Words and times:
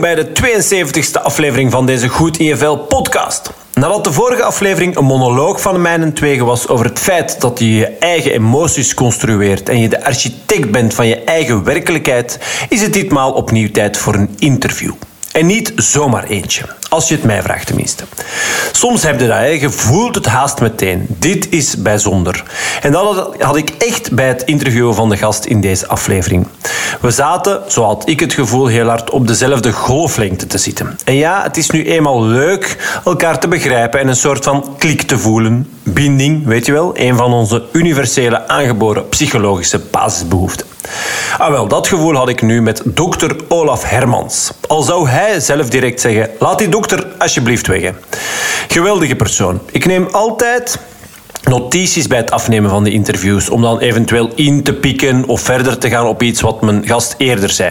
Bij 0.00 0.14
de 0.14 0.26
72e 0.26 1.22
aflevering 1.22 1.70
van 1.70 1.86
deze 1.86 2.08
Goed 2.08 2.38
IFL 2.38 2.76
podcast. 2.76 3.50
Nadat 3.74 4.04
de 4.04 4.12
vorige 4.12 4.42
aflevering 4.42 4.96
een 4.96 5.04
monoloog 5.04 5.60
van 5.60 5.82
mijn 5.82 6.12
tweeën 6.12 6.44
was 6.44 6.68
over 6.68 6.86
het 6.86 6.98
feit 6.98 7.40
dat 7.40 7.58
je 7.58 7.74
je 7.74 7.86
eigen 7.86 8.32
emoties 8.32 8.94
construeert 8.94 9.68
en 9.68 9.80
je 9.80 9.88
de 9.88 10.04
architect 10.04 10.70
bent 10.70 10.94
van 10.94 11.06
je 11.06 11.24
eigen 11.24 11.64
werkelijkheid, 11.64 12.38
is 12.68 12.82
het 12.82 12.92
ditmaal 12.92 13.32
opnieuw 13.32 13.70
tijd 13.70 13.96
voor 13.96 14.14
een 14.14 14.34
interview. 14.38 14.92
En 15.32 15.46
niet 15.46 15.72
zomaar 15.76 16.24
eentje, 16.24 16.64
als 16.96 17.08
je 17.08 17.14
het 17.14 17.24
mij 17.24 17.42
vraagt 17.42 17.66
tenminste. 17.66 18.04
Soms 18.72 19.02
heb 19.02 19.20
je 19.20 19.26
dat, 19.26 19.60
je 19.60 19.70
voelt 19.70 20.14
het 20.14 20.26
haast 20.26 20.60
meteen. 20.60 21.06
Dit 21.08 21.46
is 21.50 21.82
bijzonder. 21.82 22.42
En 22.82 22.92
dat 22.92 23.36
had 23.38 23.56
ik 23.56 23.70
echt 23.78 24.12
bij 24.12 24.28
het 24.28 24.42
interviewen 24.44 24.94
van 24.94 25.08
de 25.08 25.16
gast 25.16 25.44
in 25.44 25.60
deze 25.60 25.86
aflevering. 25.86 26.46
We 27.00 27.10
zaten, 27.10 27.62
zo 27.68 27.82
had 27.82 28.08
ik 28.08 28.20
het 28.20 28.32
gevoel, 28.32 28.66
heel 28.66 28.88
hard 28.88 29.10
op 29.10 29.26
dezelfde 29.26 29.72
golflengte 29.72 30.46
te 30.46 30.58
zitten. 30.58 30.98
En 31.04 31.14
ja, 31.14 31.42
het 31.42 31.56
is 31.56 31.70
nu 31.70 31.86
eenmaal 31.86 32.24
leuk 32.24 33.00
elkaar 33.04 33.38
te 33.38 33.48
begrijpen 33.48 34.00
en 34.00 34.08
een 34.08 34.16
soort 34.16 34.44
van 34.44 34.74
klik 34.78 35.02
te 35.02 35.18
voelen. 35.18 35.70
Binding, 35.82 36.46
weet 36.46 36.66
je 36.66 36.72
wel, 36.72 36.90
een 36.94 37.16
van 37.16 37.32
onze 37.32 37.62
universele 37.72 38.48
aangeboren 38.48 39.08
psychologische 39.08 39.78
basisbehoeften. 39.90 40.66
Ah 41.38 41.50
wel, 41.50 41.68
dat 41.68 41.88
gevoel 41.88 42.14
had 42.14 42.28
ik 42.28 42.42
nu 42.42 42.62
met 42.62 42.82
dokter 42.84 43.36
Olaf 43.48 43.84
Hermans. 43.84 44.52
Al 44.66 44.82
zou 44.82 45.08
hij 45.08 45.40
zelf 45.40 45.68
direct 45.68 46.00
zeggen, 46.00 46.30
laat 46.38 46.58
die 46.58 46.68
alsjeblieft 47.18 47.66
weg. 47.66 47.92
Geweldige 48.68 49.16
persoon. 49.16 49.60
Ik 49.70 49.84
neem 49.86 50.08
altijd 50.10 50.78
notities 51.48 52.06
bij 52.06 52.18
het 52.18 52.30
afnemen 52.30 52.70
van 52.70 52.84
de 52.84 52.90
interviews 52.90 53.50
om 53.50 53.62
dan 53.62 53.78
eventueel 53.78 54.30
in 54.34 54.62
te 54.62 54.72
pikken 54.72 55.24
of 55.26 55.40
verder 55.40 55.78
te 55.78 55.88
gaan 55.88 56.06
op 56.06 56.22
iets 56.22 56.40
wat 56.40 56.62
mijn 56.62 56.86
gast 56.86 57.14
eerder 57.18 57.50
zei. 57.50 57.70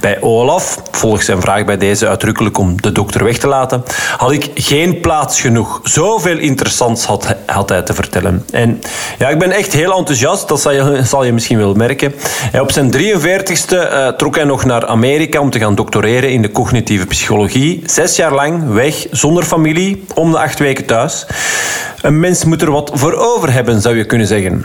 Bij 0.00 0.20
Olaf, 0.20 0.82
volgens 0.90 1.24
zijn 1.24 1.40
vraag 1.40 1.64
bij 1.64 1.76
deze 1.76 2.08
uitdrukkelijk 2.08 2.58
om 2.58 2.80
de 2.80 2.92
dokter 2.92 3.24
weg 3.24 3.38
te 3.38 3.46
laten, 3.46 3.82
had 4.16 4.32
ik 4.32 4.50
geen 4.54 5.00
plaats 5.00 5.40
genoeg. 5.40 5.80
Zoveel 5.82 6.38
interessants 6.38 7.04
had, 7.46 7.68
hij 7.68 7.82
te 7.82 7.94
vertellen. 7.94 8.44
En 8.52 8.80
ja, 9.18 9.28
ik 9.28 9.38
ben 9.38 9.50
echt 9.50 9.72
heel 9.72 9.96
enthousiast, 9.96 10.48
dat 10.48 10.60
zal 10.60 10.72
je, 10.72 11.00
zal 11.04 11.24
je 11.24 11.32
misschien 11.32 11.58
wel 11.58 11.74
merken. 11.74 12.14
Op 12.60 12.72
zijn 12.72 12.92
43ste 12.92 13.68
uh, 13.70 14.08
trok 14.08 14.34
hij 14.34 14.44
nog 14.44 14.64
naar 14.64 14.86
Amerika 14.86 15.40
om 15.40 15.50
te 15.50 15.58
gaan 15.58 15.74
doctoreren 15.74 16.30
in 16.30 16.42
de 16.42 16.50
cognitieve 16.50 17.06
psychologie. 17.06 17.82
Zes 17.86 18.16
jaar 18.16 18.34
lang 18.34 18.72
weg, 18.72 19.06
zonder 19.10 19.44
familie, 19.44 20.04
om 20.14 20.30
de 20.30 20.38
acht 20.38 20.58
weken 20.58 20.84
thuis. 20.84 21.26
Een 22.04 22.20
mens 22.20 22.44
moet 22.44 22.62
er 22.62 22.70
wat 22.70 22.90
voor 22.98 23.12
over 23.14 23.52
hebben, 23.52 23.80
zou 23.80 23.96
je 23.96 24.04
kunnen 24.04 24.26
zeggen. 24.26 24.64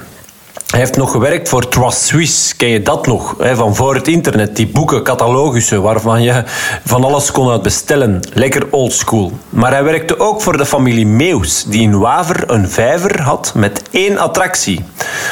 Hij 0.69 0.79
heeft 0.79 0.97
nog 0.97 1.11
gewerkt 1.11 1.49
voor 1.49 1.67
Trust 1.67 2.01
Suisse. 2.01 2.55
Ken 2.55 2.69
je 2.69 2.81
dat 2.81 3.07
nog? 3.07 3.35
Van 3.39 3.75
voor 3.75 3.95
het 3.95 4.07
internet. 4.07 4.55
Die 4.55 4.67
boeken, 4.67 5.03
catalogussen, 5.03 5.81
waarvan 5.81 6.21
je 6.21 6.43
van 6.85 7.03
alles 7.03 7.31
kon 7.31 7.49
uit 7.49 7.61
bestellen. 7.61 8.19
Lekker 8.33 8.67
oldschool. 8.71 9.31
Maar 9.49 9.71
hij 9.71 9.83
werkte 9.83 10.19
ook 10.19 10.41
voor 10.41 10.57
de 10.57 10.65
familie 10.65 11.07
Meus, 11.07 11.63
die 11.63 11.81
in 11.81 11.99
Waver 11.99 12.43
een 12.51 12.69
vijver 12.69 13.21
had 13.21 13.51
met 13.55 13.81
één 13.91 14.17
attractie. 14.17 14.85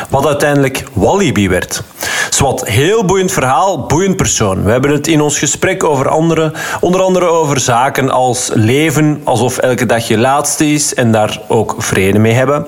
Wat 0.09 0.25
uiteindelijk 0.25 0.84
Walibi 0.94 1.50
werd. 1.50 1.84
Zwat, 2.29 2.66
heel 2.67 3.06
boeiend 3.06 3.31
verhaal, 3.31 3.85
boeiend 3.85 4.16
persoon. 4.16 4.63
We 4.63 4.72
hebben 4.72 4.91
het 4.91 5.07
in 5.07 5.22
ons 5.22 5.40
gesprek 5.40 5.84
over 5.84 6.09
andere, 6.09 6.53
onder 6.79 7.01
andere 7.01 7.25
over 7.25 7.59
zaken 7.59 8.09
als 8.09 8.50
leven 8.53 9.22
alsof 9.23 9.57
elke 9.57 9.85
dag 9.85 10.07
je 10.07 10.17
laatste 10.17 10.72
is 10.72 10.94
en 10.94 11.11
daar 11.11 11.41
ook 11.47 11.75
vrede 11.78 12.19
mee 12.19 12.34
hebben. 12.34 12.66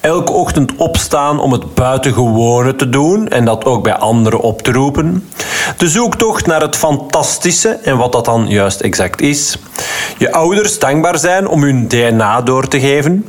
Elke 0.00 0.32
ochtend 0.32 0.76
opstaan 0.76 1.40
om 1.40 1.52
het 1.52 1.74
buitengewone 2.02 2.76
te 2.76 2.88
doen 2.88 3.28
en 3.28 3.44
dat 3.44 3.64
ook 3.64 3.82
bij 3.82 3.94
anderen 3.94 4.40
op 4.40 4.62
te 4.62 4.72
roepen. 4.72 5.28
De 5.76 5.88
zoektocht 5.88 6.46
naar 6.46 6.60
het 6.60 6.76
fantastische 6.76 7.68
en 7.68 7.96
wat 7.96 8.12
dat 8.12 8.24
dan 8.24 8.48
juist 8.48 8.80
exact 8.80 9.20
is. 9.20 9.58
Je 10.18 10.32
ouders 10.32 10.78
dankbaar 10.78 11.18
zijn 11.18 11.48
om 11.48 11.62
hun 11.62 11.88
DNA 11.88 12.42
door 12.42 12.68
te 12.68 12.80
geven. 12.80 13.26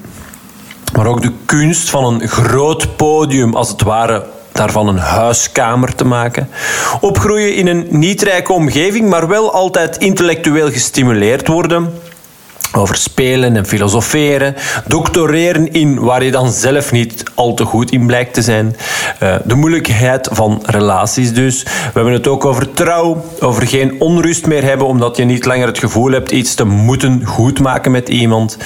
Maar 0.93 1.07
ook 1.07 1.21
de 1.21 1.31
kunst 1.45 1.89
van 1.89 2.05
een 2.05 2.27
groot 2.27 2.95
podium, 2.95 3.55
als 3.55 3.69
het 3.69 3.81
ware, 3.81 4.25
daarvan 4.51 4.87
een 4.87 4.97
huiskamer 4.97 5.95
te 5.95 6.05
maken. 6.05 6.49
Opgroeien 7.01 7.55
in 7.55 7.67
een 7.67 7.87
niet-rijke 7.89 8.53
omgeving, 8.53 9.09
maar 9.09 9.27
wel 9.27 9.53
altijd 9.53 9.97
intellectueel 9.97 10.71
gestimuleerd 10.71 11.47
worden 11.47 11.93
over 12.75 12.95
spelen 12.95 13.55
en 13.55 13.65
filosoferen, 13.65 14.55
doctoreren 14.87 15.71
in 15.71 15.99
waar 15.99 16.23
je 16.23 16.31
dan 16.31 16.51
zelf 16.51 16.91
niet 16.91 17.23
al 17.35 17.53
te 17.53 17.65
goed 17.65 17.91
in 17.91 18.05
blijkt 18.07 18.33
te 18.33 18.41
zijn. 18.41 18.75
Uh, 19.23 19.35
de 19.45 19.55
moeilijkheid 19.55 20.29
van 20.31 20.63
relaties 20.65 21.33
dus. 21.33 21.63
We 21.63 21.69
hebben 21.93 22.13
het 22.13 22.27
ook 22.27 22.45
over 22.45 22.71
trouw, 22.71 23.25
over 23.39 23.67
geen 23.67 24.01
onrust 24.01 24.45
meer 24.45 24.63
hebben 24.63 24.87
omdat 24.87 25.17
je 25.17 25.23
niet 25.23 25.45
langer 25.45 25.67
het 25.67 25.79
gevoel 25.79 26.11
hebt 26.11 26.31
iets 26.31 26.55
te 26.55 26.63
moeten 26.63 27.25
goedmaken 27.25 27.91
met 27.91 28.09
iemand. 28.09 28.57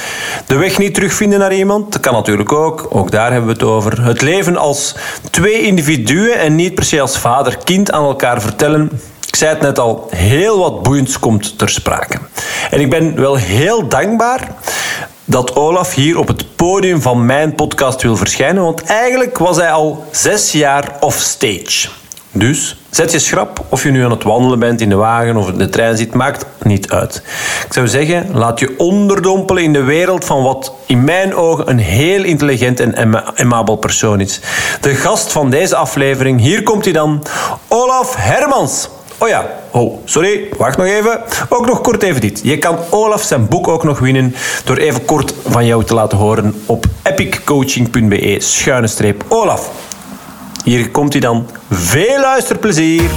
De 0.46 0.58
weg 0.58 0.78
niet 0.78 0.94
terugvinden 0.94 1.40
naar 1.40 1.54
iemand, 1.54 1.92
dat 1.92 2.02
kan 2.02 2.14
natuurlijk 2.14 2.54
ook. 2.54 2.88
Ook 2.90 3.12
daar 3.12 3.32
hebben 3.32 3.48
we 3.48 3.54
het 3.54 3.64
over. 3.64 4.04
Het 4.04 4.22
leven 4.22 4.58
als 4.58 4.96
twee 5.32 5.62
individuen 5.62 6.40
en 6.40 6.56
niet 6.56 6.76
per 6.76 6.84
se 6.84 7.02
als 7.02 7.18
vader-kind 7.18 7.92
aan 7.92 8.04
elkaar 8.04 8.42
vertellen 8.42 8.92
ik 9.28 9.36
zei 9.36 9.54
het 9.54 9.62
net 9.62 9.80
al, 9.80 10.08
heel 10.16 10.60
wat 10.60 10.84
boeiends 10.84 11.20
komt 11.20 11.58
ter 11.58 11.70
sprake. 11.70 12.20
En 12.70 12.80
ik 12.80 12.90
ben 12.90 13.16
wel 13.20 13.36
heel 13.36 13.88
dankbaar 13.88 14.56
dat 15.26 15.56
Olaf 15.56 15.94
hier 15.94 16.18
op 16.18 16.28
het 16.28 16.56
podium 16.56 17.02
van 17.02 17.26
mijn 17.26 17.56
podcast 17.56 18.02
wil 18.02 18.18
verschijnen, 18.18 18.64
want 18.64 18.84
eigenlijk 18.84 19.38
was 19.38 19.58
hij 19.58 19.72
al 19.72 20.06
zes 20.12 20.52
jaar 20.52 20.96
offstage. 21.00 21.90
Dus 22.32 22.78
zet 22.90 23.12
je 23.12 23.20
schrap 23.20 23.66
of 23.70 23.84
je 23.84 23.90
nu 23.90 24.04
aan 24.04 24.12
het 24.12 24.24
wandelen 24.24 24.60
bent 24.60 24.82
in 24.82 24.90
de 24.90 24.96
wagen 24.96 25.36
of 25.36 25.50
in 25.50 25.58
de 25.58 25.70
trein 25.70 25.98
zit, 25.98 26.14
maakt 26.14 26.46
niet 26.64 26.92
uit. 26.92 27.22
Ik 27.66 27.74
zou 27.74 27.88
zeggen, 27.88 28.30
laat 28.34 28.60
je 28.60 28.74
onderdompelen 28.78 29.64
in 29.64 29.74
de 29.74 29.84
wereld 29.84 30.26
van 30.26 30.44
wat 30.44 30.74
in 30.86 31.04
mijn 31.04 31.36
ogen 31.36 31.70
een 31.70 31.80
heel 31.80 32.24
intelligent 32.24 32.80
en 32.80 33.38
amabel 33.38 33.76
persoon 33.76 34.20
is. 34.20 34.40
De 34.82 34.96
gast 34.96 35.32
van 35.32 35.50
deze 35.50 35.76
aflevering, 35.76 36.40
hier 36.40 36.64
komt 36.64 36.84
hij 36.84 36.94
dan, 36.94 37.24
Olaf 37.68 38.16
Hermans. 38.16 38.90
Oh 39.20 39.28
ja, 39.28 39.46
oh, 39.72 39.98
sorry, 40.06 40.50
wacht 40.58 40.78
nog 40.78 40.86
even. 40.86 41.22
Ook 41.50 41.66
nog 41.66 41.82
kort 41.82 42.04
even 42.04 42.22
dit. 42.22 42.40
Je 42.44 42.58
kan 42.58 42.78
Olaf 42.90 43.22
zijn 43.22 43.48
boek 43.48 43.68
ook 43.68 43.84
nog 43.84 44.00
winnen 44.00 44.36
door 44.64 44.78
even 44.78 45.06
kort 45.06 45.34
van 45.48 45.66
jou 45.66 45.84
te 45.84 45.94
laten 45.94 46.18
horen 46.18 46.62
op 46.66 46.86
epiccoaching.be 47.04 48.36
schuine 48.40 48.88
streep 48.88 49.24
Olaf. 49.28 49.72
Hier 50.64 50.90
komt 50.92 51.12
hij 51.12 51.22
dan. 51.22 51.48
Veel 51.70 52.20
luisterplezier. 52.20 53.10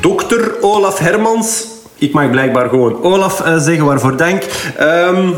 Dokter 0.00 0.54
Olaf 0.60 0.98
Hermans. 0.98 1.66
Ik 1.94 2.12
mag 2.12 2.30
blijkbaar 2.30 2.68
gewoon 2.68 3.02
Olaf 3.02 3.46
uh, 3.46 3.56
zeggen, 3.56 3.84
waarvoor 3.84 4.16
dank. 4.16 4.42
Um, 4.80 5.34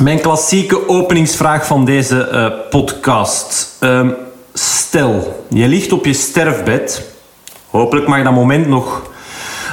mijn 0.00 0.20
klassieke 0.20 0.88
openingsvraag 0.88 1.66
van 1.66 1.84
deze 1.84 2.28
uh, 2.32 2.70
podcast. 2.70 3.76
Um, 3.80 4.14
Stel, 4.60 5.44
je 5.48 5.68
ligt 5.68 5.92
op 5.92 6.04
je 6.04 6.12
sterfbed. 6.12 7.02
Hopelijk 7.70 8.06
mag 8.06 8.22
dat 8.22 8.32
moment 8.32 8.66
nog 8.66 9.10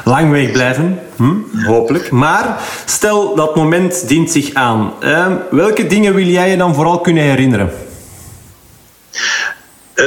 lang 0.04 0.32
wegblijven. 0.32 1.00
Hm? 1.16 1.64
Hopelijk. 1.66 2.12
Maar 2.12 2.60
stel 2.86 3.36
dat 3.36 3.56
moment 3.56 4.08
dient 4.08 4.32
zich 4.32 4.54
aan. 4.54 4.94
Uh, 5.04 5.28
welke 5.52 5.88
dingen 5.88 6.14
wil 6.14 6.26
jij 6.26 6.50
je 6.50 6.58
dan 6.58 6.76
vooral 6.76 7.00
kunnen 7.02 7.24
herinneren? 7.24 7.72
Uh, 9.96 10.06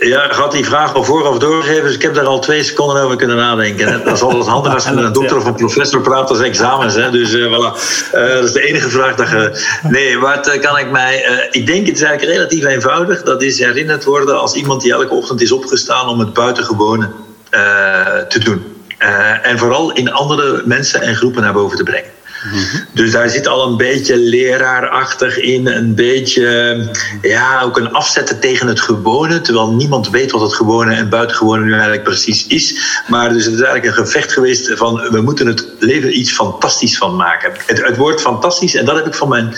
ja, 0.00 0.32
gaat 0.32 0.52
die 0.52 0.64
vraag 0.64 0.94
al 0.94 1.04
vooraf 1.04 1.38
doorgeven. 1.38 1.82
Dus 1.82 1.94
ik 1.94 2.02
heb 2.02 2.14
daar 2.14 2.26
al 2.26 2.40
twee 2.40 2.62
seconden 2.62 3.02
over 3.02 3.16
kunnen 3.16 3.36
nadenken. 3.36 4.04
Dat 4.04 4.16
is 4.16 4.22
altijd 4.22 4.46
handig 4.56 4.74
als 4.74 4.84
je 4.84 4.90
met 4.90 5.04
een 5.04 5.12
dokter 5.12 5.36
of 5.36 5.44
een 5.44 5.54
professor 5.54 6.00
praat 6.00 6.30
als 6.30 6.40
examens. 6.40 6.94
Hè. 6.94 7.10
Dus 7.10 7.32
uh, 7.32 7.46
voilà. 7.46 7.78
Uh, 8.14 8.34
dat 8.34 8.44
is 8.44 8.52
de 8.52 8.60
enige 8.60 8.88
vraag 8.88 9.14
dat 9.14 9.28
je... 9.28 9.64
Nee, 9.82 10.18
wat 10.18 10.48
uh, 10.48 10.60
kan 10.60 10.78
ik 10.78 10.90
mij... 10.90 11.48
ik 11.50 11.66
denk 11.66 11.86
het 11.86 11.96
is 11.96 12.02
eigenlijk 12.02 12.36
relatief 12.36 12.64
eenvoudig. 12.64 13.22
Dat 13.22 13.42
is 13.42 13.58
herinnerd 13.58 14.04
worden 14.04 14.40
als 14.40 14.54
iemand 14.54 14.82
die 14.82 14.92
elke 14.92 15.14
ochtend 15.14 15.40
is 15.40 15.52
opgestaan 15.52 16.08
om 16.08 16.18
het 16.18 16.32
buitengewone 16.32 17.10
te 18.28 18.38
doen. 18.44 18.64
en 19.42 19.58
vooral 19.58 19.92
in 19.92 20.12
andere 20.12 20.62
mensen 20.64 21.00
en 21.00 21.14
groepen 21.14 21.42
naar 21.42 21.52
boven 21.52 21.76
te 21.76 21.82
brengen. 21.82 22.10
Dus 22.92 23.10
daar 23.10 23.28
zit 23.28 23.46
al 23.46 23.66
een 23.66 23.76
beetje 23.76 24.16
leraarachtig 24.16 25.38
in, 25.38 25.66
een 25.66 25.94
beetje 25.94 26.88
ja, 27.22 27.62
ook 27.62 27.76
een 27.76 27.92
afzetten 27.92 28.40
tegen 28.40 28.66
het 28.66 28.80
gewone, 28.80 29.40
terwijl 29.40 29.72
niemand 29.72 30.10
weet 30.10 30.30
wat 30.30 30.40
het 30.40 30.54
gewone 30.54 30.94
en 30.94 31.08
buitengewone 31.08 31.64
nu 31.64 31.72
eigenlijk 31.72 32.04
precies 32.04 32.46
is. 32.46 32.80
Maar 33.06 33.32
dus 33.32 33.44
het 33.44 33.54
is 33.54 33.60
eigenlijk 33.60 33.96
een 33.96 34.04
gevecht 34.04 34.32
geweest 34.32 34.70
van 34.74 34.94
we 35.10 35.20
moeten 35.20 35.46
het 35.46 35.66
leven 35.78 36.18
iets 36.18 36.32
fantastisch 36.32 36.96
van 36.96 37.16
maken. 37.16 37.52
Het, 37.66 37.86
het 37.86 37.96
woord 37.96 38.20
fantastisch, 38.20 38.74
en 38.74 38.84
dat 38.84 38.96
heb 38.96 39.06
ik 39.06 39.14
van 39.14 39.28
mijn 39.28 39.54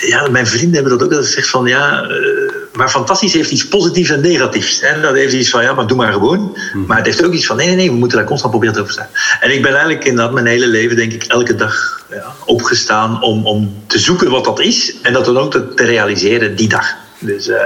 ja, 0.00 0.28
mijn 0.28 0.46
vrienden 0.46 0.74
hebben 0.74 0.98
dat 0.98 1.02
ook 1.02 1.12
dat 1.12 1.24
gezegd 1.24 1.48
van 1.48 1.66
ja, 1.66 2.08
uh, 2.10 2.50
maar 2.72 2.90
fantastisch 2.90 3.32
heeft 3.32 3.50
iets 3.50 3.68
positiefs 3.68 4.10
en 4.10 4.20
negatiefs. 4.20 4.80
En 4.80 5.02
dat 5.02 5.14
heeft 5.14 5.32
iets 5.32 5.50
van 5.50 5.62
ja, 5.62 5.72
maar 5.72 5.86
doe 5.86 5.96
maar 5.96 6.12
gewoon. 6.12 6.58
Mhm. 6.72 6.86
Maar 6.86 6.96
het 6.96 7.06
heeft 7.06 7.24
ook 7.24 7.32
iets 7.32 7.46
van 7.46 7.56
nee, 7.56 7.66
nee, 7.66 7.76
nee, 7.76 7.90
we 7.90 7.96
moeten 7.96 8.18
daar 8.18 8.26
constant 8.26 8.50
proberen 8.50 8.74
te 8.74 8.80
over 8.80 8.92
staan. 8.92 9.08
En 9.40 9.52
ik 9.52 9.62
ben 9.62 9.72
eigenlijk 9.72 10.04
inderdaad 10.04 10.32
mijn 10.32 10.46
hele 10.46 10.66
leven, 10.66 10.96
denk 10.96 11.12
ik, 11.12 11.24
elke 11.24 11.54
dag 11.54 12.04
ja, 12.10 12.34
opgestaan 12.44 13.22
om, 13.22 13.46
om 13.46 13.82
te 13.86 13.98
zoeken 13.98 14.30
wat 14.30 14.44
dat 14.44 14.60
is 14.60 14.94
en 15.02 15.12
dat 15.12 15.24
dan 15.24 15.38
ook 15.38 15.50
te, 15.50 15.74
te 15.74 15.84
realiseren 15.84 16.56
die 16.56 16.68
dag. 16.68 16.94
Dus. 17.18 17.48
Uh, 17.48 17.56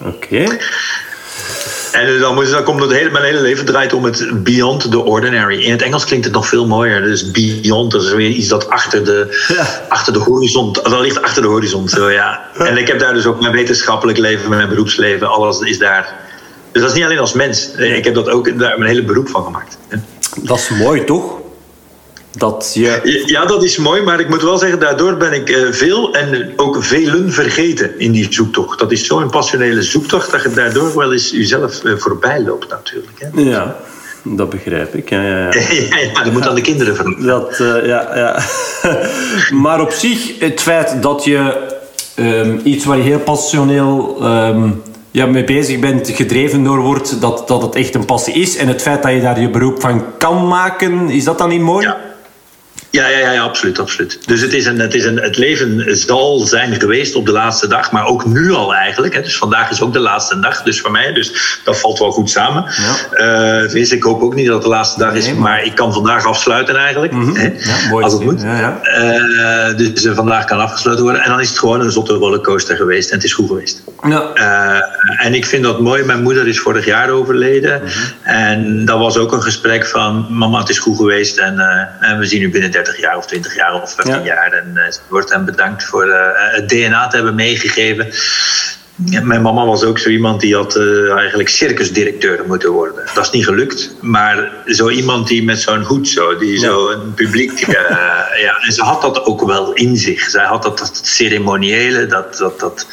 Oké. 0.00 0.58
En 1.96 2.18
dan, 2.18 2.34
moet, 2.34 2.50
dan 2.50 2.62
komt 2.62 2.80
het 2.80 2.90
hele, 2.90 3.10
mijn 3.10 3.24
hele 3.24 3.40
leven 3.40 3.64
draait 3.64 3.92
om 3.92 4.04
het 4.04 4.42
beyond 4.42 4.90
the 4.90 4.98
ordinary. 4.98 5.62
In 5.62 5.70
het 5.70 5.82
Engels 5.82 6.04
klinkt 6.04 6.24
het 6.24 6.34
nog 6.34 6.46
veel 6.46 6.66
mooier. 6.66 7.02
Dus 7.02 7.30
beyond, 7.30 7.92
dat 7.92 8.02
is 8.02 8.12
weer 8.12 8.30
iets 8.30 8.48
dat 8.48 8.68
achter 8.68 9.04
de, 9.04 9.46
achter 9.88 10.12
de 10.12 10.18
horizon, 10.18 10.72
dat 10.72 11.00
ligt 11.00 11.22
achter 11.22 11.42
de 11.42 11.48
horizon. 11.48 11.88
Zo, 11.88 12.10
ja. 12.10 12.40
En 12.58 12.76
ik 12.76 12.86
heb 12.86 12.98
daar 12.98 13.14
dus 13.14 13.26
ook 13.26 13.40
mijn 13.40 13.52
wetenschappelijk 13.52 14.18
leven, 14.18 14.48
mijn 14.48 14.68
beroepsleven, 14.68 15.28
alles 15.28 15.60
is 15.60 15.78
daar. 15.78 16.14
Dus 16.72 16.82
dat 16.82 16.90
is 16.90 16.96
niet 16.96 17.06
alleen 17.06 17.18
als 17.18 17.32
mens. 17.32 17.70
Ik 17.74 18.04
heb 18.04 18.14
dat 18.14 18.28
ook 18.28 18.58
daar 18.58 18.78
mijn 18.78 18.90
hele 18.90 19.04
beroep 19.04 19.28
van 19.28 19.44
gemaakt. 19.44 19.78
Dat 20.42 20.58
is 20.58 20.68
mooi, 20.68 21.04
toch? 21.04 21.45
Dat 22.38 22.70
je... 22.74 23.22
Ja, 23.26 23.44
dat 23.44 23.64
is 23.64 23.76
mooi, 23.76 24.02
maar 24.02 24.20
ik 24.20 24.28
moet 24.28 24.42
wel 24.42 24.58
zeggen, 24.58 24.78
daardoor 24.78 25.16
ben 25.16 25.32
ik 25.32 25.50
eh, 25.50 25.62
veel 25.70 26.14
en 26.14 26.52
ook 26.56 26.84
velen 26.84 27.32
vergeten 27.32 27.98
in 27.98 28.12
die 28.12 28.26
zoektocht. 28.30 28.78
Dat 28.78 28.92
is 28.92 29.06
zo'n 29.06 29.30
passionele 29.30 29.82
zoektocht 29.82 30.30
dat 30.30 30.42
je 30.42 30.50
daardoor 30.50 30.96
wel 30.96 31.12
eens 31.12 31.30
jezelf 31.30 31.84
eh, 31.84 31.92
voorbij 31.96 32.42
loopt, 32.42 32.68
natuurlijk. 32.68 33.18
Hè. 33.18 33.42
Ja, 33.42 33.76
dat 34.22 34.50
begrijp 34.50 34.94
ik. 34.94 35.10
Ja, 35.10 35.22
ja, 35.22 35.38
ja. 35.38 35.50
ja, 36.14 36.22
dat 36.22 36.32
moet 36.32 36.46
aan 36.46 36.54
de 36.54 36.60
kinderen. 36.60 37.24
Dat, 37.26 37.58
uh, 37.60 37.86
ja, 37.86 38.16
ja. 38.16 38.42
maar 39.62 39.80
op 39.80 39.90
zich, 39.90 40.38
het 40.38 40.60
feit 40.60 41.02
dat 41.02 41.24
je 41.24 41.68
um, 42.16 42.60
iets 42.64 42.84
waar 42.84 42.96
je 42.96 43.02
heel 43.02 43.18
passioneel. 43.18 44.18
Um, 44.22 44.82
ja, 45.10 45.26
mee 45.26 45.44
bezig 45.44 45.78
bent, 45.78 46.10
gedreven 46.10 46.64
door 46.64 46.80
wordt, 46.80 47.20
dat, 47.20 47.48
dat 47.48 47.62
het 47.62 47.74
echt 47.74 47.94
een 47.94 48.04
passie 48.04 48.34
is. 48.34 48.56
En 48.56 48.68
het 48.68 48.82
feit 48.82 49.02
dat 49.02 49.12
je 49.12 49.20
daar 49.20 49.40
je 49.40 49.50
beroep 49.50 49.80
van 49.80 50.04
kan 50.18 50.48
maken, 50.48 51.10
is 51.10 51.24
dat 51.24 51.38
dan 51.38 51.48
niet 51.48 51.60
mooi? 51.60 51.86
Ja. 51.86 52.05
Ja, 52.90 53.08
ja, 53.08 53.32
ja, 53.32 53.42
absoluut, 53.42 53.78
absoluut. 53.78 54.18
Dus 54.26 54.40
het, 54.40 54.52
is 54.52 54.66
een, 54.66 54.78
het, 54.78 54.94
is 54.94 55.04
een, 55.04 55.16
het 55.16 55.36
leven 55.36 55.96
zal 55.96 56.38
zijn 56.38 56.80
geweest 56.80 57.14
op 57.14 57.26
de 57.26 57.32
laatste 57.32 57.68
dag, 57.68 57.92
maar 57.92 58.06
ook 58.06 58.26
nu 58.26 58.52
al 58.52 58.74
eigenlijk. 58.74 59.14
Hè. 59.14 59.22
Dus 59.22 59.36
vandaag 59.36 59.70
is 59.70 59.80
ook 59.80 59.92
de 59.92 59.98
laatste 59.98 60.40
dag, 60.40 60.62
dus 60.62 60.80
voor 60.80 60.90
mij. 60.90 61.12
Dus 61.12 61.60
dat 61.64 61.80
valt 61.80 61.98
wel 61.98 62.10
goed 62.10 62.30
samen. 62.30 62.64
Ja. 63.12 63.62
Uh, 63.62 63.70
dus 63.70 63.92
ik 63.92 64.02
hoop 64.02 64.22
ook 64.22 64.34
niet 64.34 64.46
dat 64.46 64.54
het 64.54 64.62
de 64.62 64.68
laatste 64.68 64.98
dag 64.98 65.14
is, 65.14 65.32
maar 65.32 65.64
ik 65.64 65.74
kan 65.74 65.92
vandaag 65.92 66.26
afsluiten 66.26 66.76
eigenlijk. 66.76 67.12
Mm 67.12 67.24
-hmm. 67.24 67.54
ja, 67.58 67.88
mooi 67.90 68.04
als 68.04 68.12
het 68.12 68.22
moet. 68.22 68.40
Ja, 68.40 68.80
uh, 68.82 69.76
dus 69.76 70.04
uh, 70.04 70.14
vandaag 70.14 70.44
kan 70.44 70.58
afgesloten 70.58 71.02
worden. 71.02 71.22
En 71.22 71.30
dan 71.30 71.40
is 71.40 71.48
het 71.48 71.58
gewoon 71.58 71.80
een 71.80 71.92
zotte 71.92 72.12
rollercoaster 72.12 72.76
geweest 72.76 73.10
en 73.10 73.14
het 73.14 73.24
is 73.24 73.32
goed 73.32 73.48
geweest. 73.48 73.82
Ja. 74.08 74.32
en 75.18 75.34
ik 75.34 75.46
vind 75.46 75.62
dat 75.62 75.80
mooi. 75.80 76.04
Mijn 76.04 76.22
moeder 76.22 76.48
is 76.48 76.60
vorig 76.60 76.84
jaar 76.84 77.10
overleden. 77.10 77.80
Mm 77.82 77.88
-hmm. 77.88 78.34
En 78.34 78.84
dat 78.84 78.98
was 78.98 79.16
ook 79.16 79.32
een 79.32 79.42
gesprek 79.42 79.86
van: 79.86 80.26
Mama, 80.30 80.58
het 80.58 80.68
is 80.68 80.78
goed 80.78 80.96
geweest 80.96 81.38
en, 81.38 81.58
en 82.00 82.18
we 82.18 82.26
zien 82.26 82.42
u 82.42 82.50
binnen 82.50 82.70
30 82.76 83.00
jaar 83.00 83.16
of 83.16 83.26
20 83.26 83.54
jaar 83.54 83.82
of 83.82 83.94
15 83.94 84.22
jaar. 84.22 84.52
En 84.52 84.72
uh, 84.74 84.82
wordt 85.08 85.32
hem 85.32 85.44
bedankt 85.44 85.84
voor 85.84 86.06
uh, 86.06 86.16
het 86.34 86.68
DNA 86.68 87.08
te 87.08 87.16
hebben 87.16 87.34
meegegeven. 87.34 88.12
Mijn 89.22 89.42
mama 89.42 89.64
was 89.64 89.84
ook 89.84 89.98
zo 89.98 90.08
iemand 90.08 90.40
die 90.40 90.54
had 90.54 90.76
uh, 90.76 91.12
eigenlijk 91.12 91.48
circusdirecteur 91.48 92.44
moeten 92.46 92.70
worden. 92.70 93.04
Dat 93.14 93.24
is 93.24 93.30
niet 93.30 93.44
gelukt. 93.44 93.96
Maar 94.00 94.52
zo 94.66 94.88
iemand 94.88 95.28
die 95.28 95.44
met 95.44 95.60
zo'n 95.60 95.82
hoed 95.82 96.08
zo, 96.08 96.36
die 96.36 96.58
zo 96.58 96.88
een 96.88 97.14
publiek. 97.14 97.66
ja, 98.44 98.58
en 98.60 98.72
ze 98.72 98.82
had 98.82 99.02
dat 99.02 99.24
ook 99.24 99.46
wel 99.46 99.72
in 99.72 99.96
zich. 99.96 100.20
Zij 100.30 100.44
had 100.44 100.62
dat, 100.62 100.78
dat 100.78 101.00
ceremoniële, 101.02 102.06
dat, 102.06 102.36
dat, 102.36 102.60
dat, 102.60 102.86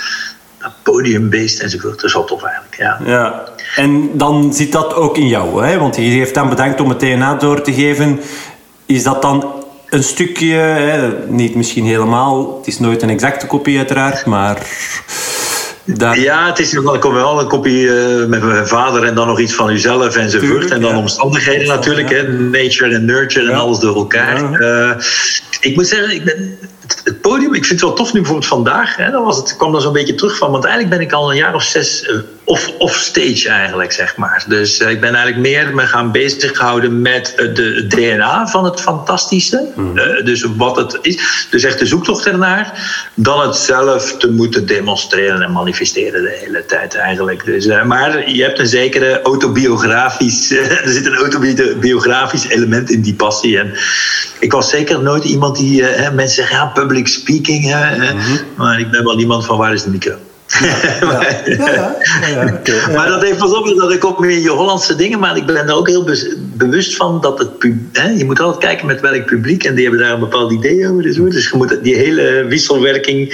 dat 0.58 0.72
podiumbeest 0.84 1.60
enzovoort. 1.60 1.96
Dat 1.96 2.04
is 2.04 2.14
wel 2.14 2.26
tof 2.26 2.44
eigenlijk. 2.44 2.78
Ja. 2.78 3.00
ja. 3.06 3.44
En 3.76 4.18
dan 4.18 4.54
zit 4.54 4.72
dat 4.72 4.94
ook 4.94 5.18
in 5.18 5.28
jou, 5.28 5.66
hè? 5.66 5.78
want 5.78 5.96
je 5.96 6.02
heeft 6.02 6.34
dan 6.34 6.50
bedankt 6.50 6.82
om 6.82 6.90
het 6.90 7.00
DNA 7.00 7.36
door 7.36 7.62
te 7.62 7.74
geven. 7.74 8.20
Is 8.86 9.04
dat 9.04 9.22
dan 9.22 9.63
een 9.94 10.04
stukje, 10.04 10.56
hè, 10.56 11.12
niet 11.28 11.56
misschien 11.56 11.86
helemaal, 11.86 12.58
het 12.58 12.68
is 12.68 12.80
nooit 12.80 13.02
een 13.02 13.10
exacte 13.10 13.48
kopie 13.48 13.78
uiteraard, 13.78 14.26
maar... 14.26 14.58
Daar... 15.86 16.20
Ja, 16.20 16.48
het 16.48 16.60
is 16.60 16.74
wel 16.74 17.40
een 17.40 17.48
kopie 17.48 17.82
uh, 17.82 18.26
met 18.26 18.44
mijn 18.44 18.68
vader 18.68 19.04
en 19.04 19.16
dan 19.16 19.28
nog 19.28 19.40
iets 19.40 19.54
van 19.54 19.70
uzelf 19.70 20.16
enzovoort. 20.16 20.72
En 20.72 20.82
dan 20.82 20.92
ja. 20.92 20.98
omstandigheden 20.98 21.68
natuurlijk, 21.68 22.10
hè, 22.10 22.28
nature 22.28 22.96
en 22.96 23.06
nurture 23.06 23.52
en 23.52 23.58
alles 23.58 23.80
door 23.80 23.96
elkaar. 23.96 24.62
Uh, 24.62 24.92
ik 25.60 25.76
moet 25.76 25.88
zeggen, 25.88 26.16
ik 26.16 26.24
ben, 26.24 26.58
het, 26.88 27.02
het, 27.04 27.22
podium, 27.22 27.54
ik 27.54 27.66
vind 27.66 27.80
het 27.80 27.90
wel 27.90 27.98
tof 27.98 28.14
nu 28.14 28.20
bijvoorbeeld 28.20 28.50
vandaag. 28.50 28.96
Hè, 28.96 29.12
dan 29.12 29.24
was 29.24 29.38
het, 29.38 29.56
kwam 29.56 29.72
daar 29.72 29.82
zo'n 29.82 29.94
beetje 29.94 30.16
terug 30.16 30.38
van, 30.38 30.52
want 30.52 30.64
eigenlijk 30.64 30.96
ben 30.96 31.06
ik 31.06 31.14
al 31.14 31.32
een 31.32 31.38
jaar 31.38 31.56
of 31.56 31.64
zes 31.64 32.04
uh, 32.04 32.20
off, 32.44 32.72
off 32.78 32.96
stage 32.96 33.50
eigenlijk, 33.50 33.92
zeg 33.92 34.18
maar. 34.18 34.46
Dus 34.48 34.80
ik 34.80 35.02
ben 35.02 35.16
eigenlijk 35.16 35.38
meer 35.38 35.76
me 35.76 35.82
gaan 35.82 36.12
bezighouden 36.12 37.02
met 37.02 37.34
de 37.36 37.88
DNA 37.88 38.48
van 38.48 38.66
het 38.66 38.82
fantastische. 38.82 39.72
Mm. 39.76 39.96
dus 40.24 40.46
wat 40.58 40.76
het 40.76 40.98
is. 41.02 41.48
Dus 41.50 41.64
echt 41.64 41.80
de 41.80 41.86
zoektocht 41.86 42.26
ernaar. 42.26 42.72
Dan 43.14 43.42
het 43.42 43.56
zelf 43.56 44.18
te 44.18 44.32
moeten 44.32 44.66
demonstreren 44.68 45.42
en 45.42 45.52
manifesteren 45.52 46.24
de 46.24 46.38
hele 46.46 46.66
tijd 46.66 46.96
eigenlijk. 46.96 47.46
Dus, 47.46 47.66
maar 47.84 48.30
je 48.30 48.44
hebt 48.44 48.60
een 48.60 48.68
zekere 48.68 49.22
autobiografisch, 49.22 50.52
er 50.84 50.84
zit 50.86 51.06
een 51.06 51.16
autobiografisch 51.16 52.48
element 52.48 52.90
in 52.90 53.02
die 53.02 53.16
passie. 53.16 53.60
En 53.60 53.74
ik 54.40 54.52
was 54.52 54.70
zeker 54.70 55.02
nooit 55.02 55.24
iemand 55.24 55.56
die, 55.58 55.84
mensen 56.14 56.36
zeggen, 56.36 56.56
ja, 56.56 56.72
public 56.74 57.08
speaking. 57.08 57.64
Hè, 57.64 57.96
mm 57.96 58.20
-hmm. 58.20 58.40
Maar 58.56 58.80
ik 58.80 58.92
ben 58.92 59.04
wel 59.04 59.20
iemand 59.20 59.46
van, 59.46 59.58
waar 59.58 59.74
is 59.74 59.84
de 59.84 59.90
micro? 59.90 60.12
Ja. 60.12 60.22
Ja, 61.46 61.96
ja, 62.28 62.54
okay. 62.54 62.94
Maar 62.96 63.08
dat 63.08 63.22
heeft 63.22 63.38
pas 63.38 63.54
op 63.54 63.78
dat 63.78 63.92
ik 63.92 64.06
ook 64.06 64.20
meer 64.20 64.40
je 64.40 64.50
Hollandse 64.50 64.96
dingen, 64.96 65.20
maar 65.20 65.38
ik 65.38 65.46
ben 65.46 65.68
er 65.68 65.76
ook 65.76 65.88
heel 65.88 66.06
bewust 66.38 66.96
van 66.96 67.22
dat 67.22 67.40
het 67.40 67.50
hè, 67.92 68.10
je 68.10 68.26
moet 68.26 68.40
altijd 68.40 68.64
kijken 68.64 68.86
met 68.86 69.02
welk 69.02 69.26
publiek 69.26 69.64
en 69.64 69.76
die 69.76 69.84
hebben 69.84 70.04
daar 70.04 70.14
een 70.14 70.20
bepaald 70.20 70.52
idee 70.52 70.90
over. 70.90 71.04
Dus, 71.04 71.16
dus 71.16 71.50
je 71.50 71.58
moet 71.58 71.84
die 71.84 71.96
hele 71.96 72.46
wisselwerking, 72.50 73.34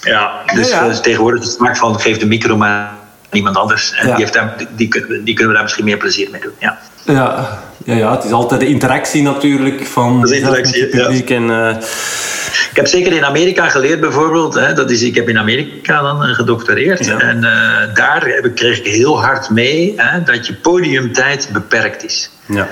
ja, 0.00 0.42
dus, 0.54 0.70
dus 0.86 1.00
tegenwoordig 1.00 1.44
de 1.44 1.50
smaak 1.50 1.76
van 1.76 2.00
geef 2.00 2.18
de 2.18 2.26
micro 2.26 2.56
maar 2.56 3.01
niemand 3.32 3.56
anders. 3.56 3.92
En 3.92 4.06
die, 4.06 4.14
heeft 4.14 4.32
daar, 4.32 4.54
die, 4.76 4.88
die, 5.24 5.34
kunnen 5.34 5.48
we 5.48 5.52
daar 5.52 5.62
misschien 5.62 5.84
meer 5.84 5.96
plezier 5.96 6.28
mee 6.30 6.40
doen. 6.40 6.52
Ja. 6.58 6.78
Ja, 7.04 7.58
ja, 7.84 7.94
ja, 7.94 8.14
het 8.14 8.24
is 8.24 8.32
altijd 8.32 8.60
de 8.60 8.66
interactie 8.66 9.22
natuurlijk 9.22 9.86
van 9.86 10.20
de 10.20 10.36
interactie, 10.36 10.86
publiek. 10.86 11.28
Ja. 11.28 11.34
En, 11.34 11.42
uh... 11.42 11.76
Ik 12.70 12.76
heb 12.78 12.86
zeker 12.86 13.12
in 13.12 13.24
Amerika 13.24 13.68
geleerd 13.68 14.00
bijvoorbeeld. 14.00 14.54
Hè, 14.54 14.72
dat 14.72 14.90
is, 14.90 15.02
ik 15.02 15.14
heb 15.14 15.28
in 15.28 15.38
Amerika 15.38 16.02
dan 16.02 16.22
gedoctoreerd. 16.22 17.06
Ja. 17.06 17.18
En 17.18 17.36
uh, 17.36 17.94
daar 17.94 18.26
heb 18.26 18.44
ik, 18.44 18.54
kreeg 18.54 18.78
ik 18.78 18.86
heel 18.86 19.20
hard 19.20 19.50
mee 19.50 19.94
hè, 19.96 20.22
dat 20.22 20.46
je 20.46 20.54
podiumtijd 20.54 21.48
beperkt 21.52 22.04
is. 22.04 22.30
Ja. 22.46 22.68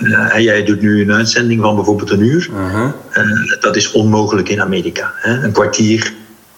Uh, 0.00 0.38
jij 0.38 0.64
doet 0.64 0.80
nu 0.80 1.02
een 1.02 1.12
uitzending 1.12 1.60
van 1.60 1.74
bijvoorbeeld 1.74 2.10
een 2.10 2.20
uur. 2.20 2.48
-huh. 2.52 2.90
dat 3.60 3.76
is 3.76 3.92
onmogelijk 3.92 4.48
in 4.48 4.60
Amerika. 4.60 5.12
Hè. 5.14 5.42
Een 5.42 5.52
kwartier, 5.52 6.12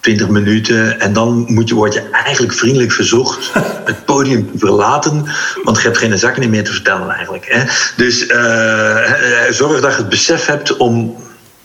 20 0.06 0.28
minuten. 0.28 1.00
En 1.00 1.12
dan 1.12 1.44
moet 1.48 1.68
je, 1.68 1.74
word 1.74 1.94
je 1.94 2.02
eigenlijk 2.12 2.54
vriendelijk 2.54 2.92
verzocht 2.92 3.50
het 3.84 4.04
podium 4.04 4.50
te 4.52 4.58
verlaten. 4.58 5.24
Want 5.62 5.76
je 5.76 5.82
hebt 5.82 5.98
geen 5.98 6.18
zaken 6.18 6.50
meer 6.50 6.64
te 6.64 6.72
vertellen 6.72 7.10
eigenlijk. 7.10 7.46
Hè? 7.48 7.62
Dus 7.96 8.26
uh, 8.26 8.36
zorg 9.50 9.80
dat 9.80 9.92
je 9.92 9.98
het 9.98 10.08
besef 10.08 10.46
hebt 10.46 10.76
om. 10.76 11.16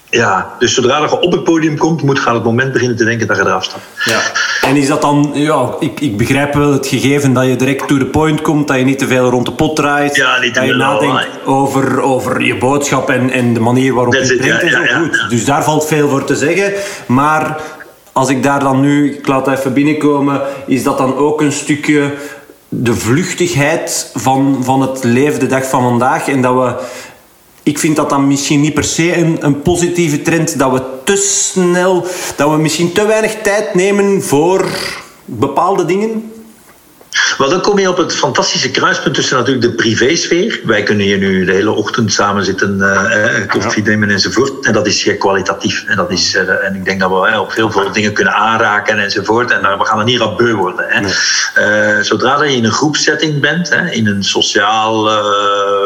Ja, 0.09 0.55
dus 0.59 0.73
zodra 0.73 0.97
je 0.97 1.19
op 1.19 1.31
het 1.31 1.43
podium 1.43 1.77
komt, 1.77 2.03
moet 2.03 2.17
je 2.17 2.25
aan 2.25 2.33
het 2.33 2.43
moment 2.43 2.71
beginnen 2.71 2.97
te 2.97 3.03
denken 3.03 3.27
dat 3.27 3.37
je 3.37 3.43
eraf 3.43 3.63
stapt. 3.63 3.83
Ja. 4.05 4.19
En 4.61 4.75
is 4.75 4.87
dat 4.87 5.01
dan, 5.01 5.31
ja, 5.33 5.75
ik, 5.79 5.99
ik 5.99 6.17
begrijp 6.17 6.53
wel 6.53 6.71
het 6.71 6.87
gegeven 6.87 7.33
dat 7.33 7.45
je 7.45 7.55
direct 7.55 7.87
to 7.87 7.97
the 7.97 8.05
point 8.05 8.41
komt, 8.41 8.67
dat 8.67 8.77
je 8.77 8.83
niet 8.83 8.99
te 8.99 9.07
veel 9.07 9.29
rond 9.29 9.45
de 9.45 9.51
pot 9.51 9.75
draait. 9.75 10.15
Ja, 10.15 10.39
niet 10.39 10.55
dat 10.55 10.65
je 10.65 10.73
nadenkt 10.73 11.27
over, 11.45 12.01
over 12.01 12.41
je 12.41 12.57
boodschap 12.57 13.09
en, 13.09 13.29
en 13.29 13.53
de 13.53 13.59
manier 13.59 13.93
waarop 13.93 14.13
That's 14.13 14.27
je 14.27 14.33
het 14.33 14.41
brengt. 14.41 14.89
Ja, 14.89 14.97
goed. 14.97 15.25
Dus 15.29 15.45
daar 15.45 15.63
valt 15.63 15.87
veel 15.87 16.09
voor 16.09 16.23
te 16.23 16.35
zeggen. 16.35 16.73
Maar 17.05 17.57
als 18.11 18.29
ik 18.29 18.43
daar 18.43 18.59
dan 18.59 18.79
nu, 18.79 19.13
ik 19.13 19.27
laat 19.27 19.47
even 19.47 19.73
binnenkomen, 19.73 20.41
is 20.65 20.83
dat 20.83 20.97
dan 20.97 21.15
ook 21.15 21.41
een 21.41 21.51
stukje 21.51 22.13
de 22.69 22.93
vluchtigheid 22.93 24.11
van, 24.13 24.57
van 24.61 24.81
het 24.81 25.03
leven 25.03 25.39
de 25.39 25.47
dag 25.47 25.65
van 25.65 25.81
vandaag. 25.81 26.27
En 26.27 26.41
dat 26.41 26.53
we, 26.53 26.75
ik 27.63 27.79
vind 27.79 27.95
dat 27.95 28.09
dan 28.09 28.27
misschien 28.27 28.61
niet 28.61 28.73
per 28.73 28.83
se 28.83 29.17
een, 29.17 29.37
een 29.39 29.61
positieve 29.61 30.21
trend, 30.21 30.59
dat 30.59 30.71
we 30.71 30.81
te 31.03 31.15
snel, 31.15 32.05
dat 32.35 32.49
we 32.49 32.57
misschien 32.57 32.91
te 32.91 33.05
weinig 33.05 33.35
tijd 33.41 33.73
nemen 33.73 34.21
voor 34.21 34.65
bepaalde 35.25 35.85
dingen. 35.85 36.30
Wel, 37.37 37.49
dan 37.49 37.61
kom 37.61 37.79
je 37.79 37.89
op 37.89 37.97
het 37.97 38.15
fantastische 38.15 38.71
kruispunt 38.71 39.15
tussen 39.15 39.37
natuurlijk 39.37 39.65
de 39.65 39.73
privésfeer. 39.73 40.59
Wij 40.63 40.83
kunnen 40.83 41.05
hier 41.05 41.17
nu 41.17 41.45
de 41.45 41.51
hele 41.51 41.71
ochtend 41.71 42.13
samen 42.13 42.45
zitten, 42.45 42.77
uh, 42.79 43.47
koffie 43.47 43.83
nemen 43.83 44.09
enzovoort. 44.09 44.65
En 44.65 44.73
dat 44.73 44.87
is 44.87 44.99
zeer 44.99 45.17
kwalitatief. 45.17 45.83
En, 45.87 45.95
dat 45.95 46.11
is, 46.11 46.35
uh, 46.35 46.65
en 46.65 46.75
ik 46.75 46.85
denk 46.85 46.99
dat 46.99 47.09
we 47.09 47.29
uh, 47.29 47.39
op 47.39 47.53
heel 47.53 47.71
veel 47.71 47.91
dingen 47.91 48.13
kunnen 48.13 48.33
aanraken 48.33 48.99
enzovoort. 48.99 49.51
En 49.51 49.61
we 49.77 49.85
gaan 49.85 49.99
er 49.99 50.05
niet 50.05 50.19
rap 50.19 50.37
beu 50.37 50.53
worden. 50.53 50.85
Hè. 50.87 50.99
Nee. 50.99 52.03
zodra 52.03 52.43
je 52.43 52.55
in 52.55 52.65
een 52.65 52.71
groepsetting 52.71 53.41
bent, 53.41 53.69
hè, 53.69 53.89
in 53.89 54.07
een 54.07 54.23
sociaal 54.23 55.09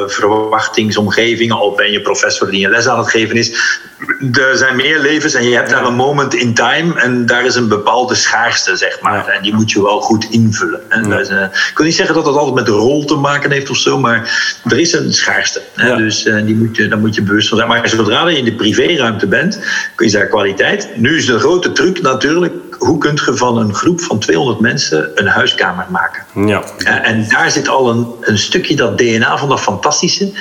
verwachtingsomgeving, 0.08 1.52
al 1.52 1.76
ben 1.76 1.92
je 1.92 2.02
professor 2.02 2.50
die 2.50 2.66
een 2.66 2.72
les 2.72 2.88
aan 2.88 2.98
het 2.98 3.10
geven 3.10 3.36
is, 3.36 3.80
er 4.32 4.58
zijn 4.58 4.76
meer 4.76 5.00
levens 5.00 5.34
en 5.34 5.50
je 5.50 5.56
hebt 5.56 5.70
daar 5.70 5.86
een 5.86 5.96
moment 5.96 6.34
in 6.34 6.54
time 6.54 7.00
en 7.00 7.26
daar 7.26 7.46
is 7.46 7.56
een 7.56 7.68
bepaalde 7.68 8.16
schaarste, 8.16 8.76
zeg 8.76 9.02
maar. 9.02 9.28
En 9.28 9.42
die 9.42 9.54
moet 9.54 9.72
je 9.72 9.82
wel 9.82 10.02
goed 10.02 10.28
invullen. 10.30 10.80
En 10.90 11.10
dus, 11.10 11.30
uh, 11.30 11.42
ik 11.42 11.72
wil 11.76 11.86
niet 11.86 11.96
zeggen 11.96 12.16
dat 12.16 12.26
dat 12.26 12.36
altijd 12.36 12.56
met 12.56 12.66
de 12.66 12.72
rol 12.72 13.06
te 13.06 13.16
maken 13.16 13.52
heeft 13.52 13.70
of 13.70 13.78
zo, 13.78 14.00
maar 14.00 14.60
er 14.64 14.80
is 14.80 14.94
een 14.94 15.14
schaarste. 15.14 15.62
Dus 15.76 16.26
uh, 16.26 16.46
die 16.46 16.56
moet 16.56 16.76
je, 16.76 16.88
daar 16.88 17.00
moet 17.00 17.16
je 17.16 17.22
bewust 17.22 17.48
van 17.48 17.58
zijn. 17.58 17.70
Maar 17.70 17.90
zodra 17.90 18.28
je 18.28 18.38
in 18.38 18.46
de 18.46 18.56
privéruimte 18.56 19.28
bent, 19.28 19.60
kun 19.96 20.06
je 20.06 20.12
zeggen 20.12 20.30
kwaliteit. 20.30 20.90
Nu 20.96 21.18
is 21.18 21.26
de 21.26 21.40
grote 21.40 21.72
truc 21.72 22.02
natuurlijk, 22.02 22.54
hoe 22.78 22.98
kun 22.98 23.20
je 23.26 23.36
van 23.36 23.58
een 23.58 23.74
groep 23.74 24.02
van 24.02 24.20
200 24.20 24.60
mensen 24.60 25.12
een 25.16 25.28
huiskamer 25.28 25.86
maken? 25.90 26.48
Ja. 26.48 26.64
En 26.84 27.26
daar 27.30 27.52
zit 27.52 27.68
al 27.68 27.90
een, 27.90 28.08
een 28.22 28.38
stukje 28.38 28.76
dat 28.76 28.98
DNA 28.98 29.38
van 29.38 29.50
dat 29.50 29.60
fantastische. 29.60 30.32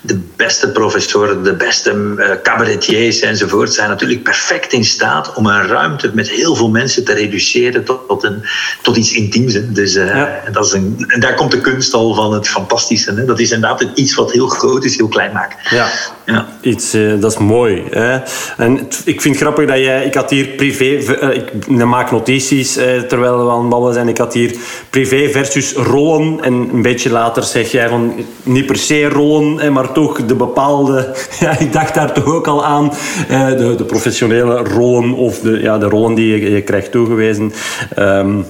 De 0.00 0.20
beste 0.36 0.70
professoren, 0.70 1.42
de 1.42 1.54
beste 1.54 2.14
uh, 2.16 2.30
cabaretiers 2.42 3.20
enzovoort 3.20 3.74
zijn 3.74 3.88
natuurlijk 3.88 4.22
perfect 4.22 4.72
in 4.72 4.84
staat 4.84 5.34
om 5.34 5.46
een 5.46 5.66
ruimte 5.66 6.10
met 6.14 6.30
heel 6.30 6.54
veel 6.54 6.70
mensen 6.70 7.04
te 7.04 7.12
reduceren 7.12 7.84
tot, 7.84 8.08
tot, 8.08 8.24
een, 8.24 8.44
tot 8.82 8.96
iets 8.96 9.12
intiems. 9.12 9.54
Dus 9.68 9.94
uh, 9.94 10.24
dat 10.52 10.66
is 10.66 10.72
een, 10.72 11.04
en 11.08 11.20
daar 11.20 11.34
komt 11.34 11.50
de 11.50 11.60
kunst 11.60 11.94
al 11.94 12.14
van 12.14 12.32
het 12.32 12.48
fantastische. 12.48 13.12
Hè? 13.12 13.24
Dat 13.24 13.40
is 13.40 13.50
inderdaad 13.50 13.86
iets 13.94 14.14
wat 14.14 14.32
heel 14.32 14.48
groot 14.48 14.84
is, 14.84 14.96
heel 14.96 15.08
klein 15.08 15.32
maken. 15.32 15.58
Ja, 15.70 15.88
ja. 16.26 16.48
Iets, 16.60 16.94
uh, 16.94 17.20
dat 17.20 17.32
is 17.32 17.38
mooi. 17.38 17.82
Hè? 17.90 18.18
En 18.56 18.88
ik 19.04 19.20
vind 19.20 19.34
het 19.34 19.36
grappig 19.36 19.66
dat 19.66 19.78
jij, 19.78 20.04
ik 20.04 20.14
had 20.14 20.30
hier 20.30 20.46
privé, 20.46 20.84
ik 21.32 21.65
maak 21.66 22.10
notities 22.10 22.72
terwijl 23.08 23.44
we 23.44 23.50
aan 23.50 23.60
het 23.60 23.68
ballen 23.68 23.94
zijn, 23.94 24.08
ik 24.08 24.18
had 24.18 24.32
hier 24.32 24.56
privé 24.90 25.28
versus 25.28 25.72
rollen. 25.72 26.40
En 26.42 26.52
een 26.52 26.82
beetje 26.82 27.10
later 27.10 27.42
zeg 27.42 27.70
jij 27.70 27.88
van 27.88 28.12
niet 28.42 28.66
per 28.66 28.76
se 28.76 29.08
rollen, 29.08 29.72
maar 29.72 29.92
toch 29.92 30.26
de 30.26 30.34
bepaalde. 30.34 31.14
Ja, 31.40 31.58
ik 31.58 31.72
dacht 31.72 31.94
daar 31.94 32.12
toch 32.12 32.26
ook 32.26 32.46
al 32.46 32.64
aan. 32.64 32.92
De, 33.28 33.74
de 33.76 33.84
professionele 33.84 34.56
rollen 34.56 35.12
of 35.12 35.40
de, 35.40 35.60
ja, 35.60 35.78
de 35.78 35.88
rollen 35.88 36.14
die 36.14 36.38
je, 36.38 36.50
je 36.50 36.62
krijgt 36.62 36.90
toegewezen. 36.90 37.52
Um, 37.98 38.46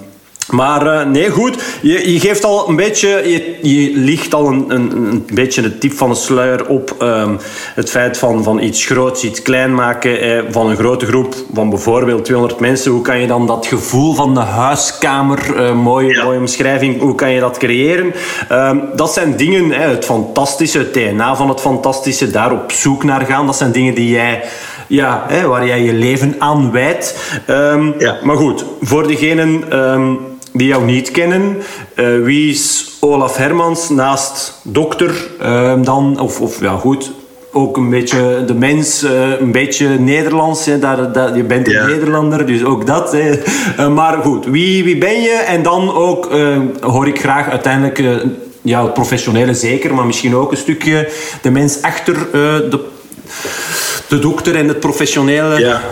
maar 0.51 0.87
uh, 0.87 1.05
nee, 1.05 1.31
goed. 1.31 1.79
Je, 1.83 2.13
je, 2.13 2.21
geeft 2.21 2.45
al 2.45 2.69
een 2.69 2.77
beetje... 2.77 3.09
Je, 3.09 3.59
je 3.63 3.97
licht 3.97 4.35
al 4.35 4.47
een, 4.47 4.65
een, 4.69 4.97
een 4.97 5.27
beetje 5.33 5.63
het 5.63 5.81
tip 5.81 5.93
van 5.93 6.09
de 6.09 6.15
sluier 6.15 6.67
op 6.67 6.97
um, 7.03 7.39
het 7.75 7.91
feit 7.91 8.19
van, 8.19 8.43
van 8.43 8.63
iets 8.63 8.85
groots, 8.85 9.25
iets 9.25 9.43
klein 9.43 9.75
maken 9.75 10.21
eh, 10.21 10.43
van 10.51 10.67
een 10.71 10.77
grote 10.77 11.07
groep 11.07 11.35
van 11.55 11.71
bijvoorbeeld 11.71 12.25
200 12.25 12.61
mensen. 12.61 12.91
Hoe 12.91 13.03
kan 13.03 13.21
je 13.21 13.27
dan 13.27 13.47
dat 13.47 13.67
gevoel 13.67 14.15
van 14.15 14.35
de 14.35 14.41
huiskamer, 14.41 15.57
uh, 15.57 15.73
mooie, 15.73 16.15
ja. 16.15 16.25
mooie 16.25 16.39
omschrijving, 16.39 17.01
hoe 17.01 17.15
kan 17.15 17.31
je 17.31 17.41
dat 17.41 17.59
creëren? 17.59 18.15
Um, 18.53 18.83
dat 18.95 19.13
zijn 19.13 19.37
dingen, 19.37 19.71
hè, 19.71 19.89
het 19.89 20.05
fantastische, 20.05 20.79
het 20.79 20.95
DNA 20.95 21.37
van 21.37 21.49
het 21.49 21.61
fantastische, 21.61 22.31
daar 22.31 22.53
op 22.53 22.73
zoek 22.73 23.05
naar 23.05 23.27
gaan. 23.27 23.47
Dat 23.47 23.57
zijn 23.57 23.73
dingen 23.73 23.95
die 23.95 24.11
jij 24.11 24.43
ja, 24.87 25.25
hè, 25.29 25.47
waar 25.47 25.67
jij 25.67 25.83
je 25.83 25.93
leven 25.93 26.35
aan 26.39 26.73
wijdt. 26.73 27.17
Um, 27.51 27.95
ja. 27.99 28.17
Maar 28.23 28.37
goed, 28.37 28.65
voor 28.81 29.07
degenen 29.07 29.79
um, 29.79 30.19
die 30.57 30.67
jou 30.67 30.85
niet 30.85 31.11
kennen, 31.11 31.57
uh, 31.95 32.25
wie 32.25 32.51
is 32.51 32.97
Olaf 33.01 33.37
Hermans 33.37 33.89
naast 33.89 34.61
dokter 34.63 35.15
um, 35.43 35.85
dan? 35.85 36.21
Of, 36.21 36.41
of 36.41 36.61
ja, 36.61 36.77
goed, 36.77 37.13
ook 37.53 37.77
een 37.77 37.91
beetje 37.91 38.45
de 38.47 38.55
mens, 38.55 39.03
uh, 39.03 39.41
een 39.41 39.53
beetje 39.53 39.89
Nederlands. 39.89 40.67
Hè, 40.67 40.79
daar, 40.79 41.13
daar, 41.13 41.37
je 41.37 41.43
bent 41.43 41.67
een 41.67 41.73
ja. 41.73 41.87
Nederlander, 41.87 42.47
dus 42.47 42.65
ook 42.65 42.87
dat. 42.87 43.13
Hè. 43.13 43.33
Uh, 43.79 43.89
maar 43.89 44.19
goed, 44.23 44.47
wie, 44.47 44.85
wie 44.85 44.99
ben 44.99 45.21
je? 45.21 45.45
En 45.47 45.63
dan 45.63 45.95
ook 45.95 46.31
hoor 46.81 47.09
ik 47.09 47.21
graag 47.21 47.49
uiteindelijk 47.49 48.03
ja, 48.63 48.85
het 48.85 48.95
professionele 48.95 49.55
zeker, 49.55 49.95
maar 49.95 50.07
misschien 50.07 50.37
ook 50.37 50.51
een 50.51 50.57
stukje 50.57 51.11
de 51.43 51.51
mens 51.51 51.83
achter 51.83 52.17
de 52.71 52.95
de 54.09 54.19
dokter 54.19 54.57
en 54.57 54.69
het 54.69 54.81
professionele. 54.81 55.59
Ja. 55.59 55.83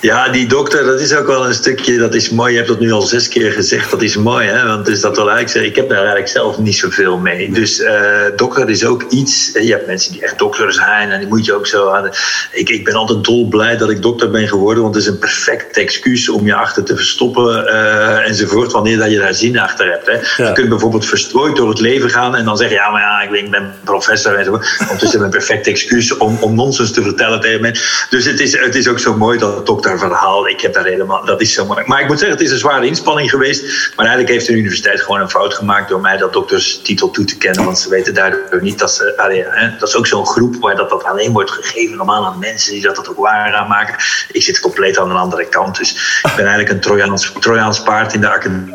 Ja, 0.00 0.28
die 0.28 0.46
dokter, 0.46 0.84
dat 0.84 1.00
is 1.00 1.14
ook 1.14 1.26
wel 1.26 1.46
een 1.46 1.54
stukje, 1.54 1.98
dat 1.98 2.14
is 2.14 2.30
mooi. 2.30 2.50
Je 2.50 2.56
hebt 2.56 2.68
dat 2.68 2.80
nu 2.80 2.92
al 2.92 3.00
zes 3.00 3.28
keer 3.28 3.52
gezegd, 3.52 3.90
dat 3.90 4.02
is 4.02 4.16
mooi. 4.16 4.46
Hè? 4.46 4.66
Want 4.66 4.86
dus 4.86 5.00
dat 5.00 5.16
wil 5.16 5.30
eigenlijk 5.30 5.50
zeggen, 5.50 5.70
ik 5.70 5.76
heb 5.76 5.88
daar 5.88 5.98
eigenlijk 5.98 6.28
zelf 6.28 6.58
niet 6.58 6.76
zoveel 6.76 7.18
mee. 7.18 7.52
Dus 7.52 7.80
uh, 7.80 7.90
dokter 8.36 8.70
is 8.70 8.84
ook 8.84 9.02
iets, 9.10 9.50
je 9.52 9.70
hebt 9.70 9.86
mensen 9.86 10.12
die 10.12 10.22
echt 10.22 10.38
dokter 10.38 10.72
zijn 10.72 11.10
en 11.10 11.18
die 11.18 11.28
moet 11.28 11.44
je 11.44 11.54
ook 11.54 11.66
zo 11.66 11.88
aan. 11.88 12.10
Ik, 12.52 12.68
ik 12.68 12.84
ben 12.84 12.94
altijd 12.94 13.24
dol 13.24 13.48
blij 13.48 13.76
dat 13.76 13.90
ik 13.90 14.02
dokter 14.02 14.30
ben 14.30 14.48
geworden, 14.48 14.82
want 14.82 14.94
het 14.94 15.04
is 15.04 15.10
een 15.10 15.18
perfect 15.18 15.76
excuus 15.76 16.28
om 16.28 16.46
je 16.46 16.54
achter 16.54 16.84
te 16.84 16.96
verstoppen 16.96 17.64
uh, 17.64 18.28
enzovoort, 18.28 18.72
wanneer 18.72 18.98
dat 18.98 19.10
je 19.10 19.18
daar 19.18 19.34
zin 19.34 19.58
achter 19.58 19.90
hebt. 19.90 20.06
Hè? 20.06 20.42
Ja. 20.42 20.48
Je 20.48 20.54
kunt 20.54 20.68
bijvoorbeeld 20.68 21.06
verstrooid 21.06 21.56
door 21.56 21.68
het 21.68 21.80
leven 21.80 22.10
gaan 22.10 22.36
en 22.36 22.44
dan 22.44 22.56
zeggen, 22.56 22.76
ja, 22.76 22.90
maar 22.90 23.00
ja, 23.00 23.36
ik 23.36 23.50
ben 23.50 23.72
professor 23.84 24.34
enzovoort. 24.34 24.76
Want 24.78 25.00
het 25.00 25.02
is 25.02 25.14
een 25.14 25.30
perfect 25.30 25.66
excuus 25.66 26.16
om, 26.16 26.38
om 26.40 26.54
nonsens 26.54 26.92
te 26.92 27.02
vertellen 27.02 27.40
tegen 27.40 27.60
mensen. 27.60 28.06
Dus 28.10 28.24
het 28.24 28.40
is, 28.40 28.58
het 28.58 28.74
is 28.74 28.88
ook 28.88 28.98
zo 28.98 29.16
mooi 29.16 29.38
dat 29.38 29.66
dokter 29.66 29.86
verhaal. 29.96 30.48
Ik 30.48 30.60
heb 30.60 30.74
daar 30.74 30.84
helemaal, 30.84 31.24
dat 31.24 31.40
is 31.40 31.52
zo 31.52 31.64
moeilijk. 31.64 31.88
Maar 31.88 32.00
ik 32.00 32.08
moet 32.08 32.18
zeggen, 32.18 32.36
het 32.36 32.46
is 32.46 32.52
een 32.52 32.58
zware 32.58 32.86
inspanning 32.86 33.30
geweest. 33.30 33.62
Maar 33.96 34.06
eigenlijk 34.06 34.28
heeft 34.28 34.46
de 34.46 34.52
universiteit 34.52 35.00
gewoon 35.00 35.20
een 35.20 35.30
fout 35.30 35.54
gemaakt 35.54 35.88
door 35.88 36.00
mij 36.00 36.16
dat 36.16 36.32
dokterstitel 36.32 37.10
toe 37.10 37.24
te 37.24 37.38
kennen. 37.38 37.64
Want 37.64 37.78
ze 37.78 37.88
weten 37.88 38.14
daardoor 38.14 38.62
niet 38.62 38.78
dat 38.78 38.92
ze. 38.92 39.14
Hè, 39.50 39.76
dat 39.78 39.88
is 39.88 39.96
ook 39.96 40.06
zo'n 40.06 40.26
groep 40.26 40.56
waar 40.60 40.76
dat, 40.76 40.90
dat 40.90 41.04
alleen 41.04 41.32
wordt 41.32 41.50
gegeven, 41.50 41.96
normaal 41.96 42.26
aan 42.26 42.38
mensen 42.38 42.72
die 42.72 42.82
dat, 42.82 42.96
dat 42.96 43.08
ook 43.08 43.18
waar 43.18 43.54
aan 43.54 43.68
maken. 43.68 43.94
Ik 44.32 44.42
zit 44.42 44.60
compleet 44.60 44.98
aan 44.98 45.08
de 45.08 45.14
andere 45.14 45.48
kant. 45.48 45.76
Dus 45.76 46.20
ik 46.22 46.36
ben 46.36 46.46
eigenlijk 46.46 46.68
een 46.68 46.80
Trojaans, 46.80 47.32
Trojaans 47.40 47.82
paard 47.82 48.14
in 48.14 48.20
de 48.20 48.28
academie 48.28 48.74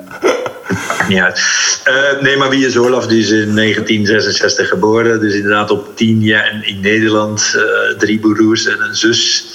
maakt 0.87 1.07
niet 1.07 1.19
uit. 1.19 1.41
Uh, 1.87 2.21
nee, 2.21 2.37
maar 2.37 2.49
wie 2.49 2.65
is 2.65 2.77
Olaf? 2.77 3.07
Die 3.07 3.19
is 3.19 3.29
in 3.29 3.55
1966 3.55 4.67
geboren. 4.67 5.19
Dus 5.19 5.33
inderdaad 5.33 5.71
op 5.71 5.95
tien 5.95 6.21
jaar 6.21 6.61
in 6.61 6.79
Nederland. 6.79 7.53
Uh, 7.55 7.97
drie 7.97 8.19
broers 8.19 8.65
en 8.65 8.81
een 8.81 8.95
zus. 8.95 9.45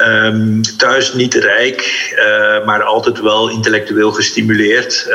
Um, 0.00 0.62
thuis 0.76 1.12
niet 1.12 1.34
rijk, 1.34 2.12
uh, 2.16 2.66
maar 2.66 2.82
altijd 2.82 3.20
wel 3.20 3.50
intellectueel 3.50 4.12
gestimuleerd. 4.12 5.06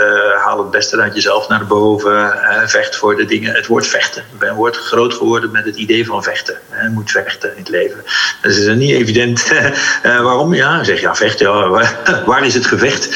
haal 0.43 0.57
het 0.57 0.71
beste 0.71 1.01
uit 1.01 1.15
jezelf 1.15 1.47
naar 1.47 1.65
boven. 1.65 2.33
vecht 2.65 2.95
voor 2.95 3.15
de 3.15 3.25
dingen. 3.25 3.53
Het 3.53 3.67
woord 3.67 3.87
vechten. 3.87 4.23
Ik 4.33 4.39
ben 4.39 4.55
woord 4.55 4.77
groot 4.77 5.13
geworden 5.13 5.51
met 5.51 5.65
het 5.65 5.75
idee 5.75 6.05
van 6.05 6.23
vechten. 6.23 6.57
Je 6.83 6.89
moet 6.89 7.11
vechten 7.11 7.51
in 7.51 7.57
het 7.57 7.69
leven. 7.69 8.03
Dat 8.41 8.51
is 8.51 8.75
niet 8.75 8.91
evident. 8.91 9.51
waarom? 10.03 10.53
Ja, 10.53 10.83
zeg 10.83 11.01
ja, 11.01 11.15
vechten. 11.15 11.49
Ja, 11.49 11.69
waar 12.25 12.45
is 12.45 12.53
het 12.53 12.65
gevecht? 12.65 13.09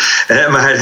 maar, 0.49 0.75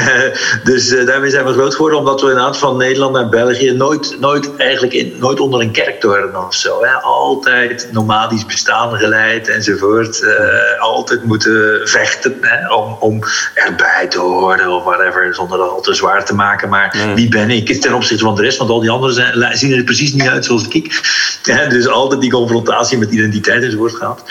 dus 0.64 0.90
daarmee 1.06 1.30
zijn 1.30 1.46
we 1.46 1.49
groot 1.54 1.76
geworden 1.76 2.00
omdat 2.00 2.22
we 2.22 2.28
inderdaad 2.28 2.58
van 2.58 2.78
Nederland 2.78 3.14
naar 3.14 3.30
België 3.30 3.72
nooit, 3.72 4.18
nooit, 4.20 4.56
eigenlijk 4.58 4.94
in, 4.94 5.14
nooit 5.20 5.40
onder 5.40 5.62
een 5.62 5.72
kerktoren 5.72 6.46
of 6.46 6.56
zo. 6.56 6.84
Hè. 6.84 6.92
Altijd 6.92 7.90
nomadisch 7.92 8.46
bestaan 8.46 8.98
geleid 8.98 9.48
enzovoort. 9.48 10.22
Uh, 10.22 10.82
altijd 10.82 11.24
moeten 11.24 11.82
vechten 11.84 12.38
hè, 12.42 12.74
om, 12.74 12.98
om 13.00 13.20
erbij 13.54 14.08
te 14.10 14.20
horen 14.20 14.70
of 14.70 14.84
whatever, 14.84 15.36
zonder 15.36 15.58
dat 15.58 15.70
al 15.70 15.82
te 15.82 15.94
zwaar 15.94 16.26
te 16.26 16.36
maken. 16.36 16.70
Maar 16.70 16.96
nee. 16.98 17.16
wie 17.16 17.30
ben 17.30 17.50
ik 17.50 17.82
ten 17.82 17.94
opzichte 17.94 18.24
van 18.24 18.36
de 18.36 18.42
rest? 18.42 18.58
Want 18.58 18.70
al 18.70 18.80
die 18.80 18.90
anderen 18.90 19.16
zijn, 19.16 19.58
zien 19.58 19.74
er 19.74 19.84
precies 19.84 20.14
niet 20.14 20.28
uit 20.28 20.46
zoals 20.46 20.68
ik. 20.68 20.88
Ja, 21.44 21.70
dus 21.70 21.88
altijd 21.88 22.22
die 22.22 22.32
confrontatie 22.32 22.98
met 22.98 23.12
identiteit 23.12 23.64
enzovoort 23.64 23.96
gehad. 23.96 24.24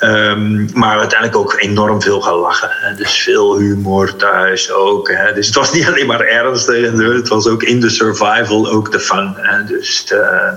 Um, 0.00 0.68
maar 0.74 0.98
uiteindelijk 0.98 1.40
ook 1.40 1.56
enorm 1.58 2.02
veel 2.02 2.20
gelachen. 2.20 2.70
Hè. 2.70 2.94
Dus 2.94 3.22
veel 3.22 3.58
humor 3.58 4.16
thuis 4.16 4.72
ook. 4.72 5.08
Hè. 5.10 5.32
Dus 5.32 5.46
het 5.46 5.54
was 5.54 5.72
niet 5.72 5.86
alleen 5.88 6.06
maar 6.06 6.20
ernstig. 6.54 7.12
Het 7.12 7.28
was 7.28 7.46
ook 7.46 7.62
in 7.62 7.80
de 7.80 7.90
survival 7.90 8.70
ook 8.70 8.92
de 8.92 9.00
fun. 9.00 9.34
Hè. 9.36 9.64
Dus 9.64 10.12
uh, 10.12 10.52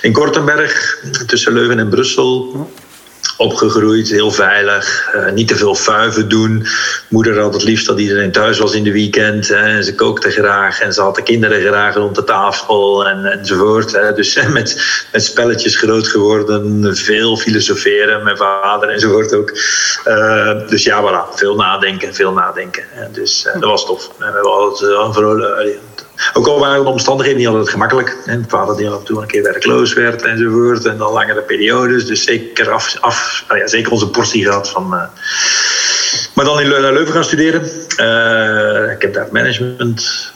in 0.00 0.12
Kortenberg, 0.12 1.04
tussen 1.26 1.52
Leuven 1.52 1.78
en 1.78 1.88
Brussel 1.88 2.70
opgegroeid, 3.40 4.08
heel 4.08 4.30
veilig. 4.30 5.10
Uh, 5.14 5.32
niet 5.32 5.48
te 5.48 5.56
veel 5.56 5.74
vuiven 5.74 6.28
doen. 6.28 6.66
Moeder 7.08 7.40
had 7.40 7.52
het 7.52 7.62
liefst 7.62 7.86
dat 7.86 7.98
iedereen 7.98 8.32
thuis 8.32 8.58
was 8.58 8.74
in 8.74 8.84
de 8.84 8.92
weekend. 8.92 9.48
Hè. 9.48 9.56
En 9.56 9.84
ze 9.84 9.94
kookte 9.94 10.30
graag 10.30 10.80
en 10.80 10.92
ze 10.92 11.00
had 11.00 11.14
de 11.14 11.22
kinderen 11.22 11.60
graag 11.60 11.94
rond 11.94 12.14
de 12.14 12.24
tafel 12.24 13.06
en, 13.06 13.24
enzovoort. 13.24 13.92
Hè. 13.92 14.12
Dus 14.12 14.34
met, 14.48 14.82
met 15.12 15.24
spelletjes 15.24 15.76
groot 15.76 16.08
geworden. 16.08 16.96
Veel 16.96 17.36
filosoferen 17.36 18.24
met 18.24 18.38
vader 18.38 18.88
enzovoort 18.88 19.34
ook. 19.34 19.50
Uh, 20.06 20.68
dus 20.68 20.84
ja, 20.84 21.02
voilà. 21.02 21.36
Veel 21.36 21.54
nadenken, 21.54 22.14
veel 22.14 22.32
nadenken. 22.32 22.84
Dus 23.12 23.46
dat 23.52 23.70
was 23.70 23.86
tof. 23.86 24.10
We 24.18 24.24
hebben 24.24 24.42
altijd 24.42 24.90
een 24.90 25.12
vrolijk 25.12 25.78
ook 26.32 26.46
al 26.46 26.58
waren 26.58 26.84
de 26.84 26.90
omstandigheden 26.90 27.38
niet 27.38 27.48
altijd 27.48 27.68
gemakkelijk. 27.68 28.16
Mijn 28.26 28.44
vader 28.48 28.76
die 28.76 28.88
af 28.88 29.08
en 29.08 29.16
een 29.16 29.26
keer 29.26 29.42
werkloos 29.42 29.92
werd 29.92 30.22
enzovoort. 30.22 30.84
En 30.84 30.98
dan 30.98 31.12
langere 31.12 31.40
periodes. 31.40 32.06
Dus 32.06 32.24
zeker, 32.24 32.70
af, 32.70 32.96
af, 33.00 33.44
nou 33.48 33.60
ja, 33.60 33.66
zeker 33.66 33.92
onze 33.92 34.10
portie 34.10 34.44
gehad 34.44 34.70
van... 34.70 34.94
Uh, 34.94 35.02
maar 36.34 36.44
dan 36.44 36.60
in 36.60 36.68
Leuven 36.68 37.12
gaan 37.12 37.24
studeren. 37.24 37.62
Uh, 37.96 38.92
ik 38.92 39.02
heb 39.02 39.14
daar 39.14 39.28
management... 39.30 40.32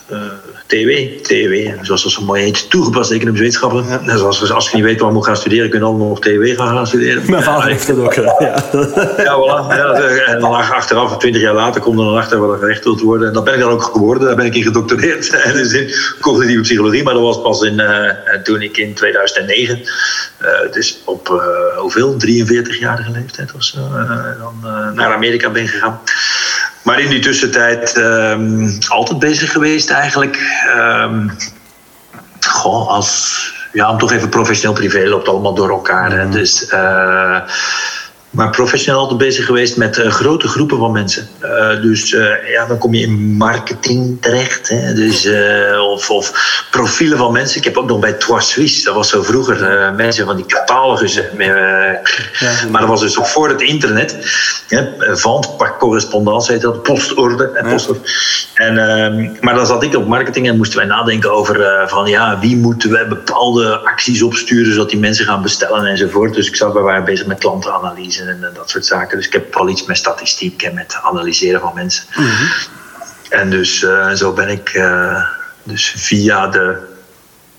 TW, 0.66 0.90
TW, 1.22 1.84
zoals 1.84 2.02
dat 2.02 2.12
zo 2.12 2.22
mooi 2.22 2.42
heet, 2.42 2.70
toegepaste 2.70 3.14
economische 3.14 3.44
wetenschappen. 3.44 3.84
Ja. 4.06 4.14
Als, 4.14 4.52
als 4.52 4.70
je 4.70 4.76
niet 4.76 4.84
weet 4.84 5.00
waar 5.00 5.08
je 5.08 5.14
moet 5.14 5.24
gaan 5.24 5.36
studeren, 5.36 5.70
kun 5.70 5.78
je 5.78 5.84
allemaal 5.84 6.10
op 6.10 6.22
TW 6.22 6.56
gaan, 6.56 6.68
gaan 6.68 6.86
studeren. 6.86 7.22
Mijn 7.30 7.42
vader 7.42 7.68
heeft 7.68 7.86
het 7.86 7.98
ook 7.98 8.14
gedaan, 8.14 8.36
ja. 8.38 8.64
Ja, 9.16 9.36
voilà. 9.36 9.76
Ja, 9.76 9.92
en 10.26 10.40
dan 10.40 10.52
achteraf, 10.52 11.16
twintig 11.16 11.42
jaar 11.42 11.54
later, 11.54 11.80
komt 11.80 11.98
er 11.98 12.04
dan 12.04 12.16
achter 12.16 12.38
wat 12.38 12.52
er 12.52 12.58
gerecht 12.58 12.84
wilt 12.84 13.00
worden. 13.00 13.28
En 13.28 13.34
dat 13.34 13.44
ben 13.44 13.54
ik 13.54 13.60
dan 13.60 13.70
ook 13.70 13.82
geworden, 13.82 14.26
daar 14.26 14.36
ben 14.36 14.44
ik 14.46 14.54
in 14.54 14.62
gedoctoreerd. 14.62 15.30
dus 15.52 15.72
in 15.80 15.90
cognitieve 16.20 16.62
psychologie, 16.62 17.02
maar 17.02 17.14
dat 17.14 17.22
was 17.22 17.42
pas 17.42 17.62
in, 17.62 17.80
uh, 17.80 18.10
toen 18.42 18.62
ik 18.62 18.76
in 18.76 18.94
2009, 18.94 19.80
uh, 20.40 20.72
dus 20.72 20.98
op 21.04 21.28
uh, 21.28 21.78
hoeveel, 21.78 22.16
43-jarige 22.26 23.10
leeftijd 23.10 23.52
of 23.54 23.62
zo, 23.62 23.78
dan 24.38 24.60
naar 24.94 25.12
Amerika 25.12 25.50
ben 25.50 25.68
gegaan. 25.68 26.00
Maar 26.84 27.00
in 27.00 27.08
die 27.08 27.20
tussentijd 27.20 27.96
um, 27.96 28.78
altijd 28.88 29.18
bezig 29.18 29.52
geweest 29.52 29.90
eigenlijk. 29.90 30.38
Um, 30.76 31.36
goh, 32.40 32.88
als, 32.88 33.52
ja, 33.72 33.90
om 33.90 33.98
toch 33.98 34.12
even 34.12 34.28
professioneel 34.28 34.76
privé 34.76 35.08
loopt 35.08 35.28
allemaal 35.28 35.54
door 35.54 35.70
elkaar. 35.70 36.10
Hè. 36.10 36.28
Dus 36.28 36.72
uh, 36.72 37.40
maar 38.34 38.50
professioneel 38.50 39.00
altijd 39.00 39.18
bezig 39.18 39.46
geweest 39.46 39.76
met 39.76 39.98
uh, 39.98 40.10
grote 40.10 40.48
groepen 40.48 40.78
van 40.78 40.92
mensen. 40.92 41.28
Uh, 41.42 41.82
dus 41.82 42.12
uh, 42.12 42.50
ja, 42.50 42.66
dan 42.66 42.78
kom 42.78 42.94
je 42.94 43.02
in 43.02 43.36
marketing 43.36 44.16
terecht. 44.20 44.68
Hè? 44.68 44.94
Dus, 44.94 45.28
of, 45.90 46.10
of, 46.10 46.32
profielen 46.70 47.18
van 47.18 47.32
mensen. 47.32 47.58
Ik 47.58 47.64
heb 47.64 47.76
ook 47.76 47.88
nog 47.88 47.98
bij 47.98 48.12
Trois 48.12 48.50
Suisse, 48.50 48.84
dat 48.84 48.94
was 48.94 49.08
zo 49.08 49.22
vroeger 49.22 49.92
mensen 49.94 50.26
van 50.26 50.36
die 50.36 50.46
catalogus. 50.46 51.14
ja, 51.14 52.00
maar 52.70 52.80
dat 52.80 52.90
was 52.90 53.00
dus 53.00 53.18
ook 53.18 53.26
voor 53.26 53.48
het 53.48 53.60
internet. 53.60 54.16
Vant, 54.98 55.56
par 55.56 55.76
correspondance 55.78 56.52
heet 56.52 56.60
dat, 56.60 56.82
postorde. 56.82 57.50
En, 57.54 57.70
postorde. 57.70 58.00
en, 58.54 58.78
ehm, 58.78 59.30
maar 59.40 59.54
dan 59.54 59.66
zat 59.66 59.82
ik 59.82 59.96
op 59.96 60.06
marketing 60.06 60.48
en 60.48 60.56
moesten 60.56 60.78
wij 60.78 60.86
nadenken 60.86 61.32
over 61.32 61.84
van 61.86 62.06
ja, 62.06 62.38
wie 62.38 62.56
moeten 62.56 62.90
we 62.90 63.06
bepaalde 63.08 63.78
acties 63.78 64.22
opsturen 64.22 64.72
zodat 64.72 64.90
die 64.90 64.98
mensen 64.98 65.24
gaan 65.24 65.42
bestellen 65.42 65.86
enzovoort. 65.86 66.34
Dus 66.34 66.48
ik 66.48 66.56
zat, 66.56 66.72
we 66.72 66.80
waren 66.80 67.04
bezig 67.04 67.26
met 67.26 67.40
en, 68.28 68.50
dat 68.54 68.70
soort 68.70 68.86
zaken. 68.86 69.16
Dus 69.16 69.26
ik 69.26 69.32
heb 69.32 69.56
al 69.56 69.68
iets 69.68 69.84
met 69.84 69.96
statistiek 69.96 70.62
en 70.62 70.74
met 70.74 70.98
analyseren 71.02 71.60
van 71.60 71.74
mensen. 71.74 72.04
Mhm. 72.14 72.44
En 73.28 73.50
dus 73.50 73.82
uh, 73.82 74.10
zo 74.10 74.32
ben 74.32 74.48
ik 74.48 74.74
uh, 74.74 75.24
dus 75.62 75.94
via 75.96 76.46
de 76.46 76.93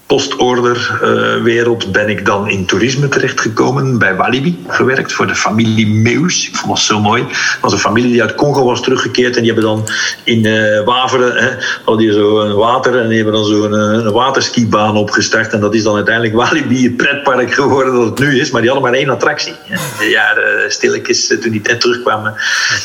postorderwereld 0.07 1.85
uh, 1.85 1.91
ben 1.91 2.09
ik 2.09 2.25
dan 2.25 2.49
in 2.49 2.65
toerisme 2.65 3.09
terechtgekomen. 3.09 3.97
Bij 3.97 4.15
Walibi 4.15 4.63
gewerkt 4.67 5.13
voor 5.13 5.27
de 5.27 5.35
familie 5.35 5.87
Meus. 5.87 6.47
Ik 6.47 6.55
vond 6.55 6.71
dat 6.71 6.79
zo 6.79 6.99
mooi. 6.99 7.23
Het 7.23 7.57
was 7.61 7.73
een 7.73 7.79
familie 7.79 8.11
die 8.11 8.21
uit 8.21 8.35
Congo 8.35 8.65
was 8.65 8.81
teruggekeerd. 8.81 9.35
En 9.35 9.43
die 9.43 9.51
hebben 9.51 9.69
dan 9.69 9.87
in 10.23 10.45
uh, 10.45 10.83
Waveren 10.83 11.35
hè, 11.35 11.49
hadden 11.85 12.05
die 12.05 12.13
zo 12.13 12.39
een 12.39 12.55
water. 12.55 12.99
En 12.99 13.07
die 13.07 13.15
hebben 13.15 13.33
dan 13.33 13.45
zo'n 13.45 13.73
een, 13.73 14.05
een 14.05 14.11
waterskibaan 14.11 14.95
opgestart. 14.95 15.53
En 15.53 15.59
dat 15.59 15.73
is 15.73 15.83
dan 15.83 15.95
uiteindelijk 15.95 16.35
Walibi, 16.35 16.83
het 16.83 16.97
pretpark 16.97 17.53
geworden 17.53 17.93
dat 17.93 18.05
het 18.05 18.19
nu 18.19 18.39
is. 18.39 18.51
Maar 18.51 18.61
die 18.61 18.69
hadden 18.69 18.89
maar 18.89 18.99
één 18.99 19.09
attractie. 19.09 19.53
De 19.99 20.09
jaren 20.09 20.71
stilletjes 20.71 21.27
eh, 21.27 21.37
toen 21.37 21.51
die 21.51 21.61
net 21.63 21.81
terugkwamen. 21.81 22.33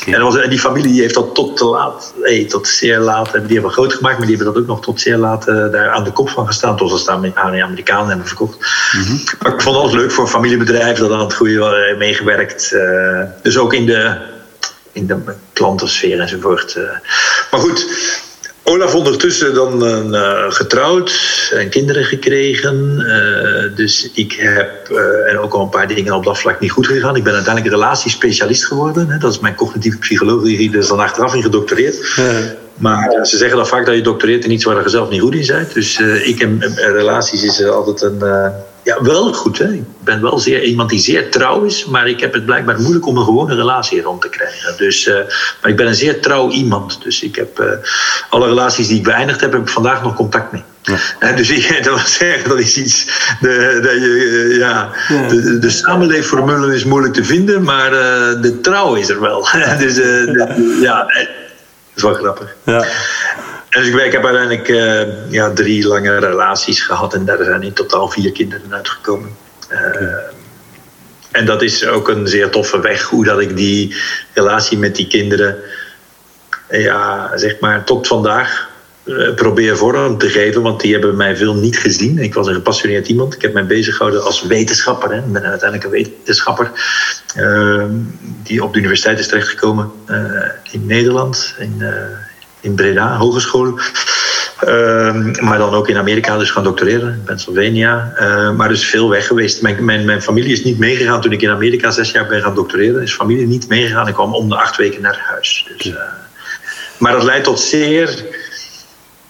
Okay. 0.00 0.14
En, 0.14 0.22
was, 0.22 0.36
en, 0.36 0.50
die 0.50 0.60
familie 0.60 0.92
die 0.92 1.00
heeft 1.00 1.14
dat 1.14 1.34
tot 1.34 1.56
te 1.56 1.64
laat, 1.64 2.14
hey, 2.20 2.44
tot 2.44 2.68
zeer 2.68 2.98
laat. 2.98 3.32
Die 3.32 3.52
hebben 3.52 3.70
groot 3.70 3.94
gemaakt. 3.94 4.18
Maar 4.18 4.26
die 4.26 4.36
hebben 4.36 4.54
dat 4.54 4.62
ook 4.62 4.68
nog 4.68 4.82
tot 4.82 5.00
zeer 5.00 5.16
laat 5.16 5.48
uh, 5.48 5.70
daar 5.70 5.90
aan 5.90 6.04
de 6.04 6.12
kop 6.12 6.30
van 6.30 6.46
gestaan. 6.46 6.76
Tot 6.76 6.90
ze 6.90 7.09
aan 7.10 7.34
Amerikanen 7.36 8.08
hebben 8.08 8.26
verkocht. 8.26 8.58
Mhm. 8.92 9.16
Maar 9.42 9.54
ik 9.54 9.62
vond 9.62 9.82
het 9.82 9.92
leuk 9.92 10.10
voor 10.10 10.24
een 10.24 10.30
familiebedrijf 10.30 10.98
dat 10.98 11.12
aan 11.12 11.20
het 11.20 11.34
goede 11.34 11.94
meegewerkt. 11.98 12.70
Uh, 12.72 13.22
dus 13.42 13.58
ook 13.58 13.74
in 13.74 13.86
de, 13.86 14.16
in 14.92 15.06
de 15.06 15.16
klantensfeer 15.52 16.20
enzovoort. 16.20 16.74
Uh. 16.76 16.84
Maar 17.50 17.60
goed, 17.60 17.86
Olaf 18.70 18.94
ondertussen 18.94 19.54
dan 19.54 19.84
uh, 20.14 20.44
getrouwd 20.48 21.12
en 21.54 21.68
kinderen 21.68 22.04
gekregen. 22.04 23.04
Uh, 23.06 23.76
dus 23.76 24.10
ik 24.14 24.32
heb, 24.32 24.88
uh, 24.90 25.30
en 25.30 25.38
ook 25.38 25.52
al 25.52 25.62
een 25.62 25.68
paar 25.68 25.88
dingen 25.88 26.12
op 26.12 26.24
dat 26.24 26.38
vlak 26.38 26.60
niet 26.60 26.70
goed 26.70 26.86
gegaan. 26.86 27.16
Ik 27.16 27.24
ben 27.24 27.34
uiteindelijk 27.34 27.74
relatiespecialist 27.74 28.64
geworden. 28.64 29.08
Hè. 29.08 29.18
Dat 29.18 29.32
is 29.32 29.38
mijn 29.38 29.54
cognitieve 29.54 29.98
psychologie, 29.98 30.70
dus 30.70 30.88
dan 30.88 31.00
achteraf 31.00 31.34
in 31.34 31.42
gedoctoreerd. 31.42 32.20
Maar 32.80 33.26
ze 33.26 33.36
zeggen 33.36 33.56
dan 33.56 33.66
vaak 33.66 33.86
dat 33.86 33.94
je 33.94 34.00
doctoreert 34.00 34.44
in 34.44 34.50
iets 34.50 34.64
waar 34.64 34.82
je 34.82 34.88
zelf 34.88 35.10
niet 35.10 35.20
goed 35.20 35.34
in 35.34 35.46
bent. 35.46 35.74
Dus 35.74 35.98
ik 36.24 36.40
en 36.40 36.60
relaties 36.76 37.42
is 37.42 37.64
altijd 37.64 38.02
een 38.02 38.22
ja, 38.82 39.02
wel 39.02 39.32
goed. 39.32 39.58
Hè. 39.58 39.72
Ik 39.72 39.84
ben 40.04 40.22
wel 40.22 40.38
zeer, 40.38 40.62
iemand 40.62 40.90
die 40.90 41.00
zeer 41.00 41.30
trouw 41.30 41.62
is, 41.62 41.84
maar 41.84 42.08
ik 42.08 42.20
heb 42.20 42.32
het 42.32 42.44
blijkbaar 42.44 42.80
moeilijk 42.80 43.06
om 43.06 43.16
een 43.16 43.24
gewone 43.24 43.54
relatie 43.54 44.02
rond 44.02 44.22
te 44.22 44.28
krijgen. 44.28 44.74
Dus, 44.76 45.06
uh, 45.06 45.14
maar 45.60 45.70
ik 45.70 45.76
ben 45.76 45.86
een 45.86 45.94
zeer 45.94 46.20
trouw 46.20 46.50
iemand. 46.50 47.02
Dus 47.02 47.22
ik 47.22 47.36
heb 47.36 47.80
alle 48.30 48.46
relaties 48.46 48.88
die 48.88 48.96
ik 48.96 49.02
beëindigd 49.02 49.40
heb, 49.40 49.52
heb 49.52 49.60
ik 49.60 49.68
vandaag 49.68 50.02
nog 50.02 50.14
contact 50.14 50.52
mee. 50.52 50.62
Ja. 50.82 51.32
dus 51.36 51.50
ik, 51.50 51.68
dat 51.84 51.94
wil 51.94 52.06
zeggen, 52.06 52.48
dat 52.48 52.58
is 52.58 52.76
iets. 52.76 53.06
De, 53.40 53.78
dat 53.82 53.92
je, 53.92 54.56
ja. 54.58 54.90
De, 55.28 55.58
de 55.58 55.70
samenleefformule 55.70 56.74
is 56.74 56.84
moeilijk 56.84 57.14
te 57.14 57.24
vinden, 57.24 57.62
maar 57.62 57.90
de 58.40 58.58
trouw 58.62 58.94
is 58.94 59.08
er 59.08 59.20
wel. 59.20 59.48
dus 59.78 59.94
de, 59.94 60.78
ja, 60.80 61.06
is 62.00 62.06
wel 62.06 62.22
grappig. 62.22 62.56
Ja. 62.64 62.86
Dus 63.68 63.86
ik, 63.86 63.94
ik 63.94 64.12
heb 64.12 64.24
uiteindelijk 64.24 64.68
uh, 64.68 65.30
ja, 65.32 65.52
drie 65.52 65.86
lange 65.86 66.18
relaties 66.18 66.80
gehad 66.80 67.14
en 67.14 67.24
daar 67.24 67.44
zijn 67.44 67.62
in 67.62 67.72
totaal 67.72 68.08
vier 68.08 68.32
kinderen 68.32 68.74
uitgekomen. 68.74 69.36
Uh, 69.70 69.78
en 71.30 71.46
dat 71.46 71.62
is 71.62 71.86
ook 71.86 72.08
een 72.08 72.28
zeer 72.28 72.50
toffe 72.50 72.80
weg, 72.80 73.02
hoe 73.02 73.24
dat 73.24 73.40
ik 73.40 73.56
die 73.56 73.96
relatie 74.32 74.78
met 74.78 74.96
die 74.96 75.06
kinderen, 75.06 75.56
ja, 76.68 77.30
zeg 77.34 77.60
maar, 77.60 77.84
tot 77.84 78.06
vandaag 78.06 78.69
probeer 79.34 79.76
vorm 79.76 80.18
te 80.18 80.30
geven, 80.30 80.62
want 80.62 80.80
die 80.80 80.92
hebben 80.92 81.16
mij 81.16 81.36
veel 81.36 81.54
niet 81.54 81.78
gezien. 81.78 82.18
Ik 82.18 82.34
was 82.34 82.46
een 82.46 82.54
gepassioneerd 82.54 83.08
iemand. 83.08 83.34
Ik 83.34 83.42
heb 83.42 83.52
mij 83.52 83.66
bezig 83.66 83.96
gehouden 83.96 84.24
als 84.24 84.46
wetenschapper. 84.46 85.10
Hè. 85.10 85.18
Ik 85.18 85.32
ben 85.32 85.42
uiteindelijk 85.42 85.84
een 85.84 86.04
wetenschapper 86.04 86.70
die 88.42 88.64
op 88.64 88.72
de 88.72 88.78
universiteit 88.78 89.18
is 89.18 89.28
terechtgekomen 89.28 89.90
in 90.70 90.86
Nederland, 90.86 91.54
in, 91.58 91.82
in 92.60 92.74
Breda, 92.74 93.16
hogeschool. 93.16 93.78
Uh, 94.68 95.40
maar 95.40 95.58
dan 95.58 95.74
ook 95.74 95.88
in 95.88 95.96
Amerika, 95.96 96.38
dus 96.38 96.50
gaan 96.50 96.64
doctoreren 96.64 97.12
in 97.12 97.22
Pennsylvania. 97.24 98.12
Uh, 98.20 98.56
maar 98.56 98.68
dus 98.68 98.84
veel 98.84 99.08
weg 99.08 99.26
geweest. 99.26 99.62
Mijn, 99.62 99.84
mijn, 99.84 100.04
mijn, 100.04 100.22
familie 100.22 100.52
is 100.52 100.64
niet 100.64 100.78
meegegaan 100.78 101.20
toen 101.20 101.32
ik 101.32 101.42
in 101.42 101.50
Amerika 101.50 101.90
zes 101.90 102.10
jaar 102.10 102.26
ben 102.26 102.42
gaan 102.42 102.54
doctoreren. 102.54 103.02
Is 103.02 103.14
familie 103.14 103.46
niet 103.46 103.68
meegegaan. 103.68 104.08
Ik 104.08 104.14
kwam 104.14 104.34
om 104.34 104.48
de 104.48 104.56
acht 104.56 104.76
weken 104.76 105.02
naar 105.02 105.24
huis. 105.28 105.66
Dus, 105.76 105.92
maar 106.98 107.12
dat 107.12 107.22
leidt 107.22 107.44
tot 107.44 107.60
zeer, 107.60 108.24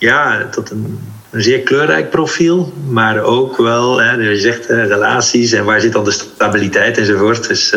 ja, 0.01 0.49
tot 0.51 0.71
een, 0.71 0.99
een 1.31 1.43
zeer 1.43 1.61
kleurrijk 1.61 2.11
profiel. 2.11 2.73
Maar 2.89 3.23
ook 3.23 3.57
wel, 3.57 4.01
hè, 4.01 4.13
je 4.13 4.37
zegt 4.37 4.67
relaties 4.67 5.53
en 5.53 5.65
waar 5.65 5.81
zit 5.81 5.93
dan 5.93 6.05
de 6.05 6.11
stabiliteit 6.11 6.99
enzovoort. 6.99 7.49
Dus 7.49 7.75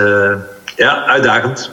ja, 0.75 1.05
uitdagend. 1.05 1.71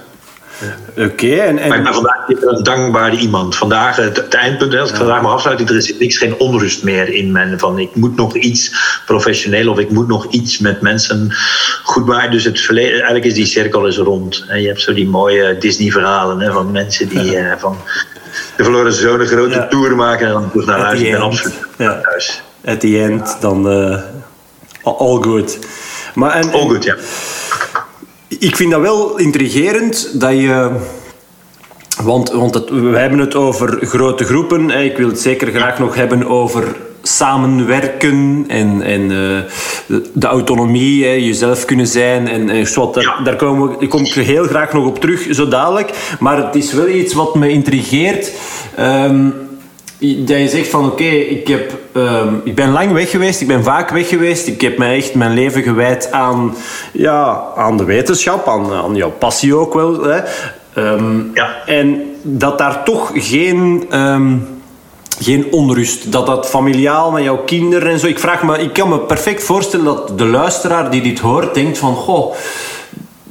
Oké. 0.97 1.35
en, 1.35 1.59
en... 1.59 1.69
Maar 1.69 1.79
ik 1.79 1.85
ben 1.85 1.95
vandaag 1.95 2.29
een 2.29 2.63
dankbare 2.63 3.17
iemand. 3.17 3.57
Vandaag, 3.57 3.97
het, 3.97 4.17
het 4.17 4.35
eindpunt, 4.35 4.75
als 4.75 4.91
ik 4.91 4.97
vandaag 4.97 5.23
maar 5.23 5.33
afsluit, 5.33 5.71
er 5.71 5.77
is 5.77 5.99
niks, 5.99 6.17
geen 6.17 6.39
onrust 6.39 6.83
meer 6.83 7.09
in 7.09 7.33
mijn 7.33 7.59
van 7.59 7.79
ik 7.79 7.95
moet 7.95 8.17
nog 8.17 8.35
iets 8.37 8.75
professioneel 9.07 9.71
of 9.71 9.79
ik 9.79 9.91
moet 9.91 10.09
nog 10.09 10.27
iets 10.31 10.59
met 10.59 10.81
mensen 10.81 11.29
goed 11.83 12.07
maken. 12.07 12.31
Dus 12.31 12.45
het 12.45 12.61
verleden, 12.61 12.93
eigenlijk 12.93 13.25
is 13.25 13.35
die 13.35 13.47
cirkel 13.47 13.87
is 13.87 13.97
rond. 13.97 14.45
En 14.49 14.61
je 14.61 14.67
hebt 14.67 14.81
zo 14.81 14.95
die 14.95 15.09
mooie 15.09 15.57
Disney-verhalen 15.59 16.53
van 16.53 16.71
mensen 16.71 17.09
die 17.09 17.31
ja. 17.31 17.59
van 17.59 17.77
de 18.57 18.65
verloren 18.65 19.21
een 19.21 19.27
grote 19.27 19.55
ja. 19.55 19.67
tour 19.67 19.97
maken 19.97 20.27
en 20.27 20.33
dan 20.33 20.51
terug 20.51 20.67
naar 20.67 20.79
huis. 20.79 21.03
Ben 21.03 21.21
absoluut 21.21 21.55
ja. 21.79 22.01
thuis. 22.01 22.43
At 22.65 22.81
the 22.81 23.03
end, 23.03 23.37
dan 23.41 23.73
uh, 23.73 24.01
all 24.83 25.23
good. 25.23 25.59
Maar 26.15 26.31
en, 26.31 26.53
all 26.53 26.69
good, 26.69 26.85
ja. 26.85 26.97
Ik 28.29 28.57
vind 28.57 28.71
dat 28.71 28.81
wel 28.81 29.19
intrigerend 29.19 30.21
dat 30.21 30.33
je. 30.33 30.71
Want, 32.03 32.31
want 32.31 32.55
het, 32.55 32.71
we 32.71 32.99
hebben 32.99 33.19
het 33.19 33.35
over 33.35 33.79
grote 33.87 34.25
groepen. 34.25 34.71
Ik 34.71 34.97
wil 34.97 35.09
het 35.09 35.21
zeker 35.21 35.53
graag 35.53 35.79
nog 35.79 35.95
hebben 35.95 36.29
over 36.29 36.77
samenwerken 37.17 38.45
en, 38.49 38.83
en 38.83 39.01
uh, 39.01 39.99
de 40.13 40.27
autonomie, 40.27 41.05
hè, 41.05 41.13
jezelf 41.13 41.65
kunnen 41.65 41.87
zijn. 41.87 42.29
En, 42.29 42.51
en 42.51 42.75
wat, 42.75 42.95
daar, 42.95 43.21
daar 43.25 43.37
komen 43.37 43.79
we, 43.79 43.87
kom 43.87 44.05
ik 44.05 44.13
heel 44.13 44.45
graag 44.45 44.73
nog 44.73 44.87
op 44.87 45.01
terug, 45.01 45.27
zo 45.31 45.49
dadelijk. 45.49 45.91
Maar 46.21 46.37
het 46.37 46.55
is 46.55 46.73
wel 46.73 46.89
iets 46.89 47.15
wat 47.15 47.35
me 47.35 47.49
intrigeert. 47.49 48.33
Um, 48.81 49.35
dat 50.01 50.39
je 50.39 50.49
zegt 50.49 50.69
van 50.69 50.85
oké, 50.85 51.05
ik 51.05 51.49
ik, 51.49 51.71
um, 51.93 52.41
ik 52.45 52.55
ben 52.55 52.71
lang 52.71 52.93
weg 52.93 53.11
geweest, 53.11 53.41
ik 53.41 53.47
ben 53.47 53.65
vaak 53.65 53.91
weg 53.91 54.09
geweest. 54.09 54.47
Ik 54.47 54.61
heb 54.61 54.79
mij 54.79 54.97
echt 54.97 55.15
mijn 55.15 55.35
leven 55.35 55.63
gewijd 55.63 56.13
aan, 56.13 56.55
ja, 56.93 57.43
aan 57.57 57.77
de 57.77 57.85
wetenschap, 57.85 58.49
aan, 58.49 58.73
aan 58.73 58.95
jouw 58.95 59.11
passie 59.11 59.55
ook 59.57 59.75
wel. 59.75 60.03
Hè. 60.03 60.21
Um, 60.77 61.31
ja. 61.35 61.57
En 61.67 62.03
dat 62.23 62.59
daar 62.59 62.85
toch 62.85 63.11
geen, 63.15 63.85
geen 65.21 65.53
onrust, 65.53 66.13
dat 66.13 66.27
dat 66.27 66.49
familiaal 66.49 67.11
met 67.11 67.23
jouw 67.23 67.45
kinderen 67.45 67.93
en 67.93 67.99
zo. 67.99 68.07
Ik 68.07 68.19
vraag 68.19 68.43
me, 68.43 68.59
ik 68.59 68.73
kan 68.73 68.89
me 68.89 68.99
perfect 68.99 69.43
voorstellen 69.45 69.85
dat 69.85 70.19
de 70.19 70.27
luisteraar 70.27 70.91
die 70.91 71.03
dit 71.03 71.19
hoort 71.19 71.55
denkt 71.55 71.79
van 71.79 71.95
goh, 71.95 72.35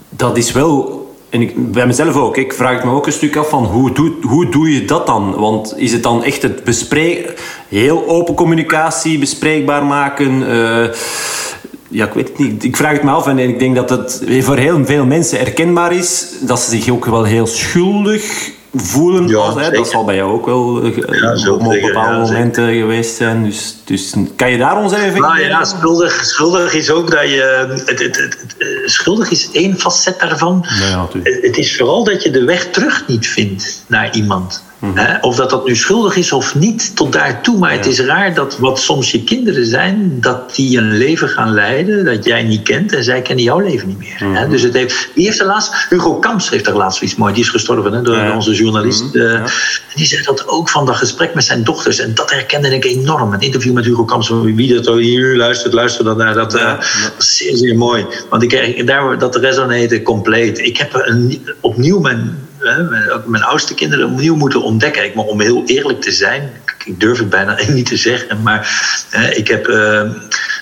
dat 0.10 0.38
is 0.38 0.52
wel 0.52 0.98
en 1.30 1.42
ik, 1.42 1.72
bij 1.72 1.88
mezelf 1.88 2.16
ook. 2.16 2.38
Ik 2.38 2.54
vraag 2.54 2.84
me 2.84 2.92
ook 2.92 3.06
een 3.06 3.12
stuk 3.12 3.36
af 3.36 3.50
van 3.50 3.66
hoe 3.66 3.92
doe, 3.92 4.12
hoe 4.22 4.50
doe 4.50 4.74
je 4.74 4.86
dat 4.86 5.08
dan? 5.08 5.36
Want 5.36 5.74
is 5.78 5.92
het 5.92 6.04
dan 6.04 6.24
echt 6.24 6.42
het 6.42 6.64
bespreken, 6.64 7.34
heel 7.68 8.08
open 8.08 8.34
communicatie 8.34 9.20
bespreekbaar 9.20 9.86
maken? 9.86 10.42
Uh, 10.42 10.88
ja, 11.90 12.06
ik 12.06 12.14
weet 12.14 12.28
het 12.28 12.38
niet. 12.38 12.64
Ik 12.64 12.78
vraag 12.78 12.92
het 12.92 13.04
me 13.04 13.12
af 13.12 13.28
en 13.28 13.40
ik 13.40 13.60
denk 13.60 13.76
dat 13.76 13.90
het 13.90 14.24
voor 14.40 14.58
heel 14.58 14.86
veel 14.86 15.06
mensen 15.06 15.38
herkenbaar 15.38 15.92
is 15.92 16.28
dat 16.42 16.60
ze 16.60 16.70
zich 16.70 16.90
ook 16.90 17.06
wel 17.06 17.24
heel 17.24 17.48
schuldig 17.48 18.52
voelen. 18.74 19.28
Ja, 19.28 19.56
hè? 19.58 19.72
Dat 19.72 19.90
zal 19.90 20.06
bij 20.06 20.16
jou 20.16 20.32
ook 20.32 20.46
wel 20.46 20.86
ja, 20.86 21.52
op 21.52 21.64
bepaalde 21.82 22.18
momenten 22.18 22.74
geweest 22.74 23.16
zijn. 23.16 23.44
Dus, 23.44 23.76
dus 23.86 24.14
kan 24.36 24.52
je 24.52 24.58
daar 24.58 24.78
ons 24.78 24.94
even 24.94 25.22
nou, 25.22 25.40
ja, 25.40 25.64
schuldig, 25.64 26.26
schuldig 26.26 26.74
is 26.74 26.92
ook 26.92 27.12
dat 27.12 27.22
je... 27.22 27.68
Het, 27.86 28.00
het, 28.00 28.18
het, 28.18 28.56
eh, 28.58 28.68
schuldig 28.86 29.32
is 29.32 29.52
één 29.52 29.80
facet 29.80 30.20
daarvan. 30.20 30.66
Het 31.22 31.58
is 31.58 31.78
vooral 31.78 32.04
dat 32.04 32.24
je 32.24 32.30
de 32.30 32.44
weg 32.44 32.68
terug 32.68 33.08
niet 33.08 33.28
vindt 33.28 33.84
naar 33.88 34.16
iemand. 34.16 34.64
Mhm. 34.80 35.18
Of 35.22 35.36
dat 35.36 35.50
dat 35.50 35.66
nu 35.68 35.76
schuldig 35.76 36.16
is 36.16 36.32
of 36.32 36.56
niet, 36.56 36.96
tot 36.96 37.14
daartoe. 37.14 37.58
Maar 37.58 37.72
het 37.72 37.86
is 37.86 38.00
raar 38.00 38.34
dat 38.34 38.58
wat 38.58 38.80
soms 38.80 39.12
je 39.12 39.24
kinderen 39.24 39.66
zijn, 39.66 40.18
dat 40.22 40.56
die 40.56 40.78
een 40.78 40.98
leven 40.98 41.30
gaan 41.30 41.54
leiden 41.54 42.06
dat 42.06 42.26
jij 42.26 42.44
niet 42.44 42.64
kent 42.64 42.94
en 42.94 43.04
zij 43.04 43.22
kennen 43.22 43.44
jouw 43.44 43.60
leven 43.60 43.88
niet 43.88 43.98
meer. 43.98 44.18
Mhm. 44.20 44.50
Dus 44.50 44.62
het 44.62 44.74
heeft, 44.74 45.10
wie 45.16 45.26
heeft 45.26 45.40
er 45.40 45.46
laatst, 45.46 45.74
Hugo 45.90 46.16
Kamps 46.16 46.50
heeft 46.50 46.68
er 46.68 46.76
laatst 46.76 47.02
iets 47.02 47.16
mooi, 47.16 47.34
die 47.34 47.44
is 47.44 47.50
gestorven 47.50 47.94
hè, 47.94 48.02
door 48.02 48.32
onze 48.36 48.54
journalist. 48.54 49.04
Mhm. 49.04 49.18
Eh, 49.18 49.46
die 49.96 50.06
zei 50.06 50.24
dat 50.24 50.48
ook 50.48 50.70
van 50.70 50.86
dat 50.86 50.96
gesprek 50.96 51.34
met 51.34 51.44
zijn 51.44 51.64
dochters. 51.64 52.00
En 52.00 52.14
dat 52.14 52.32
herkende 52.32 52.76
ik 52.76 52.86
enorm. 52.86 53.34
Een 53.34 53.42
interview 53.42 53.74
met 53.74 53.86
Hugo 53.86 54.06
Kamps, 54.06 54.30
wie 54.30 54.82
dat 54.82 54.96
hier 54.98 55.36
luistert, 55.36 55.74
luister 55.74 56.04
dan 56.06 56.18
naar. 56.18 56.34
Dat, 56.34 56.56
uh, 56.56 56.74
is 57.18 57.38
zeer, 57.38 57.58
zeer 57.58 57.76
mooi. 57.76 58.06
Want 58.30 58.44
ik, 58.44 58.88
daar, 58.88 59.18
dat 59.18 59.36
resoneerde 59.36 60.02
compleet. 60.02 60.60
Ik 60.60 60.78
heb 60.78 60.94
een, 60.94 61.48
opnieuw 61.60 62.00
mijn 62.00 62.48
ook 63.14 63.26
mijn 63.26 63.44
oudste 63.44 63.74
kinderen 63.74 64.12
opnieuw 64.12 64.36
moeten 64.36 64.64
ontdekken. 64.64 65.06
Ik, 65.06 65.16
maar 65.16 65.26
om 65.26 65.42
heel 65.42 65.64
eerlijk 65.66 66.02
te 66.02 66.12
zijn, 66.12 66.52
ik 66.86 67.00
durf 67.00 67.18
het 67.18 67.30
bijna 67.30 67.58
niet 67.68 67.86
te 67.86 67.98
zeggen, 67.98 68.42
maar 68.42 68.70
ik 69.36 69.48
heb 69.48 69.68
uh, 69.68 70.02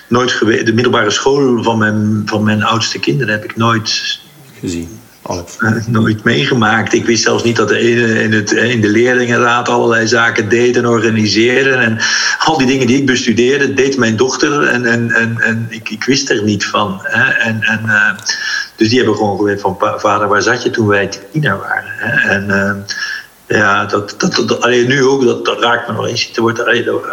nooit 0.08 0.32
geweest. 0.32 0.66
De 0.66 0.72
middelbare 0.72 1.10
school 1.10 1.62
van 1.62 1.78
mijn, 1.78 2.22
van 2.26 2.42
mijn 2.42 2.62
oudste 2.62 2.98
kinderen 2.98 3.34
heb 3.34 3.44
ik 3.44 3.56
nooit 3.56 4.20
gezien. 4.60 4.98
Uh, 5.30 5.86
nooit 5.86 6.24
meegemaakt. 6.24 6.92
Ik 6.92 7.04
wist 7.04 7.22
zelfs 7.22 7.42
niet 7.42 7.56
dat 7.56 7.68
de 7.68 7.80
in, 8.22 8.32
het, 8.32 8.50
in 8.50 8.80
de 8.80 8.88
leerlingenraad 8.88 9.68
allerlei 9.68 10.06
zaken 10.06 10.48
deed 10.48 10.76
en 10.76 10.86
organiseerde. 10.86 11.70
En 11.70 11.98
al 12.38 12.58
die 12.58 12.66
dingen 12.66 12.86
die 12.86 12.96
ik 12.96 13.06
bestudeerde, 13.06 13.74
deed 13.74 13.96
mijn 13.96 14.16
dochter. 14.16 14.62
En, 14.62 14.86
en, 14.86 15.10
en, 15.10 15.40
en 15.40 15.66
ik, 15.68 15.88
ik 15.88 16.04
wist 16.04 16.30
er 16.30 16.42
niet 16.42 16.64
van. 16.66 17.00
Hè. 17.02 17.30
En, 17.30 17.62
en, 17.62 17.80
uh, 17.86 18.10
dus 18.78 18.88
die 18.88 18.98
hebben 18.98 19.16
gewoon 19.16 19.36
geweten 19.36 19.60
van 19.60 19.76
vader, 20.00 20.28
waar 20.28 20.42
zat 20.42 20.62
je 20.62 20.70
toen 20.70 20.86
wij 20.86 21.10
tiener 21.32 21.58
waren? 21.58 21.92
Hè? 21.96 22.28
En 22.28 22.44
uh, 22.48 23.58
ja, 23.58 23.84
dat, 23.84 24.14
dat, 24.18 24.42
dat, 24.46 24.60
alleen 24.60 24.88
nu 24.88 25.04
ook, 25.04 25.24
dat, 25.24 25.44
dat 25.44 25.60
raakt 25.60 25.88
me 25.88 25.94
nog 25.94 26.06
eens. 26.06 26.30
Wordt, 26.34 26.64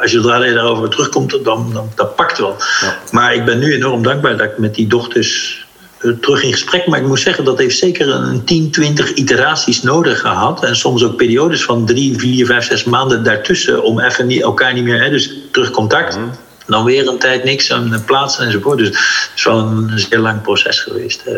als 0.02 0.12
je 0.12 0.32
er 0.32 0.54
daarover 0.54 0.90
terugkomt, 0.90 1.40
dan, 1.44 1.74
dan 1.74 1.90
dat 1.96 2.16
pakt 2.16 2.38
wel. 2.38 2.56
Ja. 2.82 2.98
Maar 3.12 3.34
ik 3.34 3.46
ben 3.46 3.60
nu 3.60 3.74
enorm 3.74 4.04
dankbaar 4.04 4.38
dat 4.38 4.52
ik 4.52 4.58
met 4.58 4.76
die 4.76 4.88
dochters 4.88 5.66
eh, 5.98 6.12
terug 6.12 6.44
in 6.44 6.52
gesprek. 6.52 6.88
Maar 6.88 7.00
ik 7.00 7.08
moet 7.08 7.20
zeggen, 7.20 7.44
dat 7.44 7.58
heeft 7.58 7.78
zeker 7.78 8.10
een 8.10 8.44
10, 8.44 8.72
20 8.72 9.14
iteraties 9.14 9.82
nodig 9.82 10.20
gehad. 10.20 10.64
En 10.64 10.76
soms 10.76 11.04
ook 11.04 11.16
periodes 11.16 11.64
van 11.64 11.86
3, 11.86 12.20
4, 12.20 12.46
5, 12.46 12.66
6 12.66 12.84
maanden 12.84 13.24
daartussen. 13.24 13.84
Om 13.84 14.00
even 14.00 14.28
niet, 14.28 14.42
elkaar 14.42 14.74
niet 14.74 14.84
meer, 14.84 15.04
hè, 15.04 15.10
dus 15.10 15.34
terug 15.52 15.72
contact. 15.72 16.18
Mm. 16.18 16.32
Dan 16.68 16.84
weer 16.84 17.08
een 17.08 17.18
tijd 17.18 17.44
niks 17.44 17.72
aan 17.72 18.04
plaatsen 18.06 18.46
enzovoort. 18.46 18.78
Dus 18.78 18.88
het 18.88 19.32
is 19.36 19.44
wel 19.44 19.58
een 19.58 19.92
zeer 20.00 20.20
lang 20.20 20.42
proces 20.42 20.80
geweest. 20.80 21.24
Uh, 21.28 21.34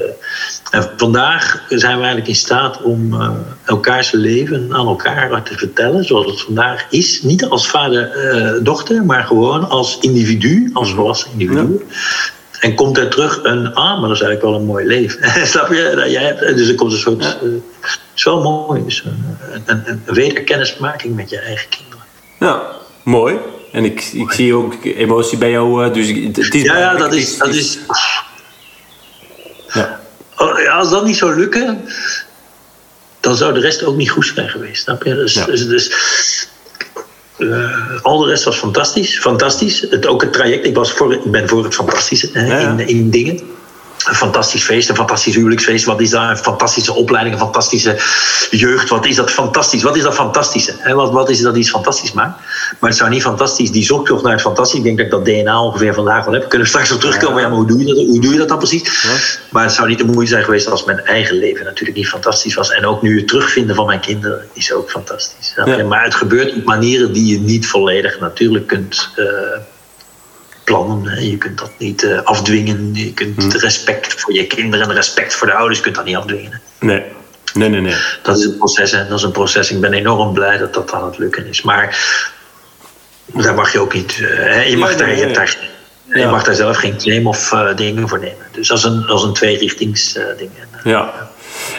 en 0.71 0.91
vandaag 0.97 1.63
zijn 1.69 1.93
we 1.93 1.97
eigenlijk 1.97 2.27
in 2.27 2.35
staat 2.35 2.81
om 2.81 3.13
uh, 3.13 3.29
elkaars 3.65 4.11
leven 4.11 4.69
aan 4.71 4.87
elkaar 4.87 5.43
te 5.43 5.57
vertellen. 5.57 6.03
Zoals 6.03 6.25
het 6.25 6.41
vandaag 6.41 6.85
is. 6.89 7.21
Niet 7.21 7.45
als 7.45 7.67
vader-dochter, 7.67 9.05
maar 9.05 9.23
gewoon 9.23 9.69
als 9.69 9.97
individu, 9.99 10.69
als 10.73 10.91
volwassen 10.91 11.31
individu. 11.31 11.85
Ja. 11.87 11.95
En 12.59 12.75
komt 12.75 12.97
er 12.97 13.09
terug 13.09 13.39
een, 13.43 13.73
ah, 13.73 13.99
maar 13.99 14.09
dat 14.09 14.17
is 14.17 14.21
eigenlijk 14.21 14.41
wel 14.41 14.53
een 14.55 14.65
mooi 14.65 14.85
leven. 14.85 15.29
Snap 15.47 15.69
je? 15.69 16.05
Jij 16.09 16.23
hebt, 16.23 16.39
dus 16.39 16.67
er 16.67 16.75
komt 16.75 16.91
een 16.91 16.97
soort, 16.97 17.23
ja. 17.23 17.37
uh, 17.43 17.51
het 17.81 17.99
is 18.15 18.23
wel 18.23 18.41
mooi, 18.41 18.83
dus 18.83 19.03
een, 19.05 19.63
een, 19.65 19.83
een 19.85 20.01
wederkennismaking 20.05 21.15
met 21.15 21.29
je 21.29 21.39
eigen 21.39 21.69
kinderen. 21.69 22.05
Ja, 22.39 22.61
mooi. 23.03 23.37
En 23.77 23.85
ik, 23.85 24.09
ik 24.13 24.31
zie 24.31 24.53
ook 24.53 24.73
emotie 24.83 25.37
bij 25.37 25.51
jou. 25.51 25.85
Uh, 25.85 25.93
dus 25.93 26.07
het 26.07 26.55
is 26.55 26.63
ja, 26.63 26.77
ja, 26.77 26.95
dat 26.95 27.13
is. 27.13 27.37
Dat 27.37 27.47
is 27.47 27.79
ja. 29.73 29.99
Oh, 30.37 30.77
als 30.77 30.89
dat 30.89 31.05
niet 31.05 31.17
zou 31.17 31.35
lukken, 31.35 31.81
dan 33.19 33.35
zou 33.35 33.53
de 33.53 33.59
rest 33.59 33.83
ook 33.83 33.95
niet 33.95 34.09
goed 34.09 34.31
zijn 34.35 34.49
geweest. 34.49 34.81
Snap 34.81 35.03
je? 35.03 35.15
Dus, 35.15 35.33
ja. 35.33 35.45
dus, 35.45 35.67
dus 35.67 35.91
uh, 37.37 38.03
al 38.03 38.17
de 38.17 38.27
rest 38.27 38.43
was 38.43 38.57
fantastisch. 38.57 39.19
fantastisch. 39.19 39.85
Het, 39.89 40.05
ook 40.05 40.21
het 40.21 40.33
traject. 40.33 40.65
Ik, 40.65 40.75
was 40.75 40.91
voor, 40.91 41.13
ik 41.13 41.31
ben 41.31 41.47
voor 41.47 41.63
het 41.63 41.73
fantastische 41.73 42.29
hè, 42.33 42.45
ja. 42.45 42.69
in, 42.69 42.87
in 42.87 43.09
dingen 43.09 43.41
een 44.09 44.15
fantastisch 44.15 44.63
feest, 44.63 44.89
een 44.89 44.95
fantastisch 44.95 45.35
huwelijksfeest. 45.35 45.85
Wat 45.85 46.01
is 46.01 46.09
dat? 46.09 46.29
Een 46.29 46.37
fantastische 46.37 46.93
opleiding, 46.93 47.35
een 47.35 47.41
fantastische 47.41 47.95
jeugd. 48.49 48.89
Wat 48.89 49.05
is 49.05 49.15
dat 49.15 49.31
fantastisch? 49.31 49.83
Wat 49.83 49.95
is 49.95 50.03
dat 50.03 50.13
fantastische? 50.13 50.93
Wat, 50.93 51.11
wat 51.11 51.29
is 51.29 51.41
dat 51.41 51.55
iets 51.55 51.69
fantastisch 51.69 52.11
maakt? 52.11 52.39
Maar 52.79 52.89
het 52.89 52.99
zou 52.99 53.09
niet 53.09 53.21
fantastisch, 53.21 53.71
die 53.71 53.83
zoektocht 53.83 54.23
naar 54.23 54.31
het 54.31 54.41
fantastisch. 54.41 54.77
Ik 54.77 54.83
denk 54.83 54.97
dat 54.97 55.05
ik 55.05 55.11
dat 55.11 55.25
DNA 55.25 55.61
ongeveer 55.61 55.93
vandaag 55.93 56.25
wel 56.25 56.33
heb. 56.33 56.49
Kunnen 56.49 56.67
we 56.67 56.67
straks 56.67 56.91
op 56.91 56.99
terugkomen. 56.99 57.41
Ja, 57.41 57.47
maar 57.47 57.57
hoe 57.57 57.67
doe 57.67 57.79
je 57.79 57.85
dat, 57.85 58.05
hoe 58.05 58.21
doe 58.21 58.31
je 58.31 58.37
dat 58.37 58.49
dan 58.49 58.57
precies? 58.57 59.03
Ja. 59.03 59.09
Maar 59.49 59.63
het 59.63 59.73
zou 59.73 59.87
niet 59.87 59.97
de 59.97 60.05
moeite 60.05 60.31
zijn 60.31 60.43
geweest 60.43 60.69
als 60.69 60.83
mijn 60.83 61.05
eigen 61.05 61.37
leven 61.37 61.65
natuurlijk 61.65 61.97
niet 61.97 62.07
fantastisch 62.07 62.53
was. 62.53 62.71
En 62.71 62.85
ook 62.85 63.01
nu 63.01 63.17
het 63.17 63.27
terugvinden 63.27 63.75
van 63.75 63.85
mijn 63.85 63.99
kinderen 63.99 64.45
is 64.53 64.71
ook 64.71 64.91
fantastisch. 64.91 65.53
Ja. 65.65 65.83
Maar 65.83 66.03
het 66.03 66.15
gebeurt 66.15 66.55
op 66.55 66.63
manieren 66.63 67.13
die 67.13 67.25
je 67.25 67.39
niet 67.39 67.67
volledig 67.67 68.19
natuurlijk 68.19 68.67
kunt. 68.67 69.09
Uh, 69.15 69.25
plannen. 70.67 71.29
Je 71.29 71.37
kunt 71.37 71.57
dat 71.57 71.71
niet 71.77 72.03
uh, 72.03 72.21
afdwingen. 72.23 72.89
Je 72.93 73.13
kunt 73.13 73.53
hm. 73.53 73.57
respect 73.57 74.21
voor 74.21 74.33
je 74.33 74.47
kinderen 74.47 74.89
en 74.89 74.95
respect 74.95 75.35
voor 75.35 75.47
de 75.47 75.53
ouders 75.53 75.79
kunt 75.79 75.95
dat 75.95 76.05
niet 76.05 76.15
afdwingen. 76.15 76.61
Nee. 76.79 77.03
Nee, 77.53 77.69
nee, 77.69 77.81
nee. 77.81 77.95
Dat 78.23 78.37
is 78.37 78.45
een 78.45 78.57
proces 78.57 78.91
en 78.91 79.07
dat 79.09 79.17
is 79.17 79.23
een 79.23 79.31
proces. 79.31 79.71
Ik 79.71 79.81
ben 79.81 79.93
enorm 79.93 80.33
blij 80.33 80.57
dat 80.57 80.73
dat 80.73 80.93
aan 80.93 81.05
het 81.05 81.17
lukken 81.17 81.47
is. 81.47 81.61
Maar 81.61 81.97
daar 83.25 83.53
mag 83.53 83.71
je 83.71 83.79
ook 83.79 83.93
niet. 83.93 84.17
Uh, 84.17 84.69
je, 84.69 84.77
mag 84.77 84.95
daar, 84.95 85.07
nee, 85.07 85.25
nee. 85.25 85.33
daar, 85.33 85.57
je 86.13 86.25
mag 86.25 86.43
daar 86.43 86.55
zelf 86.55 86.77
geen 86.77 86.97
claim 86.97 87.27
of 87.27 87.51
uh, 87.51 87.75
dingen 87.75 88.09
voor 88.09 88.19
nemen. 88.19 88.45
Dus 88.51 88.67
dat 88.67 88.77
is 88.77 88.83
een, 88.83 89.05
dat 89.07 89.17
is 89.17 89.23
een 89.23 89.33
tweerichtings 89.33 90.17
ding. 90.37 90.51
Ja. 90.83 91.13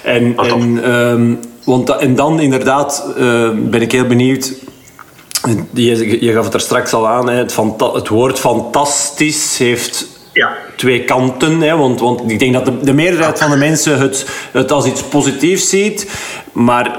En, 0.02 0.36
en, 0.36 0.90
um, 0.90 1.40
want, 1.64 1.90
en 1.90 2.14
dan 2.14 2.40
inderdaad 2.40 3.12
ben 3.54 3.82
ik 3.82 3.92
heel 3.92 4.06
benieuwd 4.06 4.52
je, 5.72 6.24
je 6.24 6.32
gaf 6.32 6.44
het 6.44 6.54
er 6.54 6.60
straks 6.60 6.92
al 6.92 7.08
aan, 7.08 7.28
het, 7.28 7.56
het 7.92 8.08
woord 8.08 8.38
fantastisch 8.38 9.58
heeft 9.58 10.06
ja. 10.32 10.56
twee 10.76 11.04
kanten. 11.04 11.60
Hè, 11.60 11.76
want, 11.76 12.00
want 12.00 12.30
ik 12.30 12.38
denk 12.38 12.52
dat 12.52 12.64
de, 12.64 12.80
de 12.80 12.92
meerderheid 12.92 13.38
van 13.38 13.50
de 13.50 13.56
mensen 13.56 13.98
het, 13.98 14.26
het 14.52 14.72
als 14.72 14.86
iets 14.86 15.02
positiefs 15.02 15.68
ziet. 15.68 16.10
Maar 16.52 16.98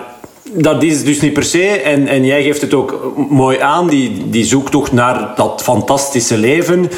dat 0.51 0.83
is 0.83 1.03
dus 1.03 1.21
niet 1.21 1.33
per 1.33 1.43
se. 1.43 1.67
En, 1.67 2.07
en 2.07 2.25
jij 2.25 2.43
geeft 2.43 2.62
het 2.62 2.73
ook 2.73 3.13
mooi 3.29 3.59
aan, 3.59 3.88
die, 3.88 4.29
die 4.29 4.45
zoektocht 4.45 4.91
naar 4.91 5.31
dat 5.35 5.62
fantastische 5.63 6.38
leven 6.38 6.89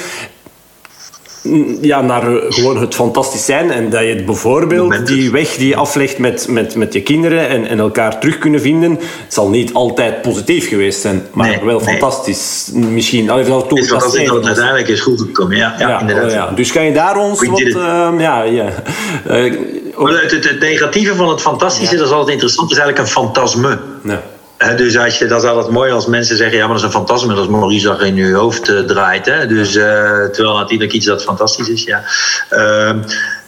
ja, 1.81 2.01
naar 2.01 2.23
gewoon 2.49 2.77
het 2.77 2.95
fantastisch 2.95 3.45
zijn. 3.45 3.71
En 3.71 3.89
dat 3.89 4.01
je 4.01 4.23
bijvoorbeeld 4.25 5.07
die 5.07 5.31
weg 5.31 5.55
die 5.55 5.67
je 5.67 5.75
aflegt 5.75 6.17
met, 6.17 6.47
met, 6.47 6.75
met 6.75 6.93
je 6.93 7.01
kinderen 7.01 7.47
en, 7.47 7.67
en 7.67 7.79
elkaar 7.79 8.19
terug 8.19 8.37
kunnen 8.37 8.61
vinden, 8.61 8.99
zal 9.27 9.49
niet 9.49 9.73
altijd 9.73 10.21
positief 10.21 10.67
geweest 10.67 11.01
zijn, 11.01 11.25
maar 11.33 11.47
nee, 11.47 11.59
wel 11.63 11.79
nee. 11.79 11.87
fantastisch. 11.87 12.69
Misschien. 12.73 13.29
Allee, 13.29 13.45
dat 13.45 13.77
is 13.77 13.89
wat 13.89 14.03
als 14.03 14.17
het 14.17 14.45
uiteindelijk 14.45 14.87
is 14.87 15.01
goed 15.01 15.21
gekomen. 15.21 15.57
Ja, 15.57 15.75
ja, 15.79 15.89
ja, 15.89 15.99
inderdaad. 15.99 16.25
Oh, 16.25 16.31
ja. 16.31 16.51
Dus 16.55 16.71
kan 16.71 16.83
je 16.83 16.93
daar 16.93 17.17
ons 17.17 17.45
wat... 17.45 17.59
Uh, 17.59 18.09
ja, 18.17 18.43
ja. 18.43 18.65
Uh, 19.29 19.53
het, 19.97 20.31
het, 20.31 20.49
het, 20.49 20.59
negatieve 20.59 21.15
van 21.15 21.29
het 21.29 21.41
fantastische, 21.41 21.95
dat 21.95 22.05
is 22.05 22.11
altijd 22.11 22.31
interessant, 22.31 22.71
is 22.71 22.77
eigenlijk 22.77 23.07
een 23.07 23.13
fantasme. 23.13 23.79
Ja. 24.03 24.21
Dus 24.75 24.97
als 24.97 25.17
je, 25.17 25.25
dat 25.25 25.43
is 25.43 25.49
altijd 25.49 25.73
mooi 25.73 25.91
als 25.91 26.05
mensen 26.05 26.37
zeggen: 26.37 26.57
ja, 26.57 26.67
maar 26.67 26.77
dat 26.77 26.85
is 26.85 26.93
een 26.93 26.99
fantasme, 26.99 27.33
dat 27.33 27.43
is 27.43 27.49
Maurice 27.49 27.87
dat 27.87 28.01
in 28.01 28.15
je 28.15 28.33
hoofd 28.33 28.69
uh, 28.69 28.79
draait. 28.79 29.25
Hè? 29.25 29.47
Dus, 29.47 29.75
uh, 29.75 29.83
terwijl 30.25 30.57
natuurlijk 30.57 30.91
iets 30.91 31.05
dat 31.05 31.23
fantastisch 31.23 31.69
is. 31.69 31.83
Ja. 31.83 32.03
Uh, 32.51 32.93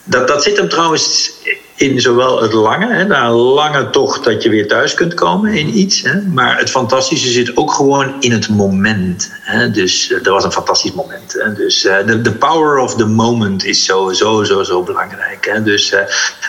dat, 0.04 0.28
dat 0.28 0.43
zit 0.43 0.58
hem 0.58 0.69
trouwens 0.69 1.32
in 1.76 2.02
zowel 2.02 2.41
het 2.41 2.54
lange, 2.54 2.93
hè, 2.93 3.02
een 3.02 3.32
lange 3.32 3.89
tocht 3.89 4.23
dat 4.23 4.43
je 4.43 4.49
weer 4.49 4.67
thuis 4.67 4.93
kunt 4.93 5.13
komen 5.13 5.54
in 5.54 5.78
iets. 5.78 6.02
Hè, 6.02 6.21
maar 6.21 6.58
het 6.58 6.69
fantastische 6.69 7.32
zit 7.32 7.58
ook 7.58 7.71
gewoon 7.71 8.15
in 8.19 8.32
het 8.32 8.49
moment. 8.49 9.32
Hè, 9.41 9.71
dus 9.71 10.10
uh, 10.10 10.23
dat 10.23 10.34
was 10.34 10.43
een 10.43 10.52
fantastisch 10.52 10.93
moment. 10.93 11.34
Hè, 11.34 11.54
dus 11.54 11.82
de 12.21 12.36
power 12.39 12.78
of 12.78 12.95
the 12.95 13.06
moment 13.06 13.65
is 13.65 13.86
zo, 13.86 14.12
zo, 14.12 14.43
zo, 14.43 14.63
zo 14.63 14.84
belangrijk. 14.84 15.45
Hè, 15.45 15.63
dus 15.63 15.89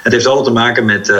het 0.02 0.12
heeft 0.12 0.26
alles 0.26 0.44
te 0.44 0.52
maken 0.52 0.84
met 0.84 1.12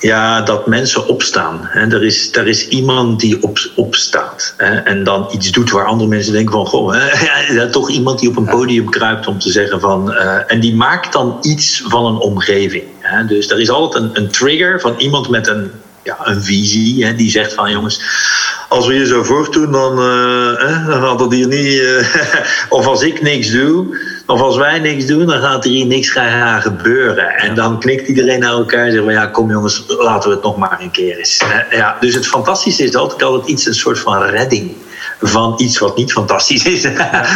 ja, 0.00 0.42
dat 0.42 0.66
mensen 0.66 1.06
opstaan. 1.06 1.60
Hè. 1.62 1.80
Er, 1.80 2.04
is, 2.04 2.36
er 2.36 2.48
is 2.48 2.68
iemand 2.68 3.20
die 3.20 3.42
op, 3.42 3.58
opstaat 3.76 4.54
hè, 4.56 4.74
en 4.76 5.04
dan 5.04 5.28
iets 5.32 5.50
doet 5.50 5.70
waar 5.70 5.86
andere 5.86 6.08
mensen 6.08 6.32
denken 6.32 6.52
van... 6.52 6.66
Goh, 6.66 6.92
hè, 6.92 7.70
toch 7.70 7.90
iemand 7.90 8.18
die 8.18 8.28
op 8.28 8.36
een 8.36 8.44
podium 8.44 8.90
kruipt 8.90 9.26
om 9.26 9.38
te 9.38 9.50
zeggen 9.50 9.80
van... 9.80 10.10
Uh, 10.10 10.52
en 10.52 10.60
die 10.60 10.74
maakt 10.74 11.12
dan 11.12 11.38
iets 11.42 11.82
van 11.86 12.06
een 12.06 12.18
omgeving. 12.18 12.84
Hè. 12.98 13.24
Dus 13.24 13.50
er 13.50 13.60
is 13.60 13.70
altijd 13.70 14.04
een, 14.04 14.10
een 14.12 14.30
trigger 14.30 14.80
van 14.80 14.94
iemand 14.98 15.28
met 15.28 15.46
een, 15.46 15.70
ja, 16.02 16.18
een 16.22 16.42
visie 16.42 17.04
hè, 17.04 17.14
die 17.14 17.30
zegt 17.30 17.52
van... 17.52 17.70
jongens, 17.70 18.00
als 18.68 18.86
we 18.86 18.94
je 18.94 19.06
zo 19.06 19.22
voortdoen, 19.22 19.72
dan, 19.72 19.92
uh, 19.92 20.86
dan 20.86 21.02
gaat 21.02 21.18
dat 21.18 21.32
hier 21.32 21.48
niet... 21.48 21.74
Uh, 21.74 22.06
of 22.78 22.86
als 22.86 23.02
ik 23.02 23.22
niks 23.22 23.50
doe 23.50 23.98
of 24.26 24.40
als 24.40 24.56
wij 24.56 24.78
niks 24.78 25.06
doen, 25.06 25.26
dan 25.26 25.40
gaat 25.40 25.64
er 25.64 25.70
hier 25.70 25.86
niks 25.86 26.10
gaan 26.10 26.62
gebeuren. 26.62 27.28
En 27.28 27.54
dan 27.54 27.80
knikt 27.80 28.08
iedereen 28.08 28.40
naar 28.40 28.52
elkaar 28.52 28.84
en 28.84 28.92
zegt 28.92 29.04
van 29.04 29.12
ja, 29.12 29.26
kom 29.26 29.50
jongens, 29.50 29.84
laten 29.88 30.28
we 30.28 30.34
het 30.34 30.44
nog 30.44 30.56
maar 30.56 30.80
een 30.80 30.90
keer 30.90 31.18
eens. 31.18 31.42
Ja, 31.70 31.96
dus 32.00 32.14
het 32.14 32.26
fantastische 32.26 32.84
is 32.84 32.94
altijd 32.94 33.22
altijd 33.22 33.48
iets, 33.50 33.66
een 33.66 33.74
soort 33.74 33.98
van 33.98 34.22
redding 34.22 34.72
van 35.20 35.54
iets 35.58 35.78
wat 35.78 35.96
niet 35.96 36.12
fantastisch 36.12 36.64
is. 36.64 36.82
Ja. 36.92 37.26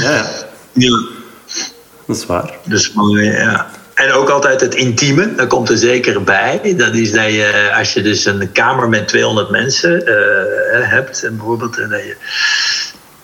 ja. 0.00 0.26
ja. 0.72 0.98
Dat 2.06 2.16
is 2.16 2.26
waar. 2.26 2.58
Dus 2.64 2.92
mooi, 2.92 3.30
ja. 3.30 3.70
En 3.94 4.12
ook 4.12 4.28
altijd 4.28 4.60
het 4.60 4.74
intieme, 4.74 5.34
dat 5.34 5.48
komt 5.48 5.68
er 5.68 5.76
zeker 5.76 6.22
bij. 6.22 6.74
Dat 6.76 6.94
is 6.94 7.12
dat 7.12 7.26
je, 7.26 7.72
als 7.78 7.92
je 7.92 8.02
dus 8.02 8.24
een 8.24 8.52
kamer 8.52 8.88
met 8.88 9.08
200 9.08 9.50
mensen 9.50 10.02
uh, 10.02 10.90
hebt, 10.90 11.28
bijvoorbeeld, 11.30 11.78
en 11.78 11.88
dat 11.88 12.00
je 12.00 12.16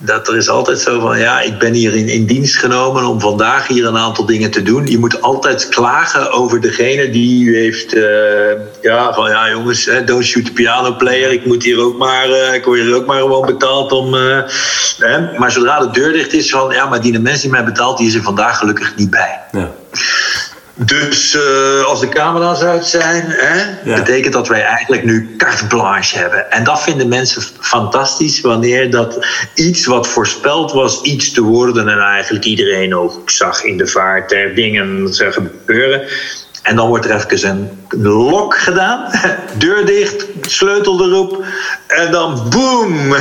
dat 0.02 0.28
er 0.28 0.36
is 0.36 0.48
altijd 0.48 0.78
zo 0.78 1.00
van, 1.00 1.18
ja, 1.18 1.40
ik 1.40 1.58
ben 1.58 1.72
hier 1.72 1.94
in, 1.94 2.08
in 2.08 2.26
dienst 2.26 2.56
genomen 2.56 3.04
om 3.04 3.20
vandaag 3.20 3.66
hier 3.66 3.86
een 3.86 3.96
aantal 3.96 4.26
dingen 4.26 4.50
te 4.50 4.62
doen. 4.62 4.86
Je 4.86 4.98
moet 4.98 5.22
altijd 5.22 5.68
klagen 5.68 6.32
over 6.32 6.60
degene 6.60 7.10
die 7.10 7.44
u 7.44 7.56
heeft, 7.56 7.94
uh, 7.94 8.02
ja, 8.82 9.14
van 9.14 9.30
ja 9.30 9.50
jongens, 9.50 9.90
don't 10.04 10.24
shoot 10.24 10.44
the 10.44 10.52
piano 10.52 10.96
player. 10.96 11.32
Ik 11.32 11.46
moet 11.46 11.62
hier 11.62 11.80
ook 11.80 11.98
maar, 11.98 12.28
ik 12.54 12.64
word 12.64 12.80
hier 12.80 12.94
ook 12.94 13.06
maar 13.06 13.20
gewoon 13.20 13.46
betaald 13.46 13.92
om, 13.92 14.14
hè. 14.14 15.38
Maar 15.38 15.50
zodra 15.50 15.78
de 15.78 15.90
deur 15.90 16.12
dicht 16.12 16.32
is 16.32 16.50
van, 16.50 16.70
ja, 16.72 16.88
maar 16.88 17.00
die 17.00 17.12
de 17.12 17.20
mensen 17.20 17.42
die 17.42 17.50
mij 17.50 17.64
betaalt, 17.64 17.98
die 17.98 18.06
is 18.06 18.14
er 18.14 18.22
vandaag 18.22 18.58
gelukkig 18.58 18.96
niet 18.96 19.10
bij. 19.10 19.40
Ja. 19.52 19.70
Dus 20.84 21.34
uh, 21.34 21.84
als 21.84 22.00
de 22.00 22.08
camera's 22.08 22.62
uit 22.62 22.86
zijn, 22.86 23.24
hè, 23.26 23.94
betekent 23.94 24.32
dat 24.32 24.48
wij 24.48 24.62
eigenlijk 24.62 25.04
nu 25.04 25.34
carte 25.36 25.66
blanche 25.66 26.18
hebben. 26.18 26.50
En 26.50 26.64
dat 26.64 26.82
vinden 26.82 27.08
mensen 27.08 27.42
fantastisch 27.60 28.40
wanneer 28.40 28.90
dat 28.90 29.26
iets 29.54 29.86
wat 29.86 30.08
voorspeld 30.08 30.72
was 30.72 31.02
iets 31.02 31.32
te 31.32 31.42
worden 31.42 31.88
en 31.88 31.98
eigenlijk 31.98 32.44
iedereen 32.44 32.94
ook 32.94 33.30
zag 33.30 33.64
in 33.64 33.76
de 33.76 33.86
vaart 33.86 34.32
er 34.32 34.54
dingen 34.54 35.14
gebeuren. 35.14 36.02
En 36.62 36.76
dan 36.76 36.88
wordt 36.88 37.04
er 37.04 37.14
even 37.14 37.48
een 37.48 38.02
lok 38.02 38.58
gedaan, 38.58 39.10
deur 39.58 39.86
dicht, 39.86 40.26
sleutel 40.40 41.04
erop 41.04 41.44
en 41.86 42.10
dan 42.10 42.48
boom. 42.48 43.14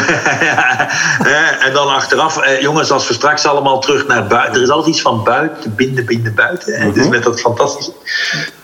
en 1.65 1.73
dan 1.73 1.88
achteraf, 1.88 2.38
eh, 2.38 2.62
jongens, 2.62 2.91
als 2.91 3.08
we 3.08 3.13
straks 3.13 3.45
allemaal 3.45 3.80
terug 3.80 4.08
naar 4.08 4.28
buiten. 4.28 4.56
Er 4.56 4.62
is 4.62 4.69
altijd 4.69 4.95
iets 4.95 5.02
van 5.02 5.23
buiten, 5.23 5.75
binnen, 5.75 6.06
binnen, 6.06 6.36
buiten. 6.36 6.86
Mm 6.86 6.93
Dus 6.93 7.08
met 7.08 7.23
dat 7.23 7.39
fantastische. 7.39 7.91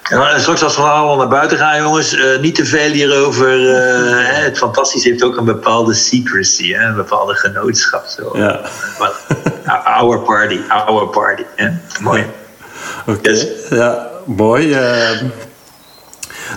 En 0.04 0.42
straks 0.42 0.64
als 0.64 0.76
we 0.76 0.82
allemaal 0.82 1.18
naar 1.18 1.28
buiten 1.28 1.58
gaan, 1.58 1.82
jongens, 1.82 2.14
uh, 2.14 2.40
niet 2.40 2.56
te 2.56 2.66
veel 2.66 2.92
hierover. 2.92 3.54
Uh, 3.66 4.44
het 4.44 4.58
fantastische 4.58 5.10
heeft 5.10 5.24
ook 5.24 5.38
een 5.38 5.46
bepaalde 5.46 5.94
secrecy, 5.94 6.74
hè, 6.74 6.86
een 6.88 6.96
bepaalde 6.96 7.34
genootschap. 7.34 8.06
Zo. 8.06 8.38
Ja. 8.38 8.62
our 9.98 10.20
party, 10.20 10.60
our 10.68 11.08
party. 11.08 11.44
Mooi. 12.00 12.26
Oké, 13.06 13.20
okay. 13.20 13.52
ja 13.70 14.08
mooi. 14.26 14.70
Uh, 14.70 15.22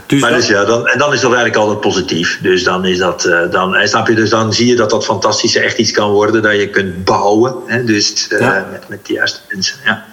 dus 0.06 0.20
maar 0.20 0.32
dus 0.32 0.46
ja, 0.46 0.64
dan, 0.64 0.86
en 0.86 0.98
dan 0.98 1.12
is 1.12 1.20
dat 1.20 1.32
eigenlijk 1.32 1.56
altijd 1.56 1.80
positief. 1.80 2.38
Dus 2.42 2.64
dan 2.64 2.84
is 2.84 2.98
dat, 2.98 3.24
uh, 3.24 3.50
dan, 3.50 3.76
snap 3.82 4.08
je, 4.08 4.14
dus 4.14 4.30
dan 4.30 4.52
zie 4.52 4.66
je 4.66 4.76
dat 4.76 4.90
dat 4.90 5.04
fantastische 5.04 5.60
echt 5.60 5.78
iets 5.78 5.90
kan 5.90 6.10
worden 6.10 6.42
dat 6.42 6.52
je 6.52 6.68
kunt 6.68 7.04
bouwen. 7.04 7.54
Hè? 7.66 7.84
Dus 7.84 8.28
uh, 8.30 8.40
ja. 8.40 8.66
met, 8.70 8.88
met 8.88 9.06
de 9.06 9.12
juiste 9.12 9.40
mensen. 9.48 9.76
Ja. 9.84 10.04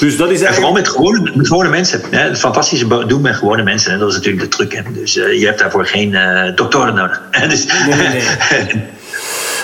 Dus 0.00 0.16
dat 0.16 0.30
is 0.30 0.40
eigenlijk... 0.40 0.48
En 0.48 0.54
vooral 0.54 0.72
met 0.72 0.88
gewone, 0.88 1.32
met 1.34 1.46
gewone 1.46 1.68
mensen. 1.68 2.00
Hè? 2.10 2.18
Het 2.18 2.38
fantastische 2.38 3.06
doen 3.06 3.20
met 3.20 3.34
gewone 3.34 3.62
mensen. 3.62 3.92
En 3.92 3.98
dat 3.98 4.08
is 4.08 4.14
natuurlijk 4.14 4.42
de 4.42 4.56
truc. 4.56 4.72
Hè? 4.72 4.82
Dus 4.92 5.16
uh, 5.16 5.40
je 5.40 5.46
hebt 5.46 5.58
daarvoor 5.58 5.86
geen 5.86 6.16
doktoren 6.54 6.94
nodig. 6.94 7.22
dus, 7.48 7.66
nee, 7.66 7.96
nee, 7.96 8.08
nee. 8.08 8.84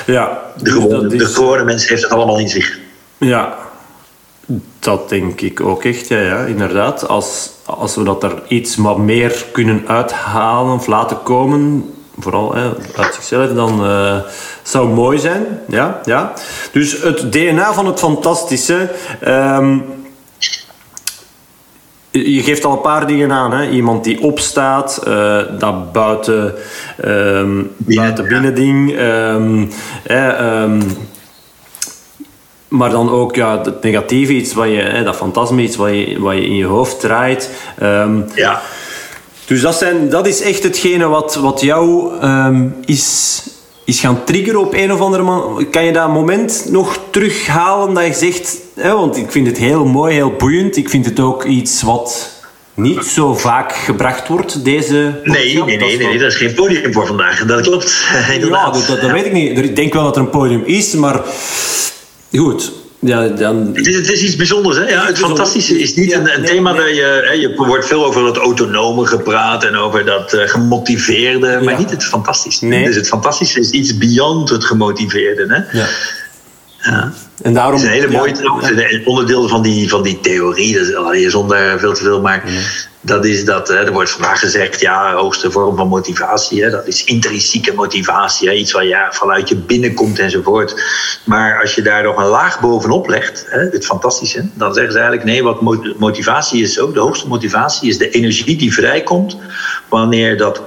ja, 0.16 0.42
de, 0.56 0.70
gewone, 0.70 1.14
is... 1.14 1.22
de 1.22 1.26
gewone 1.26 1.64
mens 1.64 1.88
heeft 1.88 2.02
het 2.02 2.12
allemaal 2.12 2.38
in 2.38 2.48
zich. 2.48 2.78
Ja, 3.18 3.56
dat 4.78 5.08
denk 5.08 5.40
ik 5.40 5.60
ook 5.60 5.84
echt, 5.84 6.08
ja, 6.08 6.18
ja 6.18 6.38
inderdaad. 6.38 7.08
Als, 7.08 7.50
als 7.64 7.94
we 7.94 8.02
dat 8.02 8.22
er 8.22 8.42
iets 8.48 8.76
wat 8.76 8.98
meer 8.98 9.44
kunnen 9.52 9.84
uithalen 9.86 10.74
of 10.74 10.86
laten 10.86 11.22
komen, 11.22 11.92
vooral 12.18 12.54
hè, 12.54 12.70
uit 12.96 13.14
zichzelf, 13.14 13.52
dan 13.52 13.84
uh, 13.84 14.18
zou 14.62 14.86
het 14.86 14.94
mooi 14.94 15.18
zijn. 15.18 15.46
Ja, 15.68 16.00
ja. 16.04 16.32
Dus 16.72 17.02
het 17.02 17.32
DNA 17.32 17.72
van 17.72 17.86
het 17.86 17.98
fantastische. 17.98 18.90
Um, 19.26 19.84
je 22.10 22.42
geeft 22.42 22.64
al 22.64 22.72
een 22.72 22.80
paar 22.80 23.06
dingen 23.06 23.32
aan. 23.32 23.52
Hè? 23.52 23.68
Iemand 23.68 24.04
die 24.04 24.22
opstaat, 24.22 25.02
uh, 25.08 25.40
dat 25.58 25.92
buiten, 25.92 26.54
um, 27.04 27.70
buiten 27.76 28.28
binnending. 28.28 29.00
Um, 29.00 29.70
maar 32.68 32.90
dan 32.90 33.10
ook 33.10 33.34
ja, 33.34 33.60
het 33.62 33.82
negatieve, 33.82 34.32
iets 34.32 34.54
wat 34.54 34.68
je, 34.68 34.76
hè, 34.76 35.04
dat 35.04 35.16
fantasme, 35.16 35.62
iets 35.62 35.76
wat 35.76 35.88
je, 35.88 36.16
wat 36.20 36.34
je 36.34 36.44
in 36.44 36.54
je 36.54 36.64
hoofd 36.64 37.00
draait. 37.00 37.50
Um, 37.82 38.26
ja. 38.34 38.62
Dus 39.44 39.60
dat, 39.60 39.74
zijn, 39.74 40.08
dat 40.08 40.26
is 40.26 40.40
echt 40.40 40.62
hetgene 40.62 41.06
wat, 41.06 41.34
wat 41.34 41.60
jou 41.60 42.12
um, 42.22 42.74
is, 42.84 43.42
is 43.84 44.00
gaan 44.00 44.24
triggeren 44.24 44.60
op 44.60 44.74
een 44.74 44.92
of 44.92 45.00
andere 45.00 45.22
manier. 45.22 45.66
Kan 45.66 45.84
je 45.84 45.92
dat 45.92 46.08
moment 46.08 46.66
nog 46.70 46.98
terughalen 47.10 47.94
dat 47.94 48.06
je 48.06 48.12
zegt... 48.12 48.56
Hè, 48.74 48.92
want 48.92 49.16
ik 49.16 49.30
vind 49.30 49.46
het 49.46 49.58
heel 49.58 49.84
mooi, 49.84 50.14
heel 50.14 50.32
boeiend. 50.32 50.76
Ik 50.76 50.90
vind 50.90 51.04
het 51.04 51.20
ook 51.20 51.44
iets 51.44 51.82
wat 51.82 52.36
niet 52.74 53.04
zo 53.04 53.34
vaak 53.34 53.72
gebracht 53.72 54.28
wordt, 54.28 54.64
deze 54.64 55.20
Nee, 55.24 55.54
nee, 55.54 55.64
nee, 55.64 55.76
nee, 55.78 55.98
nee, 55.98 56.18
dat 56.18 56.32
is 56.32 56.36
geen 56.36 56.54
podium 56.54 56.92
voor 56.92 57.06
vandaag. 57.06 57.44
Dat 57.44 57.60
klopt. 57.60 58.04
ja, 58.40 58.70
dat, 58.70 58.86
dat, 58.86 59.10
weet 59.10 59.26
ik 59.26 59.32
niet. 59.32 59.58
Ik 59.58 59.76
denk 59.76 59.92
wel 59.92 60.02
dat 60.02 60.16
er 60.16 60.22
een 60.22 60.30
podium 60.30 60.62
is, 60.64 60.92
maar 60.92 61.20
Goed. 62.32 62.72
Ja, 63.00 63.28
dan... 63.28 63.70
het, 63.74 63.86
is, 63.86 63.96
het 63.96 64.10
is 64.10 64.22
iets 64.22 64.36
bijzonders. 64.36 64.76
Hè? 64.76 64.88
Ja, 64.88 65.06
het 65.06 65.18
fantastische 65.18 65.78
is 65.78 65.94
niet 65.94 66.12
een, 66.12 66.34
een 66.36 66.44
thema 66.44 66.72
dat 66.72 66.88
je... 66.88 67.22
Hè, 67.24 67.32
je 67.32 67.54
wordt 67.56 67.86
veel 67.86 68.04
over 68.04 68.26
het 68.26 68.36
autonome 68.36 69.06
gepraat 69.06 69.64
en 69.64 69.76
over 69.76 70.04
dat 70.04 70.34
uh, 70.34 70.40
gemotiveerde, 70.48 71.60
maar 71.64 71.78
niet 71.78 71.90
het 71.90 72.04
fantastische. 72.04 72.64
Nee. 72.64 72.84
Dus 72.84 72.96
het 72.96 73.08
fantastische 73.08 73.60
is 73.60 73.70
iets 73.70 73.98
beyond 73.98 74.48
het 74.48 74.64
gemotiveerde. 74.64 75.46
Hè? 75.48 75.78
Ja. 75.78 75.86
Ja. 76.90 77.12
En 77.42 77.54
daarom, 77.54 77.74
het 77.74 77.82
is 77.82 77.88
een 77.88 77.94
hele 77.94 78.12
mooie 78.12 78.34
ja, 78.42 79.00
onderdeel 79.04 79.48
van 79.48 79.62
die, 79.62 79.88
van 79.88 80.02
die 80.02 80.20
theorie, 80.20 80.74
dat 80.74 81.14
is 81.14 81.32
zonder 81.32 81.78
veel 81.78 81.94
te 81.94 82.02
veel 82.02 82.20
maken 82.20 82.50
dat 83.00 83.24
is 83.24 83.44
dat, 83.44 83.68
hè, 83.68 83.74
er 83.74 83.92
wordt 83.92 84.10
vandaag 84.10 84.38
gezegd, 84.38 84.80
ja, 84.80 85.14
hoogste 85.14 85.50
vorm 85.50 85.76
van 85.76 85.88
motivatie, 85.88 86.62
hè, 86.62 86.70
dat 86.70 86.86
is 86.86 87.04
intrinsieke 87.04 87.72
motivatie, 87.72 88.48
hè, 88.48 88.54
iets 88.54 88.72
wat 88.72 88.82
ja, 88.82 89.12
vanuit 89.12 89.48
je 89.48 89.56
binnenkomt 89.56 90.18
enzovoort. 90.18 90.82
Maar 91.24 91.60
als 91.60 91.74
je 91.74 91.82
daar 91.82 92.02
nog 92.02 92.16
een 92.16 92.26
laag 92.26 92.60
bovenop 92.60 93.08
legt, 93.08 93.46
hè, 93.48 93.60
het 93.60 93.86
fantastische, 93.86 94.48
dan 94.54 94.74
zeggen 94.74 94.92
ze 94.92 94.98
eigenlijk, 94.98 95.28
nee, 95.28 95.42
wat 95.42 95.60
motivatie 95.98 96.62
is 96.62 96.80
ook, 96.80 96.94
de 96.94 97.00
hoogste 97.00 97.28
motivatie 97.28 97.88
is 97.88 97.98
de 97.98 98.10
energie 98.10 98.56
die 98.56 98.74
vrijkomt 98.74 99.36
wanneer 99.88 100.36
dat, 100.36 100.62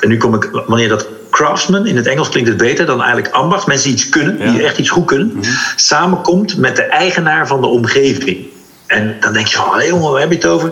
en 0.00 0.08
nu 0.08 0.16
kom 0.16 0.34
ik, 0.34 0.50
wanneer 0.66 0.88
dat 0.88 1.08
craftsman, 1.38 1.86
in 1.86 1.96
het 1.96 2.06
Engels 2.06 2.28
klinkt 2.28 2.48
het 2.48 2.58
beter 2.58 2.86
dan 2.86 3.02
eigenlijk 3.02 3.34
ambacht, 3.34 3.66
mensen 3.66 3.88
die 3.88 3.98
iets 3.98 4.08
kunnen, 4.08 4.52
die 4.52 4.62
echt 4.62 4.78
iets 4.78 4.88
goed 4.88 5.06
kunnen, 5.06 5.26
mhm. 5.34 5.44
samenkomt 5.76 6.56
met 6.56 6.76
de 6.76 6.82
eigenaar 6.82 7.46
van 7.46 7.60
de 7.60 7.66
omgeving. 7.66 8.46
En 8.88 9.16
dan 9.20 9.32
denk 9.32 9.46
je, 9.46 9.58
oh, 9.58 9.82
jongen, 9.86 10.12
waar 10.12 10.20
heb 10.20 10.30
je 10.30 10.36
het 10.36 10.46
over? 10.46 10.70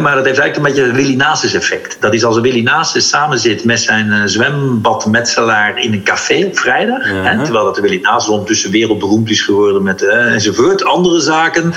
maar 0.00 0.14
dat 0.14 0.24
heeft 0.24 0.38
eigenlijk 0.38 0.56
een 0.56 0.62
beetje 0.62 0.82
een 0.82 0.94
Willy 0.94 1.14
Nasus 1.14 1.54
effect. 1.54 1.96
Dat 2.00 2.14
is 2.14 2.24
als 2.24 2.36
een 2.36 2.42
Willy 2.42 2.62
Nasus 2.62 3.08
samen 3.08 3.38
zit 3.38 3.64
met 3.64 3.80
zijn 3.80 4.06
uh, 4.06 4.22
zwembadmetselaar 4.24 5.82
in 5.82 5.92
een 5.92 6.02
café 6.02 6.44
op 6.46 6.58
vrijdag. 6.58 7.02
terwijl 7.44 7.64
dat 7.64 7.74
de 7.74 7.80
Willy 7.80 7.98
Nasus 8.02 8.28
ondertussen 8.28 8.70
wereldberoemd 8.70 9.30
is 9.30 9.40
geworden 9.40 9.82
met 9.82 10.02
uh, 10.02 10.32
enzovoort, 10.32 10.84
andere 10.84 11.20
zaken. 11.20 11.72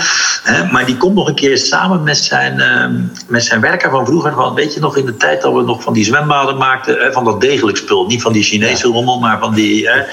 maar 0.72 0.86
die 0.86 0.98
komt 0.98 1.16
nog 1.16 1.28
een 1.28 1.36
keer 1.36 1.58
samen 1.58 2.04
met 2.04 2.18
zijn, 2.18 2.60
ehm, 2.60 3.02
met 3.28 3.44
zijn 3.44 3.62
werker 3.62 3.90
van 3.90 4.06
vroeger. 4.06 4.34
Van, 4.34 4.54
weet 4.54 4.74
je 4.74 4.80
nog, 4.80 4.98
in 4.98 5.06
de 5.06 5.18
tijd 5.18 5.42
dat 5.42 5.54
we 5.54 5.62
nog 5.62 5.84
van 5.84 5.94
die 5.94 6.06
zwembaden 6.06 6.58
maakten, 6.58 7.14
van 7.14 7.26
dat 7.26 7.42
degelijk 7.42 7.78
spul. 7.78 8.06
Niet 8.06 8.22
van 8.22 8.34
die 8.34 8.44
Chinese 8.44 8.88
rommel, 8.88 9.20
maar 9.20 9.40
van 9.40 9.54
die... 9.54 9.82
Ja. 9.82 10.06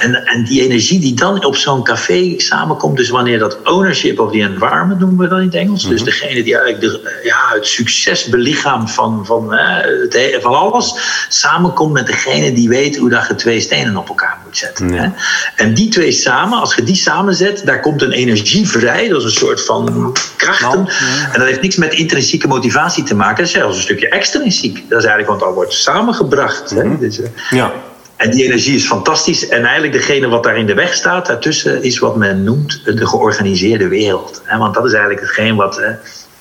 En, 0.00 0.24
en 0.24 0.44
die 0.44 0.62
energie 0.62 1.00
die 1.00 1.14
dan 1.14 1.44
op 1.44 1.56
zo'n 1.56 1.84
café 1.84 2.34
samenkomt, 2.36 2.96
dus 2.96 3.08
wanneer 3.08 3.38
dat 3.38 3.58
ownership 3.64 4.20
of 4.20 4.30
the 4.32 4.38
environment 4.38 4.87
noemen 4.96 5.18
we 5.18 5.28
dat 5.28 5.38
in 5.38 5.44
het 5.44 5.54
Engels. 5.54 5.88
Dus 5.88 6.00
mhm. 6.00 6.10
degene 6.10 6.42
die 6.42 6.58
eigenlijk 6.58 6.80
de, 6.80 7.20
ja, 7.22 7.54
het 7.54 7.66
succes 7.66 8.24
belichaamt 8.24 8.92
van, 8.92 9.26
van, 9.26 9.52
het, 9.52 10.38
van 10.40 10.54
alles, 10.54 10.94
samenkomt 11.28 11.92
met 11.92 12.06
degene 12.06 12.52
die 12.52 12.68
weet 12.68 12.96
hoe 12.96 13.10
dat 13.10 13.26
je 13.26 13.34
twee 13.34 13.60
stenen 13.60 13.96
op 13.96 14.08
elkaar 14.08 14.38
moet 14.44 14.56
zetten. 14.56 14.92
Hè? 14.92 15.08
En 15.56 15.74
die 15.74 15.88
twee 15.88 16.12
samen, 16.12 16.58
als 16.58 16.74
je 16.74 16.82
die 16.82 16.94
samenzet, 16.94 17.62
daar 17.64 17.80
komt 17.80 18.02
een 18.02 18.12
energie 18.12 18.68
vrij. 18.68 19.08
Dat 19.08 19.18
is 19.18 19.24
een 19.24 19.30
soort 19.30 19.64
van 19.64 20.16
krachten. 20.36 20.82
Nou, 20.82 20.88
en 21.32 21.38
dat 21.38 21.48
heeft 21.48 21.62
niks 21.62 21.76
met 21.76 21.92
intrinsieke 21.92 22.48
motivatie 22.48 23.04
te 23.04 23.14
maken. 23.14 23.36
Dat 23.36 23.46
is 23.46 23.52
zelfs 23.52 23.76
een 23.76 23.82
stukje 23.82 24.08
extrinsiek. 24.08 24.74
Dat 24.74 24.98
is 24.98 25.04
eigenlijk, 25.04 25.28
want 25.28 25.40
dat 25.40 25.54
wordt 25.54 25.72
samengebracht. 25.72 26.70
Hè? 26.70 26.84
Mhm. 26.84 26.98
Dus, 26.98 27.20
eh, 27.20 27.28
ja. 27.50 27.72
En 28.18 28.30
die 28.30 28.44
energie 28.44 28.74
is 28.74 28.86
fantastisch. 28.86 29.48
En 29.48 29.64
eigenlijk 29.64 29.92
degene 29.92 30.28
wat 30.28 30.42
daar 30.42 30.58
in 30.58 30.66
de 30.66 30.74
weg 30.74 30.94
staat, 30.94 31.26
daartussen, 31.26 31.82
is 31.82 31.98
wat 31.98 32.16
men 32.16 32.44
noemt 32.44 32.84
de 32.84 33.06
georganiseerde 33.06 33.88
wereld. 33.88 34.42
Want 34.58 34.74
dat 34.74 34.84
is 34.84 34.92
eigenlijk 34.92 35.20
hetgeen 35.20 35.56
wat 35.56 35.80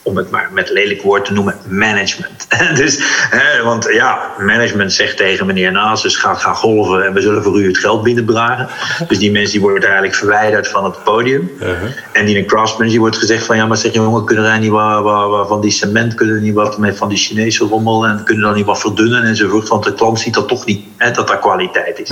om 0.08 0.18
het 0.18 0.30
maar 0.30 0.50
met 0.54 0.70
lelijk 0.70 1.02
woord 1.02 1.26
te 1.26 1.34
noemen, 1.34 1.56
management. 1.68 2.48
dus, 2.82 2.98
hè, 3.30 3.64
want 3.64 3.88
ja, 3.92 4.34
management 4.40 4.94
zegt 4.94 5.18
tegen 5.18 5.46
meneer 5.46 5.72
Nasus, 5.72 6.16
ga, 6.16 6.34
ga 6.34 6.54
golven 6.54 7.06
en 7.06 7.14
we 7.14 7.22
zullen 7.22 7.44
voor 7.44 7.60
u 7.62 7.68
het 7.68 7.78
geld 7.78 8.04
binnenbragen. 8.04 8.68
Dus 9.08 9.18
die 9.18 9.32
mensen 9.32 9.52
die 9.52 9.62
worden 9.62 9.84
eigenlijk 9.84 10.16
verwijderd 10.16 10.68
van 10.68 10.84
het 10.84 11.04
podium. 11.04 11.52
Uh-huh. 11.60 11.90
En 12.14 12.26
die 12.26 12.38
in 12.38 12.46
craftsman 12.46 12.88
die 12.88 13.00
wordt 13.00 13.18
gezegd 13.18 13.46
van, 13.46 13.56
ja, 13.56 13.66
maar 13.66 13.78
zeg 13.78 13.94
jongen, 13.94 14.26
kunnen 14.26 14.44
wij 14.44 14.60
niet 14.60 14.70
wat, 14.70 15.04
wat, 15.04 15.30
wat, 15.30 15.48
van 15.48 15.62
die 15.62 15.72
cement, 15.72 16.14
kunnen 16.14 16.36
we 16.36 16.42
niet 16.42 16.54
wat 16.54 16.78
met 16.78 16.98
van 16.98 17.10
die 17.10 17.18
Chinese 17.18 17.66
rommel 17.66 18.06
en 18.06 18.24
kunnen 18.24 18.44
we 18.44 18.50
dan 18.50 18.58
niet 18.58 18.66
wat 18.66 18.80
verdunnen 18.80 19.24
enzovoort, 19.24 19.68
want 19.68 19.84
de 19.84 19.94
klant 19.94 20.20
ziet 20.20 20.34
dat 20.34 20.48
toch 20.48 20.66
niet, 20.66 20.86
hè, 20.98 21.12
dat 21.12 21.28
dat 21.28 21.40
kwaliteit 21.40 22.00
is. 22.00 22.12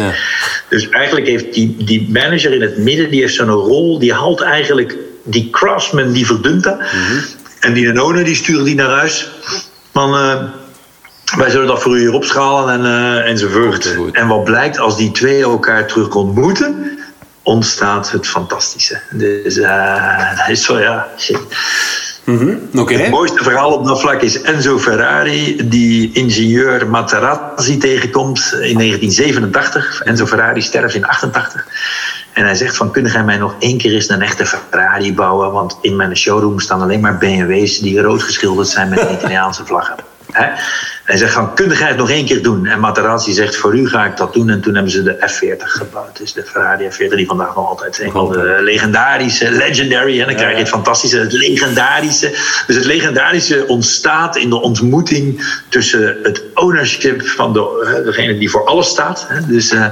Dus 0.70 0.90
eigenlijk 0.90 1.28
heeft 1.28 1.54
die, 1.54 1.76
die 1.78 2.10
manager 2.12 2.54
in 2.54 2.62
het 2.62 2.78
midden, 2.78 3.10
die 3.10 3.22
heeft 3.22 3.34
zo'n 3.34 3.50
rol, 3.50 4.00
die 4.00 4.14
haalt 4.14 4.42
eigenlijk 4.42 4.98
die 5.26 5.50
craftsman, 5.50 6.12
die 6.12 6.26
verdunt 6.26 6.64
dat. 6.64 6.80
Uh-huh. 6.80 7.24
En 7.66 7.74
die 7.74 7.92
None 7.92 8.24
die 8.24 8.36
sturen 8.36 8.66
die 8.66 8.76
naar 8.76 8.90
huis. 8.90 9.32
Van, 9.94 10.14
uh, 10.14 10.44
wij 11.38 11.50
zullen 11.50 11.68
dat 11.68 11.82
voor 11.82 11.98
u 11.98 12.00
hier 12.00 12.14
opschalen 12.14 12.74
en, 12.74 12.86
uh, 12.86 13.30
enzovoort. 13.30 13.96
En 14.12 14.28
wat 14.28 14.44
blijkt, 14.44 14.80
als 14.80 14.98
die 14.98 15.12
twee 15.12 15.42
elkaar 15.42 15.88
terug 15.88 16.16
ontmoeten, 16.16 17.00
ontstaat 17.44 18.12
het 18.12 18.28
fantastische. 18.28 19.00
Dus 19.12 19.58
uh, 19.58 20.38
dat 20.38 20.50
is 20.50 20.64
zo, 20.64 20.80
ja. 20.80 21.08
Mm 22.24 22.70
Het 22.74 23.10
mooiste 23.10 23.44
verhaal 23.44 23.72
op 23.72 23.86
dat 23.86 24.00
vlak 24.00 24.22
is 24.22 24.42
Enzo 24.42 24.80
Ferrari, 24.80 25.70
die 25.70 26.12
ingenieur 26.14 26.88
Materazzi 26.88 27.78
tegenkomt 27.78 28.40
in 28.52 28.78
1987. 28.78 30.02
Enzo 30.02 30.26
Ferrari 30.26 30.62
sterft 30.62 30.96
in 30.96 31.06
88. 31.06 31.66
En 32.36 32.46
hij 32.46 32.56
zegt 32.56 32.78
van, 32.78 32.92
kun 32.92 33.06
jij 33.06 33.24
mij 33.24 33.38
nog 33.38 33.56
één 33.60 33.78
keer 33.78 33.94
eens 33.94 34.10
een 34.10 34.22
echte 34.22 34.46
Ferrari 34.46 35.14
bouwen? 35.14 35.52
Want 35.52 35.78
in 35.82 35.96
mijn 35.96 36.18
showroom 36.18 36.60
staan 36.60 36.82
alleen 36.82 37.00
maar 37.00 37.18
BMW's 37.18 37.80
die 37.80 38.02
rood 38.02 38.24
geschilderd 38.24 38.68
zijn 38.68 38.90
met 38.90 39.10
Italiaanse 39.12 39.66
vlaggen. 39.66 39.96
Hè? 40.32 40.48
Hij 41.04 41.18
zegt 41.18 41.34
van, 41.34 41.54
kun 41.54 41.70
jij 41.70 41.88
het 41.88 41.98
nog 41.98 42.10
één 42.10 42.26
keer 42.26 42.44
doen? 42.44 42.66
En 42.66 42.80
Materazzi 42.80 43.34
zegt, 43.34 43.56
voor 43.56 43.76
u 43.76 43.90
ga 43.90 44.06
ik 44.06 44.18
dat 44.18 44.34
doen. 44.34 44.50
En 44.50 44.62
toen 44.62 44.74
hebben 44.74 44.92
ze 44.92 45.04
de 45.04 45.16
F40 45.16 45.64
gebouwd. 45.64 46.18
Dus 46.18 46.34
de 46.34 46.44
Ferrari 46.44 46.90
F40 46.92 47.16
die 47.16 47.26
vandaag 47.26 47.56
nog 47.56 47.68
altijd 47.68 48.00
een 48.00 48.12
van 48.12 48.32
de 48.32 48.58
legendarische, 48.62 49.52
legendary. 49.52 50.20
En 50.20 50.26
dan 50.28 50.36
krijg 50.36 50.52
je 50.52 50.60
het 50.60 50.70
fantastische, 50.70 51.20
het 51.20 51.34
legendarische. 51.34 52.30
Dus 52.68 52.76
het 52.76 52.86
legendarische 52.86 53.68
ontstaat 53.68 54.36
in 54.36 54.50
de 54.50 54.62
ontmoeting 54.62 55.46
tussen 55.70 56.18
het 56.24 56.44
ownership 56.54 57.28
van 57.28 57.54
de, 57.54 58.02
degene 58.06 58.38
die 58.38 58.50
voor 58.50 58.66
alles 58.66 58.88
staat. 58.88 59.28
Dus, 59.48 59.72
uh, 59.72 59.86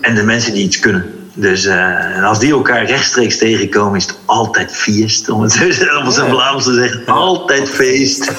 en 0.00 0.14
de 0.14 0.22
mensen 0.22 0.52
die 0.52 0.64
iets 0.64 0.78
kunnen. 0.78 1.19
Dus 1.40 1.64
uh, 1.64 2.24
als 2.28 2.38
die 2.38 2.52
elkaar 2.52 2.84
rechtstreeks 2.84 3.38
tegenkomen, 3.38 3.96
is 3.96 4.06
het 4.06 4.18
altijd 4.24 4.76
feest. 4.76 5.28
Om 5.28 5.42
het 5.42 5.52
op 6.04 6.12
zijn 6.12 6.30
Vlaams 6.30 6.64
te 6.64 6.74
zeggen. 6.74 7.06
Altijd 7.06 7.70
feest. 7.70 8.24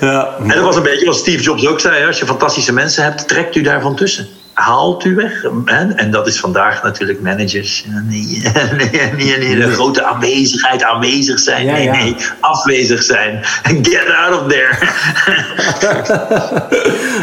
ja, 0.00 0.34
en 0.42 0.48
dat 0.48 0.64
was 0.64 0.76
een 0.76 0.82
beetje 0.82 1.06
wat 1.06 1.16
Steve 1.16 1.42
Jobs 1.42 1.66
ook 1.66 1.80
zei. 1.80 2.06
Als 2.06 2.18
je 2.18 2.26
fantastische 2.26 2.72
mensen 2.72 3.04
hebt, 3.04 3.28
trekt 3.28 3.56
u 3.56 3.60
daarvan 3.60 3.96
tussen. 3.96 4.26
Haalt 4.52 5.04
u 5.04 5.14
weg. 5.14 5.44
En 5.96 6.10
dat 6.10 6.26
is 6.26 6.40
vandaag 6.40 6.82
natuurlijk 6.82 7.20
managers. 7.20 7.84
Nee, 9.16 9.36
nee 9.38 9.56
de 9.56 9.70
grote 9.70 10.04
aanwezigheid, 10.04 10.82
aanwezig 10.82 11.38
zijn. 11.38 11.66
Nee, 11.66 11.88
nee, 11.88 12.16
afwezig 12.40 13.02
zijn. 13.02 13.40
Get 13.90 14.06
out 14.26 14.40
of 14.40 14.48
there. 14.48 14.76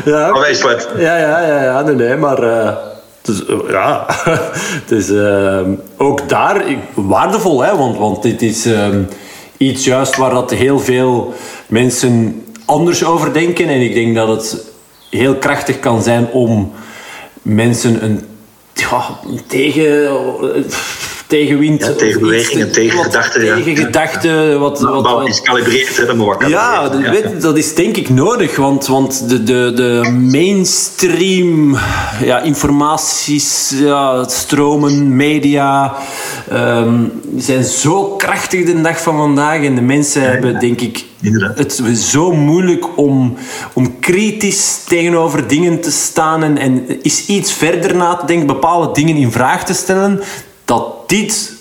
ja, 0.06 0.40
wees 0.40 0.62
wat. 0.62 0.90
Ja, 0.98 1.18
ja, 1.18 1.42
ja, 1.42 1.64
ja 1.64 1.82
nee, 1.82 1.96
nee, 1.96 2.16
maar... 2.16 2.44
Uh... 2.44 2.96
Dus 3.28 3.42
ja, 3.70 4.06
het 4.82 4.92
is 4.92 5.10
uh, 5.10 5.60
ook 6.08 6.30
daar 6.30 6.64
waardevol, 6.94 7.64
hè? 7.64 7.78
Want, 7.78 7.98
want 7.98 8.22
dit 8.22 8.42
is 8.42 8.66
uh, 8.66 8.88
iets 9.58 9.86
juist 9.86 10.16
waar 10.16 10.30
dat 10.34 10.52
heel 10.52 10.80
veel 10.80 11.34
mensen 11.68 12.44
anders 12.66 13.06
over 13.06 13.34
denken. 13.34 13.68
En 13.68 13.82
ik 13.82 13.94
denk 13.94 14.16
dat 14.16 14.28
het 14.28 14.66
heel 15.10 15.36
krachtig 15.36 15.80
kan 15.80 16.04
zijn 16.04 16.28
om 16.32 16.72
mensen 17.42 18.04
een, 18.04 18.26
ja, 18.74 19.20
tegen 19.48 20.10
tegenwind. 21.28 21.86
Ja, 21.86 21.92
tegenbewegingen, 21.92 22.72
tegengedachten. 22.72 23.42
Tegengedachten. 23.42 24.60
Wat, 24.60 24.80
wat, 24.80 25.02
wat, 25.12 25.28
iets 25.28 25.42
calibreert, 25.42 25.98
hè, 25.98 26.06
dat 26.06 26.50
Ja, 26.50 26.92
ja. 27.00 27.12
Weet, 27.12 27.42
dat 27.42 27.58
is 27.58 27.76
denk 27.76 27.98
ik 27.98 28.10
nodig, 28.10 28.56
want, 28.56 28.88
want 28.88 29.30
de, 29.30 29.44
de, 29.44 29.72
de 29.76 30.18
mainstream 30.32 31.78
ja, 32.24 32.40
informaties, 32.40 33.74
ja, 33.76 34.28
stromen, 34.28 35.16
media 35.16 35.96
um, 36.54 37.12
zijn 37.38 37.64
zo 37.64 38.04
krachtig 38.04 38.66
de 38.66 38.82
dag 38.82 39.02
van 39.02 39.18
vandaag. 39.18 39.64
En 39.64 39.76
de 39.76 39.82
mensen 39.82 40.22
hebben, 40.22 40.60
denk 40.60 40.82
ik, 40.82 41.06
Inderdaad. 41.22 41.58
het 41.58 41.82
is 41.86 42.12
zo 42.12 42.32
moeilijk 42.32 42.98
om, 42.98 43.38
om 43.74 44.00
kritisch 44.00 44.84
tegenover 44.88 45.48
dingen 45.48 45.82
te 45.82 45.92
staan 45.92 46.44
en, 46.44 46.58
en 46.58 47.02
is 47.02 47.26
iets 47.26 47.54
verder 47.54 47.96
na 47.96 48.16
te 48.16 48.26
denken, 48.26 48.48
bepaalde 48.48 48.94
dingen 48.94 49.16
in 49.16 49.32
vraag 49.32 49.66
te 49.66 49.74
stellen, 49.74 50.22
dat 50.68 51.10
dit, 51.10 51.54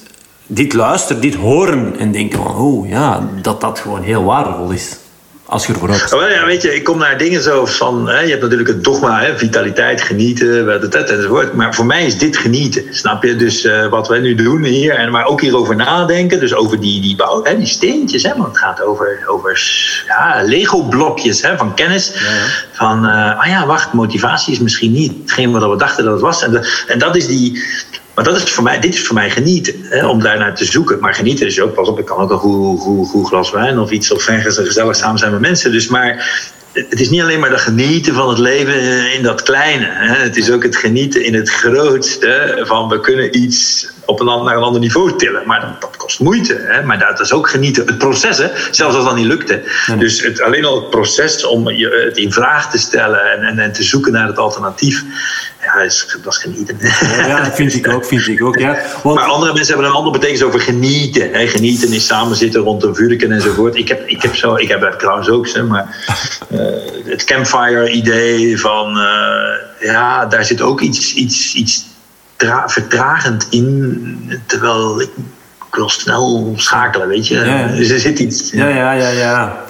dit 0.47 0.73
luisteren, 0.73 1.23
dit 1.23 1.35
horen 1.35 1.99
en 1.99 2.13
denken 2.13 2.39
van, 2.39 2.57
oh 2.57 2.89
ja, 2.89 3.29
dat 3.43 3.61
dat 3.61 3.79
gewoon 3.79 4.03
heel 4.03 4.25
waardevol 4.25 4.71
is. 4.71 4.97
Als 5.45 5.67
je 5.67 5.73
ervoor 5.73 5.89
hebt. 5.89 6.13
Oh, 6.13 6.31
ja, 6.31 6.47
weet 6.47 6.63
je, 6.63 6.75
ik 6.75 6.85
kom 6.85 6.99
naar 6.99 7.19
dingen 7.19 7.43
zo 7.43 7.67
van, 7.67 8.09
hè, 8.09 8.21
je 8.21 8.31
hebt 8.31 8.43
natuurlijk 8.43 8.69
het 8.69 8.85
dogma, 8.85 9.21
hè, 9.21 9.39
vitaliteit, 9.39 10.03
genieten, 10.03 10.83
enzovoort. 10.93 11.55
Maar 11.55 11.75
voor 11.75 11.87
mij 11.87 12.07
is 12.07 12.19
dit 12.19 12.37
genieten, 12.37 12.83
snap 12.91 13.23
je? 13.23 13.37
Dus 13.37 13.65
uh, 13.65 13.89
wat 13.89 14.09
wij 14.09 14.19
nu 14.19 14.35
doen 14.35 14.65
hier, 14.65 14.95
en 14.95 15.11
maar 15.11 15.25
ook 15.25 15.41
hierover 15.41 15.77
nadenken, 15.77 16.41
dus 16.41 16.55
over 16.55 16.81
die, 16.81 17.01
die 17.01 17.17
bouw, 17.17 17.45
hè, 17.45 17.57
die 17.57 17.67
steentjes, 17.67 18.23
hè, 18.23 18.37
want 18.37 18.47
het 18.47 18.59
gaat 18.59 18.83
over, 18.83 19.25
over 19.27 19.61
ja, 20.07 20.43
Lego-blokjes 20.45 21.43
hè, 21.43 21.57
van 21.57 21.75
kennis. 21.75 22.13
Ja, 22.15 22.21
ja. 22.21 22.45
Van, 22.73 23.05
uh, 23.05 23.41
ah 23.41 23.47
ja, 23.47 23.67
wacht, 23.67 23.93
motivatie 23.93 24.53
is 24.53 24.61
misschien 24.61 24.93
niet 24.93 25.13
hetgeen 25.23 25.53
wat 25.53 25.71
we 25.71 25.77
dachten 25.77 26.05
dat 26.05 26.13
het 26.13 26.23
was. 26.23 26.43
En, 26.43 26.51
de, 26.51 26.85
en 26.87 26.99
dat 26.99 27.17
is 27.17 27.27
die, 27.27 27.63
maar 28.17 28.25
dat 28.25 28.37
is 28.37 28.53
voor 28.53 28.65
mij, 28.65 28.81
dit 28.81 28.95
is 28.95 29.07
voor 29.07 29.15
mij 29.15 29.31
genieten, 29.31 29.75
hè, 29.83 30.07
om 30.07 30.23
daarnaar 30.23 30.55
te 30.55 30.65
zoeken. 30.65 31.01
Maar 31.01 31.15
genieten 31.15 31.47
is 31.47 31.61
ook, 31.61 31.75
pas 31.75 31.89
op, 31.89 31.99
ik 31.99 32.05
kan 32.05 32.19
ook 32.19 32.31
een 32.31 32.39
goed, 32.39 32.81
goed, 32.81 33.09
goed 33.09 33.27
glas 33.27 33.51
wijn 33.51 33.79
of 33.79 33.91
iets, 33.91 34.13
of 34.13 34.27
ergens 34.27 34.57
gezellig 34.57 34.97
samen 34.97 35.19
zijn 35.19 35.33
met 35.33 35.41
mensen. 35.41 35.73
Dus 35.73 35.89
maar 35.89 36.25
het 36.73 37.01
is 37.01 37.11
niet 37.11 37.21
alleen 37.21 37.41
maar 37.41 37.51
dat 37.51 37.61
genieten 37.61 38.15
van 38.15 38.29
het 38.29 38.39
leven 38.39 39.13
in 39.13 39.23
dat 39.23 39.43
kleine. 39.43 39.87
Hè. 39.89 40.15
Het 40.15 40.37
is 40.37 40.51
ook 40.51 40.63
het 40.63 40.77
genieten 40.77 41.25
in 41.25 41.35
het 41.35 41.51
grootste 41.51 42.63
van 42.67 42.89
we 42.89 43.01
kunnen 43.01 43.37
iets 43.43 43.89
op 44.05 44.21
een, 44.21 44.27
naar 44.27 44.57
een 44.57 44.63
ander 44.63 44.81
niveau 44.81 45.17
tillen. 45.17 45.43
Maar 45.47 45.61
dat, 45.61 45.81
dat 45.81 45.97
kost 45.97 46.21
moeite. 46.21 46.55
Hè. 46.55 46.83
Maar 46.83 46.99
dat 46.99 47.21
is 47.21 47.33
ook 47.33 47.49
genieten. 47.49 47.87
Het 47.87 47.99
proces, 47.99 48.39
hè, 48.39 48.49
zelfs 48.71 48.95
als 48.97 49.05
dat 49.05 49.17
niet 49.17 49.27
lukte. 49.27 49.63
Dus 49.99 50.23
het, 50.23 50.41
alleen 50.41 50.65
al 50.65 50.81
het 50.81 50.91
proces 50.91 51.47
om 51.47 51.71
je, 51.71 52.05
het 52.07 52.17
in 52.17 52.33
vraag 52.33 52.71
te 52.71 52.79
stellen 52.79 53.33
en, 53.33 53.43
en, 53.43 53.59
en 53.59 53.73
te 53.73 53.83
zoeken 53.83 54.13
naar 54.13 54.27
het 54.27 54.39
alternatief 54.39 55.05
is, 55.85 56.17
dat 56.23 56.33
is 56.33 56.39
genieten. 56.39 56.79
Ja, 57.27 57.45
dat 57.45 57.55
vind 57.55 57.75
ik 57.75 57.89
ook, 57.89 58.05
vind 58.05 58.27
ik 58.27 58.43
ook, 58.43 58.59
ja. 58.59 58.79
Want... 59.03 59.19
Maar 59.19 59.29
andere 59.29 59.53
mensen 59.53 59.73
hebben 59.75 59.91
een 59.91 59.97
andere 59.97 60.19
betekenis 60.19 60.43
over 60.43 60.61
genieten. 60.61 61.33
Hè. 61.33 61.47
Genieten 61.47 61.93
is 61.93 62.07
samen 62.07 62.37
zitten 62.37 62.61
rond 62.61 62.83
een 62.83 62.95
vuurken 62.95 63.33
enzovoort. 63.33 63.77
Ik 63.77 63.89
heb, 63.89 64.07
ik 64.07 64.23
heb, 64.23 64.35
zo, 64.35 64.55
ik 64.55 64.69
heb 64.69 64.95
trouwens 64.99 65.29
ook, 65.29 65.47
zeg 65.47 65.65
maar 65.65 66.07
uh, 66.51 66.61
het 67.05 67.25
campfire-idee 67.25 68.61
van, 68.61 68.97
uh, 68.97 69.89
ja, 69.91 70.27
daar 70.27 70.45
zit 70.45 70.61
ook 70.61 70.81
iets, 70.81 71.15
iets, 71.15 71.55
iets 71.55 71.85
vertragend 72.67 73.47
in. 73.51 74.41
Terwijl 74.47 75.01
ik, 75.01 75.11
ik 75.69 75.75
wil 75.75 75.89
snel 75.89 76.53
schakelen, 76.57 77.09
weet 77.09 77.29
je. 77.29 77.39
Ja. 77.39 77.67
Dus 77.67 77.89
er 77.89 77.99
zit 77.99 78.19
iets. 78.19 78.51
Ja, 78.51 78.69
ja, 78.69 78.93
ja, 78.93 79.09
ja. 79.09 79.65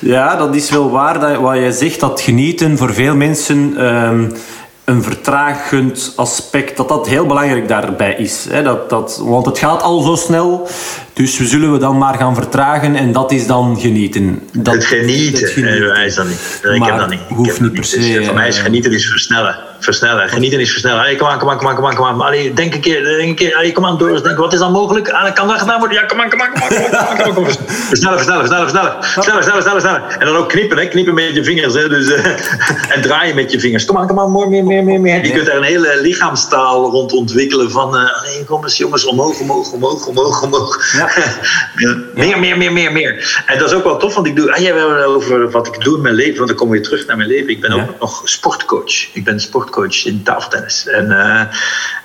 Ja, 0.00 0.36
dat 0.36 0.54
is 0.54 0.70
wel 0.70 0.90
waar 0.90 1.20
dat, 1.20 1.36
wat 1.36 1.56
je 1.56 1.72
zegt, 1.72 2.00
dat 2.00 2.20
genieten 2.20 2.78
voor 2.78 2.94
veel 2.94 3.14
mensen... 3.14 3.84
Um, 3.84 4.32
een 4.86 5.02
vertragend 5.02 6.12
aspect, 6.16 6.76
dat 6.76 6.88
dat 6.88 7.08
heel 7.08 7.26
belangrijk 7.26 7.68
daarbij 7.68 8.14
is. 8.14 8.46
Hè? 8.50 8.62
Dat, 8.62 8.90
dat, 8.90 9.20
want 9.24 9.46
het 9.46 9.58
gaat 9.58 9.82
al 9.82 10.02
zo 10.02 10.14
snel, 10.14 10.68
dus 11.12 11.38
we 11.38 11.46
zullen 11.46 11.72
we 11.72 11.78
dan 11.78 11.98
maar 11.98 12.14
gaan 12.14 12.34
vertragen 12.34 12.94
en 12.94 13.12
dat 13.12 13.32
is 13.32 13.46
dan 13.46 13.80
genieten. 13.80 14.48
Dat, 14.52 14.74
het 14.74 14.84
genieten, 14.84 15.42
het 15.42 15.52
genieten. 15.52 15.92
Nee, 15.92 16.06
is 16.06 16.14
dat 16.14 16.26
niet. 16.26 16.60
ik 16.74 16.82
heb 16.82 16.98
dat 16.98 17.10
niet. 17.10 17.20
Hoeft 17.28 17.60
niet 17.60 17.72
per 17.72 17.84
se. 17.84 18.22
Voor 18.24 18.34
mij 18.34 18.48
is 18.48 18.58
genieten 18.58 18.92
is 18.92 19.06
versnellen 19.06 19.65
versnellen. 19.86 20.28
Genieten 20.28 20.60
is 20.60 20.70
versnellen. 20.70 21.00
Allee, 21.00 21.16
kom 21.16 21.28
aan, 21.28 21.38
kom 21.38 21.50
aan, 21.50 21.58
kom 21.58 21.66
aan, 21.68 21.74
kom 21.74 21.86
aan, 21.86 21.94
kom 21.94 22.04
aan. 22.06 22.20
Allee, 22.20 22.52
denk 22.52 22.74
een 22.74 22.80
keer, 22.80 23.04
denk 23.04 23.28
een 23.28 23.34
keer. 23.34 23.54
Allee, 23.54 23.72
kom 23.72 23.86
aan, 23.86 23.98
Doris. 23.98 24.22
Denk, 24.22 24.38
wat 24.38 24.52
is 24.52 24.58
dan 24.58 24.72
mogelijk? 24.72 25.10
Ah, 25.10 25.34
kan 25.34 25.48
dat 25.48 25.58
gedaan 25.58 25.78
worden? 25.78 25.98
Ja, 25.98 26.04
kom 26.04 26.20
aan, 26.20 26.30
kom 26.30 26.40
aan, 26.42 26.52
kom 26.52 26.62
aan, 26.62 26.68
kom 26.68 26.96
aan, 26.96 27.16
kom 27.16 27.24
aan, 27.24 27.34
kom 27.34 27.44
aan. 27.44 27.52
Versnellen, 27.88 28.18
versnellen, 28.18 28.46
versnellen, 28.46 28.68
versnellen. 28.68 28.94
Sneller, 29.02 29.42
sneller, 29.42 29.62
sneller, 29.62 29.80
sneller. 29.80 30.02
En 30.18 30.26
dan 30.26 30.36
ook 30.36 30.48
knippen, 30.48 30.78
hè. 30.78 30.88
Knippen 30.88 31.14
met 31.14 31.34
je 31.34 31.44
vingers, 31.44 31.74
hè. 31.74 31.88
Dus, 31.88 32.08
uh, 32.08 32.26
en 32.94 33.02
draaien 33.02 33.34
met 33.34 33.52
je 33.52 33.60
vingers. 33.60 33.84
Kom 33.84 33.98
aan, 33.98 34.06
kom 34.06 34.20
aan, 34.20 34.32
meer, 34.32 34.48
meer, 34.48 34.64
meer, 34.64 34.84
meer, 34.84 35.00
meer. 35.00 35.24
Je 35.24 35.32
kunt 35.32 35.46
daar 35.46 35.56
een 35.56 35.62
hele 35.62 35.98
lichaamstaal 36.00 36.90
rond 36.90 37.12
ontwikkelen 37.12 37.70
van... 37.70 37.94
Uh, 37.94 38.18
allee, 38.18 38.44
kom 38.44 38.62
eens, 38.62 38.76
jongens, 38.76 39.04
omhoog, 39.04 39.40
omhoog, 39.40 39.72
omhoog, 39.72 40.06
omhoog, 40.06 40.42
omhoog. 40.42 40.92
Ja. 40.92 41.10
ja. 41.76 41.96
Meer, 42.14 42.38
meer, 42.38 42.58
meer, 42.58 42.72
meer, 42.72 42.92
meer. 42.92 43.42
En 43.46 43.58
dat 43.58 43.68
is 43.68 43.76
ook 43.76 43.84
wel 43.84 43.96
tof, 43.96 44.14
want 44.14 44.26
ik 44.26 44.36
doe... 44.36 44.52
Ah, 44.52 44.62
jij 44.62 44.74
wil 44.74 45.02
over 45.02 45.50
wat 45.50 45.66
ik 45.66 45.84
doe 45.84 45.96
in 45.96 46.02
mijn 46.02 46.14
leven, 46.14 46.36
want 46.36 46.48
dan 46.48 46.56
kom 46.56 46.74
je 46.74 46.80
terug 46.80 47.06
naar 47.06 47.16
mijn 47.16 47.28
leven. 47.28 47.48
Ik 47.48 47.60
ben 47.60 47.72
ook 47.72 48.00
nog 48.00 48.20
sportcoach. 48.24 49.14
Ik 49.14 49.24
ben 49.24 49.40
sportcoach 49.40 49.75
in 49.84 50.22
tafel 50.22 50.64
en, 50.92 51.06
uh, 51.06 51.42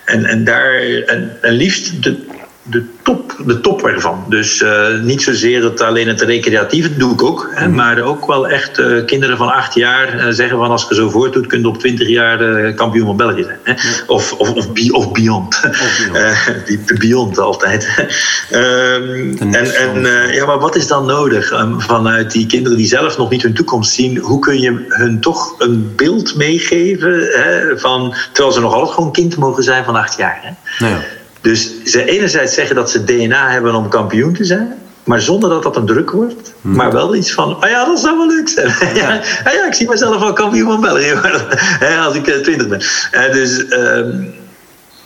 en, 0.05 0.25
en 0.25 0.43
daar, 0.43 0.81
en, 1.05 1.37
en 1.41 1.53
liefst 1.53 2.03
de, 2.03 2.29
de 2.71 2.85
top, 3.01 3.35
de 3.45 3.61
top 3.61 3.85
ervan. 3.85 4.23
Dus 4.27 4.61
uh, 4.61 4.99
niet 5.01 5.21
zozeer 5.21 5.63
het, 5.63 5.81
alleen 5.81 6.07
het 6.07 6.21
recreatieve, 6.21 6.97
doe 6.97 7.13
ik 7.13 7.23
ook. 7.23 7.49
Hè, 7.53 7.67
mm. 7.67 7.75
Maar 7.75 8.01
ook 8.01 8.27
wel 8.27 8.47
echt 8.47 8.79
uh, 8.79 9.05
kinderen 9.05 9.37
van 9.37 9.53
acht 9.53 9.73
jaar 9.73 10.15
uh, 10.15 10.25
zeggen 10.29 10.57
van 10.57 10.69
als 10.69 10.85
je 10.89 10.95
zo 10.95 11.09
voortdoet, 11.09 11.47
kun 11.47 11.59
je 11.59 11.67
op 11.67 11.77
twintig 11.77 12.07
jaar 12.07 12.73
kampioen 12.73 13.05
van 13.05 13.17
België 13.17 13.43
zijn. 13.43 13.59
Hè. 13.63 13.73
Of, 14.07 14.33
of, 14.33 14.49
of, 14.49 14.67
of 14.91 15.11
beyond. 15.11 15.59
Of 15.63 16.09
beyond. 16.11 16.99
beyond 16.99 17.39
altijd. 17.39 17.87
um, 18.51 19.37
en 19.37 19.75
en 19.75 20.01
ja, 20.33 20.45
maar 20.45 20.59
wat 20.59 20.75
is 20.75 20.87
dan 20.87 21.05
nodig 21.05 21.51
um, 21.51 21.81
vanuit 21.81 22.31
die 22.31 22.45
kinderen 22.45 22.77
die 22.77 22.87
zelf 22.87 23.17
nog 23.17 23.29
niet 23.29 23.43
hun 23.43 23.53
toekomst 23.53 23.93
zien? 23.93 24.17
Hoe 24.17 24.39
kun 24.39 24.59
je 24.59 24.85
hun 24.87 25.19
toch 25.19 25.55
een 25.57 25.93
beeld 25.95 26.35
meegeven 26.35 27.27
hè, 27.31 27.77
van, 27.79 28.15
terwijl 28.31 28.53
ze 28.53 28.61
nog 28.61 28.73
altijd 28.73 28.93
gewoon 28.93 29.11
kind 29.11 29.37
mogen 29.37 29.63
zijn 29.63 29.83
van 29.83 29.95
acht 29.95 30.17
jaar? 30.17 30.39
Hè? 30.41 30.85
Ja. 30.87 30.99
Dus 31.41 31.83
ze 31.83 32.05
enerzijds 32.05 32.53
zeggen 32.53 32.75
dat 32.75 32.91
ze 32.91 33.03
DNA 33.03 33.49
hebben 33.49 33.75
om 33.75 33.89
kampioen 33.89 34.33
te 34.33 34.43
zijn. 34.43 34.73
Maar 35.03 35.21
zonder 35.21 35.49
dat 35.49 35.63
dat 35.63 35.75
een 35.75 35.85
druk 35.85 36.11
wordt. 36.11 36.53
Hmm. 36.61 36.75
Maar 36.75 36.91
wel 36.91 37.15
iets 37.15 37.31
van, 37.31 37.61
ah 37.61 37.69
ja, 37.69 37.85
dat 37.85 37.99
zou 37.99 38.17
wel 38.17 38.27
leuk 38.27 38.49
zijn. 38.49 38.67
ja, 39.01 39.13
ja, 39.43 39.51
ja, 39.51 39.65
ik 39.65 39.73
zie 39.73 39.89
mezelf 39.89 40.19
wel 40.19 40.33
kampioen 40.33 40.71
van 40.71 40.81
België. 40.81 41.13
Als 42.05 42.15
ik 42.15 42.27
eh, 42.27 42.39
twintig 42.39 42.67
ben. 42.67 42.81
Eh, 43.11 43.31
dus, 43.31 43.67
ehm, 43.67 44.23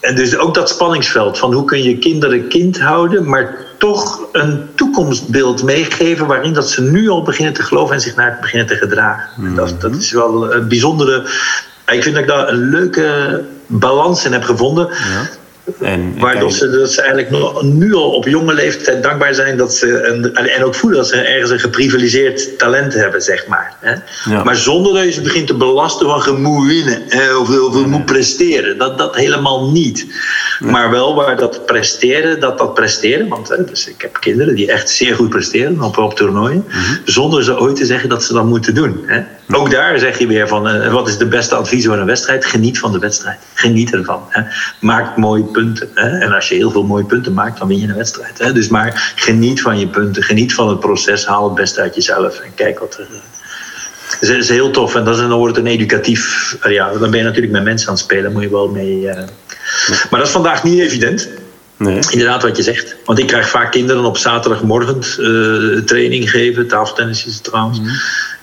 en 0.00 0.14
dus 0.14 0.36
ook 0.36 0.54
dat 0.54 0.68
spanningsveld 0.68 1.38
van 1.38 1.52
hoe 1.52 1.64
kun 1.64 1.82
je 1.82 1.98
kinderen 1.98 2.48
kind 2.48 2.80
houden, 2.80 3.28
maar 3.28 3.56
toch 3.78 4.20
een 4.32 4.68
toekomstbeeld 4.74 5.62
meegeven 5.62 6.26
waarin 6.26 6.52
dat 6.52 6.70
ze 6.70 6.82
nu 6.82 7.08
al 7.08 7.22
beginnen 7.22 7.54
te 7.54 7.62
geloven 7.62 7.94
en 7.94 8.00
zich 8.00 8.16
naar 8.16 8.30
het 8.30 8.40
beginnen 8.40 8.66
te 8.66 8.76
gedragen. 8.76 9.44
En 9.44 9.54
Dat, 9.54 9.80
dat 9.80 9.94
is 9.94 10.10
wel 10.10 10.52
een 10.54 10.68
bijzondere. 10.68 11.22
Ik 11.86 12.02
vind 12.02 12.14
dat 12.14 12.24
ik 12.24 12.30
daar 12.30 12.48
een 12.48 12.70
leuke 12.70 13.44
balans 13.66 14.24
in 14.24 14.32
heb 14.32 14.44
gevonden. 14.44 14.88
Ja. 14.88 15.28
En, 15.80 16.18
Waardoor 16.18 16.52
ze, 16.52 16.70
dat 16.70 16.92
ze 16.92 17.02
eigenlijk 17.02 17.62
nu 17.62 17.94
al 17.94 18.10
op 18.10 18.28
jonge 18.28 18.54
leeftijd 18.54 19.02
dankbaar 19.02 19.34
zijn 19.34 19.56
dat 19.56 19.74
ze. 19.74 19.98
En, 19.98 20.34
en 20.34 20.64
ook 20.64 20.74
voelen 20.74 20.98
dat 20.98 21.08
ze 21.08 21.16
ergens 21.16 21.50
een 21.50 21.58
geprivilegeerd 21.58 22.58
talent 22.58 22.94
hebben, 22.94 23.22
zeg 23.22 23.46
maar. 23.46 23.74
Hè? 23.80 23.94
Ja. 24.30 24.44
Maar 24.44 24.56
zonder 24.56 24.94
dat 24.94 25.04
je 25.04 25.10
ze 25.10 25.20
begint 25.20 25.46
te 25.46 25.54
belasten 25.54 26.06
van 26.06 26.22
je 26.24 26.40
moet 26.40 26.66
winnen 26.66 27.02
hè, 27.08 27.34
of, 27.34 27.60
of 27.60 27.80
je 27.80 27.86
moet 27.86 28.04
presteren. 28.04 28.78
Dat, 28.78 28.98
dat 28.98 29.16
helemaal 29.16 29.70
niet. 29.70 30.06
Maar 30.58 30.90
wel 30.90 31.14
waar 31.14 31.36
dat 31.36 31.66
presteren, 31.66 32.40
dat 32.40 32.58
dat 32.58 32.74
presteren. 32.74 33.28
Want 33.28 33.48
hè, 33.48 33.64
dus 33.64 33.88
ik 33.88 34.00
heb 34.00 34.20
kinderen 34.20 34.54
die 34.54 34.72
echt 34.72 34.90
zeer 34.90 35.14
goed 35.14 35.28
presteren 35.28 35.82
op, 35.82 35.98
op 35.98 36.14
toernooien. 36.14 36.64
Zonder 37.04 37.44
ze 37.44 37.58
ooit 37.58 37.76
te 37.76 37.86
zeggen 37.86 38.08
dat 38.08 38.24
ze 38.24 38.32
dat 38.32 38.44
moeten 38.44 38.74
doen. 38.74 39.02
Hè? 39.06 39.22
Ook 39.50 39.70
daar 39.70 39.98
zeg 39.98 40.18
je 40.18 40.26
weer 40.26 40.48
van 40.48 40.68
eh, 40.68 40.92
wat 40.92 41.08
is 41.08 41.18
de 41.18 41.26
beste 41.26 41.54
advies 41.54 41.86
voor 41.86 41.96
een 41.96 42.06
wedstrijd? 42.06 42.44
Geniet 42.44 42.78
van 42.78 42.92
de 42.92 42.98
wedstrijd. 42.98 43.38
Geniet 43.54 43.92
ervan. 43.92 44.22
Hè? 44.28 44.42
Maak 44.80 45.16
mooie 45.16 45.44
punten. 45.62 45.88
Hè? 45.94 46.18
En 46.18 46.32
als 46.32 46.48
je 46.48 46.54
heel 46.54 46.70
veel 46.70 46.82
mooie 46.82 47.04
punten 47.04 47.32
maakt, 47.32 47.58
dan 47.58 47.68
win 47.68 47.78
je 47.78 47.88
een 47.88 47.94
wedstrijd. 47.96 48.38
Hè? 48.38 48.52
Dus 48.52 48.68
maar 48.68 49.12
geniet 49.16 49.60
van 49.62 49.78
je 49.78 49.88
punten. 49.88 50.22
Geniet 50.22 50.54
van 50.54 50.68
het 50.68 50.80
proces. 50.80 51.26
Haal 51.26 51.44
het 51.44 51.54
beste 51.54 51.80
uit 51.80 51.94
jezelf. 51.94 52.38
En 52.38 52.50
kijk 52.54 52.78
wat 52.78 52.94
er. 52.94 53.00
eh, 53.00 53.20
dat 54.20 54.22
is, 54.22 54.28
is 54.28 54.48
heel 54.48 54.70
tof. 54.70 54.94
En 54.94 55.04
dat 55.04 55.14
is, 55.14 55.20
dan 55.20 55.32
wordt 55.38 55.56
het 55.56 55.64
een 55.66 55.70
educatief. 55.72 56.56
eh, 56.62 56.72
Ja, 56.72 56.92
dan 56.92 57.10
ben 57.10 57.18
je 57.18 57.24
natuurlijk 57.24 57.52
met 57.52 57.62
mensen 57.64 57.88
aan 57.88 57.94
het 57.94 58.02
spelen. 58.02 58.32
Moet 58.32 58.42
je 58.42 58.50
wel 58.50 58.68
mee. 58.68 59.08
eh. 59.08 59.16
Maar 60.10 60.18
dat 60.20 60.26
is 60.28 60.30
vandaag 60.30 60.64
niet 60.64 60.80
evident. 60.80 61.28
Nee. 61.76 61.98
Inderdaad, 62.10 62.42
wat 62.42 62.56
je 62.56 62.62
zegt. 62.62 62.96
Want 63.04 63.18
ik 63.18 63.26
krijg 63.26 63.48
vaak 63.48 63.70
kinderen 63.72 64.04
op 64.04 64.16
zaterdagmorgen 64.16 64.96
eh, 65.00 65.82
training 65.84 66.30
geven. 66.30 66.68
Tafeltennis 66.68 67.26
is 67.26 67.34
het 67.34 67.44
trouwens. 67.44 67.80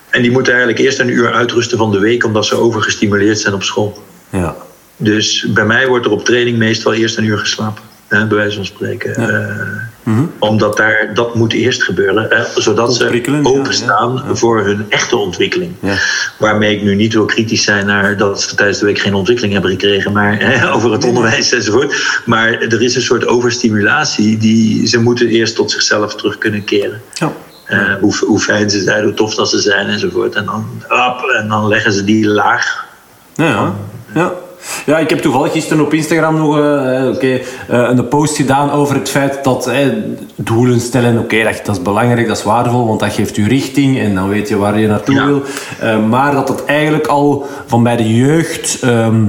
En 0.10 0.22
die 0.22 0.32
moeten 0.32 0.54
eigenlijk 0.54 0.82
eerst 0.84 1.00
een 1.00 1.10
uur 1.10 1.34
uitrusten 1.34 1.78
van 1.78 1.92
de 1.92 2.00
week, 2.00 2.24
omdat 2.26 2.46
ze 2.46 2.56
overgestimuleerd 2.56 3.40
zijn 3.40 3.54
op 3.54 3.64
school. 3.64 4.04
Ja. 4.30 4.56
Dus 4.98 5.46
bij 5.50 5.66
mij 5.66 5.88
wordt 5.88 6.06
er 6.06 6.12
op 6.12 6.26
training 6.26 6.58
meestal 6.58 6.94
eerst 6.94 7.18
een 7.18 7.24
uur 7.24 7.38
geslapen. 7.38 7.84
Hè, 8.08 8.26
bij 8.26 8.38
wijze 8.38 8.56
van 8.56 8.66
spreken. 8.66 9.16
Eh, 9.16 10.20
Omdat 10.40 10.78
daar, 10.78 11.12
dat 11.14 11.36
moet 11.36 11.54
eerst 11.54 11.84
gebeuren. 11.84 12.28
Hè, 12.30 12.62
zodat 12.62 12.96
ze 12.96 13.42
openstaan 13.44 14.14
ja, 14.14 14.24
ja. 14.28 14.36
voor 14.36 14.64
hun 14.66 14.86
echte 14.90 15.18
ontwikkeling. 15.18 15.72
Ja. 15.80 15.96
Waarmee 16.40 16.76
ik 16.76 16.84
nu 16.84 16.96
niet 16.96 17.14
wil 17.14 17.26
kritisch 17.26 17.64
zijn 17.64 17.86
naar 17.86 18.18
dat 18.18 18.42
ze 18.42 18.56
tijdens 18.56 18.80
de 18.80 18.86
week 18.86 19.00
geen 19.00 19.14
ontwikkeling 19.14 19.54
hebben 19.54 19.72
gekregen. 19.72 20.12
Maar 20.12 20.40
hè, 20.40 20.70
over 20.76 20.92
het 20.92 21.06
onderwijs 21.06 21.52
enzovoort. 21.52 22.22
Maar 22.26 22.52
er 22.52 22.82
is 22.82 22.96
een 22.96 23.02
soort 23.02 23.26
overstimulatie. 23.26 24.38
Die, 24.38 24.88
ze 24.88 25.00
moeten 25.00 25.28
eerst 25.28 25.56
tot 25.56 25.72
zichzelf 25.72 26.16
terug 26.16 26.38
kunnen 26.38 26.64
keren. 26.64 27.02
Ja. 27.14 27.32
Eh, 27.66 27.94
hoe, 28.00 28.16
hoe 28.26 28.40
fijn 28.40 28.70
ze 28.70 28.82
zijn, 28.82 29.04
hoe 29.04 29.14
tof 29.14 29.36
dat 29.36 29.50
ze 29.50 29.60
zijn 29.60 29.88
enzovoort. 29.88 30.36
En 30.36 30.46
dan, 30.46 30.66
hop, 30.88 31.30
en 31.30 31.48
dan 31.48 31.68
leggen 31.68 31.94
ze 31.94 32.04
die 32.04 32.28
laag. 32.28 32.86
Ja, 33.36 33.76
ja. 34.14 34.34
Ja. 34.86 34.98
Ik 34.98 35.10
heb 35.10 35.20
toevallig 35.20 35.52
gisteren 35.52 35.86
op 35.86 35.94
Instagram 35.94 36.36
nog 36.38 36.58
eh, 36.58 37.30
een 37.68 38.08
post 38.08 38.36
gedaan 38.36 38.72
over 38.72 38.96
het 38.96 39.10
feit 39.10 39.44
dat 39.44 39.72
doelen 40.36 40.80
stellen, 40.80 41.18
oké, 41.20 41.44
dat, 41.44 41.62
dat 41.66 41.76
is 41.76 41.82
belangrijk, 41.82 42.28
dat 42.28 42.38
is 42.38 42.44
waardevol, 42.44 42.88
want 42.88 43.00
dat 43.00 43.14
geeft 43.14 43.38
u 43.38 43.48
richting 43.48 44.00
en 44.00 44.16
dan 44.16 44.30
weet 44.30 44.50
je 44.50 44.58
waar 44.58 44.80
je 44.80 44.88
naartoe 44.88 45.16
Ja. 45.16 45.26
wil. 45.26 45.42
Maar 46.10 46.32
dat 46.34 46.48
het 46.50 46.66
eigenlijk 46.66 47.08
al 47.08 47.46
van 47.66 47.84
bij 47.84 47.96
de 47.96 48.16
jeugd 48.16 48.78
ehm, 48.82 49.24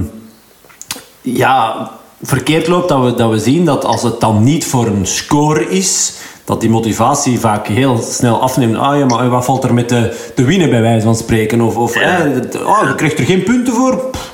ja, 1.21 1.89
verkeerd 2.21 2.67
loopt, 2.67 2.89
dat 2.89 3.03
we, 3.03 3.13
dat 3.13 3.29
we 3.29 3.39
zien 3.39 3.65
dat 3.65 3.85
als 3.85 4.03
het 4.03 4.19
dan 4.19 4.43
niet 4.43 4.65
voor 4.65 4.85
een 4.87 5.05
score 5.05 5.69
is, 5.69 6.13
dat 6.45 6.61
die 6.61 6.69
motivatie 6.69 7.39
vaak 7.39 7.67
heel 7.67 7.97
snel 7.97 8.41
afneemt. 8.41 8.77
Ah 8.77 8.97
ja, 8.97 9.05
maar 9.05 9.29
wat 9.29 9.45
valt 9.45 9.63
er 9.63 9.73
met 9.73 9.89
de, 9.89 10.29
de 10.35 10.43
winnen 10.45 10.69
bij 10.69 10.81
wijze 10.81 11.05
van 11.05 11.15
spreken? 11.15 11.61
Of, 11.61 11.75
of 11.77 11.95
eh, 11.95 12.19
oh, 12.65 12.87
je 12.87 12.93
krijgt 12.95 13.19
er 13.19 13.25
geen 13.25 13.43
punten 13.43 13.73
voor. 13.73 13.97
Pff, 13.97 14.33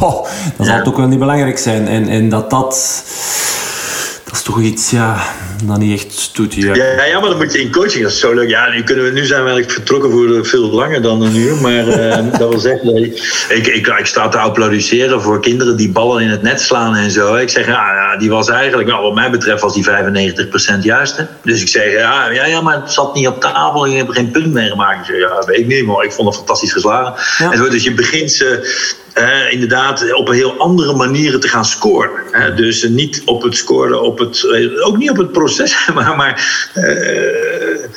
oh, 0.00 0.26
dan 0.56 0.66
zal 0.66 0.76
Ja. 0.76 0.84
ook 0.84 0.96
wel 0.96 1.06
niet 1.06 1.18
belangrijk 1.18 1.58
zijn. 1.58 1.88
En, 1.88 2.08
en 2.08 2.28
dat 2.28 2.50
dat... 2.50 3.02
Dat 4.24 4.38
is 4.38 4.44
toch 4.44 4.60
iets, 4.60 4.90
ja, 4.90 5.22
dat 5.64 5.78
niet 5.78 6.00
echt 6.00 6.30
doet. 6.32 6.54
Ja, 6.54 6.74
ja, 6.74 7.04
ja, 7.04 7.20
maar 7.20 7.28
dan 7.28 7.38
moet 7.38 7.52
je 7.52 7.60
in 7.60 7.72
coaching, 7.72 8.02
dat 8.02 8.12
is 8.12 8.20
zo 8.20 8.34
leuk. 8.34 8.48
Ja, 8.48 8.68
nu, 8.68 8.82
kunnen 8.82 9.04
we, 9.04 9.10
nu 9.10 9.24
zijn 9.24 9.44
we 9.44 9.50
eigenlijk 9.50 9.78
vertrokken 9.78 10.10
voor 10.10 10.46
veel 10.46 10.70
langer 10.70 11.02
dan 11.02 11.22
een 11.22 11.36
uur. 11.36 11.56
Maar 11.56 11.88
eh, 11.88 12.24
dat 12.38 12.48
wil 12.48 12.58
zeggen, 12.58 12.86
dat 12.86 12.96
ik, 12.96 13.66
ik, 13.66 13.86
ik, 13.86 14.06
sta 14.06 14.28
te 14.28 14.38
applaudisseren 14.38 15.22
voor 15.22 15.40
kinderen 15.40 15.76
die 15.76 15.90
ballen 15.90 16.22
in 16.22 16.28
het 16.28 16.42
net 16.42 16.60
slaan 16.60 16.96
en 16.96 17.10
zo. 17.10 17.34
Ik 17.34 17.48
zeg, 17.48 17.66
ja, 17.66 17.94
ja 17.94 18.16
die 18.16 18.30
was 18.30 18.48
eigenlijk, 18.48 18.88
nou, 18.88 19.02
wat 19.02 19.14
mij 19.14 19.30
betreft, 19.30 19.62
was 19.62 19.74
die 19.74 19.86
95% 19.86 20.78
juist. 20.82 21.16
Hè? 21.16 21.24
Dus 21.42 21.60
ik 21.60 21.68
zeg, 21.68 21.92
ja, 21.92 22.30
ja, 22.30 22.46
ja, 22.46 22.60
maar 22.60 22.80
het 22.80 22.92
zat 22.92 23.14
niet 23.14 23.28
op 23.28 23.40
tafel 23.40 23.84
en 23.84 23.90
je 23.90 23.96
hebt 23.96 24.08
er 24.08 24.14
geen 24.14 24.30
punt 24.30 24.52
mee 24.52 24.68
gemaakt. 24.68 25.08
Ik 25.08 25.14
zeg, 25.14 25.30
ja, 25.30 25.44
weet 25.46 25.58
ik 25.58 25.66
niet, 25.66 25.86
maar 25.86 26.04
ik 26.04 26.12
vond 26.12 26.28
het 26.28 26.36
fantastisch 26.36 26.72
geslagen. 26.72 27.14
Ja. 27.38 27.50
En 27.52 27.58
zo, 27.58 27.68
dus 27.68 27.84
je 27.84 27.94
begint 27.94 28.32
ze 28.32 28.68
eh, 29.12 29.52
inderdaad 29.52 30.14
op 30.14 30.28
een 30.28 30.34
heel 30.34 30.58
andere 30.58 30.94
manieren 30.94 31.40
te 31.40 31.48
gaan 31.48 31.64
scoren. 31.64 32.10
hè. 32.30 32.54
dus 32.54 32.82
eh, 32.82 32.90
niet 32.90 33.22
op 33.24 33.42
het 33.42 33.56
scoren, 33.56 34.02
op 34.02 34.18
het, 34.18 34.44
eh, 34.44 34.86
ook 34.86 34.96
niet 34.96 35.10
op 35.10 35.16
het 35.16 35.32
proces, 35.32 35.86
maar, 35.94 36.16
maar 36.16 36.68
eh, 36.74 37.88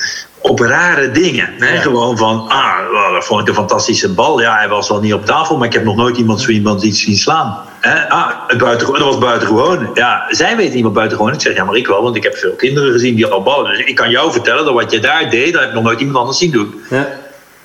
op 0.41 0.59
rare 0.59 1.11
dingen. 1.11 1.49
Hè? 1.57 1.82
Gewoon 1.82 2.18
van, 2.18 2.49
ah, 2.49 3.14
dat 3.14 3.26
vond 3.26 3.41
ik 3.41 3.47
een 3.47 3.53
fantastische 3.53 4.14
bal. 4.14 4.41
Ja, 4.41 4.57
hij 4.57 4.70
was 4.70 4.89
wel 4.89 4.99
niet 4.99 5.14
op 5.14 5.26
tafel, 5.26 5.57
maar 5.57 5.68
ik 5.68 5.74
heb 5.74 5.84
nog 5.84 5.95
nooit 5.95 6.18
iemand 6.18 6.41
zo 6.41 6.49
iemand 6.49 6.84
iets 6.84 7.01
zien 7.01 7.16
slaan. 7.16 7.57
Hè? 7.80 8.09
Ah, 8.09 8.30
het 8.47 8.57
buitengewoon, 8.57 8.99
dat 8.99 9.09
was 9.09 9.18
buitengewoon. 9.18 9.89
Ja, 9.93 10.26
zij 10.30 10.55
weten 10.55 10.76
niet 10.76 10.84
wat 10.84 10.93
buitengewoon. 10.93 11.34
Ik 11.34 11.41
zeg, 11.41 11.55
ja, 11.55 11.64
maar 11.64 11.76
ik 11.76 11.88
wel, 11.88 12.03
want 12.03 12.16
ik 12.16 12.24
heb 12.24 12.36
veel 12.36 12.51
kinderen 12.51 12.91
gezien 12.91 13.16
die 13.16 13.26
al 13.26 13.43
ballen. 13.43 13.72
Dus 13.72 13.86
ik 13.86 13.95
kan 13.95 14.09
jou 14.09 14.32
vertellen 14.32 14.66
dat 14.66 14.74
wat 14.74 14.91
je 14.91 14.99
daar 14.99 15.30
deed, 15.30 15.51
dat 15.53 15.61
heb 15.61 15.70
ik 15.70 15.76
nog 15.76 15.84
nooit 15.84 15.99
iemand 15.99 16.18
anders 16.18 16.38
zien 16.38 16.51
doen. 16.51 16.82
Ja. 16.89 17.07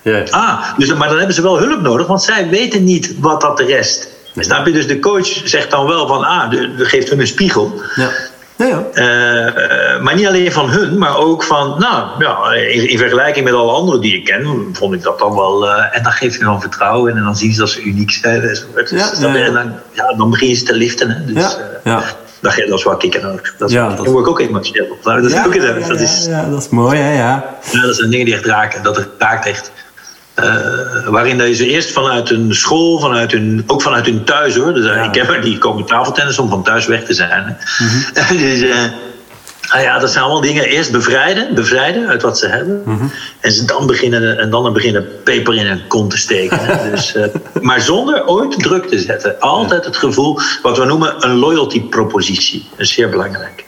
Ja. 0.09 0.23
Ah, 0.29 0.63
dus, 0.77 0.93
maar 0.93 1.07
dan 1.07 1.17
hebben 1.17 1.35
ze 1.35 1.41
wel 1.41 1.59
hulp 1.59 1.81
nodig, 1.81 2.07
want 2.07 2.23
zij 2.23 2.49
weten 2.49 2.83
niet 2.83 3.15
wat 3.19 3.41
dat 3.41 3.57
de 3.57 3.65
rest. 3.65 4.07
Snap 4.35 4.65
je? 4.65 4.71
Dus 4.71 4.87
de 4.87 4.99
coach 4.99 5.27
zegt 5.43 5.71
dan 5.71 5.87
wel 5.87 6.07
van, 6.07 6.23
ah, 6.23 6.49
de, 6.49 6.75
de 6.75 6.85
geeft 6.85 7.09
hun 7.09 7.19
een 7.19 7.27
spiegel. 7.27 7.81
Ja. 7.95 8.09
Ja, 8.55 8.65
ja. 8.65 8.83
Eh, 8.93 9.47
eh, 9.47 10.01
maar 10.01 10.15
niet 10.15 10.27
alleen 10.27 10.51
van 10.51 10.69
hun, 10.69 10.97
maar 10.97 11.17
ook 11.17 11.43
van, 11.43 11.75
nou, 11.79 12.07
ja, 12.19 12.53
in, 12.53 12.89
in 12.89 12.97
vergelijking 12.97 13.45
met 13.45 13.53
alle 13.53 13.71
anderen 13.71 14.01
die 14.01 14.15
ik 14.15 14.23
ken, 14.25 14.69
vond 14.73 14.93
ik 14.93 15.01
dat 15.03 15.19
dan 15.19 15.35
wel. 15.35 15.67
eh, 15.69 15.97
en 15.97 16.03
dan 16.03 16.11
geeft 16.11 16.37
je 16.37 16.43
dan 16.43 16.61
vertrouwen 16.61 17.17
en 17.17 17.23
dan 17.23 17.35
zien 17.35 17.53
ze 17.53 17.59
dat 17.59 17.69
ze 17.69 17.81
uniek 17.81 18.11
zijn. 18.11 18.41
Dus 18.41 18.65
Ja, 18.89 19.11
ja, 19.19 19.33
ja. 19.35 19.45
En 19.45 19.53
dan, 19.53 19.73
ja, 19.91 20.13
dan 20.17 20.29
begin 20.29 20.47
je 20.49 20.55
ze 20.55 20.63
te 20.63 20.73
liften. 20.73 21.09
Hè. 21.09 21.25
Dus, 21.33 21.43
Ja, 21.43 21.51
ja. 21.83 22.03
dat, 22.41 22.55
dat 22.67 22.77
is 22.79 22.83
wel 22.83 22.97
kicken 22.97 23.21
nodig. 23.21 23.55
Dat 23.57 23.69
is, 23.69 23.75
Ja, 23.75 23.89
dat- 23.89 24.05
word 24.05 24.25
ik 24.25 24.29
ook 24.29 24.39
emotioneel 24.39 24.85
op. 24.91 25.03
Dat 25.03 25.23
is 25.23 25.31
ja, 25.33 25.45
ook 25.45 25.53
ja, 25.53 25.73
dat, 25.73 25.87
ja, 25.87 25.93
is, 26.03 26.25
ja, 26.29 26.49
dat 26.49 26.59
is 26.61 26.69
mooi, 26.69 26.97
hè, 26.99 27.13
ja. 27.17 27.45
ja, 27.71 27.81
dat 27.81 27.95
zijn 27.95 28.09
dingen 28.09 28.25
die 28.25 28.35
echt 28.35 28.45
raken. 28.45 28.83
Dat 28.83 29.07
raakt 29.17 29.45
echt. 29.45 29.71
Eh, 30.43 31.07
waarin 31.07 31.37
dat 31.37 31.47
je 31.47 31.53
ze 31.53 31.67
eerst 31.67 31.91
vanuit 31.91 32.29
hun 32.29 32.55
school, 32.55 32.99
vanuit 32.99 33.31
hun, 33.31 33.63
ook 33.67 33.81
vanuit 33.81 34.05
hun 34.05 34.23
thuis 34.23 34.55
hoor. 34.55 34.73
Dus, 34.73 34.85
eh, 34.85 35.03
Ik 35.03 35.15
heb 35.15 35.29
er 35.29 35.41
die 35.41 35.57
komen 35.57 35.85
tafeltennis 35.85 36.39
om 36.39 36.49
van 36.49 36.63
thuis 36.63 36.85
weg 36.85 37.03
te 37.03 37.13
zijn. 37.13 37.57
hè. 37.57 38.37
dus, 38.37 38.63
ah 39.69 39.81
ja, 39.81 39.99
dat 39.99 40.11
zijn 40.11 40.23
allemaal 40.23 40.41
dingen. 40.41 40.63
Eerst 40.63 40.91
bevrijden, 40.91 41.55
bevrijden 41.55 42.07
uit 42.07 42.21
wat 42.21 42.37
ze 42.37 42.47
hebben. 42.47 42.83
En 43.39 43.51
ze 43.51 43.65
dan 43.65 43.87
beginnen, 43.87 44.37
en 44.39 44.49
dan 44.49 44.73
beginnen 44.73 45.07
peper 45.23 45.55
in 45.55 45.65
hun 45.65 45.87
kont 45.87 46.11
te 46.11 46.17
steken. 46.17 46.59
hè. 46.61 46.91
dus, 46.91 47.15
maar 47.61 47.81
zonder 47.81 48.27
ooit 48.27 48.59
druk 48.63 48.85
te 48.87 48.99
zetten. 48.99 49.39
Altijd 49.39 49.85
het 49.85 49.97
gevoel, 49.97 50.39
wat 50.61 50.77
we 50.77 50.85
noemen 50.85 51.15
een 51.19 51.35
loyalty 51.35 51.81
propositie. 51.81 52.67
Dat 52.69 52.79
is 52.79 52.93
zeer 52.93 53.09
belangrijk. 53.09 53.67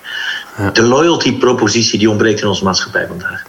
De 0.73 0.81
loyalty 0.81 1.37
propositie 1.37 1.99
die 1.99 2.09
ontbreekt 2.09 2.41
in 2.41 2.47
onze 2.47 2.63
maatschappij 2.63 3.07
vandaag. 3.07 3.43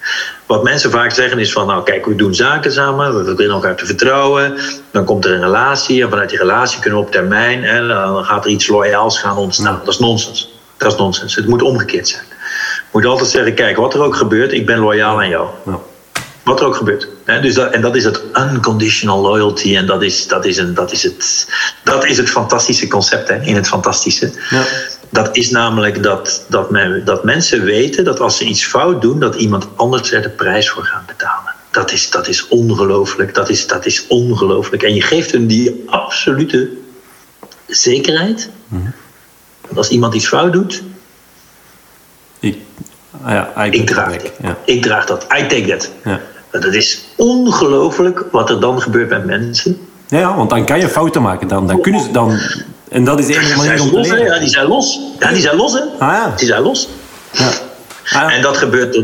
Wat 0.46 0.62
mensen 0.62 0.90
vaak 0.90 1.10
zeggen 1.10 1.38
is 1.38 1.52
van, 1.52 1.66
nou 1.66 1.82
kijk, 1.82 2.06
we 2.06 2.14
doen 2.14 2.34
zaken 2.34 2.72
samen, 2.72 3.16
we 3.16 3.22
beginnen 3.22 3.54
elkaar 3.54 3.76
te 3.76 3.86
vertrouwen, 3.86 4.58
dan 4.90 5.04
komt 5.04 5.24
er 5.24 5.32
een 5.32 5.40
relatie 5.40 6.02
en 6.02 6.10
vanuit 6.10 6.28
die 6.28 6.38
relatie 6.38 6.80
kunnen 6.80 6.98
we 6.98 7.04
op 7.04 7.12
termijn, 7.12 7.64
en 7.64 7.88
dan 7.88 8.24
gaat 8.24 8.44
er 8.44 8.50
iets 8.50 8.68
loyaals 8.68 9.18
gaan 9.18 9.36
ontstaan. 9.36 9.80
Dat 9.84 9.94
is 9.94 9.98
nonsens. 9.98 10.50
Dat 10.76 10.92
is 10.92 10.98
nonsens. 10.98 11.34
Het 11.34 11.46
moet 11.46 11.62
omgekeerd 11.62 12.08
zijn. 12.08 12.24
Je 12.76 12.88
moet 12.90 13.06
altijd 13.06 13.28
zeggen, 13.28 13.54
kijk, 13.54 13.76
wat 13.76 13.94
er 13.94 14.02
ook 14.02 14.16
gebeurt, 14.16 14.52
ik 14.52 14.66
ben 14.66 14.78
loyaal 14.78 15.20
aan 15.20 15.28
jou. 15.28 15.48
Ja. 15.66 15.78
Wat 16.42 16.60
er 16.60 16.66
ook 16.66 16.76
gebeurt. 16.76 17.08
Dus 17.24 17.54
dat, 17.54 17.72
en 17.72 17.80
dat 17.80 17.96
is 17.96 18.04
het 18.04 18.22
unconditional 18.34 19.20
loyalty. 19.20 19.76
En 19.76 19.86
dat 19.86 20.02
is, 20.02 20.26
dat 20.26 20.44
is, 20.44 20.56
een, 20.56 20.74
dat 20.74 20.92
is, 20.92 21.02
het, 21.02 21.48
dat 21.84 22.04
is 22.04 22.16
het 22.16 22.30
fantastische 22.30 22.88
concept 22.88 23.28
hè, 23.28 23.40
in 23.40 23.54
het 23.54 23.68
fantastische. 23.68 24.30
Ja. 24.50 24.64
Dat 25.12 25.36
is 25.36 25.50
namelijk 25.50 26.02
dat, 26.02 26.44
dat, 26.48 26.70
men, 26.70 27.04
dat 27.04 27.24
mensen 27.24 27.64
weten 27.64 28.04
dat 28.04 28.20
als 28.20 28.36
ze 28.36 28.44
iets 28.44 28.64
fout 28.64 29.02
doen, 29.02 29.20
dat 29.20 29.34
iemand 29.34 29.68
anders 29.76 30.12
er 30.12 30.22
de 30.22 30.28
prijs 30.28 30.70
voor 30.70 30.84
gaat 30.84 31.06
betalen. 31.06 31.54
Dat 31.70 31.92
is, 31.92 32.10
dat 32.10 32.28
is 32.28 32.48
ongelooflijk. 32.48 33.34
Dat 33.34 33.48
is, 33.48 33.66
dat 33.66 33.86
is 33.86 34.06
ongelooflijk. 34.06 34.82
En 34.82 34.94
je 34.94 35.02
geeft 35.02 35.30
hun 35.32 35.46
die 35.46 35.82
absolute 35.86 36.70
zekerheid. 37.66 38.50
Dat 39.68 39.76
als 39.76 39.88
iemand 39.88 40.14
iets 40.14 40.28
fout 40.28 40.52
doet, 40.52 40.82
Ik, 42.40 42.56
Ah, 43.22 43.30
ja, 43.30 43.62
ik 43.62 43.86
draag 43.86 44.16
dat. 44.16 44.32
Ja. 44.42 44.56
Ik 44.64 44.82
draag 44.82 45.06
dat. 45.06 45.22
I 45.22 45.46
take 45.46 45.66
that. 45.66 45.92
Ja. 46.04 46.20
Dat 46.50 46.74
is 46.74 47.04
ongelooflijk 47.16 48.24
wat 48.30 48.50
er 48.50 48.60
dan 48.60 48.82
gebeurt 48.82 49.08
met 49.08 49.24
mensen. 49.24 49.88
Ja, 50.08 50.36
want 50.36 50.50
dan 50.50 50.64
kan 50.64 50.80
je 50.80 50.88
fouten 50.88 51.22
maken. 51.22 51.48
Dan, 51.48 51.66
dan 51.66 51.80
kunnen 51.80 52.00
ze 52.00 52.10
dan... 52.10 52.38
En 52.92 53.04
dat 53.04 53.18
is 53.18 53.26
de 53.26 53.34
enige 53.34 53.56
manier 53.56 53.82
om 53.82 53.90
te 53.90 54.00
leren. 54.00 54.24
Ja, 54.24 54.38
die 54.38 54.48
zijn 54.48 54.66
los. 54.66 55.00
Ja, 55.18 55.28
die 55.28 55.40
zijn 55.40 55.56
los, 55.56 55.72
hè. 55.72 55.80
Ah, 55.98 56.12
ja. 56.12 56.32
Die 56.36 56.46
zijn 56.46 56.62
los. 56.62 56.88
Ja. 57.30 57.50
Ah, 58.12 58.34
en 58.34 58.42
dat 58.42 58.56
gebeurt. 58.56 59.00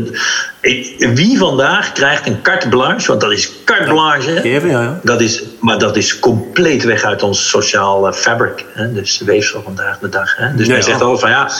Wie 0.97 1.37
vandaag 1.37 1.91
krijgt 1.91 2.27
een 2.27 2.41
carte 2.41 2.69
blanche, 2.69 3.07
want 3.07 3.21
dat 3.21 3.31
is 3.31 3.51
carte 3.65 3.89
blanche. 3.89 4.41
Even, 4.41 4.69
ja, 4.69 4.81
ja. 4.81 4.99
Dat 5.03 5.21
is, 5.21 5.43
maar 5.59 5.77
dat 5.77 5.97
is 5.97 6.19
compleet 6.19 6.83
weg 6.83 7.03
uit 7.03 7.23
ons 7.23 7.49
sociaal 7.49 8.13
fabric. 8.13 8.65
Hè? 8.73 8.93
Dus 8.93 9.21
weefsel 9.25 9.61
vandaag 9.61 9.99
de 9.99 10.09
dag. 10.09 10.35
Hè? 10.35 10.55
Dus 10.55 10.67
men 10.67 10.83
zegt 10.83 11.01
altijd 11.01 11.19
van 11.19 11.29
ja, 11.29 11.51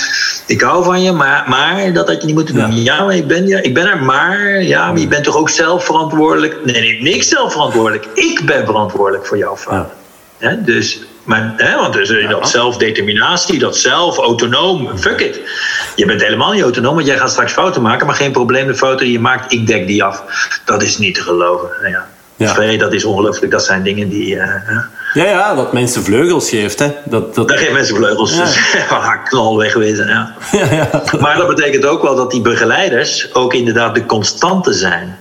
ik 0.47 0.61
hou 0.61 0.83
van 0.83 1.01
je, 1.01 1.11
maar, 1.11 1.43
maar 1.47 1.93
dat 1.93 2.07
had 2.07 2.19
je 2.21 2.25
niet 2.25 2.35
moeten 2.35 2.55
doen. 2.55 2.83
Ja, 2.83 3.03
maar 3.03 3.15
ik 3.15 3.27
ben, 3.27 3.47
ja, 3.47 3.61
ik 3.61 3.73
ben 3.73 3.87
er, 3.87 4.03
maar 4.03 4.61
ja, 4.61 4.91
maar 4.91 4.99
je 4.99 5.07
bent 5.07 5.23
toch 5.23 5.37
ook 5.37 5.49
zelf 5.49 5.85
verantwoordelijk? 5.85 6.65
Nee, 6.65 6.81
nee, 6.81 7.01
niks 7.01 7.27
zelf 7.27 7.51
verantwoordelijk. 7.51 8.07
Ik 8.13 8.41
ben 8.45 8.65
verantwoordelijk 8.65 9.25
voor 9.25 9.37
jouw 9.37 9.55
vader. 9.55 9.91
Dus 10.57 10.99
maar, 11.29 11.53
hè, 11.57 11.75
want 11.75 11.93
dus, 11.93 12.09
eh, 12.09 12.29
dat 12.29 12.49
zelfdeterminatie, 12.49 13.59
dat 13.59 13.77
zelf, 13.77 14.17
autonoom, 14.17 14.97
fuck 14.97 15.19
it. 15.19 15.39
Je 15.95 16.05
bent 16.05 16.21
helemaal 16.21 16.51
niet 16.51 16.61
autonoom, 16.61 16.95
want 16.95 17.07
jij 17.07 17.17
gaat 17.17 17.31
straks 17.31 17.53
fouten 17.53 17.81
maken, 17.81 18.05
maar 18.05 18.15
geen 18.15 18.31
probleem, 18.31 18.67
de 18.67 18.75
foto 18.75 18.97
die 18.97 19.11
je 19.11 19.19
maakt, 19.19 19.51
ik 19.51 19.67
dek 19.67 19.87
die 19.87 20.03
af. 20.03 20.23
Dat 20.65 20.83
is 20.83 20.97
niet 20.97 21.15
te 21.15 21.21
geloven. 21.21 21.69
Ja. 21.89 22.07
Ja. 22.35 22.77
dat 22.77 22.93
is 22.93 23.05
ongelooflijk. 23.05 23.51
Dat 23.51 23.65
zijn 23.65 23.83
dingen 23.83 24.09
die. 24.09 24.35
Uh, 24.35 24.43
ja, 25.13 25.25
ja, 25.25 25.55
dat 25.55 25.73
mensen 25.73 26.03
vleugels 26.03 26.49
geeft. 26.49 26.79
Hè. 26.79 26.91
Dat, 27.05 27.35
dat... 27.35 27.47
dat 27.47 27.57
geeft 27.57 27.71
mensen 27.71 27.95
vleugels. 27.95 28.35
Ja. 28.35 28.43
Dus, 28.43 29.29
knal 29.29 29.57
wegwezen. 29.57 30.07
Ja. 30.07 30.33
Ja, 30.59 30.73
ja. 30.73 31.03
Maar 31.19 31.37
dat 31.37 31.47
betekent 31.47 31.85
ook 31.85 32.01
wel 32.01 32.15
dat 32.15 32.31
die 32.31 32.41
begeleiders 32.41 33.33
ook 33.33 33.53
inderdaad 33.53 33.95
de 33.95 34.05
constante 34.05 34.73
zijn. 34.73 35.17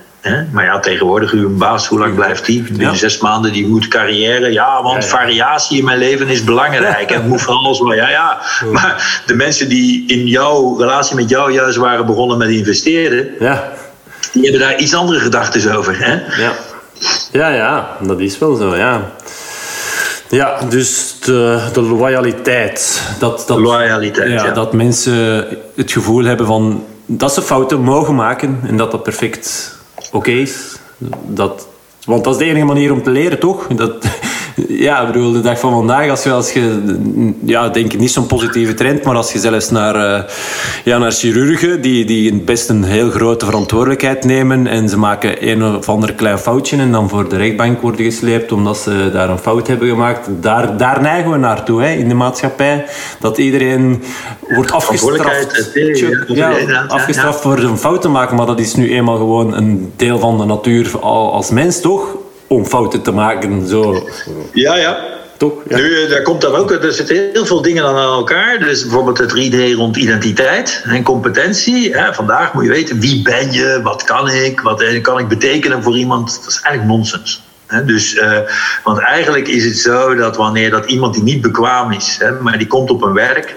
Maar 0.51 0.63
ja, 0.63 0.79
tegenwoordig, 0.79 1.31
uw 1.31 1.57
baas, 1.57 1.87
hoe 1.87 1.99
lang 1.99 2.15
blijft 2.15 2.45
die? 2.45 2.61
Binnen 2.61 2.97
zes 2.97 3.19
maanden, 3.19 3.53
die 3.53 3.67
moet 3.67 3.87
carrière. 3.87 4.51
Ja, 4.51 4.83
want 4.83 5.05
variatie 5.05 5.77
in 5.77 5.85
mijn 5.85 5.97
leven 5.97 6.27
is 6.27 6.43
belangrijk. 6.43 7.11
En 7.11 7.27
moet 7.27 7.41
vooral 7.41 7.75
zo. 7.75 7.93
Ja, 7.95 8.09
ja. 8.09 8.41
Maar 8.71 9.21
de 9.25 9.35
mensen 9.35 9.69
die 9.69 10.07
in 10.07 10.27
jouw 10.27 10.77
relatie 10.77 11.15
met 11.15 11.29
jou 11.29 11.51
juist 11.51 11.77
waren 11.77 12.05
begonnen 12.05 12.37
met 12.37 12.49
investeren, 12.49 13.27
ja. 13.39 13.71
die 14.31 14.41
hebben 14.43 14.61
daar 14.61 14.77
iets 14.77 14.93
andere 14.93 15.19
gedachten 15.19 15.75
over. 15.77 15.95
Hè? 15.99 16.13
Ja. 16.41 16.51
ja, 17.31 17.49
ja, 17.49 17.97
dat 18.01 18.19
is 18.19 18.37
wel 18.37 18.55
zo, 18.55 18.75
ja. 18.75 19.11
Ja, 20.29 20.59
dus 20.69 21.15
de, 21.19 21.59
de 21.73 21.81
loyaliteit. 21.81 23.01
Dat, 23.19 23.43
dat, 23.47 23.57
loyaliteit, 23.57 24.31
ja, 24.31 24.51
Dat 24.51 24.73
mensen 24.73 25.45
het 25.75 25.91
gevoel 25.91 26.23
hebben 26.23 26.45
van 26.45 26.83
dat 27.05 27.33
ze 27.33 27.41
fouten 27.41 27.81
mogen 27.81 28.15
maken 28.15 28.59
en 28.67 28.77
dat 28.77 28.91
dat 28.91 29.03
perfect 29.03 29.77
oké. 30.11 30.45
Dat, 31.25 31.67
want 32.05 32.23
dat 32.23 32.33
is 32.33 32.39
de 32.39 32.45
enige 32.45 32.65
manier 32.65 32.91
om 32.91 33.03
te 33.03 33.09
leren, 33.09 33.39
toch? 33.39 33.67
Dat, 33.67 34.05
ja, 34.67 35.01
ik 35.01 35.07
bedoel, 35.11 35.31
de 35.31 35.41
dag 35.41 35.59
van 35.59 35.71
vandaag, 35.71 36.09
als 36.09 36.23
je, 36.23 36.31
als 36.31 36.51
je 36.51 36.81
ja, 37.43 37.69
denk 37.69 37.93
ik 37.93 37.99
niet 37.99 38.11
zo'n 38.11 38.25
positieve 38.25 38.73
trend, 38.73 39.03
maar 39.03 39.15
als 39.15 39.31
je 39.31 39.39
zelfs 39.39 39.69
naar, 39.69 39.95
uh, 39.95 40.23
ja, 40.83 40.97
naar 40.97 41.11
chirurgen, 41.11 41.81
die, 41.81 42.05
die 42.05 42.33
best 42.33 42.69
een 42.69 42.83
heel 42.83 43.09
grote 43.09 43.45
verantwoordelijkheid 43.45 44.23
nemen 44.23 44.67
en 44.67 44.89
ze 44.89 44.97
maken 44.97 45.49
een 45.49 45.63
of 45.63 45.89
ander 45.89 46.13
klein 46.13 46.39
foutje 46.39 46.77
en 46.77 46.91
dan 46.91 47.09
voor 47.09 47.29
de 47.29 47.37
rechtbank 47.37 47.81
worden 47.81 48.05
gesleept 48.05 48.51
omdat 48.51 48.77
ze 48.77 49.09
daar 49.13 49.29
een 49.29 49.37
fout 49.37 49.67
hebben 49.67 49.87
gemaakt. 49.87 50.27
Daar, 50.41 50.77
daar 50.77 51.01
neigen 51.01 51.31
we 51.31 51.37
naartoe 51.37 51.81
hè, 51.81 51.91
in 51.91 52.07
de 52.07 52.13
maatschappij. 52.13 52.85
Dat 53.19 53.37
iedereen 53.37 54.03
wordt 54.49 54.71
afgestraft, 54.71 55.71
ja, 56.27 56.85
afgestraft 56.87 57.41
voor 57.41 57.57
een 57.57 57.77
fout 57.77 58.01
te 58.01 58.09
maken, 58.09 58.35
maar 58.35 58.45
dat 58.45 58.59
is 58.59 58.75
nu 58.75 58.91
eenmaal 58.91 59.17
gewoon 59.17 59.53
een 59.53 59.91
deel 59.95 60.19
van 60.19 60.37
de 60.37 60.45
natuur 60.45 60.99
als 60.99 61.49
mens, 61.49 61.81
toch? 61.81 62.17
Om 62.49 62.65
fouten 62.65 63.01
te 63.01 63.11
maken. 63.11 63.67
Zo. 63.67 64.07
Ja, 64.53 64.75
ja. 64.75 65.17
Toch? 65.37 65.53
Ja. 65.67 65.77
Nu, 65.77 66.03
eh, 66.03 66.09
daar 66.09 66.21
komt 66.21 66.41
dan 66.41 66.55
ook, 66.55 66.71
er 66.71 66.93
zitten 66.93 67.29
heel 67.33 67.45
veel 67.45 67.61
dingen 67.61 67.85
aan 67.85 67.95
elkaar. 67.95 68.59
Dus 68.59 68.81
bijvoorbeeld 68.81 69.17
het 69.17 69.29
3D 69.29 69.75
rond 69.75 69.97
identiteit 69.97 70.83
en 70.85 71.03
competentie. 71.03 71.95
vandaag 72.11 72.53
moet 72.53 72.63
je 72.63 72.69
weten 72.69 72.99
wie 72.99 73.21
ben 73.21 73.51
je, 73.51 73.79
wat 73.83 74.03
kan 74.03 74.29
ik, 74.29 74.61
wat 74.61 74.81
eh, 74.81 75.01
kan 75.01 75.19
ik 75.19 75.27
betekenen 75.27 75.83
voor 75.83 75.97
iemand. 75.97 76.39
Dat 76.43 76.49
is 76.49 76.61
eigenlijk 76.61 76.97
nonsens. 76.97 77.41
dus, 77.85 78.15
uh, 78.15 78.37
want 78.83 78.99
eigenlijk 78.99 79.47
is 79.47 79.65
het 79.65 79.77
zo 79.77 80.15
dat 80.15 80.37
wanneer 80.37 80.69
dat 80.69 80.85
iemand 80.85 81.13
die 81.13 81.23
niet 81.23 81.41
bekwaam 81.41 81.91
is, 81.91 82.19
maar 82.41 82.57
die 82.57 82.67
komt 82.67 82.89
op 82.89 83.03
een 83.03 83.13
werk, 83.13 83.55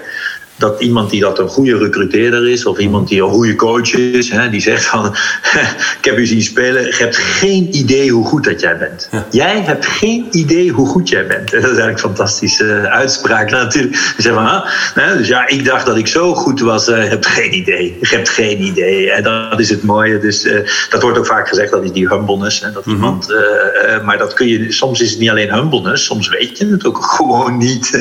dat 0.63 0.81
iemand 0.81 1.09
die 1.09 1.21
dat 1.21 1.39
een 1.39 1.47
goede 1.47 1.77
recruteerder 1.77 2.49
is, 2.49 2.65
of 2.65 2.77
iemand 2.77 3.07
die 3.07 3.23
een 3.23 3.29
goede 3.29 3.55
coach 3.55 3.93
is, 3.93 4.29
hè, 4.29 4.49
die 4.49 4.61
zegt 4.61 4.85
van, 4.85 5.05
ik 5.99 6.05
heb 6.05 6.17
u 6.17 6.25
zien 6.25 6.41
spelen, 6.41 6.83
je 6.83 6.95
hebt 6.97 7.17
geen 7.17 7.75
idee 7.75 8.09
hoe 8.09 8.25
goed 8.25 8.43
dat 8.43 8.61
jij 8.61 8.77
bent. 8.77 9.09
Jij 9.31 9.61
hebt 9.61 9.85
geen 9.85 10.27
idee 10.31 10.69
hoe 10.69 10.87
goed 10.87 11.09
jij 11.09 11.27
bent. 11.27 11.51
dat 11.51 11.59
is 11.59 11.65
eigenlijk 11.65 11.93
een 11.93 11.99
fantastische 11.99 12.89
uitspraak 12.89 13.49
natuurlijk. 13.49 14.13
Zeg 14.17 14.33
maar, 14.33 14.91
hè, 14.93 15.17
dus 15.17 15.27
ja, 15.27 15.47
ik 15.47 15.65
dacht 15.65 15.85
dat 15.85 15.97
ik 15.97 16.07
zo 16.07 16.35
goed 16.35 16.59
was, 16.59 16.89
uh, 16.89 17.03
je 17.03 17.09
hebt 17.09 17.25
geen 17.25 17.55
idee. 17.55 17.97
Je 18.01 18.15
hebt 18.15 18.29
geen 18.29 18.61
idee. 18.61 19.11
En 19.11 19.23
dat 19.23 19.59
is 19.59 19.69
het 19.69 19.83
mooie. 19.83 20.19
Dus 20.19 20.45
uh, 20.45 20.69
dat 20.89 21.01
wordt 21.01 21.17
ook 21.17 21.25
vaak 21.25 21.47
gezegd, 21.47 21.71
dat 21.71 21.83
is 21.83 21.91
die 21.91 22.07
humbleness. 22.07 22.61
Hè, 22.61 22.71
dat 22.71 22.85
mhm. 22.85 22.95
iemand, 22.95 23.29
uh, 23.29 24.03
maar 24.03 24.17
dat 24.17 24.33
kun 24.33 24.47
je, 24.47 24.71
soms 24.71 25.01
is 25.01 25.09
het 25.09 25.19
niet 25.19 25.29
alleen 25.29 25.53
humbleness, 25.53 26.05
soms 26.05 26.29
weet 26.29 26.57
je 26.57 26.67
het 26.67 26.85
ook 26.85 27.05
gewoon 27.05 27.57
niet. 27.57 27.93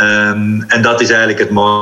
Um, 0.00 0.64
en 0.66 0.82
dat 0.82 1.00
is 1.00 1.08
eigenlijk 1.08 1.38
het 1.38 1.50
mooie 1.50 1.79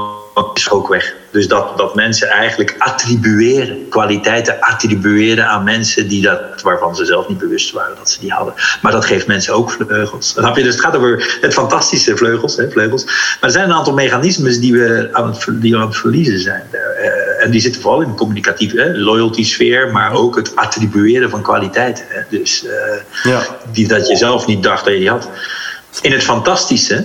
is 0.55 0.70
ook 0.70 0.89
weg. 0.89 1.14
Dus 1.30 1.49
dat, 1.49 1.78
dat 1.78 1.95
mensen 1.95 2.28
eigenlijk 2.28 2.74
attribueren, 2.78 3.89
kwaliteiten 3.89 4.61
attribueren 4.61 5.49
aan 5.49 5.64
mensen 5.64 6.09
die 6.09 6.22
dat, 6.22 6.62
waarvan 6.62 6.97
ze 6.97 7.05
zelf 7.05 7.28
niet 7.28 7.39
bewust 7.39 7.72
waren 7.72 7.97
dat 7.97 8.11
ze 8.11 8.20
die 8.20 8.32
hadden. 8.32 8.55
Maar 8.82 8.93
dat 8.93 9.05
geeft 9.05 9.26
mensen 9.26 9.55
ook 9.55 9.70
vleugels. 9.70 10.34
Dan 10.34 10.45
heb 10.45 10.57
je, 10.57 10.62
dus 10.62 10.74
het 10.74 10.84
gaat 10.84 10.97
over 10.97 11.39
het 11.41 11.53
fantastische 11.53 12.16
vleugels, 12.16 12.57
hè, 12.57 12.70
vleugels. 12.70 13.05
Maar 13.05 13.36
er 13.41 13.51
zijn 13.51 13.64
een 13.64 13.76
aantal 13.76 13.95
mechanismes 13.95 14.61
die 14.61 14.72
we 14.72 15.09
aan 15.12 15.26
het, 15.26 15.47
die 15.51 15.72
we 15.72 15.78
aan 15.78 15.86
het 15.86 15.97
verliezen 15.97 16.39
zijn. 16.39 16.62
Uh, 16.72 17.45
en 17.45 17.51
die 17.51 17.61
zitten 17.61 17.80
vooral 17.80 18.01
in 18.01 18.09
de 18.09 18.14
communicatieve 18.14 18.99
loyalty 18.99 19.45
sfeer, 19.45 19.93
maar 19.93 20.12
ook 20.12 20.36
het 20.36 20.57
attribueren 20.57 21.30
van 21.30 21.43
kwaliteiten. 21.43 22.05
Hè. 22.09 22.20
Dus 22.28 22.64
uh, 22.64 23.32
ja. 23.32 23.43
die, 23.72 23.89
dat 23.89 24.09
je 24.09 24.16
zelf 24.16 24.47
niet 24.47 24.62
dacht 24.62 24.84
dat 24.84 24.93
je 24.93 24.99
die 24.99 25.11
had. 25.11 25.28
In 26.01 26.12
het 26.12 26.22
fantastische 26.22 27.05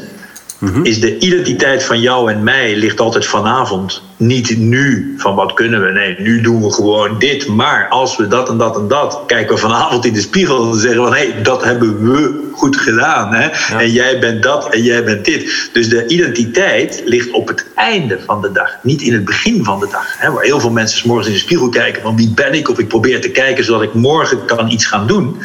Mhm. 0.64 0.84
Is 0.84 1.00
de 1.00 1.18
identiteit 1.18 1.84
van 1.84 2.00
jou 2.00 2.32
en 2.32 2.44
mij 2.44 2.76
ligt 2.76 3.00
altijd 3.00 3.26
vanavond. 3.26 4.04
Niet 4.18 4.58
nu 4.58 5.14
van 5.18 5.36
wat 5.36 5.54
kunnen 5.54 5.86
we. 5.86 5.92
Nee, 5.92 6.16
nu 6.20 6.42
doen 6.42 6.64
we 6.64 6.74
gewoon 6.74 7.20
dit. 7.20 7.48
Maar 7.48 7.88
als 7.90 8.18
we 8.18 8.28
dat 8.28 8.50
en 8.50 8.58
dat 8.58 8.78
en 8.78 8.88
dat. 8.88 9.24
Kijken 9.28 9.56
we 9.56 9.62
vanavond 9.62 10.06
in 10.06 10.14
de 10.14 10.22
spiegel 10.22 10.72
en 10.72 10.80
zeggen 10.80 11.04
van 11.04 11.14
hé, 11.14 11.32
hey, 11.32 11.42
dat 11.42 11.64
hebben 11.64 12.12
we 12.12 12.50
goed 12.54 12.78
gedaan. 12.78 13.34
Hè? 13.34 13.48
En 13.78 13.92
jij 13.92 14.20
bent 14.20 14.44
dat 14.44 14.70
en 14.70 14.84
jij 14.84 15.04
bent 15.04 15.26
dit. 15.26 15.70
Dus 15.74 15.90
de 15.90 16.08
identiteit 16.08 17.02
ligt 17.06 17.32
op 17.32 17.48
het 17.48 17.66
einde 17.76 18.20
van 18.26 18.42
de 18.42 18.52
dag. 18.52 18.78
Niet 18.82 19.02
in 19.02 19.14
het 19.14 19.26
begin 19.26 19.64
van 19.64 19.80
de 19.80 19.88
dag. 19.92 20.16
Hè? 20.18 20.32
Waar 20.32 20.44
heel 20.44 20.60
veel 20.60 20.72
mensen 20.72 20.98
s 20.98 21.04
morgens 21.04 21.28
in 21.28 21.34
de 21.34 21.40
spiegel 21.40 21.70
kijken 21.70 22.02
van 22.02 22.16
wie 22.16 22.34
ben 22.36 22.54
ik? 22.54 22.70
Of 22.70 22.80
ik 22.80 22.88
probeer 22.88 23.22
te 23.22 23.30
kijken 23.30 23.64
zodat 23.64 23.82
ik 23.82 23.94
morgen 23.94 24.46
kan 24.46 24.70
iets 24.70 24.86
gaan 24.86 25.08
doen. 25.08 25.38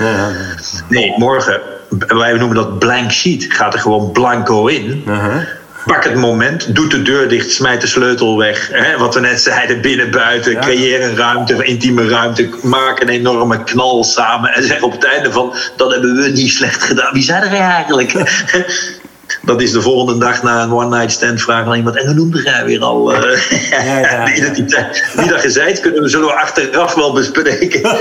Nee, 0.89 1.15
morgen 1.17 1.61
wij 1.89 2.33
noemen 2.33 2.57
dat 2.57 2.79
blank 2.79 3.11
sheet. 3.11 3.47
Gaat 3.49 3.75
er 3.75 3.81
gewoon 3.81 4.13
blanco 4.13 4.67
in. 4.67 5.05
Uh-huh. 5.07 5.43
Pak 5.87 6.05
het 6.05 6.15
moment, 6.15 6.75
doet 6.75 6.91
de 6.91 7.03
deur 7.03 7.29
dicht, 7.29 7.51
smijt 7.51 7.81
de 7.81 7.87
sleutel 7.87 8.39
weg. 8.39 8.69
Hè? 8.73 8.99
Wat 8.99 9.15
we 9.15 9.21
net 9.21 9.41
zeiden, 9.41 9.81
binnen, 9.81 10.11
buiten. 10.11 10.61
Creëer 10.61 11.03
een 11.03 11.17
ruimte, 11.17 11.55
een 11.55 11.67
intieme 11.67 12.09
ruimte. 12.09 12.49
Maak 12.63 13.01
een 13.01 13.09
enorme 13.09 13.65
knal 13.65 14.05
samen. 14.05 14.55
En 14.55 14.63
zeg 14.63 14.83
op 14.83 14.93
het 14.93 15.05
einde 15.05 15.33
van, 15.33 15.55
dat 15.77 15.93
hebben 15.93 16.15
we 16.15 16.29
niet 16.29 16.51
slecht 16.51 16.83
gedaan. 16.83 17.13
Wie 17.13 17.23
zijn 17.23 17.43
er 17.43 17.53
eigenlijk? 17.53 18.13
dat 19.43 19.63
is 19.63 19.73
de 19.73 19.83
volgende 19.83 20.19
dag 20.19 20.43
na 20.43 20.63
een 20.63 20.73
one-night 20.73 21.13
stand 21.13 21.43
vragen 21.43 21.67
aan 21.71 21.77
iemand. 21.77 21.97
En 21.97 22.07
hoe 22.07 22.15
noemde 22.15 22.43
jij 22.43 22.65
weer 22.65 22.81
al 22.81 23.13
uh, 23.13 23.51
ja, 23.71 23.99
ja, 23.99 24.25
de 24.25 24.35
identiteit? 24.35 25.05
Wie 25.15 25.29
dat 25.29 25.41
gezegd 25.41 25.81
kunnen 25.81 26.03
we, 26.03 26.09
zullen 26.09 26.27
we 26.27 26.33
achteraf 26.33 26.95
wel 26.95 27.13
bespreken. 27.13 27.83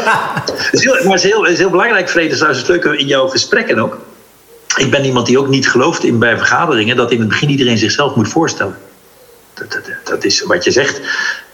is 0.71 0.84
heel, 0.84 0.93
maar 0.93 1.03
het 1.03 1.23
is 1.23 1.23
heel, 1.23 1.45
is 1.45 1.57
heel 1.57 1.69
belangrijk, 1.69 2.09
Vrede, 2.09 2.34
is 2.34 2.39
het 2.39 2.67
leuk 2.67 2.84
in 2.84 3.07
jouw 3.07 3.28
gesprekken 3.28 3.80
ook. 3.80 3.97
Ik 4.78 4.91
ben 4.91 5.05
iemand 5.05 5.25
die 5.25 5.39
ook 5.39 5.47
niet 5.47 5.69
gelooft 5.69 6.03
in 6.03 6.19
bij 6.19 6.38
vergaderingen 6.38 6.95
dat 6.95 7.11
in 7.11 7.19
het 7.19 7.28
begin 7.28 7.49
iedereen 7.49 7.78
zichzelf 7.78 8.15
moet 8.15 8.30
voorstellen. 8.30 8.78
Dat, 9.53 9.71
dat, 9.71 9.84
dat 10.03 10.23
is 10.23 10.43
wat 10.43 10.63
je 10.63 10.71
zegt 10.71 11.01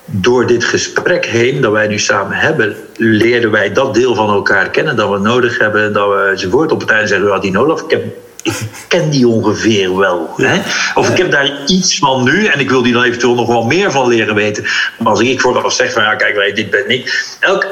door 0.06 0.48
dit 0.48 0.64
gesprek 0.64 1.26
heen 1.26 1.62
dat 1.62 1.72
wij 1.72 1.88
nu 1.88 2.00
samen 2.00 2.38
hebben, 2.38 2.76
leerden 2.96 3.52
wij 3.52 3.74
dat 3.74 3.94
deel 3.94 4.16
van 4.16 4.30
elkaar 4.30 4.70
kennen 4.70 4.96
dat 4.96 5.10
we 5.10 5.18
nodig 5.18 5.58
hebben. 5.58 5.94
Dat 5.94 6.10
we 6.10 6.30
enzovoort. 6.32 6.72
Op 6.72 6.80
het 6.80 6.90
einde 6.90 7.08
zeggen 7.08 7.32
we, 7.32 7.40
die 7.40 7.58
Olaf, 7.58 7.82
ik 7.82 7.92
heb 7.92 8.04
ik 8.44 8.54
ken 8.88 9.10
die 9.10 9.28
ongeveer 9.28 9.98
wel. 9.98 10.34
Hè? 10.38 10.62
Of 10.96 11.10
ik 11.10 11.18
heb 11.18 11.32
daar 11.32 11.52
iets 11.66 11.98
van 11.98 12.24
nu 12.24 12.46
en 12.46 12.60
ik 12.60 12.70
wil 12.70 12.84
die 12.84 12.94
dan 12.94 13.04
eventueel 13.04 13.36
nog 13.36 13.48
wel 13.48 13.64
meer 13.64 13.92
van 13.92 14.08
leren 14.08 14.36
weten. 14.36 14.64
Maar 15.00 15.12
als 15.12 15.20
ik 15.20 15.42
vooraf 15.42 15.74
zeg 15.74 15.94
van 15.94 16.04
ja, 16.04 16.16
kijk, 16.16 16.56
dit 16.56 16.70
ben 16.70 16.90
ik. 16.90 17.36
Elk, 17.40 17.68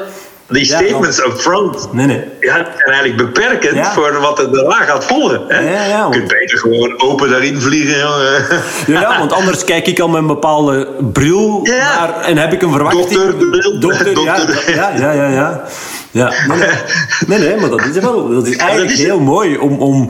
die 0.51 0.65
statements 0.65 1.19
up 1.19 1.39
front 1.39 1.93
nee, 1.93 2.05
nee. 2.05 2.23
Ja, 2.39 2.53
zijn 2.53 2.95
eigenlijk 2.95 3.17
beperkend 3.17 3.87
voor 3.87 4.19
wat 4.19 4.39
er 4.39 4.51
daarna 4.51 4.83
gaat 4.83 5.05
volgen. 5.05 5.41
Hè? 5.47 5.59
Ja, 5.59 5.85
ja, 5.85 6.05
Je 6.05 6.09
kunt 6.11 6.27
beter 6.27 6.57
gewoon 6.57 7.01
open 7.01 7.29
daarin 7.29 7.61
vliegen. 7.61 7.99
Jongen. 7.99 8.45
Ja, 9.01 9.17
want 9.17 9.31
anders 9.33 9.63
kijk 9.63 9.87
ik 9.87 9.99
al 9.99 10.07
met 10.07 10.21
een 10.21 10.27
bepaalde 10.27 10.87
bril 11.13 11.59
naar, 11.61 12.21
en 12.21 12.37
heb 12.37 12.53
ik 12.53 12.61
een 12.61 12.71
verwachting. 12.71 13.09
Dokter, 13.09 13.39
de 13.39 13.49
bril. 13.49 13.79
Dokter, 13.79 14.13
Dokter. 14.23 14.75
Ja, 14.75 14.91
ja, 14.97 15.11
ja, 15.11 15.27
ja. 15.27 15.63
Ja. 16.11 16.33
nee, 17.27 17.39
nee. 17.39 17.55
maar 17.57 17.69
dat 17.69 17.85
is 17.85 17.97
wel. 18.01 18.29
Dat 18.29 18.47
is 18.47 18.55
eigenlijk 18.57 18.91
heel 18.91 19.19
mooi 19.19 19.57
om. 19.57 19.79
om 19.79 20.09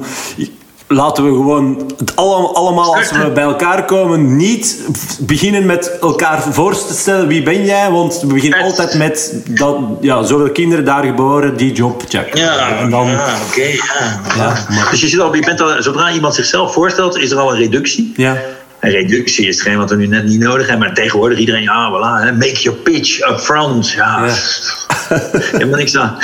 Laten 0.87 1.23
we 1.23 1.29
gewoon 1.29 1.91
het 1.97 2.15
alle- 2.15 2.47
allemaal, 2.47 2.95
als 2.95 3.11
we 3.11 3.31
bij 3.33 3.43
elkaar 3.43 3.85
komen, 3.85 4.35
niet 4.35 4.77
beginnen 5.19 5.65
met 5.65 5.97
elkaar 6.01 6.41
voor 6.51 6.73
te 6.87 6.93
stellen 6.93 7.27
wie 7.27 7.43
ben 7.43 7.65
jij, 7.65 7.89
want 7.91 8.19
we 8.21 8.27
beginnen 8.33 8.61
altijd 8.61 8.93
met 8.93 9.33
dat, 9.49 9.77
ja, 10.01 10.23
zoveel 10.23 10.51
kinderen 10.51 10.85
daar 10.85 11.03
geboren, 11.03 11.57
die 11.57 11.71
job, 11.73 12.03
check. 12.09 12.37
Ja, 12.37 12.69
en 12.77 12.89
dan, 12.89 13.07
ja 13.07 13.33
oké. 13.49 13.61
ja. 13.61 14.19
Ja, 14.35 14.65
maar- 14.69 14.87
Dus 14.91 15.01
je, 15.01 15.07
zit 15.07 15.19
al, 15.19 15.35
je 15.35 15.41
bent 15.45 15.61
al, 15.61 15.81
zodra 15.81 16.11
iemand 16.11 16.35
zichzelf 16.35 16.73
voorstelt, 16.73 17.17
is 17.17 17.31
er 17.31 17.37
al 17.37 17.51
een 17.51 17.57
reductie. 17.59 18.13
ja. 18.15 18.37
Een 18.81 18.91
reductie 18.91 19.47
is 19.47 19.55
hetgeen 19.55 19.77
wat 19.77 19.89
we 19.89 19.95
nu 19.95 20.07
net 20.07 20.23
niet 20.23 20.39
nodig 20.39 20.67
hebben. 20.67 20.87
Maar 20.87 20.95
tegenwoordig 20.95 21.37
iedereen, 21.37 21.61
ja, 21.61 21.89
voilà, 21.91 22.25
hè, 22.25 22.31
make 22.31 22.61
your 22.61 22.79
pitch 22.79 23.29
up 23.29 23.39
front. 23.39 23.91
Ja, 23.91 24.25
Ja. 24.25 24.33
helemaal 25.51 25.77
niks 25.77 25.97
aan. 25.97 26.17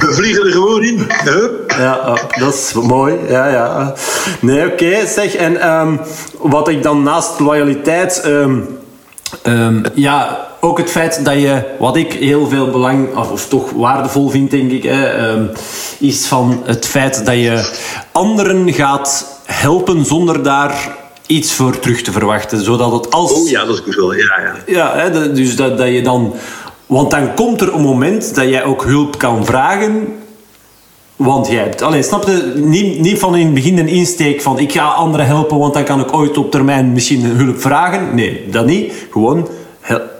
we 0.00 0.12
vliegen 0.14 0.44
er 0.46 0.52
gewoon 0.52 0.82
in. 0.82 1.06
Hup. 1.24 1.74
Ja, 1.78 1.98
oh, 1.98 2.16
dat 2.38 2.54
is 2.54 2.72
mooi. 2.72 3.16
Ja, 3.28 3.46
ja. 3.46 3.94
Nee, 4.40 4.66
oké. 4.72 5.06
zeg, 5.06 5.34
en 5.34 5.60
ehm, 5.60 5.96
wat 6.38 6.68
ik 6.68 6.82
dan 6.82 7.02
naast 7.02 7.40
loyaliteit... 7.40 8.20
ehm, 8.20 8.58
ehm, 9.42 9.82
ja, 9.94 10.48
ook 10.60 10.78
het 10.78 10.90
feit 10.90 11.24
dat 11.24 11.34
je... 11.34 11.62
Wat 11.78 11.96
ik 11.96 12.12
heel 12.12 12.48
veel 12.48 12.70
belang... 12.70 13.16
Of, 13.16 13.30
of 13.30 13.48
toch 13.48 13.70
waardevol 13.70 14.28
vind, 14.28 14.50
denk 14.50 14.70
ik... 14.70 14.82
Hè, 14.82 15.04
ehm, 15.04 15.44
is 15.98 16.26
van 16.26 16.62
het 16.64 16.86
feit 16.86 17.26
dat 17.26 17.34
je 17.34 17.78
anderen 18.12 18.72
gaat 18.72 19.40
helpen 19.44 20.04
zonder 20.04 20.42
daar 20.42 20.96
iets 21.26 21.52
voor 21.52 21.78
terug 21.78 22.02
te 22.02 22.12
verwachten. 22.12 22.64
Zodat 22.64 22.92
het 22.92 23.10
als... 23.10 23.32
Oh 23.32 23.48
ja, 23.48 23.64
dat 23.64 23.74
is 23.74 23.82
goed 23.84 23.94
wel. 23.94 24.14
Ja, 24.14 24.40
ja. 24.42 24.54
Ja, 24.66 24.96
hè, 24.96 25.32
dus 25.32 25.56
dat, 25.56 25.78
dat 25.78 25.88
je 25.88 26.02
dan... 26.02 26.34
Want 26.86 27.10
dan 27.10 27.34
komt 27.34 27.60
er 27.60 27.74
een 27.74 27.82
moment 27.82 28.34
dat 28.34 28.48
jij 28.48 28.64
ook 28.64 28.84
hulp 28.84 29.18
kan 29.18 29.44
vragen. 29.44 30.21
Want 31.24 31.46
jij 31.48 31.62
hebt... 31.62 31.82
Allee, 31.82 32.02
snap 32.02 32.26
je? 32.26 32.52
Niet, 32.56 32.98
niet 33.00 33.18
van 33.18 33.36
in 33.36 33.44
het 33.44 33.54
begin 33.54 33.78
een 33.78 33.88
insteek 33.88 34.42
van... 34.42 34.58
Ik 34.58 34.72
ga 34.72 34.84
anderen 34.84 35.26
helpen, 35.26 35.58
want 35.58 35.74
dan 35.74 35.84
kan 35.84 36.00
ik 36.00 36.12
ooit 36.12 36.38
op 36.38 36.50
termijn 36.50 36.92
misschien 36.92 37.24
hulp 37.24 37.60
vragen. 37.60 38.14
Nee, 38.14 38.48
dat 38.50 38.66
niet. 38.66 38.92
Gewoon 39.10 39.48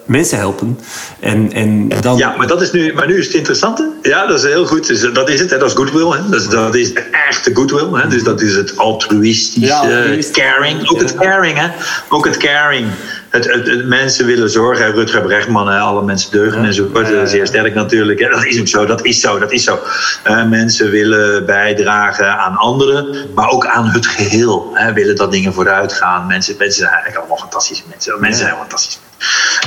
mensen 0.04 0.38
helpen. 0.38 0.78
En, 1.20 1.52
en 1.52 1.88
dan... 2.00 2.16
Ja, 2.16 2.34
maar, 2.36 2.46
dat 2.46 2.62
is 2.62 2.72
nu, 2.72 2.92
maar 2.94 3.06
nu 3.06 3.18
is 3.18 3.26
het 3.26 3.34
interessante. 3.34 3.90
Ja, 4.02 4.26
dat 4.26 4.38
is 4.38 4.44
heel 4.44 4.66
goed. 4.66 4.86
Dus 4.86 5.12
dat 5.12 5.28
is 5.28 5.40
het. 5.40 5.50
Hè. 5.50 5.58
Dat 5.58 5.68
is 5.68 5.74
goodwill. 5.74 6.10
Hè. 6.10 6.28
Dat, 6.30 6.40
is, 6.40 6.48
dat 6.48 6.74
is 6.74 6.94
de 6.94 7.04
echte 7.28 7.54
goodwill. 7.54 8.00
Hè. 8.00 8.08
Dus 8.08 8.24
dat 8.24 8.40
is 8.40 8.54
het 8.56 8.76
altruïstisch, 8.76 9.68
Ja, 9.68 9.82
eh, 9.82 9.96
altruïstisch. 9.96 10.44
caring. 10.44 10.90
Ook 10.90 11.00
het 11.00 11.14
caring. 11.14 11.58
Hè. 11.58 11.66
Ook 12.08 12.24
het 12.24 12.36
caring. 12.36 12.86
Het, 13.32 13.52
het, 13.52 13.66
het- 13.66 13.86
mensen 13.86 14.26
willen 14.26 14.50
zorgen. 14.50 14.92
Rutger 14.92 15.22
Brechtman, 15.22 15.68
hè. 15.68 15.78
alle 15.78 16.02
mensen 16.02 16.30
deugen 16.30 16.64
enzovoort. 16.64 17.08
Ja, 17.08 17.14
ja. 17.14 17.26
Zeer 17.26 17.46
sterk 17.46 17.74
natuurlijk. 17.74 18.30
Dat 18.30 18.44
is 18.44 18.60
ook 18.60 18.68
zo. 18.68 18.86
Dat 18.86 19.04
is 19.04 19.20
zo. 19.20 19.38
Dat 19.38 19.52
is 19.52 19.64
zo. 19.64 19.78
Eh, 20.22 20.44
mensen 20.48 20.90
willen 20.90 21.46
bijdragen 21.46 22.38
aan 22.38 22.56
anderen. 22.56 23.16
Maar 23.34 23.48
ook 23.48 23.66
aan 23.66 23.86
het 23.86 24.06
geheel. 24.06 24.70
Hè. 24.74 24.92
Willen 24.92 25.16
dat 25.16 25.32
dingen 25.32 25.52
vooruit 25.54 25.92
gaan. 25.92 26.26
Mensen, 26.26 26.54
mensen 26.58 26.78
zijn 26.78 26.90
eigenlijk 26.92 27.18
allemaal 27.20 27.38
fantastische 27.38 27.82
mensen. 27.88 28.20
Mensen 28.20 28.44
zijn 28.44 28.56
fantastisch. 28.56 28.98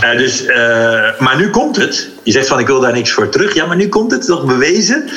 Eh, 0.02 0.18
dus, 0.18 0.46
eh, 0.46 1.20
maar 1.20 1.36
nu 1.38 1.50
komt 1.50 1.76
het. 1.76 2.10
Je 2.24 2.32
zegt 2.32 2.48
van 2.48 2.60
ik 2.60 2.68
wil 2.68 2.80
daar 2.80 2.94
niks 2.94 3.12
voor 3.12 3.30
terug. 3.30 3.54
Ja, 3.54 3.66
maar 3.66 3.76
nu 3.78 3.90
komt 3.90 4.12
het 4.12 4.26
toch 4.26 4.46
bewezen. 4.46 5.10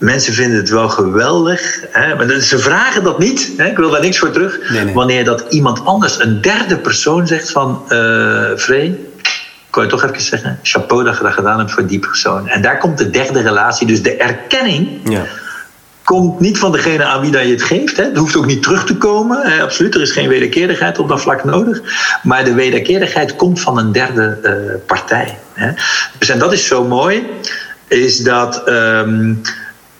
Mensen 0.00 0.32
vinden 0.32 0.56
het 0.58 0.68
wel 0.70 0.88
geweldig. 0.88 1.80
Hè? 1.90 2.14
Maar 2.14 2.40
ze 2.40 2.58
vragen 2.58 3.02
dat 3.02 3.18
niet. 3.18 3.52
Hè? 3.56 3.66
Ik 3.66 3.76
wil 3.76 3.90
daar 3.90 4.00
niks 4.00 4.18
voor 4.18 4.30
terug. 4.30 4.70
Nee, 4.70 4.84
nee. 4.84 4.94
Wanneer 4.94 5.24
dat 5.24 5.44
iemand 5.48 5.84
anders, 5.84 6.20
een 6.20 6.40
derde 6.40 6.76
persoon, 6.76 7.26
zegt 7.26 7.50
van... 7.50 7.82
ik 7.84 9.76
wil 9.76 9.84
je 9.84 9.90
toch 9.90 10.04
even 10.04 10.20
zeggen... 10.20 10.58
chapeau 10.62 11.04
dat 11.04 11.16
je 11.16 11.22
dat 11.22 11.32
gedaan 11.32 11.58
hebt 11.58 11.72
voor 11.72 11.86
die 11.86 11.98
persoon. 11.98 12.48
En 12.48 12.62
daar 12.62 12.78
komt 12.78 12.98
de 12.98 13.10
derde 13.10 13.40
relatie. 13.40 13.86
Dus 13.86 14.02
de 14.02 14.16
erkenning 14.16 14.88
Ja. 15.04 15.22
komt 16.04 16.40
niet 16.40 16.58
van 16.58 16.72
degene 16.72 17.04
aan 17.04 17.20
wie 17.20 17.30
dat 17.30 17.42
je 17.42 17.50
het 17.50 17.62
geeft. 17.62 17.96
Hè. 17.96 18.04
Het 18.04 18.16
hoeft 18.16 18.36
ook 18.36 18.46
niet 18.46 18.62
terug 18.62 18.84
te 18.84 18.96
komen. 18.96 19.50
Hè. 19.50 19.62
Absoluut, 19.62 19.94
er 19.94 20.00
is 20.00 20.12
geen 20.12 20.28
wederkerigheid 20.28 20.98
op 20.98 21.08
dat 21.08 21.20
vlak 21.20 21.44
nodig. 21.44 21.80
Maar 22.22 22.44
de 22.44 22.54
wederkerigheid 22.54 23.36
komt 23.36 23.60
van 23.60 23.78
een 23.78 23.92
derde 23.92 24.38
eh, 24.42 24.52
partij. 24.86 25.38
Hè. 25.52 25.70
Dus 26.18 26.28
en 26.28 26.38
dat 26.38 26.52
is 26.52 26.66
zo 26.66 26.84
mooi, 26.84 27.26
is 27.88 28.18
dat. 28.18 28.62
ehm, 28.68 29.34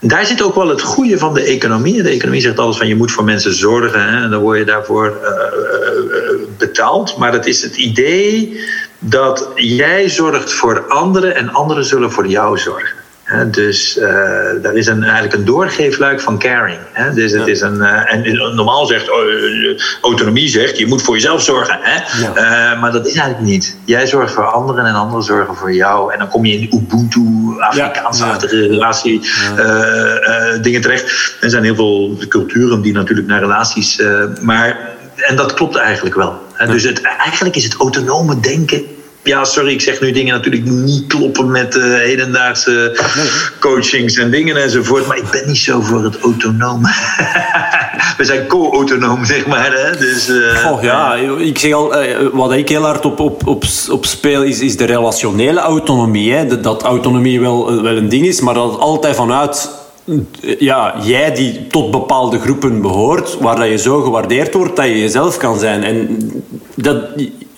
daar 0.00 0.26
zit 0.26 0.42
ook 0.42 0.54
wel 0.54 0.68
het 0.68 0.82
goede 0.82 1.18
van 1.18 1.34
de 1.34 1.42
economie. 1.42 2.02
De 2.02 2.08
economie 2.08 2.40
zegt 2.40 2.58
alles 2.58 2.76
van 2.76 2.88
je 2.88 2.96
moet 2.96 3.12
voor 3.12 3.24
mensen 3.24 3.54
zorgen 3.54 4.08
hè, 4.08 4.22
en 4.22 4.30
dan 4.30 4.40
word 4.40 4.58
je 4.58 4.64
daarvoor 4.64 5.06
eh, 5.06 5.30
eh, 5.30 6.38
betaald. 6.58 7.16
Maar 7.16 7.32
het 7.32 7.46
is 7.46 7.62
het 7.62 7.76
idee 7.76 8.60
dat 8.98 9.50
jij 9.54 10.08
zorgt 10.08 10.52
voor 10.52 10.86
anderen 10.88 11.34
en 11.34 11.52
anderen 11.52 11.84
zullen 11.84 12.12
voor 12.12 12.26
jou 12.26 12.58
zorgen. 12.58 12.99
Dus 13.50 13.98
eh 13.98 14.30
daar 14.62 14.74
is 14.74 14.86
een, 14.86 15.02
eigenlijk 15.02 15.34
een 15.34 15.44
doorgeefluik 15.44 16.20
van 16.20 16.38
caring. 16.38 16.78
Hè. 16.92 17.14
Dus 17.14 17.32
het 17.32 17.46
is 17.46 17.60
een, 17.60 17.82
eh, 17.82 18.14
en 18.14 18.54
normaal 18.54 18.86
zegt 18.86 19.10
oh, 19.10 19.18
eh, 19.18 19.78
autonomie 20.02 20.48
zegt 20.48 20.78
je 20.78 20.86
moet 20.86 21.02
voor 21.02 21.14
jezelf 21.14 21.42
zorgen. 21.42 21.78
Hè. 21.82 22.22
Ja. 22.22 22.74
Maar 22.74 22.92
dat 22.92 23.06
is 23.06 23.14
eigenlijk 23.14 23.50
niet. 23.50 23.76
Jij 23.84 24.06
zorgt 24.06 24.32
voor 24.32 24.44
anderen 24.44 24.86
en 24.86 24.94
anderen 24.94 25.24
zorgen 25.24 25.56
voor 25.56 25.74
jou. 25.74 26.12
En 26.12 26.18
dan 26.18 26.28
kom 26.28 26.44
je 26.44 26.58
in 26.58 26.68
Ubuntu, 26.74 27.54
Afrikaans-achtige 27.58 28.66
relatie 28.66 29.20
dingen 30.60 30.80
terecht. 30.80 31.36
Er 31.40 31.50
zijn 31.50 31.64
heel 31.64 31.74
veel 31.74 32.16
culturen 32.28 32.80
die 32.80 32.92
natuurlijk 32.92 33.28
naar 33.28 33.40
relaties. 33.40 34.02
maar, 34.40 34.78
en 35.16 35.36
dat 35.36 35.54
klopt 35.54 35.76
eigenlijk 35.76 36.14
wel. 36.14 36.38
Hè. 36.52 36.66
Dus 36.66 36.82
het, 36.82 37.00
eigenlijk 37.00 37.56
is 37.56 37.64
het 37.64 37.74
autonome 37.74 38.40
denken. 38.40 38.84
Ja, 39.22 39.44
sorry, 39.44 39.72
ik 39.72 39.80
zeg 39.80 40.00
nu 40.00 40.12
dingen 40.12 40.34
natuurlijk 40.34 40.64
niet 40.64 41.06
kloppen 41.06 41.50
met 41.50 41.76
eh, 41.76 41.82
hedendaagse 41.82 42.98
coachings 43.58 44.16
en 44.16 44.30
dingen 44.30 44.56
enzovoort. 44.56 45.06
Maar 45.06 45.16
ik 45.16 45.30
ben 45.30 45.46
niet 45.46 45.58
zo 45.58 45.80
voor 45.80 46.04
het 46.04 46.18
autonome. 46.20 46.88
We 48.18 48.24
zijn 48.24 48.46
co-autonoom, 48.46 49.24
zeg 49.24 49.46
maar. 49.46 49.72
Hè? 49.72 49.98
Dus, 49.98 50.28
eh, 50.28 50.82
ja, 50.82 51.14
ik 51.38 51.58
zeg 51.58 51.72
al, 51.72 51.94
eh, 51.94 52.26
wat 52.32 52.52
ik 52.52 52.68
heel 52.68 52.82
hard 52.82 53.04
op, 53.04 53.20
op, 53.20 53.46
op, 53.46 53.64
op 53.90 54.06
speel 54.06 54.42
is, 54.42 54.60
is 54.60 54.76
de 54.76 54.84
relationele 54.84 55.60
autonomie. 55.60 56.32
Hè. 56.32 56.46
Dat, 56.46 56.62
dat 56.62 56.82
autonomie 56.82 57.40
wel, 57.40 57.82
wel 57.82 57.96
een 57.96 58.08
ding 58.08 58.26
is, 58.26 58.40
maar 58.40 58.54
dat 58.54 58.78
altijd 58.78 59.16
vanuit 59.16 59.70
ja, 60.58 60.94
jij 61.02 61.34
die 61.34 61.66
tot 61.66 61.90
bepaalde 61.90 62.38
groepen 62.38 62.80
behoort, 62.80 63.38
waar 63.40 63.56
dat 63.56 63.68
je 63.68 63.78
zo 63.78 64.00
gewaardeerd 64.00 64.54
wordt 64.54 64.76
dat 64.76 64.86
je 64.86 64.98
jezelf 64.98 65.36
kan 65.36 65.58
zijn. 65.58 65.84
En 65.84 66.18
dat, 66.74 66.96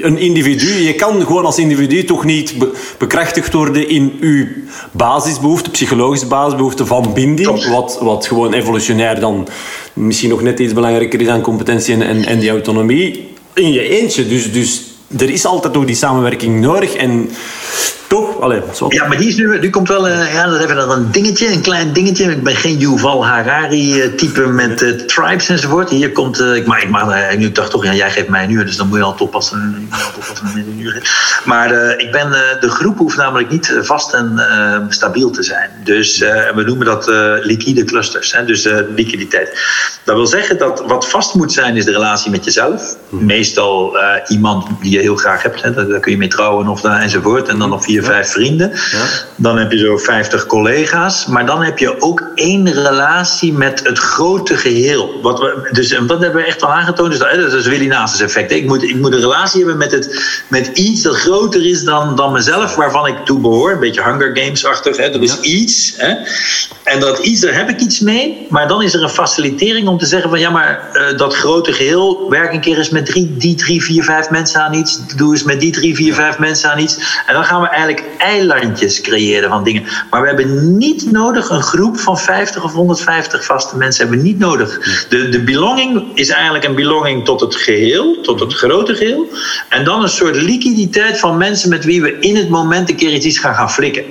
een 0.05 0.19
individu, 0.19 0.73
je 0.73 0.95
kan 0.95 1.27
gewoon 1.27 1.45
als 1.45 1.59
individu 1.59 2.05
toch 2.05 2.25
niet 2.25 2.59
be- 2.59 2.73
bekrachtigd 2.99 3.53
worden 3.53 3.89
in 3.89 4.17
uw 4.21 4.47
basisbehoefte, 4.91 5.71
psychologische 5.71 6.27
basisbehoefte 6.27 6.87
van 6.87 7.11
binding, 7.15 7.69
wat, 7.69 7.99
wat 8.01 8.27
gewoon 8.27 8.53
evolutionair 8.53 9.21
dan 9.21 9.49
misschien 9.93 10.31
nog 10.31 10.43
net 10.43 10.59
iets 10.59 10.73
belangrijker 10.73 11.21
is 11.21 11.27
dan 11.27 11.41
competentie 11.41 11.95
en, 11.95 12.03
en, 12.03 12.25
en 12.25 12.39
die 12.39 12.51
autonomie 12.51 13.29
in 13.55 13.73
je 13.73 13.89
eentje. 13.89 14.29
Dus, 14.29 14.53
dus 14.53 14.83
er 15.19 15.31
is 15.31 15.45
altijd 15.45 15.73
nog 15.73 15.85
die 15.85 15.97
samenwerking 15.97 16.61
nodig 16.61 16.95
en 16.95 17.31
toch, 18.13 18.41
allee. 18.41 18.61
Ja, 18.89 19.07
maar 19.07 19.17
die 19.17 19.29
is 19.29 19.37
nu, 19.37 19.59
nu 19.59 19.71
komt 19.71 19.89
wel, 19.89 20.09
eh, 20.09 20.33
ja, 20.33 20.47
dat 20.47 20.59
is 20.59 20.65
even 20.65 20.77
nog 20.77 20.97
een 20.97 21.11
dingetje, 21.11 21.53
een 21.53 21.61
klein 21.61 21.93
dingetje. 21.93 22.31
Ik 22.31 22.43
ben 22.43 22.57
geen 22.57 22.79
Yuval 22.79 23.27
Harari-type 23.27 24.41
met 24.47 24.83
eh, 24.83 24.91
tribes 24.91 25.49
enzovoort. 25.49 25.91
Hier 25.91 26.13
komt, 26.13 26.41
eh, 26.41 26.55
ik, 26.55 26.67
maar 26.67 26.83
ik, 26.83 26.89
maar, 26.89 27.09
eh, 27.09 27.39
nu, 27.39 27.53
dacht 27.53 27.71
toch, 27.71 27.85
ja, 27.85 27.95
jij 27.95 28.11
geeft 28.11 28.29
mij 28.29 28.45
een 28.45 28.51
uur, 28.51 28.65
dus 28.67 28.77
dan 28.77 28.89
moet 28.89 28.99
je 28.99 29.05
al 29.05 29.15
oppassen. 29.19 29.75
Ik 29.77 29.91
moet 29.91 30.01
al 30.03 30.11
oppassen 30.17 30.47
met 30.55 30.67
een 30.67 30.81
uur. 30.81 31.03
Maar 31.45 31.71
eh, 31.71 32.07
ik 32.07 32.13
ben, 32.13 32.33
eh, 32.33 32.61
de 32.61 32.71
groep 32.71 32.99
hoeft 32.99 33.17
namelijk 33.17 33.51
niet 33.51 33.75
eh, 33.75 33.83
vast 33.83 34.13
en 34.13 34.39
eh, 34.39 34.79
stabiel 34.89 35.31
te 35.31 35.43
zijn. 35.43 35.71
Dus 35.85 36.21
eh, 36.21 36.51
we 36.55 36.63
noemen 36.63 36.87
dat 36.87 37.09
eh, 37.09 37.33
liquide 37.41 37.85
clusters, 37.85 38.33
hè, 38.33 38.45
dus 38.45 38.65
eh, 38.65 38.79
liquiditeit. 38.95 39.61
Dat 40.05 40.17
wil 40.17 40.27
zeggen 40.27 40.59
dat 40.59 40.83
wat 40.87 41.09
vast 41.09 41.35
moet 41.35 41.53
zijn, 41.53 41.77
is 41.77 41.85
de 41.85 41.93
relatie 41.93 42.31
met 42.31 42.45
jezelf. 42.45 42.97
Meestal 43.09 43.99
eh, 43.99 44.21
iemand 44.29 44.67
die 44.81 44.91
je 44.93 44.99
heel 44.99 45.17
graag 45.17 45.43
hebt, 45.43 45.63
hè, 45.63 45.75
daar, 45.75 46.01
kun 46.01 46.13
je 46.13 46.19
mee 46.19 46.29
trouwen 46.29 46.69
of 46.69 46.81
daar, 46.81 47.01
enzovoort. 47.01 47.49
En 47.49 47.59
dan 47.59 47.69
nog 47.69 47.85
vier, 47.85 48.02
vijf 48.03 48.31
vrienden. 48.31 48.73
Dan 49.37 49.59
heb 49.59 49.73
je 49.73 49.79
zo 49.79 49.97
50 49.97 50.47
collega's. 50.47 51.27
Maar 51.27 51.47
dan 51.47 51.63
heb 51.63 51.79
je 51.79 52.01
ook 52.01 52.25
één 52.35 52.73
relatie 52.73 53.53
met 53.53 53.81
het 53.85 53.99
grote 53.99 54.57
geheel. 54.57 55.21
Wat 55.23 55.39
we, 55.39 55.69
dus, 55.71 55.91
en 55.91 56.07
dat 56.07 56.21
hebben 56.21 56.43
we 56.43 56.47
echt 56.47 56.63
al 56.63 56.73
aangetoond. 56.73 57.11
Dus 57.11 57.19
dat, 57.19 57.35
dat 57.35 57.53
is 57.53 57.67
Willy 57.67 57.87
Nasus 57.87 58.21
effect. 58.21 58.51
Ik 58.51 58.67
moet, 58.67 58.83
ik 58.83 58.97
moet 58.97 59.13
een 59.13 59.21
relatie 59.21 59.59
hebben 59.59 59.79
met, 59.79 59.93
het, 59.93 60.23
met 60.49 60.67
iets 60.67 61.03
dat 61.03 61.17
groter 61.17 61.67
is 61.67 61.85
dan, 61.85 62.17
dan 62.17 62.33
mezelf, 62.33 62.75
waarvan 62.75 63.07
ik 63.07 63.17
toe 63.25 63.41
behoor. 63.41 63.73
Een 63.73 63.81
beetje 63.81 64.03
Hunger 64.03 64.37
Games-achtig. 64.37 64.97
Er 64.97 65.23
is 65.23 65.41
iets. 65.41 65.95
Hè. 65.97 66.15
En 66.85 67.01
dat 67.01 67.19
iets, 67.19 67.41
daar 67.41 67.55
heb 67.55 67.69
ik 67.69 67.81
iets 67.81 68.01
mee. 68.01 68.47
Maar 68.49 68.69
dan 68.69 68.83
is 68.83 68.95
er 68.95 69.03
een 69.03 69.09
facilitering 69.09 69.89
om 69.89 69.99
te 69.99 70.07
zeggen 70.07 70.31
van 70.31 70.41
ja, 70.41 70.51
maar 70.51 70.91
eh, 70.93 71.19
dat 71.19 71.35
grote 71.35 71.73
geheel, 71.73 72.31
werk 72.31 72.53
een 72.53 72.61
keer 72.61 72.79
eens 72.79 72.91
met 72.91 73.07
drie, 73.07 73.37
die 73.37 73.55
drie, 73.55 73.83
vier, 73.83 74.05
vijf 74.05 74.31
mensen 74.31 74.61
aan 74.61 74.75
iets. 74.75 74.99
Doe 75.17 75.33
eens 75.33 75.43
met 75.43 75.61
die 75.61 75.73
drie, 75.73 75.95
vier, 75.95 76.15
vijf 76.15 76.39
mensen 76.39 76.71
aan 76.71 76.79
iets. 76.79 76.97
En 77.27 77.35
dan 77.35 77.45
gaan 77.45 77.61
we 77.61 77.69
eigenlijk 77.69 77.92
eilandjes 78.19 79.01
creëren 79.01 79.51
van 79.51 79.65
dingen. 79.65 79.85
Maar 80.11 80.21
we 80.21 80.27
hebben 80.27 80.77
niet 80.77 81.11
nodig 81.11 81.51
een 81.51 81.63
groep 81.63 81.99
van 81.99 82.19
50 82.19 82.65
of 82.65 82.73
150 82.73 83.45
vaste 83.45 83.77
mensen. 83.77 84.03
Hebben 84.03 84.23
we 84.23 84.29
niet 84.29 84.39
nodig. 84.39 84.79
De, 85.09 85.29
de 85.29 85.43
belonging 85.43 86.03
is 86.15 86.29
eigenlijk 86.29 86.65
een 86.65 86.75
belonging 86.75 87.25
tot 87.25 87.41
het 87.41 87.55
geheel, 87.55 88.21
tot 88.21 88.41
het 88.41 88.55
grote 88.55 88.95
geheel. 88.95 89.27
En 89.69 89.85
dan 89.85 90.03
een 90.03 90.09
soort 90.09 90.37
liquiditeit 90.37 91.19
van 91.19 91.37
mensen 91.37 91.69
met 91.69 91.85
wie 91.85 92.03
we 92.03 92.19
in 92.19 92.37
het 92.37 92.49
moment 92.49 92.89
een 92.89 92.97
keer 92.97 93.13
iets 93.13 93.39
gaan 93.39 93.55
gaan 93.55 93.71
flikken. 93.71 94.05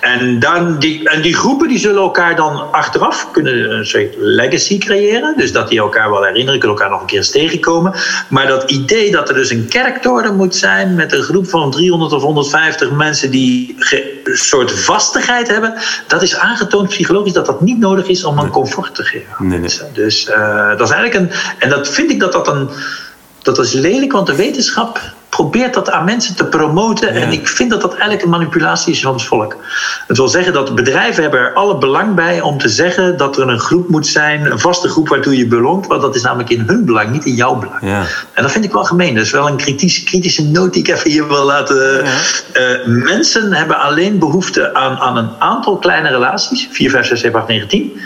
En, 0.00 0.38
dan 0.38 0.78
die, 0.78 1.08
en 1.08 1.22
die 1.22 1.34
groepen 1.34 1.68
die 1.68 1.78
zullen 1.78 2.02
elkaar 2.02 2.36
dan 2.36 2.72
achteraf 2.72 3.30
kunnen 3.30 3.70
een 3.70 3.86
soort 3.86 4.14
legacy 4.18 4.78
creëren. 4.78 5.34
Dus 5.36 5.52
dat 5.52 5.68
die 5.68 5.78
elkaar 5.78 6.10
wel 6.10 6.24
herinneren, 6.24 6.60
kunnen 6.60 6.76
elkaar 6.76 6.90
nog 6.90 7.00
een 7.00 7.06
keer 7.06 7.18
eens 7.18 7.30
tegenkomen. 7.30 7.94
Maar 8.28 8.46
dat 8.46 8.70
idee 8.70 9.10
dat 9.10 9.28
er 9.28 9.34
dus 9.34 9.50
een 9.50 9.68
kerktoren 9.68 10.36
moet 10.36 10.56
zijn 10.56 10.94
met 10.94 11.12
een 11.12 11.22
groep 11.22 11.48
van 11.48 11.70
300 11.70 12.12
of 12.12 12.22
150 12.22 12.90
mensen 12.90 13.30
die 13.30 13.76
een 14.24 14.36
soort 14.36 14.72
vastigheid 14.72 15.48
hebben, 15.48 15.74
dat 16.06 16.22
is 16.22 16.36
aangetoond 16.36 16.88
psychologisch 16.88 17.32
dat 17.32 17.46
dat 17.46 17.60
niet 17.60 17.78
nodig 17.78 18.06
is 18.06 18.24
om 18.24 18.38
een 18.38 18.50
comfort 18.50 18.94
te 18.94 19.02
geven. 19.02 19.48
Nee, 19.48 19.58
nee. 19.58 19.70
Dus 19.92 20.28
uh, 20.28 20.68
dat 20.68 20.88
is 20.88 20.94
eigenlijk 20.94 21.14
een. 21.14 21.38
En 21.58 21.68
dat 21.68 21.88
vind 21.88 22.10
ik 22.10 22.20
dat 22.20 22.32
dat 22.32 22.48
een. 22.48 22.68
Dat 23.42 23.58
is 23.58 23.72
lelijk, 23.72 24.12
want 24.12 24.26
de 24.26 24.34
wetenschap 24.34 25.00
probeert 25.34 25.74
dat 25.74 25.90
aan 25.90 26.04
mensen 26.04 26.36
te 26.36 26.44
promoten. 26.44 27.08
En 27.08 27.32
ik 27.32 27.48
vind 27.48 27.70
dat 27.70 27.80
dat 27.80 27.90
eigenlijk 27.90 28.22
een 28.22 28.30
manipulatie 28.30 28.92
is 28.92 29.00
van 29.00 29.12
het 29.12 29.22
volk. 29.22 29.56
Het 30.06 30.16
wil 30.16 30.28
zeggen 30.28 30.52
dat 30.52 30.74
bedrijven 30.74 31.22
hebben 31.22 31.40
er 31.40 31.52
alle 31.52 31.78
belang 31.78 32.14
bij 32.14 32.40
om 32.40 32.58
te 32.58 32.68
zeggen 32.68 33.16
dat 33.16 33.38
er 33.38 33.48
een 33.48 33.58
groep 33.58 33.88
moet 33.88 34.06
zijn, 34.06 34.50
een 34.50 34.58
vaste 34.58 34.88
groep 34.88 35.08
waartoe 35.08 35.36
je 35.36 35.46
belongt. 35.46 35.86
Want 35.86 36.02
dat 36.02 36.14
is 36.14 36.22
namelijk 36.22 36.50
in 36.50 36.64
hun 36.66 36.84
belang, 36.84 37.10
niet 37.10 37.24
in 37.24 37.34
jouw 37.34 37.54
belang. 37.54 37.80
Ja. 37.82 38.02
En 38.32 38.42
dat 38.42 38.52
vind 38.52 38.64
ik 38.64 38.72
wel 38.72 38.84
gemeen. 38.84 39.14
Dat 39.14 39.24
is 39.24 39.30
wel 39.30 39.48
een 39.48 39.56
kritische, 39.56 40.04
kritische 40.04 40.44
noot 40.44 40.72
die 40.72 40.82
ik 40.82 40.88
even 40.88 41.10
hier 41.10 41.28
wil 41.28 41.44
laten. 41.44 42.04
Ja. 42.04 42.12
Uh, 42.78 42.86
mensen 42.86 43.52
hebben 43.52 43.80
alleen 43.80 44.18
behoefte 44.18 44.74
aan, 44.74 44.96
aan 44.96 45.16
een 45.16 45.30
aantal 45.38 45.76
kleine 45.76 46.08
relaties. 46.08 46.68
4, 46.70 46.90
5, 46.90 47.06
6, 47.06 47.20
7, 47.20 47.38
8, 47.40 47.48
9, 47.48 47.68
10 47.68 48.00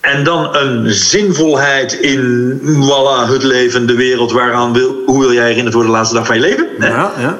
en 0.00 0.24
dan 0.24 0.56
een 0.56 0.92
zinvolheid 0.92 1.92
in 1.92 2.60
voilà, 2.62 3.30
het 3.32 3.42
leven, 3.42 3.86
de 3.86 3.94
wereld. 3.94 4.32
Waaraan 4.32 4.72
wil, 4.72 4.94
hoe 5.06 5.20
wil 5.20 5.32
jij 5.32 5.46
herinnerd 5.46 5.74
worden 5.74 5.92
de 5.92 5.96
laatste 5.96 6.16
dag 6.16 6.26
van 6.26 6.34
je 6.34 6.42
leven? 6.42 6.68
Ja, 6.78 7.12
ja. 7.18 7.38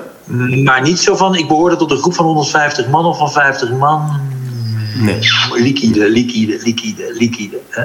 Maar 0.64 0.82
niet 0.82 0.98
zo 0.98 1.16
van, 1.16 1.34
ik 1.34 1.48
behoorde 1.48 1.76
tot 1.76 1.90
een 1.90 1.98
groep 1.98 2.14
van 2.14 2.24
150 2.24 2.88
man 2.88 3.04
of 3.04 3.18
van 3.18 3.32
50 3.32 3.70
man. 3.70 4.20
Nee. 4.98 5.18
Liquide, 5.52 6.10
liquide, 6.10 6.58
liquide, 6.62 7.14
liquide. 7.18 7.58
Hè? 7.68 7.84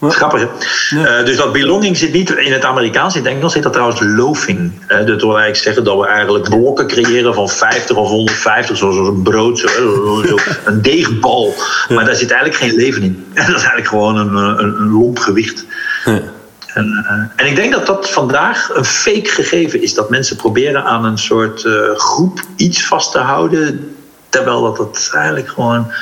Ja. 0.00 0.10
Grappig, 0.10 0.48
uh, 0.92 1.24
dus 1.24 1.36
dat 1.36 1.52
belonging 1.52 1.96
zit 1.96 2.12
niet 2.12 2.30
in 2.30 2.52
het 2.52 2.64
Amerikaans. 2.64 3.16
In 3.16 3.24
het 3.24 3.32
Engels 3.32 3.54
heet 3.54 3.62
dat 3.62 3.72
trouwens 3.72 4.00
loafing. 4.00 4.72
Uh, 4.88 4.88
dat 4.88 5.06
wil 5.06 5.38
eigenlijk 5.38 5.56
zeggen 5.56 5.84
dat 5.84 5.98
we 5.98 6.06
eigenlijk 6.06 6.48
blokken 6.48 6.86
creëren 6.86 7.34
van 7.34 7.48
50 7.48 7.96
of 7.96 8.08
150, 8.08 8.76
zoals 8.76 8.96
een 8.96 9.22
brood, 9.22 9.58
zo, 9.58 9.68
zo, 10.26 10.38
een 10.64 10.82
deegbal. 10.82 11.54
Maar 11.88 12.04
daar 12.04 12.14
zit 12.14 12.30
eigenlijk 12.30 12.60
geen 12.60 12.74
leven 12.74 13.02
in. 13.02 13.26
dat 13.34 13.48
is 13.48 13.52
eigenlijk 13.54 13.88
gewoon 13.88 14.16
een, 14.16 14.34
een, 14.34 14.80
een 14.80 14.90
lomp 14.90 15.18
gewicht. 15.18 15.64
En, 16.04 17.04
uh, 17.10 17.10
en, 17.36 17.46
ik 17.46 17.56
denk 17.56 17.72
dat 17.72 17.86
dat 17.86 18.10
vandaag 18.10 18.70
een 18.74 18.84
fake 18.84 19.28
gegeven 19.28 19.82
is. 19.82 19.94
Dat 19.94 20.10
mensen 20.10 20.36
proberen 20.36 20.84
aan 20.84 21.04
een 21.04 21.18
soort 21.18 21.68
groep 21.96 22.40
iets 22.56 22.86
vast 22.86 23.12
te 23.12 23.18
houden. 23.18 23.94
Terwijl 24.28 24.62
dat 24.62 24.78
het 24.78 25.10
eigenlijk 25.14 25.48
gewoon 25.48 25.92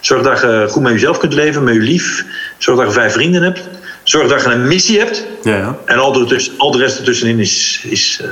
Zorg 0.00 0.22
dat 0.22 0.40
je 0.40 0.66
goed 0.70 0.82
met 0.82 0.92
jezelf 0.92 1.18
kunt 1.18 1.34
leven, 1.34 1.64
met 1.64 1.74
je 1.74 1.80
lief. 1.80 2.24
Zorg 2.60 2.78
dat 2.78 2.86
je 2.86 2.92
vijf 2.92 3.12
vrienden 3.12 3.42
hebt. 3.42 3.68
Zorg 4.02 4.28
dat 4.28 4.42
je 4.42 4.50
een 4.50 4.66
missie 4.66 4.98
hebt. 4.98 5.26
Ja, 5.42 5.56
ja. 5.56 5.78
En 5.84 5.98
al 5.98 6.12
de, 6.12 6.50
al 6.56 6.70
de 6.70 6.78
rest 6.78 6.98
ertussenin 6.98 7.38
is. 7.38 7.84
is 7.88 8.22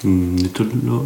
uh... 0.00 0.10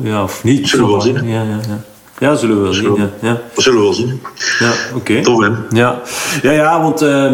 ja, 0.03 0.23
of 0.23 0.45
niet. 0.45 0.69
Zullen 0.69 0.85
we 0.87 0.91
wel 0.91 1.01
zien. 1.01 1.29
Ja, 1.29 1.43
ja, 1.43 1.61
ja. 1.69 1.85
Ja, 2.19 2.35
zullen 2.35 2.57
we 2.57 2.63
wel 2.63 2.73
zien. 2.73 2.95
Ja, 2.95 3.11
ja. 3.23 3.41
Dat 3.55 3.65
zullen 3.65 3.79
we 3.79 3.85
wel 3.85 3.95
zien. 3.95 4.21
Ja, 4.59 4.73
oké. 4.95 5.23
Tof, 5.23 5.41
hè? 5.41 5.49
Ja, 5.71 6.01
ja, 6.43 6.51
ja 6.51 6.83
want 6.83 7.03
uh, 7.03 7.33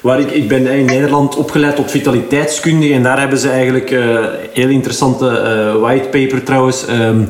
waar 0.00 0.20
ik, 0.20 0.30
ik 0.30 0.48
ben 0.48 0.66
in 0.66 0.84
Nederland 0.84 1.36
opgeleid 1.36 1.76
tot 1.76 1.90
vitaliteitskundige 1.90 2.94
en 2.94 3.02
daar 3.02 3.18
hebben 3.18 3.38
ze 3.38 3.50
eigenlijk 3.50 3.90
uh, 3.90 4.26
heel 4.52 4.68
interessante 4.68 5.26
uh, 5.26 5.80
whitepaper 5.80 6.42
trouwens. 6.42 6.88
Um, 6.88 7.28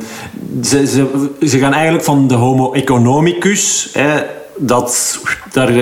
ze, 0.63 0.87
ze, 0.87 1.29
ze 1.47 1.59
gaan 1.59 1.73
eigenlijk 1.73 2.03
van 2.03 2.27
de 2.27 2.35
homo 2.35 2.73
economicus... 2.73 3.89
Hè, 3.93 4.35
dat, 4.57 5.19
daar 5.51 5.73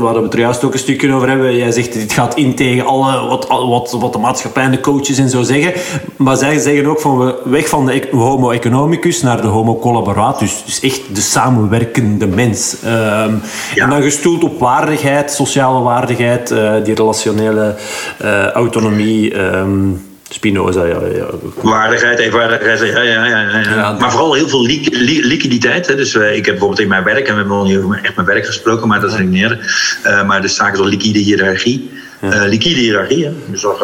waar 0.00 0.14
we 0.14 0.22
het 0.22 0.32
er 0.32 0.38
juist 0.38 0.64
ook 0.64 0.72
een 0.72 0.78
stukje 0.78 1.12
over 1.12 1.28
hebben. 1.28 1.56
Jij 1.56 1.70
zegt 1.70 1.92
dit 1.92 2.12
gaat 2.12 2.34
in 2.34 2.54
tegen 2.54 2.86
alle, 2.86 3.28
wat, 3.28 3.46
wat, 3.48 3.96
wat 4.00 4.12
de 4.12 4.18
maatschappij 4.18 4.62
en 4.62 4.70
de 4.70 4.80
coaches 4.80 5.18
en 5.18 5.28
zo 5.28 5.42
zeggen. 5.42 5.72
Maar 6.16 6.36
zij 6.36 6.58
zeggen 6.58 6.86
ook 6.86 7.00
van 7.00 7.18
we 7.18 7.34
weg 7.44 7.68
van 7.68 7.86
de 7.86 8.08
homo 8.10 8.50
economicus 8.50 9.22
naar 9.22 9.40
de 9.40 9.46
homo 9.46 9.78
collaboratus. 9.78 10.62
Dus 10.64 10.80
echt 10.80 11.14
de 11.14 11.20
samenwerkende 11.20 12.26
mens. 12.26 12.76
Um, 12.84 13.42
En 13.74 13.90
dan 13.90 14.02
gestoeld 14.02 14.44
op 14.44 14.58
waardigheid, 14.58 15.30
sociale 15.30 15.82
waardigheid, 15.82 16.50
uh, 16.50 16.72
die 16.84 16.94
relationele 16.94 17.76
uh, 18.22 18.46
autonomie. 18.46 19.36
Um, 19.40 20.07
Spinoza, 20.30 20.84
ja, 20.84 21.00
ja. 21.14 21.26
Waardigheid, 21.62 22.18
evenwaardigheid, 22.18 22.80
ja, 22.80 23.02
ja, 23.02 23.24
ja. 23.24 23.92
Maar 23.92 24.10
vooral 24.10 24.34
heel 24.34 24.48
veel 24.48 24.62
li 24.62 24.88
li 24.90 25.26
liquiditeit. 25.26 25.86
Hè. 25.86 25.94
Dus 25.94 26.14
uh, 26.14 26.36
ik 26.36 26.44
heb 26.44 26.54
bijvoorbeeld 26.54 26.80
in 26.80 26.88
mijn 26.88 27.04
werk, 27.04 27.26
en 27.26 27.32
we 27.32 27.38
hebben 27.38 27.56
nog 27.56 27.92
niet 27.92 28.04
echt 28.04 28.14
mijn 28.14 28.26
werk 28.26 28.46
gesproken, 28.46 28.88
maar 28.88 29.00
dat 29.00 29.12
is 29.12 29.18
niet 29.18 29.30
meer. 29.30 29.58
Uh, 30.06 30.26
maar 30.26 30.42
de 30.42 30.48
zaken 30.48 30.76
zoals 30.76 30.90
liquide 30.90 31.18
hiërarchie. 31.18 31.90
Uh, 32.24 32.42
liquide 32.46 32.80
hiërarchie. 32.80 33.24
Hè. 33.24 33.32
Dus 33.46 33.62
nog, 33.62 33.78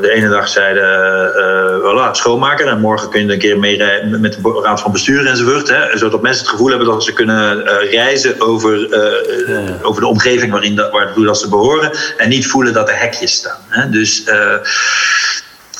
de 0.00 0.10
ene 0.14 0.28
dag 0.28 0.48
zeiden 0.48 1.32
voilà, 1.82 2.10
schoonmaker 2.12 2.66
en 2.66 2.80
morgen 2.80 3.10
kun 3.10 3.26
je 3.26 3.32
een 3.32 3.38
keer 3.38 3.58
mee 3.58 3.78
met 4.18 4.32
de 4.32 4.60
raad 4.62 4.80
van 4.80 4.92
bestuur 4.92 5.26
enzovoort. 5.26 5.68
Hè, 5.68 5.98
zodat 5.98 6.22
mensen 6.22 6.42
het 6.42 6.50
gevoel 6.50 6.68
hebben 6.68 6.86
dat 6.86 7.04
ze 7.04 7.12
kunnen 7.12 7.64
reizen 7.90 8.40
over, 8.40 8.88
over 9.82 10.00
de 10.00 10.06
omgeving 10.06 10.52
waarin 10.52 10.76
dat, 10.76 10.90
waartoe 10.90 11.24
dat 11.24 11.38
ze 11.38 11.48
behoren. 11.48 11.90
En 12.16 12.28
niet 12.28 12.46
voelen 12.46 12.72
dat 12.72 12.88
er 12.88 12.98
hekjes 12.98 13.32
staan. 13.32 13.58
Hè. 13.68 13.90
Dus 13.90 14.24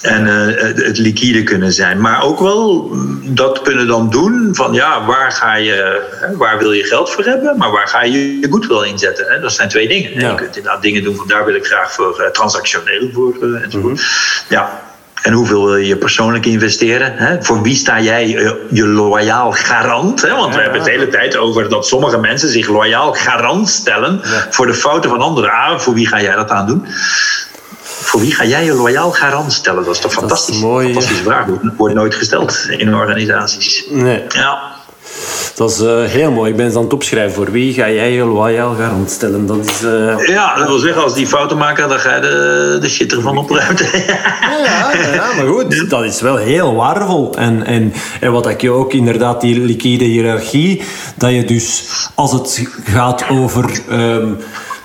en 0.00 0.26
uh, 0.26 0.86
het 0.86 0.98
liquide 0.98 1.42
kunnen 1.42 1.72
zijn. 1.72 2.00
Maar 2.00 2.22
ook 2.22 2.40
wel 2.40 2.90
dat 3.24 3.62
kunnen 3.62 3.86
dan 3.86 4.10
doen 4.10 4.48
van 4.52 4.72
ja, 4.72 5.04
waar, 5.04 5.32
ga 5.32 5.54
je, 5.54 6.02
waar 6.36 6.58
wil 6.58 6.72
je 6.72 6.84
geld 6.84 7.10
voor 7.10 7.24
hebben, 7.24 7.56
maar 7.56 7.70
waar 7.70 7.88
ga 7.88 8.04
je 8.04 8.40
je 8.40 8.48
goed 8.50 8.66
wel 8.66 8.84
inzetten. 8.84 9.26
Hè? 9.28 9.40
Dat 9.40 9.52
zijn 9.52 9.68
twee 9.68 9.88
dingen. 9.88 10.20
Ja. 10.20 10.28
Je 10.28 10.34
kunt 10.34 10.56
inderdaad 10.56 10.82
dingen 10.82 11.02
doen 11.02 11.16
van 11.16 11.28
daar 11.28 11.44
wil 11.44 11.54
ik 11.54 11.66
graag 11.66 11.92
voor 11.92 12.20
uh, 12.20 12.26
transactioneel 12.26 13.10
voor 13.12 13.36
uh, 13.40 13.62
enzovoort. 13.62 13.92
Mm 13.92 13.98
-hmm. 13.98 13.98
Ja. 14.48 14.88
En 15.22 15.32
hoeveel 15.32 15.64
wil 15.64 15.76
je 15.76 15.96
persoonlijk 15.96 16.46
investeren? 16.46 17.16
Hè? 17.16 17.42
Voor 17.42 17.62
wie 17.62 17.76
sta 17.76 18.00
jij 18.00 18.28
je 18.70 18.86
loyaal 18.86 19.52
garant? 19.52 20.22
Hè? 20.22 20.34
Want 20.34 20.54
we 20.54 20.60
hebben 20.60 20.78
het 20.78 20.88
de 20.88 20.90
hele 20.90 21.08
tijd 21.08 21.36
over 21.36 21.68
dat 21.68 21.86
sommige 21.86 22.18
mensen 22.18 22.48
zich 22.48 22.68
loyaal 22.68 23.12
garant 23.12 23.68
stellen 23.68 24.20
ja. 24.24 24.46
voor 24.50 24.66
de 24.66 24.74
fouten 24.74 25.10
van 25.10 25.20
anderen. 25.20 25.50
Ah, 25.50 25.78
voor 25.78 25.94
wie 25.94 26.06
ga 26.06 26.20
jij 26.20 26.34
dat 26.34 26.50
aan 26.50 26.66
doen? 26.66 26.86
Voor 28.00 28.20
wie 28.20 28.34
ga 28.34 28.44
jij 28.44 28.64
je 28.64 28.72
loyaal 28.72 29.10
garant 29.10 29.52
stellen? 29.52 29.84
Dat 29.84 29.94
is 29.94 30.00
toch 30.00 30.12
fantastisch? 30.12 30.56
Is 30.56 30.62
mooi, 30.62 30.86
Fantastische 30.86 31.22
vraag. 31.22 31.46
Wordt 31.76 31.94
nooit 31.94 32.14
gesteld 32.14 32.66
in 32.68 32.94
organisaties. 32.94 33.84
Nee. 33.90 34.22
Ja. 34.28 34.78
Dat 35.54 35.70
is 35.70 35.80
uh, 35.80 36.04
heel 36.04 36.30
mooi. 36.30 36.50
Ik 36.50 36.56
ben 36.56 36.70
ze 36.70 36.76
aan 36.76 36.84
het 36.84 36.92
opschrijven. 36.92 37.34
Voor 37.34 37.50
wie 37.50 37.74
ga 37.74 37.90
jij 37.90 38.12
je 38.12 38.24
loyaal 38.24 38.74
garant 38.74 39.10
stellen? 39.10 39.46
Dat 39.46 39.66
is, 39.66 39.82
uh... 39.82 40.26
Ja, 40.26 40.54
dat 40.54 40.66
wil 40.66 40.78
zeggen, 40.78 41.02
als 41.02 41.14
die 41.14 41.26
fouten 41.26 41.56
maken, 41.56 41.88
dan 41.88 41.98
ga 41.98 42.14
je 42.14 42.20
de, 42.20 42.78
de 42.80 42.88
shit 42.88 43.12
ervan 43.12 43.38
opruimen. 43.38 43.86
ja, 44.06 44.92
ja, 44.92 45.12
ja, 45.12 45.32
maar 45.36 45.46
goed, 45.46 45.90
dat 45.90 46.04
is 46.04 46.20
wel 46.20 46.36
heel 46.36 46.74
waardevol. 46.74 47.34
En, 47.36 47.66
en, 47.66 47.92
en 48.20 48.32
wat 48.32 48.48
ik 48.48 48.60
je 48.60 48.70
ook 48.70 48.92
inderdaad, 48.92 49.40
die 49.40 49.60
liquide 49.60 50.04
hiërarchie, 50.04 50.82
dat 51.16 51.30
je 51.30 51.44
dus 51.44 51.84
als 52.14 52.32
het 52.32 52.68
gaat 52.84 53.28
over. 53.28 53.80
Um, 53.90 54.38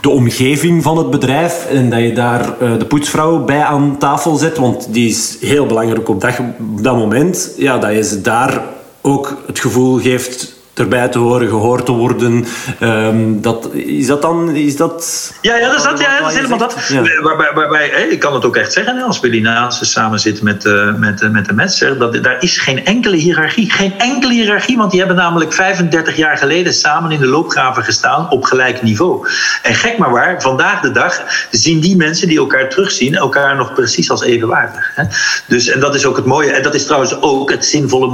de 0.05 0.11
omgeving 0.11 0.83
van 0.83 0.97
het 0.97 1.09
bedrijf 1.09 1.65
en 1.65 1.89
dat 1.89 1.99
je 1.99 2.13
daar 2.13 2.41
uh, 2.61 2.79
de 2.79 2.85
poetsvrouw 2.85 3.43
bij 3.43 3.63
aan 3.63 3.97
tafel 3.97 4.35
zet, 4.35 4.57
want 4.57 4.87
die 4.93 5.09
is 5.09 5.37
heel 5.39 5.65
belangrijk 5.65 6.09
op 6.09 6.21
dat, 6.21 6.33
dat 6.59 6.95
moment. 6.95 7.51
Ja, 7.57 7.77
dat 7.77 7.93
je 7.93 8.03
ze 8.03 8.21
daar 8.21 8.63
ook 9.01 9.37
het 9.47 9.59
gevoel 9.59 9.99
geeft 9.99 10.55
erbij 10.79 11.07
te 11.07 11.19
horen, 11.19 11.47
gehoord 11.47 11.85
te 11.85 11.91
worden. 11.91 12.45
Um, 12.79 13.41
dat, 13.41 13.73
is 13.73 14.07
dat 14.07 14.21
dan... 14.21 14.55
Is 14.55 14.75
dat, 14.75 15.33
ja, 15.41 15.55
ja, 15.55 15.67
dat 15.67 15.77
is, 15.77 15.83
dat, 15.83 15.99
ja, 15.99 16.19
dat 16.19 16.29
is 16.29 16.35
helemaal 16.35 16.57
dat. 16.57 16.75
Ja. 16.87 17.21
Waarbij, 17.21 17.51
waarbij, 17.53 17.89
hey, 17.91 18.07
ik 18.07 18.19
kan 18.19 18.33
het 18.33 18.45
ook 18.45 18.55
echt 18.55 18.73
zeggen, 18.73 19.01
als 19.01 19.19
Willy 19.19 19.41
Naassen 19.41 19.85
samen 19.85 20.19
zit 20.19 20.41
met, 20.41 20.65
uh, 20.65 20.93
met, 20.95 21.21
uh, 21.21 21.29
met 21.29 21.45
de 21.45 21.53
Metser, 21.53 21.97
dat 21.97 22.23
daar 22.23 22.37
is 22.39 22.57
geen 22.57 22.85
enkele 22.85 23.15
hiërarchie. 23.15 23.71
Geen 23.71 23.99
enkele 23.99 24.33
hiërarchie, 24.33 24.77
want 24.77 24.91
die 24.91 24.99
hebben 24.99 25.17
namelijk 25.17 25.53
35 25.53 26.15
jaar 26.15 26.37
geleden 26.37 26.73
samen 26.73 27.11
in 27.11 27.19
de 27.19 27.27
loopgraven 27.27 27.83
gestaan 27.83 28.29
op 28.29 28.43
gelijk 28.43 28.81
niveau. 28.81 29.27
En 29.61 29.75
gek 29.75 29.97
maar 29.97 30.11
waar, 30.11 30.41
vandaag 30.41 30.81
de 30.81 30.91
dag 30.91 31.21
zien 31.51 31.79
die 31.79 31.95
mensen 31.95 32.27
die 32.27 32.37
elkaar 32.37 32.69
terugzien, 32.69 33.15
elkaar 33.15 33.55
nog 33.55 33.73
precies 33.73 34.09
als 34.09 34.23
evenwaardig. 34.23 34.91
Hè? 34.95 35.03
Dus, 35.47 35.67
en 35.67 35.79
dat 35.79 35.95
is 35.95 36.05
ook 36.05 36.15
het 36.15 36.25
mooie. 36.25 36.51
En 36.51 36.63
dat 36.63 36.73
is 36.73 36.85
trouwens 36.85 37.21
ook 37.21 37.51
het 37.51 37.65
zinvolle 37.65 38.07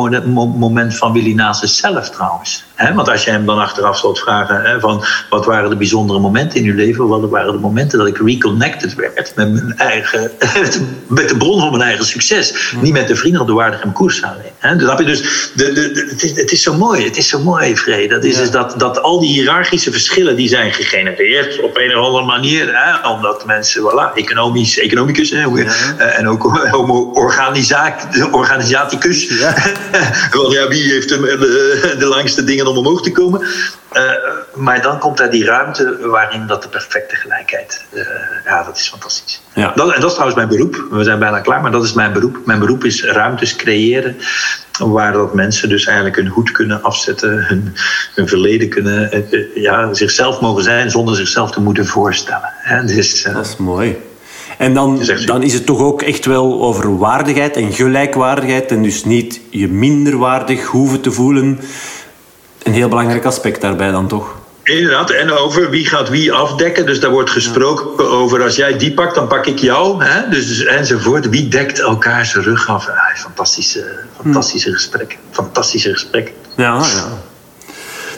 moment 0.58 0.98
van 0.98 1.14
Willy 1.14 1.34
Naassen 1.34 1.70
zelf 1.70 2.10
trouwens. 2.10 2.51
much. 2.52 2.71
Want 2.96 3.10
als 3.10 3.24
je 3.24 3.32
hem 3.32 3.46
dan 3.46 3.60
achteraf 3.60 3.98
zult 3.98 4.20
vragen 4.20 4.82
van 4.82 5.06
wat 5.30 5.46
waren 5.46 5.70
de 5.70 5.76
bijzondere 5.76 6.20
momenten 6.20 6.60
in 6.60 6.66
uw 6.66 6.76
leven, 6.76 7.08
wat 7.08 7.30
waren 7.30 7.52
de 7.52 7.60
momenten 7.60 7.98
dat 7.98 8.08
ik 8.08 8.18
reconnected 8.18 8.96
werd 8.96 9.32
met 9.36 9.52
mijn 9.52 9.78
eigen, 9.78 10.32
met 11.08 11.30
de 11.30 11.38
bron 11.38 11.60
van 11.60 11.72
mijn 11.72 11.82
eigen 11.82 12.06
succes, 12.06 12.74
niet 12.82 12.94
met 12.94 13.08
de 13.08 13.16
vrienden 13.16 13.42
op 13.42 13.48
de 13.48 13.54
Waardegem 13.54 13.92
koersaanleen. 13.92 14.52
Dus, 14.78 14.98
je 14.98 15.04
dus 15.04 15.52
de, 15.54 15.74
de, 15.74 16.08
het, 16.10 16.24
is, 16.24 16.36
het 16.36 16.52
is 16.52 16.62
zo 16.62 16.74
mooi, 16.74 17.06
het 17.06 17.18
is 17.18 17.28
zo 17.28 17.40
mooi, 17.40 17.78
Vrede. 17.78 18.14
Dat 18.14 18.24
is 18.24 18.38
dus 18.38 18.52
dat, 18.52 18.80
dat 18.80 19.02
al 19.02 19.20
die 19.20 19.30
hiërarchische 19.30 19.92
verschillen 19.92 20.36
die 20.36 20.48
zijn 20.48 20.74
gegenereerd 20.74 21.62
op 21.62 21.78
een 21.78 21.98
of 21.98 22.06
andere 22.06 22.26
manier, 22.26 22.80
omdat 23.04 23.46
mensen, 23.46 23.82
voilà, 23.82 24.14
economisch, 24.16 24.80
economicus 24.80 25.30
hè, 25.30 25.64
eh, 25.64 26.20
en 26.20 26.28
ook 26.28 26.44
homo 26.72 27.12
organisaticus. 28.32 29.28
Ja. 29.28 29.56
Want 30.32 30.54
ja, 30.54 30.68
wie 30.68 30.92
heeft 30.92 31.10
de, 31.10 31.96
de 32.00 32.06
langste 32.06 32.44
dingen 32.44 32.66
om 32.72 32.78
omhoog 32.78 33.02
te 33.02 33.12
komen? 33.12 33.42
Uh, 33.94 34.02
maar 34.54 34.82
dan 34.82 35.00
komt 35.00 35.18
daar 35.18 35.30
die 35.30 35.46
ruimte 35.46 36.08
waarin 36.08 36.48
dat 36.48 36.62
de 36.62 36.70
perfecte 36.70 37.16
gelijkheid. 37.16 37.86
Uh, 37.94 38.04
ja, 38.46 38.64
dat 38.64 38.78
is 38.78 38.90
fantastisch. 38.90 39.42
Ja. 39.54 39.72
Dat, 39.76 39.94
en 39.94 40.02
dat 40.02 40.10
is 40.10 40.16
trouwens 40.16 40.36
mijn 40.36 40.48
beroep. 40.48 40.88
We 40.92 41.04
zijn 41.04 41.20
bijna 41.20 41.40
klaar, 41.40 41.62
maar 41.62 41.72
dat 41.72 41.84
is 41.84 41.94
mijn 41.94 42.14
beroep. 42.14 42.38
Mijn 42.46 42.60
beroep 42.60 42.84
is 42.84 43.04
ruimtes 43.04 43.56
creëren. 43.56 44.18
Waar 44.80 45.14
dat 45.14 45.34
mensen 45.34 45.70
dus 45.70 45.86
eigenlijk 45.86 46.16
hun 46.16 46.28
hoed 46.28 46.52
kunnen 46.52 46.84
afzetten, 46.84 47.46
hun, 47.46 47.76
hun 48.16 48.28
verleden 48.28 48.70
kunnen, 48.70 49.26
uh, 49.32 49.56
ja, 49.56 49.94
zichzelf 49.94 50.42
mogen 50.42 50.64
zijn 50.64 50.90
zonder 50.92 51.16
zichzelf 51.16 51.52
te 51.52 51.62
moeten 51.62 51.86
voorstellen. 51.86 52.50
Hè? 52.58 52.86
Dus, 52.86 53.24
dat 53.24 53.46
is 53.46 53.58
mooi. 53.58 53.98
En 54.58 54.74
dan, 54.74 55.02
dan 55.26 55.44
is 55.44 55.54
het 55.54 55.66
toch 55.66 55.80
ook 55.80 56.02
echt 56.02 56.26
wel 56.26 56.62
over 56.62 56.98
waardigheid 56.98 57.56
en 57.56 57.74
gelijkwaardigheid. 57.74 58.72
En 58.72 58.84
dus 58.84 59.04
niet 59.04 59.42
je 59.50 59.68
minderwaardig 59.68 60.66
hoeven 60.66 61.02
te 61.02 61.12
voelen. 61.12 61.60
Een 62.64 62.74
heel 62.74 62.88
belangrijk 62.88 63.26
aspect 63.26 63.62
daarbij 63.62 63.92
dan 63.92 64.08
toch? 64.08 64.40
Inderdaad, 64.64 65.10
en 65.10 65.32
over 65.32 65.70
wie 65.70 65.86
gaat 65.86 66.10
wie 66.10 66.34
afdekken. 66.34 66.86
Dus 66.86 67.00
daar 67.00 67.12
wordt 67.12 67.30
gesproken 67.30 68.10
over 68.10 68.44
als 68.44 68.56
jij 68.56 68.78
die 68.78 68.94
pakt, 68.94 69.16
dan 69.16 69.28
pak 69.28 69.46
ik 69.46 69.60
jou. 69.60 70.04
Hè? 70.04 70.30
Dus, 70.30 70.66
enzovoort. 70.66 71.30
Wie 71.30 71.48
dekt 71.48 71.80
elkaar 71.80 72.26
zijn 72.26 72.44
rug 72.44 72.68
af? 72.68 72.88
Ah, 72.88 73.16
fantastische, 73.16 74.00
fantastische 74.22 74.70
hm. 74.70 74.76
gesprekken. 74.76 75.18
Fantastische 75.32 75.92
gesprekken. 75.92 76.34
Ja, 76.56 76.78
ja. 76.78 77.08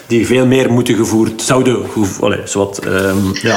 Die 0.06 0.26
veel 0.26 0.46
meer 0.46 0.72
moeten 0.72 0.94
gevoerd 0.94 1.42
zouden. 1.42 1.86
Allez, 2.20 2.50
zowat, 2.50 2.86
um, 2.86 3.30
ja. 3.42 3.56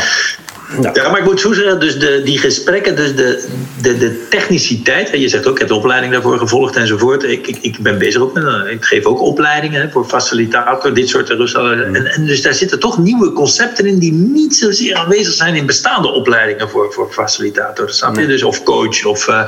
Ja. 0.82 1.10
maar 1.10 1.20
ik 1.20 1.26
moet 1.26 1.40
zo 1.40 1.54
zeggen, 1.54 1.80
dus 1.80 2.00
de, 2.00 2.22
die 2.24 2.38
gesprekken, 2.38 2.96
dus 2.96 3.16
de, 3.16 3.48
de, 3.82 3.98
de 3.98 4.28
techniciteit. 4.30 5.10
En 5.10 5.20
je 5.20 5.28
zegt 5.28 5.48
ook, 5.48 5.54
ik 5.54 5.60
heb 5.60 5.68
de 5.68 5.76
opleiding 5.76 6.14
daarvoor 6.14 6.38
gevolgd 6.38 6.76
enzovoort. 6.76 7.24
Ik, 7.24 7.48
ik, 7.48 7.58
ik 7.62 7.80
ben 7.80 7.98
bezig 7.98 8.22
ook 8.22 8.34
met, 8.34 8.44
ik 8.70 8.86
geef 8.86 9.06
ook 9.06 9.22
opleidingen 9.22 9.92
voor 9.92 10.06
facilitator, 10.06 10.94
dit 10.94 11.10
soort 11.10 11.30
Russen. 11.30 11.96
En, 11.96 12.06
en 12.06 12.26
dus 12.26 12.42
daar 12.42 12.54
zitten 12.54 12.80
toch 12.80 12.98
nieuwe 12.98 13.32
concepten 13.32 13.86
in 13.86 14.00
die 14.00 14.12
niet 14.12 14.56
zozeer 14.56 14.96
aanwezig 14.96 15.34
zijn 15.34 15.56
in 15.56 15.66
bestaande 15.66 16.08
opleidingen 16.08 16.70
voor, 16.70 16.94
voor 16.94 17.12
facilitator. 17.12 17.90
Snap 17.90 18.18
je? 18.18 18.28
Dus, 18.28 18.44
of 18.44 18.64
coach. 18.64 19.06
Of, 19.06 19.28
uh, 19.28 19.42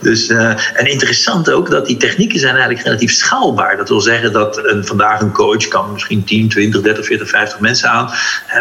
dus, 0.00 0.28
uh, 0.28 0.48
en 0.74 0.86
interessant 0.86 1.50
ook 1.50 1.70
dat 1.70 1.86
die 1.86 1.96
technieken 1.96 2.38
zijn 2.38 2.54
eigenlijk 2.54 2.84
relatief 2.84 3.12
schaalbaar. 3.12 3.76
Dat 3.76 3.88
wil 3.88 4.00
zeggen 4.00 4.32
dat 4.32 4.60
een, 4.64 4.86
vandaag 4.86 5.20
een 5.20 5.32
coach 5.32 5.68
kan 5.68 5.92
misschien 5.92 6.24
10, 6.24 6.48
20, 6.48 6.80
30, 6.80 7.06
40, 7.06 7.28
50 7.28 7.60
mensen 7.60 7.88
aan. 7.88 8.10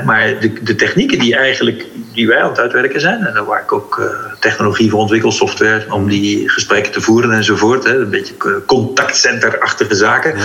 Maar 0.06 0.40
de, 0.40 0.54
de 0.64 0.76
technieken 0.76 1.20
die 1.20 1.36
eigenlijk 1.36 1.86
die 2.14 2.28
wij 2.28 2.42
aan 2.42 2.50
het 2.50 2.60
uitwerken 2.60 3.00
zijn. 3.00 3.26
En 3.26 3.46
waar 3.46 3.62
ik 3.62 3.72
ook 3.72 3.98
uh, 4.00 4.06
technologie 4.40 4.90
voor 4.90 5.00
ontwikkel, 5.00 5.32
software, 5.32 5.86
om 5.90 6.10
die 6.10 6.50
gesprekken 6.50 6.92
te 6.92 7.02
voeren 7.02 7.32
enzovoort. 7.32 7.84
Hè. 7.84 7.98
Een 7.98 8.10
beetje 8.10 8.62
contactcenterachtige 8.66 9.96
zaken. 9.96 10.36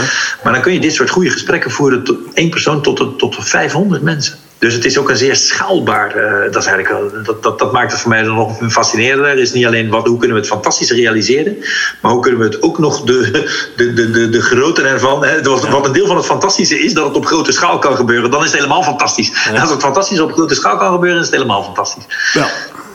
Maar 0.42 0.52
dan 0.52 0.62
kun 0.62 0.72
je 0.72 0.80
dit 0.80 0.94
soort 0.94 1.10
goede 1.10 1.30
gesprekken 1.30 1.70
voeren 1.70 2.04
tot 2.04 2.18
één 2.34 2.50
persoon 2.50 2.82
tot, 2.82 3.18
tot 3.18 3.36
500 3.40 4.02
mensen. 4.02 4.38
Dus 4.58 4.74
het 4.74 4.84
is 4.84 4.98
ook 4.98 5.10
een 5.10 5.16
zeer 5.16 5.36
schaalbaar. 5.36 6.16
Uh, 6.16 6.52
dat, 6.52 6.62
is 6.62 6.66
eigenlijk 6.66 7.24
dat, 7.24 7.42
dat, 7.42 7.58
dat 7.58 7.72
maakt 7.72 7.92
het 7.92 8.00
voor 8.00 8.10
mij 8.10 8.22
dan 8.22 8.34
nog 8.34 8.58
fascinerender. 8.72 9.28
Het 9.28 9.38
is 9.38 9.52
niet 9.52 9.66
alleen 9.66 9.88
wat, 9.88 10.06
hoe 10.06 10.18
kunnen 10.18 10.36
we 10.36 10.42
het 10.42 10.50
fantastisch 10.50 10.90
realiseren, 10.90 11.56
maar 12.02 12.12
hoe 12.12 12.22
kunnen 12.22 12.40
we 12.40 12.46
het 12.46 12.62
ook 12.62 12.78
nog 12.78 13.02
de, 13.02 13.30
de, 13.76 13.92
de, 13.92 14.10
de, 14.10 14.28
de 14.28 14.40
grootte 14.42 14.82
ervan. 14.82 15.24
Hè, 15.24 15.42
wat, 15.42 15.68
wat 15.68 15.86
een 15.86 15.92
deel 15.92 16.06
van 16.06 16.16
het 16.16 16.26
fantastische 16.26 16.80
is 16.84 16.94
dat 16.94 17.04
het 17.04 17.16
op 17.16 17.26
grote 17.26 17.52
schaal 17.52 17.78
kan 17.78 17.96
gebeuren, 17.96 18.30
dan 18.30 18.40
is 18.40 18.50
het 18.50 18.60
helemaal 18.60 18.82
fantastisch. 18.82 19.32
Als 19.60 19.70
het 19.70 19.80
fantastisch 19.80 20.20
op 20.20 20.32
grote 20.32 20.54
schaal 20.54 20.76
kan 20.76 20.92
gebeuren, 20.92 21.20
is 21.20 21.26
het 21.26 21.34
helemaal 21.34 21.62
fantastisch. 21.62 22.04
Ja. 22.32 22.48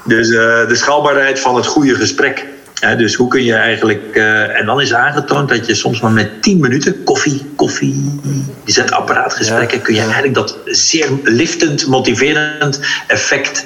Dus 0.04 0.30
uh, 0.30 0.68
de 0.68 0.76
schaalbaarheid 0.76 1.40
van 1.40 1.56
het 1.56 1.66
goede 1.66 1.96
gesprek 1.96 2.46
dus 2.92 3.16
hoe 3.16 3.28
kun 3.28 3.44
je 3.44 3.54
eigenlijk. 3.54 4.02
Uh, 4.14 4.60
en 4.60 4.66
dan 4.66 4.82
is 4.82 4.94
aangetoond 4.94 5.50
dat 5.50 5.68
je 5.68 5.76
soms 5.76 6.02
maar 6.02 6.12
met 6.12 6.42
10 6.42 6.60
minuten 6.60 7.04
koffie, 7.04 7.52
koffie, 7.56 8.20
zetapparaatgesprekken. 8.66 9.78
Ja, 9.78 9.84
kun 9.84 9.94
je 9.94 10.00
eigenlijk 10.00 10.34
dat 10.34 10.58
zeer 10.66 11.10
liftend, 11.24 11.88
motiverend 11.88 12.80
effect 13.08 13.66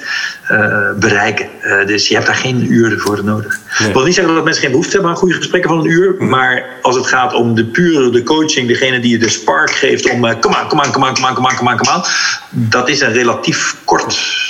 uh, 0.50 0.92
bereiken. 0.98 1.48
Uh, 1.62 1.86
dus 1.86 2.08
je 2.08 2.14
hebt 2.14 2.26
daar 2.26 2.34
geen 2.34 2.72
uren 2.72 2.98
voor 2.98 3.24
nodig. 3.24 3.60
Ik 3.86 3.92
wil 3.92 4.04
niet 4.04 4.14
zeggen 4.14 4.34
dat 4.34 4.44
mensen 4.44 4.62
geen 4.62 4.70
behoefte 4.70 4.92
hebben 4.92 5.10
aan 5.10 5.16
goede 5.16 5.34
gesprekken 5.34 5.70
van 5.70 5.78
een 5.78 5.90
uur. 5.90 6.14
Hm. 6.18 6.28
Maar 6.28 6.64
als 6.82 6.96
het 6.96 7.06
gaat 7.06 7.34
om 7.34 7.54
de 7.54 7.64
pure, 7.64 8.10
de 8.10 8.22
coaching, 8.22 8.68
degene 8.68 9.00
die 9.00 9.10
je 9.10 9.18
de 9.18 9.28
spark 9.28 9.70
geeft 9.70 10.10
om. 10.10 10.20
kom 10.20 10.54
aan, 10.54 10.68
kom 10.68 10.80
aan, 10.80 10.92
kom 10.92 11.04
aan, 11.04 11.14
kom 11.14 11.24
aan, 11.26 11.34
kom 11.34 11.46
aan, 11.46 11.56
kom 11.56 11.68
aan, 11.68 11.76
kom 11.76 11.88
aan. 11.88 12.02
Dat 12.50 12.88
is 12.88 13.00
een 13.00 13.12
relatief 13.12 13.76
kort. 13.84 14.04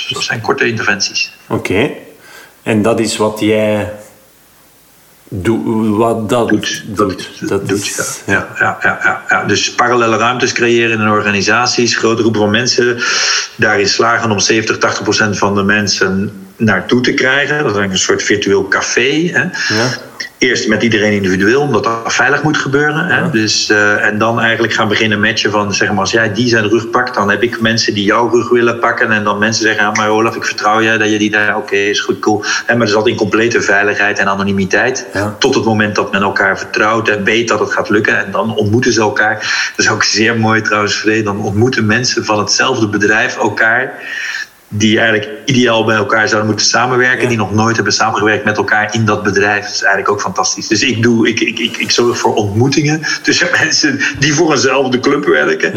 Dat 0.09 0.23
zijn 0.23 0.41
korte 0.41 0.67
interventies. 0.67 1.31
Oké. 1.47 1.89
En 2.63 2.81
dat 2.81 2.99
is 2.99 3.17
wat 3.17 3.39
jij 3.39 3.91
Doe, 5.31 5.89
wat 5.89 6.29
dat 6.29 6.49
doet. 6.49 6.83
doet. 6.87 7.29
Dat 7.49 7.67
doet, 7.67 8.23
ja. 8.25 8.47
Ja, 8.59 8.77
ja, 8.81 8.99
ja, 9.03 9.23
ja. 9.29 9.43
Dus 9.43 9.73
parallele 9.73 10.17
ruimtes 10.17 10.51
creëren 10.51 10.99
in 10.99 11.09
organisaties, 11.09 11.95
grote 11.95 12.21
groepen 12.21 12.41
van 12.41 12.51
mensen. 12.51 12.97
Daarin 13.55 13.87
slagen 13.87 14.31
om 14.31 14.39
70, 14.39 14.77
80 14.77 15.03
procent 15.03 15.37
van 15.37 15.55
de 15.55 15.63
mensen 15.63 16.31
naartoe 16.59 17.01
te 17.01 17.13
krijgen. 17.13 17.63
Dat 17.63 17.77
is 17.77 17.83
een 17.83 17.97
soort 17.97 18.23
virtueel 18.23 18.67
café. 18.67 19.29
Hè. 19.33 19.43
Ja 19.75 19.89
eerst 20.39 20.67
met 20.67 20.83
iedereen 20.83 21.11
individueel, 21.11 21.61
omdat 21.61 21.83
dat 21.83 22.13
veilig 22.13 22.43
moet 22.43 22.57
gebeuren. 22.57 23.05
Hè? 23.05 23.29
Dus, 23.29 23.69
uh, 23.69 24.05
en 24.05 24.17
dan 24.17 24.39
eigenlijk 24.39 24.73
gaan 24.73 24.87
beginnen 24.87 25.19
matchen 25.19 25.51
van, 25.51 25.73
zeg 25.73 25.89
maar, 25.89 25.99
als 25.99 26.11
jij 26.11 26.33
die 26.33 26.47
zijn 26.47 26.69
rug 26.69 26.89
pakt, 26.89 27.15
dan 27.15 27.29
heb 27.29 27.43
ik 27.43 27.61
mensen 27.61 27.93
die 27.93 28.03
jouw 28.03 28.29
rug 28.29 28.49
willen 28.49 28.79
pakken. 28.79 29.11
En 29.11 29.23
dan 29.23 29.37
mensen 29.37 29.63
zeggen, 29.63 29.83
ja, 29.83 29.91
maar 29.91 30.09
Olaf, 30.09 30.35
ik 30.35 30.45
vertrouw 30.45 30.81
jij 30.81 30.97
dat 30.97 31.11
je 31.11 31.17
die 31.17 31.31
daar, 31.31 31.57
oké, 31.57 31.75
is 31.75 31.99
goed, 31.99 32.19
cool. 32.19 32.43
En 32.43 32.77
maar 32.77 32.77
dat 32.77 32.87
is 32.87 32.93
altijd 32.93 33.13
in 33.13 33.19
complete 33.19 33.61
veiligheid 33.61 34.19
en 34.19 34.27
anonimiteit. 34.27 35.05
Tot 35.39 35.55
het 35.55 35.65
moment 35.65 35.95
dat 35.95 36.11
men 36.11 36.21
elkaar 36.21 36.57
vertrouwt 36.57 37.09
en 37.09 37.23
weet 37.23 37.47
dat 37.47 37.59
het 37.59 37.71
gaat 37.71 37.89
lukken. 37.89 38.25
En 38.25 38.31
dan 38.31 38.55
ontmoeten 38.55 38.93
ze 38.93 39.01
elkaar. 39.01 39.35
Dat 39.75 39.85
is 39.85 39.91
ook 39.91 40.03
zeer 40.03 40.39
mooi 40.39 40.61
trouwens, 40.61 40.95
Vrede. 40.95 41.23
Dan 41.23 41.41
ontmoeten 41.41 41.85
mensen 41.85 42.25
van 42.25 42.39
hetzelfde 42.39 42.87
bedrijf 42.87 43.37
elkaar 43.37 43.93
die 44.69 44.99
eigenlijk 44.99 45.29
ideaal 45.45 45.85
bij 45.85 45.95
elkaar 45.95 46.27
zouden 46.27 46.49
moeten 46.49 46.67
samenwerken, 46.67 47.27
die 47.27 47.37
nog 47.37 47.53
nooit 47.53 47.75
hebben 47.75 47.93
samengewerkt 47.93 48.45
met 48.45 48.57
elkaar 48.57 48.93
in 48.93 49.05
dat 49.05 49.23
bedrijf. 49.23 49.65
Dat 49.65 49.73
is 49.73 49.81
eigenlijk 49.81 50.11
ook 50.11 50.21
fantastisch. 50.21 50.67
Dus 50.67 50.81
ik, 50.81 51.03
doe, 51.03 51.27
ik, 51.27 51.39
ik, 51.39 51.59
ik, 51.59 51.77
ik 51.77 51.91
zorg 51.91 52.17
voor 52.17 52.35
ontmoetingen 52.35 53.01
tussen 53.21 53.47
mensen 53.61 53.99
die 54.19 54.33
voor 54.33 54.51
eenzelfde 54.51 54.99
club 54.99 55.25
werken, 55.25 55.73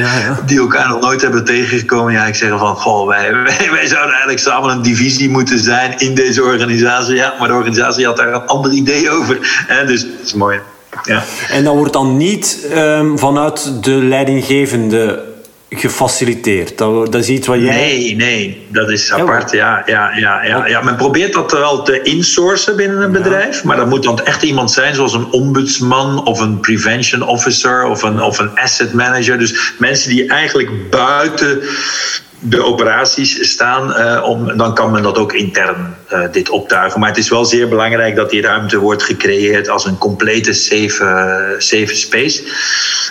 die 0.47 0.59
elkaar 0.59 0.89
nog 0.89 1.01
nooit 1.01 1.23
hebben 1.23 1.45
tegengekomen. 1.45 2.13
Ja, 2.13 2.27
ik 2.27 2.35
zeg 2.35 2.59
van, 2.59 2.77
goh, 2.77 3.09
wij, 3.09 3.33
wij, 3.43 3.69
wij, 3.71 3.87
zouden 3.87 4.11
eigenlijk 4.11 4.41
samen 4.41 4.71
een 4.71 4.83
divisie 4.83 5.31
moeten 5.31 5.59
zijn 5.59 5.99
in 5.99 6.15
deze 6.15 6.43
organisatie. 6.43 7.15
Ja, 7.15 7.35
maar 7.39 7.49
de 7.49 7.55
organisatie 7.55 8.07
had 8.07 8.17
daar 8.17 8.33
een 8.33 8.47
ander 8.47 8.73
idee 8.73 9.11
over. 9.11 9.65
En 9.69 9.87
dus 9.87 10.03
dat 10.03 10.25
is 10.25 10.35
mooi. 10.35 10.61
Ja. 11.03 11.25
En 11.51 11.65
dan 11.65 11.77
wordt 11.77 11.93
dan 11.93 12.17
niet 12.17 12.67
um, 12.75 13.19
vanuit 13.19 13.85
de 13.85 13.91
leidinggevende 13.91 15.32
gefaciliteerd. 15.75 16.79
Dat, 16.79 17.13
dat 17.13 17.21
is 17.23 17.29
iets 17.29 17.47
wat 17.47 17.59
jij... 17.61 17.75
Nee, 17.75 18.17
nee, 18.17 18.67
dat 18.69 18.91
is 18.91 19.13
apart. 19.13 19.51
Ja, 19.51 19.83
ja, 19.87 20.17
ja, 20.17 20.45
ja, 20.45 20.67
ja. 20.67 20.83
Men 20.83 20.97
probeert 20.97 21.33
dat 21.33 21.53
wel 21.53 21.83
te 21.83 22.03
insourcen 22.03 22.77
binnen 22.77 23.03
een 23.03 23.13
bedrijf, 23.13 23.65
maar 23.65 23.77
dat 23.77 23.89
moet 23.89 24.03
dan 24.03 24.21
echt 24.25 24.43
iemand 24.43 24.71
zijn 24.71 24.95
zoals 24.95 25.15
een 25.15 25.31
ombudsman 25.31 26.27
of 26.27 26.41
een 26.41 26.61
prevention 26.61 27.23
officer 27.23 27.85
of 27.85 28.03
een, 28.03 28.23
of 28.23 28.39
een 28.39 28.59
asset 28.59 28.93
manager. 28.93 29.39
Dus 29.39 29.75
mensen 29.79 30.11
die 30.11 30.29
eigenlijk 30.29 30.91
buiten 30.91 31.63
de 32.45 32.65
operaties 32.65 33.51
staan, 33.51 33.91
uh, 33.91 34.29
om, 34.29 34.57
dan 34.57 34.75
kan 34.75 34.91
men 34.91 35.03
dat 35.03 35.19
ook 35.19 35.33
intern 35.33 35.97
uh, 36.13 36.21
dit 36.33 36.49
optuigen. 36.49 37.01
Maar 37.01 37.09
het 37.09 37.19
is 37.19 37.29
wel 37.29 37.45
zeer 37.45 37.69
belangrijk 37.69 38.17
dat 38.17 38.31
die 38.31 38.43
ruimte 38.43 38.79
wordt 38.79 39.03
gecreëerd 39.03 39.69
als 39.69 39.85
een 39.85 39.99
complete 39.99 40.53
safe, 40.53 41.03
uh, 41.03 41.61
safe 41.61 41.95
space. 41.95 42.43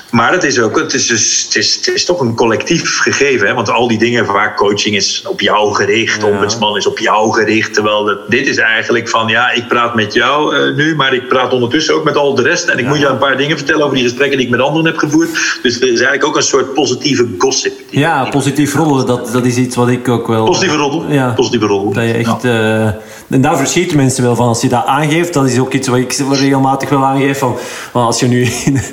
Maar 0.10 0.32
het 0.32 0.44
is 0.44 0.60
ook, 0.60 0.80
het 0.80 0.94
is, 0.94 1.08
dus, 1.08 1.44
het 1.44 1.56
is, 1.56 1.76
het 1.76 1.88
is 1.88 2.06
toch 2.06 2.20
een 2.20 2.36
collectief 2.36 3.00
gegeven. 3.00 3.48
Hè? 3.48 3.54
Want 3.54 3.70
al 3.70 3.88
die 3.88 4.00
dingen 4.00 4.26
waar 4.26 4.56
coaching 4.56 4.96
is 4.96 5.24
op 5.28 5.42
jou 5.42 5.74
gericht, 5.74 6.22
ja. 6.22 6.28
ombudsman 6.28 6.78
is 6.78 6.88
op 6.88 7.00
jou 7.00 7.34
gericht. 7.34 7.74
Terwijl 7.74 8.04
dat, 8.04 8.30
dit 8.30 8.48
is 8.48 8.58
eigenlijk 8.58 9.10
van 9.10 9.28
ja, 9.28 9.52
ik 9.52 9.68
praat 9.68 9.96
met 9.96 10.14
jou 10.14 10.72
nu, 10.76 10.96
maar 10.96 11.14
ik 11.14 11.28
praat 11.28 11.54
ondertussen 11.54 11.96
ook 11.96 12.04
met 12.04 12.16
al 12.16 12.36
de 12.36 12.42
rest. 12.42 12.68
En 12.68 12.78
ik 12.78 12.86
moet 12.86 13.00
je 13.00 13.08
een 13.08 13.18
paar 13.18 13.38
dingen 13.38 13.58
vertellen 13.58 13.84
over 13.84 13.96
die 13.96 14.04
gesprekken 14.04 14.38
die 14.38 14.46
ik 14.46 14.52
met 14.52 14.62
anderen 14.62 14.86
heb 14.86 14.98
gevoerd. 14.98 15.60
Dus 15.62 15.76
er 15.76 15.82
is 15.82 15.88
eigenlijk 15.88 16.26
ook 16.26 16.36
een 16.36 16.44
soort 16.44 16.74
positieve 16.74 17.28
gossip. 17.38 17.74
Ja, 17.90 18.30
positief 18.30 18.74
rollen. 18.74 19.06
Dat 19.06 19.21
dat, 19.24 19.34
dat 19.34 19.46
is 19.46 19.58
iets 19.58 19.76
wat 19.76 19.88
ik 19.88 20.10
ook 20.10 20.28
wel... 20.28 20.46
Positieve 20.46 20.76
rol. 20.76 21.04
Ja. 21.08 21.34
Positieve 21.36 21.66
rol. 21.66 21.94
Dat 21.94 22.04
je 22.04 22.14
echt... 22.14 22.42
Ja. 22.42 22.98
en 23.30 23.42
daar 23.42 23.58
verschieten 23.58 23.98
mensen 23.98 24.24
wel 24.24 24.36
van. 24.36 24.48
Als 24.48 24.62
je 24.62 24.70
dat 24.70 24.86
aangeeft, 24.86 25.34
dat 25.34 25.46
is 25.46 25.60
ook 25.60 25.74
iets 25.74 25.88
wat 25.88 25.98
ik 25.98 26.14
regelmatig 26.32 26.90
wel 26.90 27.06
aangeef. 27.06 27.40
Van, 27.40 27.56
van 27.92 28.06
als 28.06 28.20
je 28.20 28.28
nu 28.28 28.46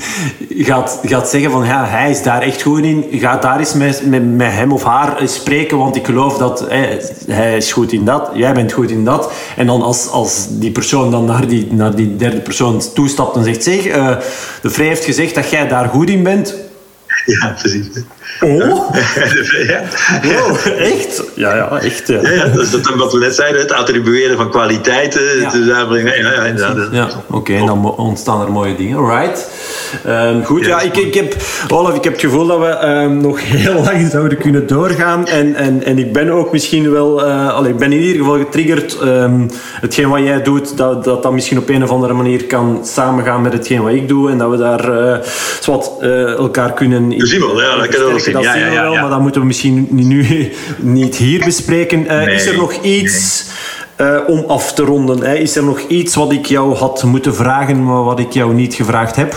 gaat, 0.69 1.01
gaat 1.03 1.29
zeggen 1.29 1.51
van 1.51 1.65
ja, 1.65 1.85
hij 1.85 2.11
is 2.11 2.23
daar 2.23 2.43
echt 2.43 2.63
goed 2.63 2.83
in, 2.83 3.05
ga 3.11 3.37
daar 3.37 3.59
eens 3.59 3.75
met, 3.75 4.07
met, 4.07 4.37
met 4.37 4.53
hem 4.53 4.73
of 4.73 4.85
haar 4.85 5.21
spreken, 5.25 5.79
want 5.79 5.97
ik 5.97 6.07
geloof 6.07 6.39
dat 6.39 6.65
hij, 6.69 7.03
hij 7.27 7.57
is 7.57 7.73
goed 7.73 7.93
in 7.93 8.05
dat, 8.05 8.31
jij 8.35 8.55
bent 8.55 8.73
goed 8.73 8.91
in 8.91 9.05
dat. 9.05 9.33
En 9.57 9.67
dan 9.67 9.83
als, 9.83 10.11
als 10.11 10.47
die 10.51 10.71
persoon 10.71 11.11
dan 11.11 11.25
naar 11.25 11.47
die, 11.47 11.67
naar 11.71 11.95
die 11.95 12.17
derde 12.17 12.41
persoon 12.41 12.83
toestapt 12.95 13.37
en 13.37 13.45
zegt, 13.45 13.63
zeg, 13.63 13.87
uh, 13.87 14.17
de 14.63 14.71
vrij 14.71 14.87
heeft 14.87 15.05
gezegd 15.05 15.35
dat 15.35 15.51
jij 15.51 15.69
daar 15.69 15.89
goed 15.89 16.11
in 16.11 16.23
bent. 16.23 16.55
Ja, 17.41 17.55
precies. 17.61 17.87
Oh? 18.41 18.95
ja. 19.69 19.83
Wow, 20.23 20.57
echt? 20.79 21.23
Ja, 21.35 21.57
ja, 21.57 21.81
echt. 21.81 22.09
Ja. 22.09 22.31
ja, 22.31 22.47
dat 22.47 22.63
is 22.63 22.95
wat 22.97 23.13
we 23.13 23.19
net 23.19 23.35
zeiden, 23.35 23.61
het 23.61 23.73
attribueren 23.73 24.37
van 24.37 24.51
kwaliteiten. 24.51 25.23
Ja, 25.41 25.53
ja, 25.55 26.45
ja, 26.45 26.89
ja 26.91 27.09
oké, 27.31 27.65
dan 27.67 27.97
ontstaan 27.97 28.41
er 28.41 28.53
mooie 28.53 28.77
dingen. 28.77 29.07
Right. 29.07 29.51
Um, 30.07 30.45
goed, 30.45 30.67
ja, 30.67 30.81
ik, 30.81 30.97
ik 30.97 31.15
heb, 31.15 31.37
Olaf, 31.69 31.95
ik 31.95 32.05
heb 32.05 32.13
het 32.13 32.23
gevoel 32.23 32.47
dat 32.47 32.59
we 32.59 32.87
um, 32.87 33.21
nog 33.21 33.43
heel 33.43 33.83
lang 33.83 34.11
zouden 34.11 34.39
kunnen 34.39 34.67
doorgaan. 34.67 35.27
En, 35.27 35.55
en, 35.55 35.85
en 35.85 35.99
ik 35.99 36.13
ben 36.13 36.31
ook 36.31 36.53
misschien 36.53 36.91
wel, 36.91 37.27
uh, 37.27 37.55
allee, 37.55 37.73
ik 37.73 37.79
ben 37.79 37.93
in 37.93 38.01
ieder 38.01 38.17
geval 38.17 38.39
getriggerd. 38.39 38.99
Um, 39.03 39.47
hetgeen 39.81 40.09
wat 40.09 40.23
jij 40.23 40.43
doet, 40.43 40.77
dat, 40.77 41.05
dat 41.05 41.23
dat 41.23 41.33
misschien 41.33 41.59
op 41.59 41.69
een 41.69 41.83
of 41.83 41.91
andere 41.91 42.13
manier 42.13 42.45
kan 42.45 42.81
samengaan 42.85 43.43
met 43.43 43.53
hetgeen 43.53 43.83
wat 43.83 43.93
ik 43.93 44.09
doe. 44.09 44.31
En 44.31 44.39
dat 44.39 44.51
we 44.51 44.57
daar 44.57 44.91
uh, 44.91 45.17
wat, 45.65 45.93
uh, 46.01 46.33
elkaar 46.33 46.73
kunnen... 46.73 47.08
We 47.09 47.27
zien 47.27 47.41
wel, 47.41 47.61
ja, 47.61 47.77
dat 47.77 47.93
dat 47.93 48.43
ja, 48.43 48.53
zien 48.53 48.65
we 48.65 48.71
wel, 48.71 48.95
maar 48.95 49.11
dat 49.11 49.21
moeten 49.21 49.41
we 49.41 49.47
misschien 49.47 49.87
nu 49.91 50.27
niet 50.99 51.17
hier 51.17 51.45
bespreken. 51.45 52.05
Uh, 52.05 52.35
Is 52.35 52.47
er 52.47 52.57
nog 52.57 52.73
iets 52.73 53.45
uh, 54.01 54.19
om 54.27 54.45
af 54.47 54.75
te 54.75 54.83
ronden? 54.83 55.23
Hè? 55.23 55.35
Is 55.35 55.57
er 55.57 55.65
nog 55.65 55.81
iets 55.81 56.15
wat 56.15 56.33
ik 56.33 56.47
jou 56.47 56.75
had 56.75 57.03
moeten 57.03 57.35
vragen, 57.35 57.85
maar 57.85 58.05
wat 58.05 58.19
ik 58.19 58.33
jou 58.33 58.55
niet 58.55 58.75
gevraagd 58.75 59.17
heb? 59.17 59.35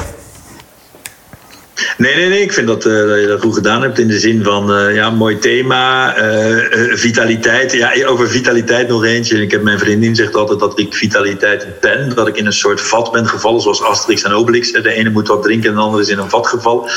Nee, 1.98 2.16
nee, 2.16 2.30
nee. 2.30 2.42
Ik 2.42 2.54
vind 2.54 2.68
dat, 2.68 2.86
uh, 2.86 3.08
dat 3.08 3.20
je 3.20 3.28
dat 3.28 3.42
goed 3.42 3.54
gedaan 3.54 3.82
hebt 3.82 4.00
in 4.00 4.08
de 4.08 4.20
zin 4.20 4.44
van, 4.44 4.72
uh, 4.78 4.96
ja, 4.96 5.10
mooi 5.10 5.38
thema. 5.38 6.18
Uh, 6.18 6.96
vitaliteit. 6.96 7.72
Ja, 7.72 8.06
over 8.06 8.30
vitaliteit 8.30 8.88
nog 8.88 9.04
eentje. 9.04 9.42
Ik 9.42 9.52
heb 9.52 9.62
mijn 9.64 9.80
vriendin 9.80 10.16
zegt 10.16 10.36
altijd 10.36 10.60
dat 10.60 10.80
ik 10.80 10.94
vitaliteit 10.94 11.68
ben. 11.80 12.16
Dat 12.16 12.28
ik 12.28 12.38
in 12.38 12.46
een 12.46 12.54
soort 12.54 12.82
vat 12.82 13.12
ben 13.12 13.28
gevallen, 13.28 13.62
zoals 13.62 13.82
Asterix 13.82 14.24
en 14.24 14.32
Obelix. 14.32 14.72
De 14.72 14.94
ene 14.94 15.10
moet 15.10 15.28
wat 15.28 15.44
drinken 15.44 15.70
en 15.70 15.76
de 15.76 15.82
andere 15.82 16.04
is 16.04 16.10
in 16.10 16.18
een 16.18 16.30
vat 16.30 16.48
gevallen. 16.48 16.90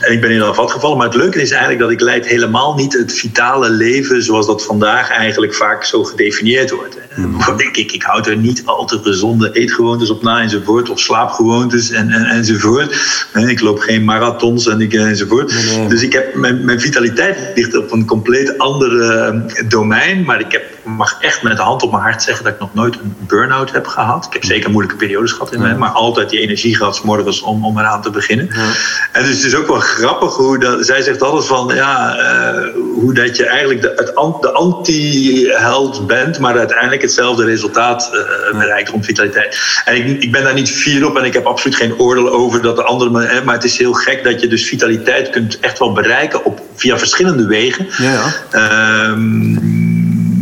En 0.00 0.12
ik 0.12 0.20
ben 0.20 0.30
in 0.30 0.40
een 0.40 0.54
vat 0.54 0.72
gevallen. 0.72 0.96
Maar 0.96 1.06
het 1.06 1.16
leuke 1.16 1.40
is 1.40 1.50
eigenlijk 1.50 1.80
dat 1.80 1.90
ik 1.90 2.00
leid 2.00 2.26
helemaal 2.26 2.74
niet 2.74 2.92
het 2.92 3.12
vitale 3.12 3.70
leven 3.70 4.22
zoals 4.22 4.46
dat 4.46 4.64
vandaag 4.64 5.10
eigenlijk 5.10 5.54
vaak 5.54 5.84
zo 5.84 6.04
gedefinieerd 6.04 6.70
wordt. 6.70 6.96
Mm. 7.14 7.40
Ik, 7.56 7.76
ik, 7.76 7.92
ik 7.92 8.02
houd 8.02 8.26
er 8.26 8.36
niet 8.36 8.62
al 8.64 8.86
te 8.86 9.00
gezonde 9.02 9.50
eetgewoontes 9.52 10.10
op 10.10 10.22
na 10.22 10.40
enzovoort. 10.40 10.90
Of 10.90 11.00
slaapgewoontes 11.00 11.90
en, 11.90 12.10
en, 12.10 12.24
enzovoort. 12.24 12.96
En 13.32 13.48
ik 13.48 13.60
loop 13.60 13.78
geen 13.78 14.04
marathons 14.28 14.66
en 14.66 14.80
ik, 14.80 14.94
enzovoort. 14.94 15.54
Dus 15.88 16.02
ik 16.02 16.12
heb, 16.12 16.34
mijn, 16.34 16.64
mijn 16.64 16.80
vitaliteit 16.80 17.36
ligt 17.54 17.76
op 17.76 17.92
een 17.92 18.06
compleet 18.06 18.58
ander 18.58 18.92
uh, 18.92 19.40
domein. 19.68 20.24
Maar 20.24 20.40
ik 20.40 20.52
heb, 20.52 20.62
mag 20.96 21.16
echt 21.20 21.42
met 21.42 21.56
de 21.56 21.62
hand 21.62 21.82
op 21.82 21.90
mijn 21.90 22.02
hart 22.02 22.22
zeggen 22.22 22.44
dat 22.44 22.52
ik 22.52 22.60
nog 22.60 22.74
nooit 22.74 22.94
een 22.94 23.16
burn-out 23.18 23.72
heb 23.72 23.86
gehad. 23.86 24.26
Ik 24.26 24.32
heb 24.32 24.44
zeker 24.44 24.70
moeilijke 24.70 24.98
periodes 24.98 25.32
gehad 25.32 25.52
in 25.52 25.60
mij, 25.60 25.74
maar 25.74 25.90
altijd 25.90 26.30
die 26.30 26.40
energie 26.40 26.76
gehad 26.76 27.04
morgens 27.04 27.40
om, 27.40 27.64
om 27.64 27.78
eraan 27.78 28.02
te 28.02 28.10
beginnen. 28.10 28.48
Ja. 28.52 28.66
En 29.12 29.22
dus 29.22 29.36
het 29.36 29.44
is 29.44 29.54
ook 29.54 29.66
wel 29.66 29.80
grappig 29.80 30.34
hoe 30.34 30.58
dat, 30.58 30.86
zij 30.86 31.02
zegt 31.02 31.22
altijd 31.22 31.46
van 31.46 31.74
ja, 31.74 32.16
uh, 32.18 32.74
hoe 32.94 33.14
dat 33.14 33.36
je 33.36 33.46
eigenlijk 33.46 33.82
de, 33.82 33.92
het, 33.96 34.06
de 34.40 34.52
anti-held 34.52 36.06
bent, 36.06 36.38
maar 36.38 36.58
uiteindelijk 36.58 37.02
hetzelfde 37.02 37.44
resultaat 37.44 38.10
uh, 38.12 38.58
bereikt 38.58 38.88
rond 38.88 39.04
vitaliteit. 39.04 39.58
En 39.84 39.96
ik, 39.96 40.22
ik 40.22 40.32
ben 40.32 40.42
daar 40.42 40.54
niet 40.54 40.70
fier 40.70 41.06
op 41.06 41.16
en 41.16 41.24
ik 41.24 41.32
heb 41.32 41.46
absoluut 41.46 41.76
geen 41.76 41.98
oordeel 41.98 42.30
over 42.30 42.62
dat 42.62 42.76
de 42.76 42.82
anderen, 42.82 43.44
maar 43.44 43.54
het 43.54 43.64
is 43.64 43.78
heel 43.78 43.92
gek 43.92 44.24
dat 44.24 44.40
je 44.40 44.46
dus 44.48 44.68
vitaliteit 44.68 45.30
kunt 45.30 45.60
echt 45.60 45.78
wel 45.78 45.92
bereiken 45.92 46.44
op, 46.44 46.60
via 46.74 46.98
verschillende 46.98 47.46
wegen. 47.46 47.86
Ja, 47.96 48.32
ja. 48.50 49.08
Um, 49.10 49.77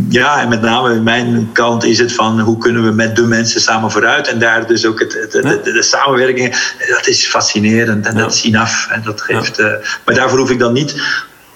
ja, 0.09 0.41
en 0.41 0.49
met 0.49 0.61
name 0.61 0.93
in 0.93 1.03
mijn 1.03 1.49
kant 1.53 1.83
is 1.83 1.99
het 1.99 2.13
van 2.13 2.39
hoe 2.39 2.57
kunnen 2.57 2.83
we 2.83 2.91
met 2.91 3.15
de 3.15 3.21
mensen 3.21 3.61
samen 3.61 3.91
vooruit. 3.91 4.27
En 4.27 4.39
daar 4.39 4.67
dus 4.67 4.85
ook 4.85 4.99
het, 4.99 5.13
het, 5.13 5.31
de, 5.31 5.61
de, 5.63 5.71
de, 5.71 5.83
samenwerking, 5.83 6.75
dat 6.89 7.07
is 7.07 7.27
fascinerend 7.27 8.05
en 8.05 8.15
dat 8.15 8.33
is 8.33 8.43
inaf. 8.43 8.87
En 8.91 9.01
dat 9.03 9.21
geeft, 9.21 9.59
uh, 9.59 9.67
maar 10.05 10.15
daarvoor 10.15 10.39
hoef 10.39 10.51
ik 10.51 10.59
dan 10.59 10.73
niet 10.73 10.95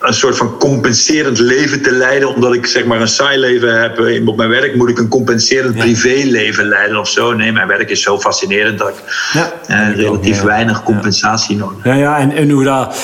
een 0.02 0.14
soort 0.14 0.38
van 0.38 0.58
compenserend 0.58 1.40
leven 1.40 1.82
te 1.82 1.92
leiden. 1.92 2.36
Omdat 2.36 2.54
ik 2.54 2.66
zeg 2.66 2.86
maar 2.86 3.02
een 3.02 3.08
saai 3.08 3.38
leven 3.38 3.82
heb 3.82 4.00
eh, 4.00 4.28
op 4.28 4.38
mijn 4.38 4.50
werk, 4.50 4.76
moet 4.76 4.90
ik 4.90 5.00
een 5.00 5.08
compenserend 5.08 5.76
ja. 5.76 5.84
privéleven 5.84 6.68
leiden 6.68 7.00
of 7.00 7.10
zo. 7.10 7.34
Nee, 7.34 7.52
mijn 7.52 7.68
werk 7.68 7.90
is 7.90 8.02
zo 8.02 8.20
fascinerend 8.20 8.80
dat 8.80 8.90
ik 8.90 8.96
ja. 9.34 9.52
eh, 9.68 9.96
relatief 9.96 10.38
ja. 10.40 10.46
weinig 10.46 10.84
compensatie 10.84 11.56
nodig 11.56 11.78
heb. 11.84 11.94
Ja, 11.94 12.00
ja 12.00 12.20
en, 12.20 12.32
en 12.32 12.50
hoe 12.50 12.64
dat 12.64 12.96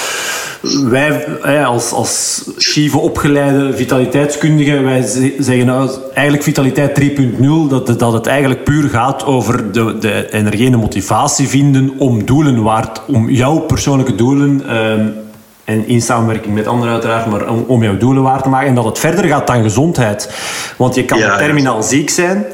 wij 0.90 1.26
als, 1.66 1.92
als 1.92 2.44
schieve 2.56 2.98
opgeleide 2.98 3.74
vitaliteitskundigen, 3.74 4.84
wij 4.84 5.02
zeggen 5.40 5.66
nou 5.66 5.90
eigenlijk 6.14 6.44
vitaliteit 6.44 7.00
3.0, 7.00 7.46
dat, 7.70 8.00
dat 8.00 8.14
het 8.14 8.28
eigenlijk 8.28 8.64
puur 8.64 8.90
gaat 8.90 9.26
over 9.26 9.72
de, 9.72 9.98
de 10.00 10.32
energene 10.32 10.78
motivatie 10.78 11.48
vinden 11.48 11.94
om 11.98 12.26
doelen 12.26 12.64
waard, 12.64 13.02
om 13.08 13.30
jouw 13.30 13.60
persoonlijke 13.60 14.16
doelen 14.16 14.76
um, 14.76 15.14
en 15.68 15.88
in 15.88 16.02
samenwerking 16.02 16.54
met 16.54 16.68
anderen 16.68 16.94
uiteraard, 16.94 17.26
maar 17.26 17.50
om, 17.50 17.64
om 17.68 17.84
jouw 17.84 17.98
doelen 17.98 18.24
waar 18.24 18.42
te 18.42 18.50
maken. 18.50 18.68
En 18.68 18.76
dat 18.76 18.86
het 18.86 19.00
verder 19.00 19.26
gaat 19.26 19.48
dan 19.48 19.64
gezondheid. 19.64 20.30
Want 20.78 20.96
je 20.96 21.06
kan 21.06 21.18
ja, 21.18 21.38
terminaal 21.38 21.84
ziek 21.84 22.10
zijn 22.10 22.46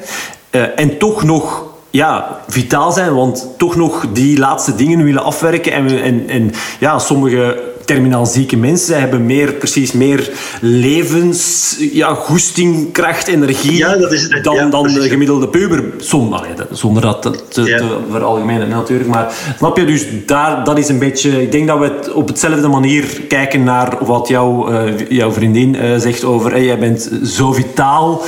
uh, 0.52 0.62
en 0.76 0.98
toch 0.98 1.24
nog 1.24 1.64
ja, 1.90 2.40
vitaal 2.48 2.92
zijn, 2.92 3.14
want 3.14 3.50
toch 3.58 3.76
nog 3.76 4.06
die 4.14 4.40
laatste 4.40 4.76
dingen 4.76 5.04
willen 5.04 5.24
afwerken. 5.24 5.72
En, 5.72 6.02
en, 6.02 6.30
en 6.30 6.52
ja, 6.80 7.00
sommige 7.00 7.73
terminaal 7.86 8.26
zieke 8.26 8.58
mensen 8.58 9.00
hebben 9.00 9.26
meer, 9.26 9.54
precies 9.54 9.92
meer 9.92 10.30
levens, 10.62 11.76
ja, 11.92 12.14
goesting, 12.14 12.92
kracht, 12.92 13.28
energie 13.28 13.78
ja, 13.78 13.96
dat 13.96 14.12
is, 14.12 14.30
dan, 14.42 14.56
ja, 14.56 14.66
dan 14.66 14.84
de 14.84 15.10
gemiddelde 15.10 15.48
puber. 15.48 15.84
Zonder, 15.98 17.02
dat 17.02 17.22
te, 17.22 17.32
te, 17.48 17.62
ja. 17.62 17.78
te 17.78 17.98
veralgemenen 18.12 18.70
natuurlijk. 18.70 19.10
Maar 19.10 19.34
snap 19.58 19.78
je, 19.78 19.86
dus 19.86 20.06
daar, 20.26 20.64
dat 20.64 20.78
is 20.78 20.90
een 20.90 21.00
beetje... 21.00 21.42
Ik 21.42 21.52
denk 21.52 21.68
dat 21.68 21.80
we 21.80 21.86
het 21.86 22.12
op 22.12 22.28
hetzelfde 22.28 22.68
manier 22.68 23.22
kijken 23.28 23.64
naar 23.64 24.06
wat 24.06 24.28
jouw, 24.28 24.72
uh, 24.72 25.10
jouw 25.10 25.32
vriendin 25.32 25.76
uh, 25.76 25.98
zegt 25.98 26.24
over 26.24 26.52
hey, 26.52 26.66
jij 26.66 26.80
bent 26.80 27.10
zo 27.26 27.54
vitaal. 27.54 28.22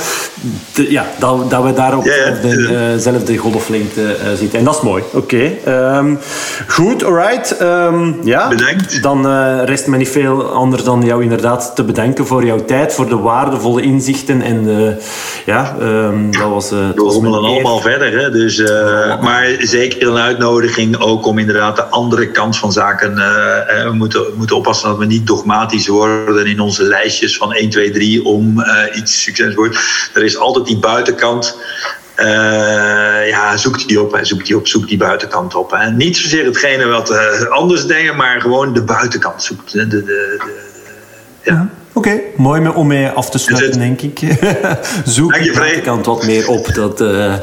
De, 0.74 0.90
ja, 0.90 1.06
dat, 1.18 1.50
dat 1.50 1.62
we 1.62 1.72
daar 1.72 1.96
op 1.96 2.04
dezelfde 2.04 3.32
uh, 3.32 3.40
golflengte 3.40 4.16
zitten. 4.38 4.58
En 4.58 4.64
dat 4.64 4.76
is 4.76 4.82
mooi. 4.82 5.02
Oké. 5.12 5.58
Okay. 5.64 5.96
Um, 5.98 6.18
goed, 6.66 7.04
alright. 7.04 7.60
Um, 7.62 8.16
ja, 8.24 8.48
Bedankt. 8.48 9.02
Dan 9.02 9.26
rest 9.64 9.86
me 9.86 9.96
niet 9.96 10.08
veel 10.08 10.42
anders 10.42 10.84
dan 10.84 11.02
jou 11.02 11.22
inderdaad 11.22 11.72
te 11.74 11.84
bedanken 11.84 12.26
voor 12.26 12.44
jouw 12.44 12.64
tijd, 12.64 12.94
voor 12.94 13.08
de 13.08 13.18
waardevolle 13.18 13.82
inzichten. 13.82 14.42
En 14.42 14.68
uh, 14.68 14.90
ja, 15.46 15.76
um, 15.80 16.30
dat 16.30 16.48
was. 16.48 16.72
Uh, 16.72 16.78
We 16.94 17.02
rommelen 17.02 17.40
allemaal 17.40 17.80
verder, 17.80 18.18
hè? 18.20 18.30
Dus, 18.30 18.58
maar 19.20 19.56
zeker 19.58 20.08
een 20.08 20.16
uitnodiging 20.16 20.98
ook 20.98 21.26
om 21.26 21.38
inderdaad 21.38 21.76
de 21.76 21.84
andere 21.84 22.30
kant 22.30 22.56
van 22.56 22.72
zaken. 22.72 23.14
we, 23.14 23.92
moeten, 23.92 24.20
we 24.20 24.34
moeten 24.36 24.56
oppassen 24.56 24.88
dat 24.88 24.98
we 24.98 25.06
niet 25.06 25.26
dogmatisch 25.26 25.86
worden 25.86 26.46
in 26.46 26.60
onze 26.60 26.82
lijstjes 26.82 27.36
van 27.36 27.52
1, 27.52 27.70
2, 27.70 27.90
3 27.90 28.24
om 28.24 28.64
iets 28.94 29.22
succes 29.22 29.54
wordt. 29.54 29.78
Er 30.14 30.24
is 30.24 30.38
altijd 30.38 30.66
die 30.66 30.78
buitenkant. 30.78 31.58
Uh, 32.16 33.28
ja, 33.28 33.56
zoek 33.56 33.88
die 33.88 34.00
op, 34.00 34.12
hè. 34.12 34.24
zoek 34.24 34.46
die 34.46 34.56
op, 34.56 34.66
zoek 34.66 34.88
die 34.88 34.98
buitenkant 34.98 35.54
op. 35.54 35.70
Hè. 35.70 35.90
Niet 35.90 36.16
zozeer 36.16 36.44
hetgene 36.44 36.86
wat 36.86 37.10
uh, 37.10 37.42
anders 37.48 37.86
denken, 37.86 38.16
maar 38.16 38.40
gewoon 38.40 38.72
de 38.72 38.82
buitenkant 38.82 39.42
zoekt. 39.42 39.72
De, 39.72 39.86
de, 39.86 40.04
de, 40.04 40.40
ja. 41.42 41.68
Oké, 41.96 42.08
okay. 42.08 42.22
mooi 42.36 42.68
om 42.68 42.86
mee 42.86 43.08
af 43.08 43.30
te 43.30 43.38
sluiten, 43.38 43.78
denk 43.78 44.00
ik. 44.00 44.18
Zoek 45.04 45.42
de 45.42 45.52
buitenkant 45.54 46.06
wat 46.06 46.24
meer 46.24 46.48
op. 46.48 46.74
Dat, 46.74 47.00
uh, 47.00 47.34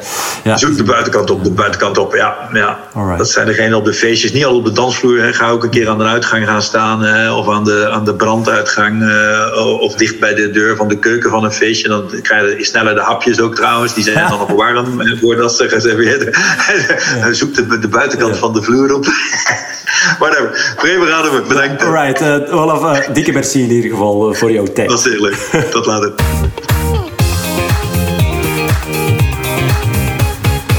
ja. 0.43 0.57
Zoek 0.57 0.77
de 0.77 0.83
buitenkant 0.83 1.29
op, 1.29 1.43
de 1.43 1.51
buitenkant 1.51 1.97
op, 1.97 2.15
ja. 2.15 2.49
ja. 2.51 2.79
Dat 3.17 3.29
zijn 3.29 3.45
degenen 3.45 3.77
op 3.77 3.85
de 3.85 3.93
feestjes, 3.93 4.31
niet 4.31 4.45
al 4.45 4.55
op 4.55 4.65
de 4.65 4.71
dansvloer. 4.71 5.21
Hè. 5.21 5.33
Ga 5.33 5.49
ook 5.49 5.63
een 5.63 5.69
keer 5.69 5.89
aan 5.89 5.97
de 5.97 6.03
uitgang 6.03 6.45
gaan 6.45 6.61
staan 6.61 7.29
of 7.31 7.49
aan 7.49 7.63
de, 7.63 7.89
aan 7.89 8.05
de 8.05 8.15
branduitgang 8.15 9.01
uh, 9.01 9.79
of 9.79 9.95
dicht 9.95 10.19
bij 10.19 10.33
de 10.33 10.51
deur 10.51 10.75
van 10.75 10.87
de 10.87 10.99
keuken 10.99 11.29
van 11.29 11.43
een 11.43 11.51
feestje. 11.51 11.87
Dan 11.87 12.09
krijg 12.21 12.57
je 12.57 12.65
sneller 12.65 12.95
de 12.95 13.01
hapjes 13.01 13.39
ook 13.39 13.55
trouwens. 13.55 13.93
Die 13.93 14.03
zijn 14.03 14.17
ja. 14.17 14.29
dan 14.29 14.39
nog 14.39 14.51
warm 14.51 15.17
voordat 15.19 15.55
ze 15.55 15.69
geserveerd 15.69 16.23
ja. 17.19 17.33
Zoek 17.33 17.55
de, 17.55 17.79
de 17.79 17.87
buitenkant 17.87 18.37
van 18.37 18.53
de 18.53 18.61
vloer 18.61 18.93
op. 18.93 19.05
Whatever. 20.19 20.73
Bremer 20.75 21.07
Rademen, 21.07 21.47
bedankt. 21.47 21.83
Alright, 21.83 22.21
uh, 22.21 22.59
Olaf, 22.59 23.07
uh, 23.07 23.13
dikke 23.13 23.31
merci 23.31 23.61
in 23.61 23.69
ieder 23.69 23.89
geval 23.89 24.33
voor 24.43 24.51
jouw 24.51 24.73
tijd. 24.73 24.89
Dat 24.89 24.99
is 24.99 25.05
heel 25.05 25.21
leuk. 25.21 25.69
Tot 25.71 25.85
later. 25.85 26.13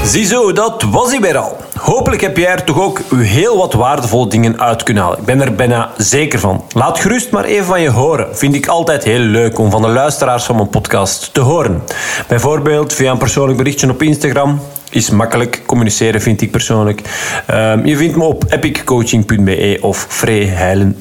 Ziezo, 0.03 0.51
dat 0.51 0.83
was 0.83 1.11
hij 1.11 1.19
weer 1.19 1.37
al. 1.37 1.57
Hopelijk 1.79 2.21
heb 2.21 2.37
jij 2.37 2.51
er 2.51 2.63
toch 2.63 2.81
ook 2.81 3.01
heel 3.15 3.57
wat 3.57 3.73
waardevolle 3.73 4.27
dingen 4.27 4.59
uit 4.59 4.83
kunnen 4.83 5.03
halen. 5.03 5.19
Ik 5.19 5.25
ben 5.25 5.41
er 5.41 5.55
bijna 5.55 5.91
zeker 5.97 6.39
van. 6.39 6.63
Laat 6.73 6.99
gerust 6.99 7.31
maar 7.31 7.43
even 7.43 7.65
van 7.65 7.81
je 7.81 7.89
horen. 7.89 8.37
Vind 8.37 8.55
ik 8.55 8.67
altijd 8.67 9.03
heel 9.03 9.19
leuk 9.19 9.59
om 9.59 9.71
van 9.71 9.81
de 9.81 9.87
luisteraars 9.87 10.43
van 10.43 10.55
mijn 10.55 10.69
podcast 10.69 11.33
te 11.33 11.39
horen. 11.39 11.83
Bijvoorbeeld 12.27 12.93
via 12.93 13.11
een 13.11 13.17
persoonlijk 13.17 13.57
berichtje 13.57 13.89
op 13.89 14.01
Instagram 14.01 14.59
is 14.89 15.09
makkelijk 15.09 15.61
communiceren, 15.65 16.21
vind 16.21 16.41
ik 16.41 16.51
persoonlijk. 16.51 17.01
Ehm, 17.45 17.85
je 17.85 17.97
vindt 17.97 18.15
me 18.15 18.23
op 18.23 18.45
epiccoaching.be 18.49 19.77
of 19.81 20.05
Frey 20.09 20.45
Heilen. 20.45 20.97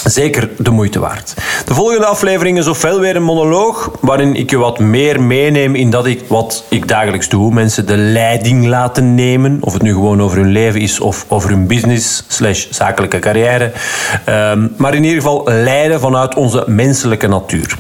zeker 0.04 0.48
de 0.58 0.70
moeite 0.70 0.98
waard. 0.98 1.34
De 1.64 1.74
volgende 1.74 2.06
aflevering 2.06 2.58
is 2.58 2.66
ofwel 2.66 3.00
weer 3.00 3.16
een 3.16 3.22
monoloog, 3.22 3.90
waarin 4.00 4.34
ik 4.34 4.50
je 4.50 4.56
wat 4.56 4.78
meer 4.78 5.22
meeneem 5.22 5.74
in 5.74 5.90
dat 5.90 6.06
ik 6.06 6.22
wat 6.28 6.64
ik 6.68 6.88
dagelijks 6.88 7.28
doe. 7.28 7.52
Mensen 7.52 7.86
de 7.86 7.96
leiding 7.96 8.66
laten 8.66 9.14
nemen, 9.14 9.58
of 9.60 9.72
het 9.72 9.82
nu 9.82 9.92
gewoon 9.92 10.22
over 10.22 10.38
hun 10.38 10.52
leven 10.52 10.80
is 10.80 11.00
of 11.00 11.24
over 11.28 11.50
hun 11.50 11.66
business 11.66 12.24
slash 12.28 12.66
zakelijke 12.70 13.18
carrière. 13.18 13.72
Ehm, 14.24 14.66
maar 14.76 14.94
in 14.94 15.04
ieder 15.04 15.22
geval 15.22 15.42
leiden 15.44 16.00
vanuit 16.00 16.34
onze 16.34 16.64
menselijke 16.66 17.26
natuur. 17.26 17.76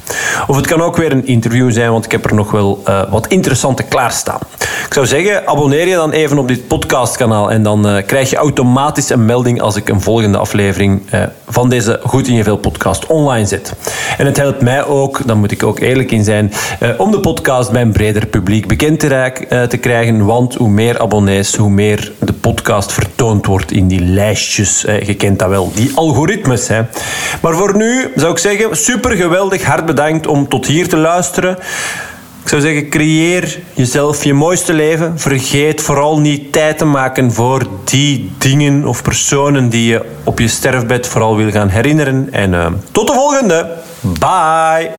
Of 0.46 0.56
het 0.56 0.66
kan 0.66 0.82
ook 0.82 0.96
weer 0.96 1.12
een 1.12 1.26
interview 1.26 1.72
zijn, 1.72 1.90
want 1.90 2.04
ik 2.04 2.12
heb 2.12 2.24
er 2.24 2.34
nog 2.34 2.50
wel 2.50 2.82
uh, 2.88 3.02
wat 3.10 3.26
interessante 3.26 3.82
klaarstaan. 3.82 4.40
Ik 4.86 4.94
zou 4.94 5.06
zeggen, 5.06 5.46
abonneer 5.46 5.88
je 5.88 5.94
dan 5.94 6.10
even 6.10 6.38
op 6.38 6.48
dit 6.48 6.66
podcastkanaal 6.66 7.50
en 7.50 7.62
dan 7.62 7.86
uh, 7.86 8.02
krijg 8.06 8.30
je 8.30 8.36
automatisch 8.36 9.10
een 9.10 9.24
melding 9.24 9.60
als 9.60 9.76
ik 9.76 9.88
een 9.88 10.00
volgende 10.00 10.38
aflevering 10.38 11.02
uh, 11.14 11.22
van 11.48 11.68
deze 11.68 12.00
Goed 12.08 12.28
in 12.28 12.34
je 12.34 12.42
Veel 12.42 12.56
podcast 12.56 13.06
online 13.06 13.46
zet. 13.46 13.72
En 14.18 14.26
het 14.26 14.36
helpt 14.36 14.60
mij 14.60 14.84
ook, 14.84 15.20
dan 15.26 15.38
moet 15.38 15.50
ik 15.50 15.62
ook 15.62 15.78
eerlijk 15.78 16.10
in 16.10 16.24
zijn, 16.24 16.52
uh, 16.82 16.88
om 16.96 17.10
de 17.10 17.20
podcast 17.20 17.70
bij 17.70 17.82
een 17.82 17.92
breder 17.92 18.26
publiek 18.26 18.66
bekend 18.66 19.00
te, 19.00 19.66
te, 19.68 19.76
krijgen. 19.76 20.24
Want 20.24 20.54
hoe 20.54 20.68
meer 20.68 20.98
abonnees, 20.98 21.56
hoe 21.56 21.70
meer 21.70 22.12
de 22.18 22.32
podcast 22.32 22.92
vertoond 22.92 23.46
wordt 23.46 23.72
in 23.72 23.88
die 23.88 24.00
lijstjes. 24.00 24.80
je 24.80 25.14
kent 25.14 25.38
dat 25.38 25.48
wel, 25.48 25.72
die 25.74 25.92
algoritmes. 25.94 26.68
Hè. 26.68 26.82
Maar 27.40 27.54
voor 27.54 27.76
nu 27.76 28.10
zou 28.14 28.32
ik 28.32 28.38
zeggen, 28.38 28.76
super 28.76 29.16
geweldig, 29.16 29.64
hard 29.64 29.86
bedankt 29.86 30.26
om 30.26 30.48
tot 30.48 30.66
hier 30.66 30.88
te 30.88 30.96
luisteren. 30.96 31.58
Ik 32.48 32.54
zou 32.54 32.66
zeggen, 32.66 32.88
creëer 32.88 33.58
jezelf 33.74 34.24
je 34.24 34.34
mooiste 34.34 34.72
leven. 34.72 35.18
Vergeet 35.18 35.80
vooral 35.80 36.20
niet 36.20 36.52
tijd 36.52 36.78
te 36.78 36.84
maken 36.84 37.32
voor 37.32 37.66
die 37.84 38.30
dingen 38.38 38.84
of 38.84 39.02
personen 39.02 39.68
die 39.68 39.86
je 39.86 40.04
op 40.24 40.38
je 40.38 40.48
sterfbed 40.48 41.06
vooral 41.06 41.36
wil 41.36 41.50
gaan 41.50 41.68
herinneren. 41.68 42.28
En 42.32 42.52
uh, 42.52 42.66
tot 42.92 43.06
de 43.06 43.12
volgende. 43.12 43.76
Bye. 44.00 44.96